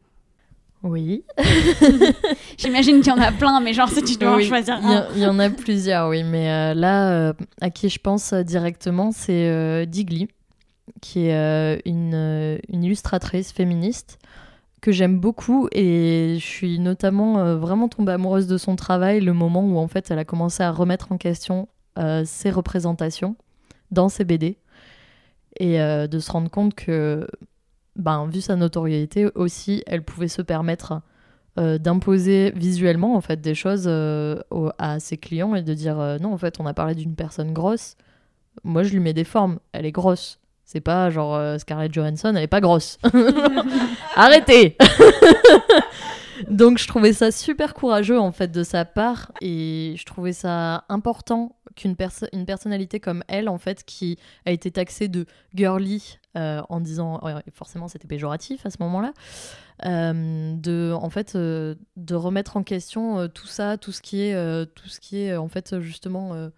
Oui. 0.83 1.23
J'imagine 2.57 3.01
qu'il 3.01 3.11
y 3.11 3.15
en 3.15 3.21
a 3.21 3.31
plein, 3.31 3.59
mais 3.59 3.73
genre, 3.73 3.89
si 3.89 4.01
tu 4.01 4.17
dois 4.17 4.35
en 4.35 4.39
choisir 4.39 4.75
un. 4.75 5.07
il 5.13 5.21
y 5.21 5.25
en 5.25 5.37
a 5.39 5.49
plusieurs, 5.49 6.09
oui. 6.09 6.23
Mais 6.23 6.49
euh, 6.49 6.73
là, 6.73 7.11
euh, 7.11 7.33
à 7.59 7.69
qui 7.69 7.89
je 7.89 7.99
pense 7.99 8.31
euh, 8.31 8.43
directement, 8.43 9.11
c'est 9.11 9.49
euh, 9.49 9.85
Digli, 9.85 10.29
qui 11.01 11.27
est 11.27 11.81
une, 11.85 12.59
une 12.69 12.83
illustratrice 12.83 13.51
féministe 13.51 14.19
que 14.81 14.93
j'aime 14.93 15.19
beaucoup. 15.19 15.67
Et 15.73 16.37
je 16.39 16.45
suis 16.45 16.79
notamment 16.79 17.55
vraiment 17.57 17.89
tombée 17.89 18.13
amoureuse 18.13 18.47
de 18.47 18.57
son 18.57 18.75
travail 18.75 19.19
le 19.19 19.33
moment 19.33 19.63
où, 19.65 19.77
en 19.77 19.87
fait, 19.87 20.09
elle 20.11 20.19
a 20.19 20.25
commencé 20.25 20.63
à 20.63 20.71
remettre 20.71 21.11
en 21.11 21.17
question 21.17 21.67
ses 22.23 22.49
représentations 22.49 23.35
dans 23.91 24.09
ses 24.09 24.23
BD. 24.23 24.57
Et 25.59 25.77
de 25.77 26.19
se 26.19 26.31
rendre 26.31 26.49
compte 26.49 26.73
que, 26.73 27.27
ben, 27.99 28.27
vu 28.27 28.41
sa 28.41 28.55
notoriété 28.55 29.27
aussi, 29.35 29.83
elle 29.85 30.03
pouvait 30.03 30.27
se 30.27 30.41
permettre 30.41 31.01
euh, 31.59 31.77
d'imposer 31.77 32.51
visuellement 32.55 33.15
en 33.15 33.21
fait 33.21 33.41
des 33.41 33.55
choses 33.55 33.85
euh, 33.87 34.39
à 34.77 34.99
ses 34.99 35.17
clients 35.17 35.55
et 35.55 35.61
de 35.61 35.73
dire 35.73 35.99
euh, 35.99 36.17
non 36.17 36.31
en 36.31 36.37
fait 36.37 36.57
on 36.59 36.65
a 36.65 36.73
parlé 36.73 36.95
d'une 36.95 37.15
personne 37.15 37.51
grosse. 37.51 37.95
Moi 38.63 38.83
je 38.83 38.93
lui 38.93 38.99
mets 38.99 39.13
des 39.13 39.25
formes. 39.25 39.59
Elle 39.73 39.85
est 39.85 39.91
grosse. 39.91 40.39
C'est 40.63 40.79
pas 40.79 41.09
genre 41.09 41.59
Scarlett 41.59 41.93
Johansson 41.93 42.33
elle 42.35 42.43
est 42.43 42.47
pas 42.47 42.61
grosse. 42.61 42.97
Arrêtez 44.15 44.77
Donc 46.47 46.77
je 46.77 46.87
trouvais 46.87 47.13
ça 47.13 47.31
super 47.31 47.73
courageux 47.73 48.19
en 48.19 48.31
fait 48.31 48.51
de 48.51 48.63
sa 48.63 48.85
part. 48.85 49.31
Et 49.41 49.95
je 49.97 50.05
trouvais 50.05 50.33
ça 50.33 50.85
important 50.89 51.55
qu'une 51.75 51.95
perso- 51.95 52.27
une 52.33 52.45
personnalité 52.45 52.99
comme 52.99 53.23
elle 53.27 53.49
en 53.49 53.57
fait 53.57 53.83
qui 53.83 54.17
a 54.45 54.51
été 54.51 54.71
taxée 54.71 55.07
de 55.07 55.25
girly 55.53 56.19
euh, 56.37 56.61
en 56.69 56.79
disant 56.79 57.21
forcément 57.53 57.87
c'était 57.87 58.07
péjoratif 58.07 58.65
à 58.65 58.69
ce 58.69 58.77
moment-là 58.81 59.13
euh, 59.85 60.55
euh, 60.67 61.75
de 61.95 62.15
remettre 62.15 62.57
en 62.57 62.63
question 62.63 63.27
tout 63.29 63.47
ça 63.47 63.77
tout 63.77 63.91
ce 63.91 64.01
qui 64.01 64.21
est 64.21 65.35
en 65.35 65.47
fait 65.47 65.79
justement 65.79 66.49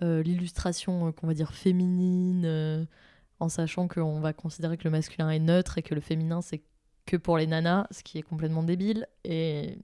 l'illustration 0.00 1.12
qu'on 1.12 1.26
va 1.26 1.34
dire 1.34 1.52
féminine 1.52 2.86
en 3.40 3.48
sachant 3.48 3.88
qu'on 3.88 4.20
va 4.20 4.32
considérer 4.32 4.76
que 4.76 4.84
le 4.84 4.90
masculin 4.90 5.30
est 5.30 5.38
neutre 5.40 5.78
et 5.78 5.82
que 5.82 5.94
le 5.94 6.00
féminin 6.00 6.42
c'est 6.42 6.62
que 7.06 7.16
pour 7.16 7.38
les 7.38 7.46
nanas, 7.46 7.86
ce 7.90 8.02
qui 8.02 8.18
est 8.18 8.22
complètement 8.22 8.62
débile. 8.62 9.06
Et 9.24 9.78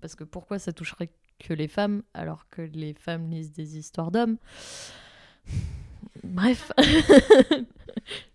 parce 0.00 0.14
que 0.14 0.24
pourquoi 0.24 0.58
ça 0.58 0.72
toucherait 0.72 1.10
que 1.38 1.54
les 1.54 1.68
femmes 1.68 2.02
alors 2.14 2.48
que 2.48 2.62
les 2.62 2.94
femmes 2.94 3.30
lisent 3.30 3.52
des 3.52 3.78
histoires 3.78 4.10
d'hommes? 4.10 4.38
Bref, 6.22 6.72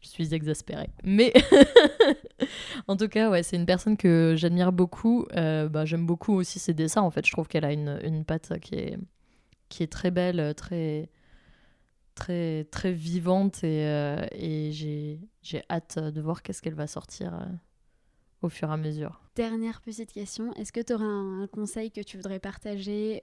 je 0.02 0.08
suis 0.08 0.34
exaspérée. 0.34 0.90
Mais 1.04 1.34
en 2.88 2.98
tout 2.98 3.08
cas, 3.08 3.30
ouais, 3.30 3.44
c'est 3.44 3.56
une 3.56 3.66
personne 3.66 3.98
que 3.98 4.36
j'admire 4.38 4.72
beaucoup. 4.72 5.26
Euh, 5.36 5.70
bah, 5.70 5.86
J'aime 5.86 6.06
beaucoup 6.06 6.34
aussi 6.34 6.60
ses 6.60 6.74
dessins. 6.74 7.02
En 7.02 7.12
fait, 7.12 7.26
je 7.26 7.32
trouve 7.32 7.48
qu'elle 7.48 7.66
a 7.66 7.74
une, 7.74 8.00
une 8.04 8.26
patte 8.26 8.60
qui 8.60 8.76
est, 8.76 8.98
qui 9.70 9.84
est 9.84 9.92
très 9.92 10.12
belle, 10.12 10.54
très 10.56 11.10
très 12.16 12.64
très 12.72 12.94
vivante 12.94 13.64
et, 13.64 13.86
euh, 13.86 14.26
et 14.32 14.72
j'ai 14.72 15.62
hâte 15.70 16.00
de 16.00 16.22
voir 16.22 16.42
qu'est-ce 16.42 16.62
qu'elle 16.62 16.74
va 16.74 16.88
sortir 16.88 17.34
euh, 17.36 17.46
au 18.46 18.50
fur 18.50 18.70
et 18.70 18.74
à 18.74 18.78
mesure. 18.78 19.22
Dernière 19.36 19.82
petite 19.82 20.12
question, 20.12 20.54
est-ce 20.54 20.72
que 20.72 20.80
tu 20.80 20.94
aurais 20.94 21.04
un, 21.04 21.44
un 21.44 21.48
conseil 21.48 21.92
que 21.92 22.02
tu 22.02 22.18
voudrais 22.18 22.40
partager 22.40 23.22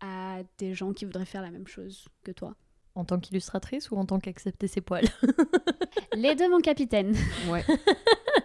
à 0.00 0.38
des 0.58 0.74
gens 0.74 0.92
qui 0.92 1.04
voudraient 1.04 1.24
faire 1.26 1.42
la 1.42 1.50
même 1.50 1.66
chose 1.66 2.08
que 2.24 2.32
toi? 2.32 2.54
En 2.94 3.04
tant 3.04 3.20
qu'illustratrice 3.20 3.90
ou 3.90 3.96
en 3.96 4.04
tant 4.06 4.18
qu'accepter 4.18 4.66
ses 4.66 4.80
poils? 4.80 5.08
Les 6.16 6.34
deux, 6.34 6.50
mon 6.50 6.60
capitaine. 6.60 7.14
Ouais. 7.48 7.64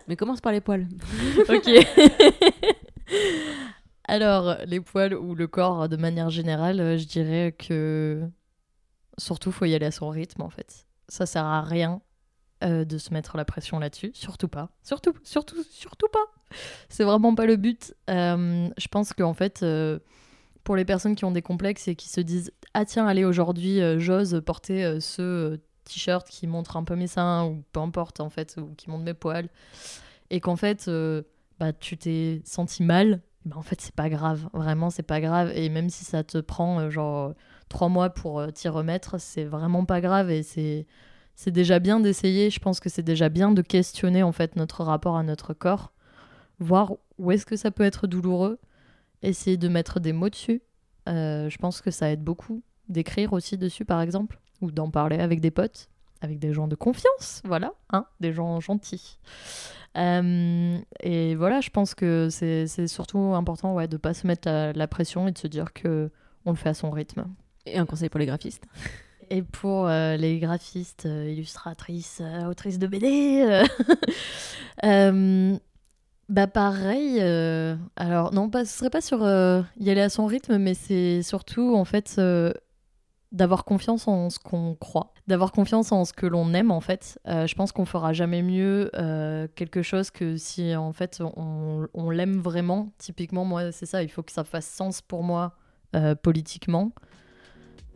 Mais 0.08 0.16
commence 0.16 0.42
par 0.42 0.52
les 0.52 0.62
poils. 0.62 0.88
Ok. 1.50 1.70
Alors, 4.08 4.56
les 4.66 4.80
poils 4.82 5.16
ou 5.16 5.34
le 5.36 5.48
corps 5.48 5.90
de 5.90 5.96
manière 5.96 6.30
générale, 6.30 6.80
euh, 6.80 6.98
je 6.98 7.06
dirais 7.06 7.56
que 7.58 8.22
surtout, 9.18 9.52
faut 9.52 9.66
y 9.66 9.74
aller 9.74 9.86
à 9.88 9.92
son 9.92 10.10
rythme 10.10 10.44
en 10.44 10.50
fait. 10.50 10.86
Ça 11.08 11.26
sert 11.26 11.46
à 11.46 11.62
rien 11.62 12.02
euh, 12.66 12.84
de 12.84 12.98
se 12.98 13.14
mettre 13.14 13.38
la 13.38 13.46
pression 13.46 13.78
là-dessus, 13.78 14.10
surtout 14.16 14.48
pas. 14.48 14.70
Surtout, 14.82 15.14
surtout, 15.24 15.64
surtout 15.70 16.08
pas. 16.12 16.58
C'est 16.90 17.04
vraiment 17.04 17.36
pas 17.36 17.46
le 17.46 17.58
but. 17.58 17.94
Euh, 18.10 18.70
je 18.76 18.88
pense 18.88 19.14
qu'en 19.14 19.36
fait, 19.36 19.62
euh, 19.62 20.00
pour 20.64 20.76
les 20.76 20.86
personnes 20.86 21.16
qui 21.16 21.26
ont 21.26 21.32
des 21.32 21.44
complexes 21.44 21.88
et 21.88 21.96
qui 21.96 22.10
se 22.10 22.22
disent 22.22 22.52
ah 22.74 22.84
tiens, 22.84 23.06
allez 23.06 23.24
aujourd'hui, 23.24 23.80
j'ose 24.00 24.42
porter 24.44 25.00
ce 25.00 25.60
t-shirt 25.84 26.28
qui 26.28 26.48
montre 26.48 26.76
un 26.76 26.84
peu 26.84 26.96
mes 26.96 27.06
seins 27.06 27.46
ou 27.46 27.64
peu 27.72 27.82
importe 27.82 28.20
en 28.20 28.32
fait, 28.32 28.56
ou 28.58 28.74
qui 28.76 28.90
montre 28.90 29.04
mes 29.04 29.14
poils, 29.14 29.48
et 30.32 30.40
qu'en 30.40 30.56
fait, 30.56 30.90
bah 31.60 31.72
tu 31.72 31.98
t'es 31.98 32.42
senti 32.46 32.82
mal. 32.82 33.22
Bah, 33.46 33.58
en 33.58 33.62
fait, 33.62 33.80
c'est 33.80 33.94
pas 33.94 34.10
grave, 34.10 34.50
vraiment, 34.54 34.90
c'est 34.90 35.04
pas 35.04 35.22
grave. 35.22 35.52
Et 35.54 35.70
même 35.70 35.92
si 35.92 36.04
ça 36.04 36.24
te 36.24 36.40
prend 36.40 36.90
genre 36.90 37.36
trois 37.70 37.90
mois 37.90 38.10
pour 38.10 38.42
t'y 38.54 38.70
remettre, 38.70 39.20
c'est 39.20 39.46
vraiment 39.46 39.86
pas 39.86 40.02
grave 40.02 40.32
et 40.32 40.42
c'est 40.42 40.88
c'est 41.36 41.52
déjà 41.52 41.80
bien 41.80 42.00
d'essayer. 42.00 42.50
Je 42.50 42.60
pense 42.60 42.80
que 42.80 42.90
c'est 42.90 43.04
déjà 43.04 43.30
bien 43.30 43.52
de 43.52 43.62
questionner 43.62 44.24
en 44.24 44.32
fait 44.32 44.56
notre 44.56 44.84
rapport 44.84 45.18
à 45.18 45.24
notre 45.24 45.54
corps, 45.54 45.92
voir 46.60 46.94
où 47.18 47.32
est-ce 47.32 47.46
que 47.46 47.56
ça 47.56 47.72
peut 47.72 47.84
être 47.84 48.08
douloureux, 48.08 48.60
essayer 49.22 49.58
de 49.58 49.68
mettre 49.68 50.00
des 50.00 50.14
mots 50.14 50.30
dessus. 50.30 50.62
Euh, 51.08 51.50
je 51.50 51.58
pense 51.58 51.82
que 51.82 51.92
ça 51.92 52.10
aide 52.10 52.24
beaucoup 52.24 52.64
d'écrire 52.90 53.34
aussi 53.34 53.58
dessus 53.58 53.86
par 53.86 54.02
exemple 54.02 54.40
ou 54.62 54.72
d'en 54.72 54.90
parler 54.90 55.18
avec 55.18 55.42
des 55.42 55.52
potes, 55.52 55.90
avec 56.22 56.40
des 56.40 56.54
gens 56.54 56.68
de 56.68 56.76
confiance, 56.76 57.42
voilà, 57.44 57.74
hein, 57.92 58.06
des 58.20 58.34
gens 58.34 58.60
gentils. 58.60 59.20
Euh, 59.98 60.78
et 61.02 61.36
voilà, 61.36 61.62
je 61.62 61.70
pense 61.70 61.96
que 61.96 62.30
c'est 62.30 62.88
surtout 62.88 63.34
important 63.34 63.74
ouais, 63.76 63.88
de 63.88 63.98
pas 63.98 64.14
se 64.14 64.28
mettre 64.28 64.48
la, 64.48 64.74
la 64.74 64.88
pression 64.88 65.28
et 65.28 65.32
de 65.32 65.38
se 65.38 65.48
dire 65.48 65.74
que 65.74 66.10
on 66.46 66.52
le 66.52 66.58
fait 66.58 66.70
à 66.70 66.74
son 66.74 66.92
rythme. 66.92 67.26
Et 67.66 67.78
un 67.78 67.86
conseil 67.86 68.10
pour 68.10 68.20
les 68.20 68.26
graphistes? 68.26 68.66
Et 69.30 69.42
pour 69.42 69.88
euh, 69.88 70.18
les 70.18 70.40
graphistes, 70.40 71.06
euh, 71.06 71.30
illustratrices, 71.30 72.22
euh, 72.22 72.46
autrices 72.46 72.80
de 72.80 72.88
BD, 72.88 73.64
bah 76.28 76.48
pareil. 76.48 77.22
alors 77.96 78.34
non, 78.34 78.50
pas, 78.50 78.66
ce 78.66 78.78
serait 78.78 78.90
pas 78.90 79.02
sur 79.02 79.20
y 79.22 79.90
aller 79.90 80.02
à 80.02 80.10
son 80.10 80.26
rythme, 80.26 80.58
mais 80.58 80.74
c'est 80.74 81.22
surtout 81.22 81.76
en 81.76 81.86
fait 81.86 82.20
d'avoir 83.32 83.64
confiance 83.64 84.08
en 84.08 84.32
ce 84.32 84.40
qu'on 84.40 84.74
croit, 84.74 85.14
d'avoir 85.28 85.52
confiance 85.52 85.92
en 85.92 86.04
ce 86.04 86.14
que 86.14 86.26
l'on 86.26 86.54
aime 86.54 86.72
en 86.72 86.82
fait. 86.82 87.20
Je 87.28 87.54
pense 87.54 87.72
qu'on 87.72 87.86
fera 87.86 88.12
jamais 88.12 88.42
mieux 88.42 88.90
quelque 89.56 89.84
chose 89.84 90.10
que 90.10 90.36
si 90.36 90.76
en 90.76 90.94
fait 90.94 91.22
on, 91.22 92.10
l'aime 92.10 92.40
vraiment. 92.40 92.92
Typiquement, 92.98 93.46
moi 93.46 93.72
c'est 93.72 93.86
ça, 93.86 94.02
il 94.02 94.10
faut 94.10 94.24
que 94.24 94.32
ça 94.32 94.44
fasse 94.44 94.68
sens 94.68 95.04
pour 95.04 95.22
moi 95.22 95.54
politiquement. 96.24 96.92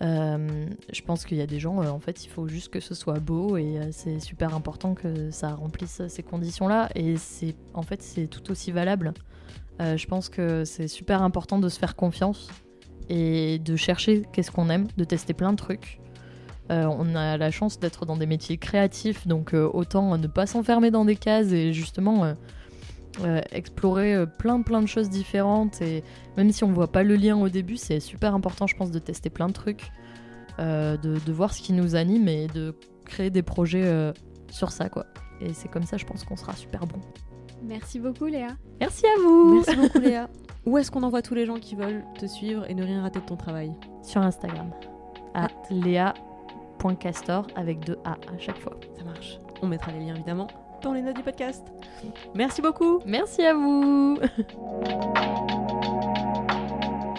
Euh, 0.02 0.68
je 0.92 1.02
pense 1.02 1.26
qu'il 1.26 1.38
y 1.38 1.42
a 1.42 1.46
des 1.46 1.60
gens, 1.60 1.82
euh, 1.82 1.90
en 1.90 2.00
fait, 2.00 2.24
il 2.26 2.30
faut 2.30 2.48
juste 2.48 2.70
que 2.70 2.80
ce 2.80 2.96
soit 2.96 3.20
beau 3.20 3.58
et 3.58 3.78
euh, 3.78 3.88
c'est 3.92 4.20
super 4.20 4.56
important 4.56 4.94
que 4.94 5.30
ça 5.32 5.50
remplisse 5.56 6.02
ces 6.08 6.24
conditions-là. 6.24 6.90
Et 6.96 7.18
c'est, 7.18 7.56
en 7.74 7.82
fait, 7.82 8.02
c'est 8.02 8.28
tout 8.28 8.50
aussi 8.52 8.72
valable. 8.72 9.14
Je 9.82 10.06
pense 10.08 10.28
que 10.28 10.66
c'est 10.66 10.90
super 10.90 11.22
important 11.22 11.58
de 11.58 11.70
se 11.70 11.80
faire 11.80 11.96
confiance 11.96 12.50
et 13.08 13.60
de 13.60 13.78
chercher 13.78 14.24
qu'est-ce 14.34 14.52
qu'on 14.52 14.70
aime, 14.70 14.88
de 14.98 15.06
tester 15.06 15.34
plein 15.34 15.54
de 15.54 15.58
trucs. 15.58 16.02
On 16.70 17.16
a 17.16 17.38
la 17.38 17.50
chance 17.50 17.80
d'être 17.80 18.06
dans 18.06 18.18
des 18.18 18.26
métiers 18.26 18.58
créatifs, 18.58 19.26
donc 19.26 19.54
autant 19.54 20.18
ne 20.18 20.28
pas 20.28 20.48
s'enfermer 20.48 20.92
dans 20.92 21.06
des 21.06 21.16
cases 21.16 21.54
et 21.54 21.72
justement 21.72 22.34
euh, 23.24 23.42
explorer 23.52 24.16
euh, 24.16 24.26
plein 24.26 24.62
plein 24.62 24.82
de 24.82 24.88
choses 24.88 25.10
différentes. 25.10 25.82
Et 25.82 26.04
même 26.38 26.52
si 26.52 26.64
on 26.64 26.72
voit 26.72 26.92
pas 26.92 27.04
le 27.04 27.16
lien 27.16 27.38
au 27.38 27.50
début, 27.50 27.78
c'est 27.78 28.00
super 28.00 28.34
important, 28.34 28.68
je 28.68 28.76
pense, 28.76 28.92
de 28.92 29.00
tester 29.00 29.30
plein 29.30 29.48
de 29.48 29.54
trucs, 29.54 29.92
euh, 30.60 30.98
de, 30.98 31.18
de 31.20 31.32
voir 31.32 31.54
ce 31.54 31.62
qui 31.62 31.74
nous 31.74 31.96
anime 31.96 32.28
et 32.28 32.48
de 32.48 32.76
créer 33.06 33.30
des 33.30 33.44
projets 33.44 33.86
euh, 33.86 34.14
sur 34.50 34.72
ça, 34.72 34.90
quoi. 34.90 35.06
Et 35.42 35.54
c'est 35.54 35.70
comme 35.70 35.84
ça, 35.84 35.98
je 35.98 36.06
pense 36.06 36.24
qu'on 36.24 36.36
sera 36.36 36.54
super 36.54 36.86
bon. 36.86 37.00
Merci 37.64 38.00
beaucoup, 38.00 38.26
Léa. 38.26 38.56
Merci 38.80 39.06
à 39.06 39.22
vous 39.22 39.56
Merci 39.56 39.76
beaucoup 39.76 40.00
Léa. 40.00 40.30
Où 40.66 40.78
est-ce 40.78 40.92
qu'on 40.92 41.04
envoie 41.04 41.22
tous 41.22 41.34
les 41.34 41.46
gens 41.46 41.56
qui 41.56 41.76
veulent 41.76 42.04
te 42.20 42.26
suivre 42.26 42.70
et 42.70 42.74
ne 42.74 42.84
rien 42.84 43.02
rater 43.02 43.20
de 43.20 43.26
ton 43.26 43.38
travail? 43.38 43.74
Sur 44.04 44.22
Instagram, 44.22 44.72
à 45.34 45.48
léa.castor 45.72 47.48
avec 47.56 47.80
deux 47.86 47.98
A 48.06 48.12
à 48.12 48.38
chaque 48.38 48.60
fois. 48.60 48.78
Ça 48.98 49.04
marche. 49.04 49.40
On 49.62 49.68
mettra 49.68 49.92
les 49.92 50.00
liens 50.00 50.16
évidemment 50.16 50.48
dans 50.82 50.94
les 50.94 51.02
notes 51.02 51.16
du 51.16 51.24
podcast. 51.24 51.66
Merci 52.36 52.62
beaucoup. 52.62 53.00
Merci 53.06 53.44
à 53.44 53.54
vous 53.54 54.18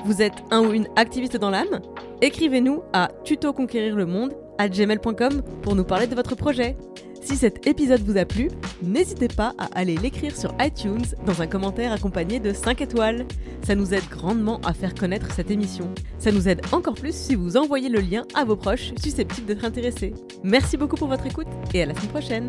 Vous 0.05 0.23
êtes 0.23 0.43
un 0.51 0.61
ou 0.61 0.73
une 0.73 0.89
activiste 0.97 1.37
dans 1.37 1.51
l'âme? 1.51 1.81
Écrivez-nous 2.23 2.83
à 2.93 3.11
tutoconquérir 3.25 3.97
le 3.97 4.07
monde 4.07 4.35
à 4.59 4.69
gmail.com 4.69 5.43
pour 5.63 5.75
nous 5.75 5.85
parler 5.85 6.07
de 6.07 6.15
votre 6.15 6.35
projet. 6.35 6.77
Si 7.23 7.37
cet 7.37 7.67
épisode 7.67 8.01
vous 8.01 8.17
a 8.17 8.25
plu, 8.25 8.49
n'hésitez 8.83 9.29
pas 9.29 9.53
à 9.59 9.67
aller 9.79 9.97
l'écrire 9.97 10.35
sur 10.35 10.55
iTunes 10.59 11.05
dans 11.27 11.43
un 11.43 11.47
commentaire 11.47 11.93
accompagné 11.93 12.41
de 12.41 12.53
5 12.53 12.81
étoiles. 12.81 13.27
Ça 13.63 13.75
nous 13.75 13.93
aide 13.93 14.09
grandement 14.11 14.59
à 14.65 14.73
faire 14.73 14.95
connaître 14.95 15.31
cette 15.33 15.51
émission. 15.51 15.93
Ça 16.19 16.33
nous 16.33 16.49
aide 16.49 16.63
encore 16.73 16.95
plus 16.95 17.15
si 17.15 17.35
vous 17.35 17.57
envoyez 17.59 17.91
le 17.91 18.01
lien 18.01 18.25
à 18.35 18.45
vos 18.45 18.57
proches 18.57 18.93
susceptibles 19.03 19.47
d'être 19.47 19.65
intéressés. 19.65 20.15
Merci 20.43 20.79
beaucoup 20.79 20.97
pour 20.97 21.09
votre 21.09 21.27
écoute 21.27 21.47
et 21.75 21.83
à 21.83 21.87
la 21.87 21.95
semaine 21.95 22.09
prochaine. 22.09 22.49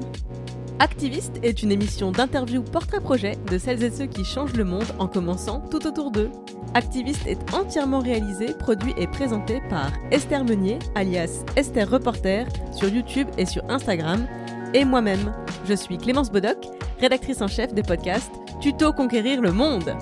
Activiste 0.82 1.40
est 1.44 1.62
une 1.62 1.72
émission 1.72 2.12
d'interview 2.12 2.64
portrait-projet 2.64 3.38
de 3.52 3.60
celles 3.60 3.84
et 3.84 3.92
ceux 3.92 4.08
qui 4.08 4.26
changent 4.26 4.56
le 4.56 4.64
monde 4.64 4.88
en 4.98 5.06
commençant 5.08 5.60
tout 5.60 5.86
autour 5.86 6.10
d'eux. 6.10 6.32
Activiste 6.74 7.28
est 7.28 7.54
entièrement 7.54 8.00
réalisé, 8.00 8.56
produit 8.58 8.96
et 8.98 9.06
présenté 9.06 9.62
par 9.70 9.92
Esther 10.10 10.44
Meunier, 10.44 10.80
alias 10.96 11.46
Esther 11.56 11.88
Reporter, 11.88 12.48
sur 12.72 12.88
YouTube 12.88 13.28
et 13.38 13.46
sur 13.46 13.64
Instagram, 13.70 14.26
et 14.74 14.84
moi-même. 14.84 15.36
Je 15.66 15.76
suis 15.76 16.00
Clémence 16.00 16.32
Bodoc, 16.32 16.58
rédactrice 17.00 17.44
en 17.44 17.48
chef 17.48 17.76
des 17.76 17.84
podcasts 17.84 18.34
Tuto 18.60 18.92
Conquérir 18.92 19.40
le 19.40 19.52
Monde. 19.52 19.96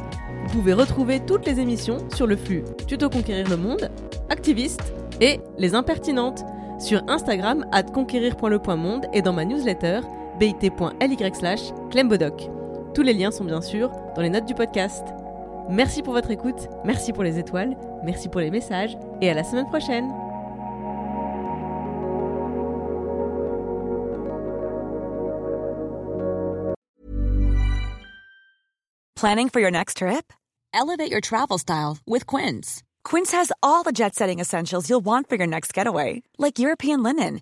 Vous 0.46 0.60
pouvez 0.60 0.72
retrouver 0.72 1.20
toutes 1.20 1.46
les 1.46 1.60
émissions 1.60 2.10
sur 2.16 2.26
le 2.26 2.38
flux 2.38 2.64
Tuto 2.88 3.10
Conquérir 3.10 3.50
le 3.50 3.58
Monde, 3.58 3.92
Activiste 4.30 4.94
et 5.20 5.42
Les 5.58 5.76
Impertinentes 5.76 6.46
sur 6.80 7.04
Instagram 7.10 7.66
at 7.74 7.84
conquérir.le.monde 7.84 9.08
et 9.12 9.22
dans 9.22 9.34
ma 9.34 9.44
newsletter 9.44 10.00
bit.ly 10.40 11.34
slash 11.34 11.72
clembodoc. 11.92 12.50
Tous 12.94 13.04
les 13.04 13.14
liens 13.14 13.32
sont 13.32 13.46
bien 13.46 13.62
sûr 13.62 13.92
dans 14.16 14.22
les 14.22 14.30
notes 14.30 14.46
du 14.46 14.56
podcast. 14.56 15.06
Merci 15.70 16.02
pour 16.02 16.14
votre 16.14 16.32
écoute, 16.32 16.68
merci 16.84 17.14
pour 17.14 17.24
les 17.24 17.38
étoiles, 17.38 17.78
merci 18.04 18.28
pour 18.28 18.42
les 18.42 18.50
messages 18.50 18.98
et 19.22 19.30
à 19.30 19.34
la 19.36 19.44
semaine 19.44 19.68
prochaine. 19.68 20.10
Planning 29.16 29.50
for 29.50 29.60
your 29.60 29.70
next 29.70 29.98
trip? 29.98 30.32
Elevate 30.74 31.12
your 31.12 31.20
travel 31.20 31.58
style 31.58 31.98
with 32.08 32.26
Quince. 32.26 32.84
Quince 33.04 33.34
has 33.34 33.52
all 33.62 33.84
the 33.84 33.92
jet 33.92 34.16
setting 34.16 34.40
essentials 34.40 34.90
you'll 34.90 35.04
want 35.04 35.28
for 35.28 35.36
your 35.36 35.48
next 35.48 35.74
getaway, 35.74 36.24
like 36.38 36.58
European 36.58 37.04
linen, 37.04 37.42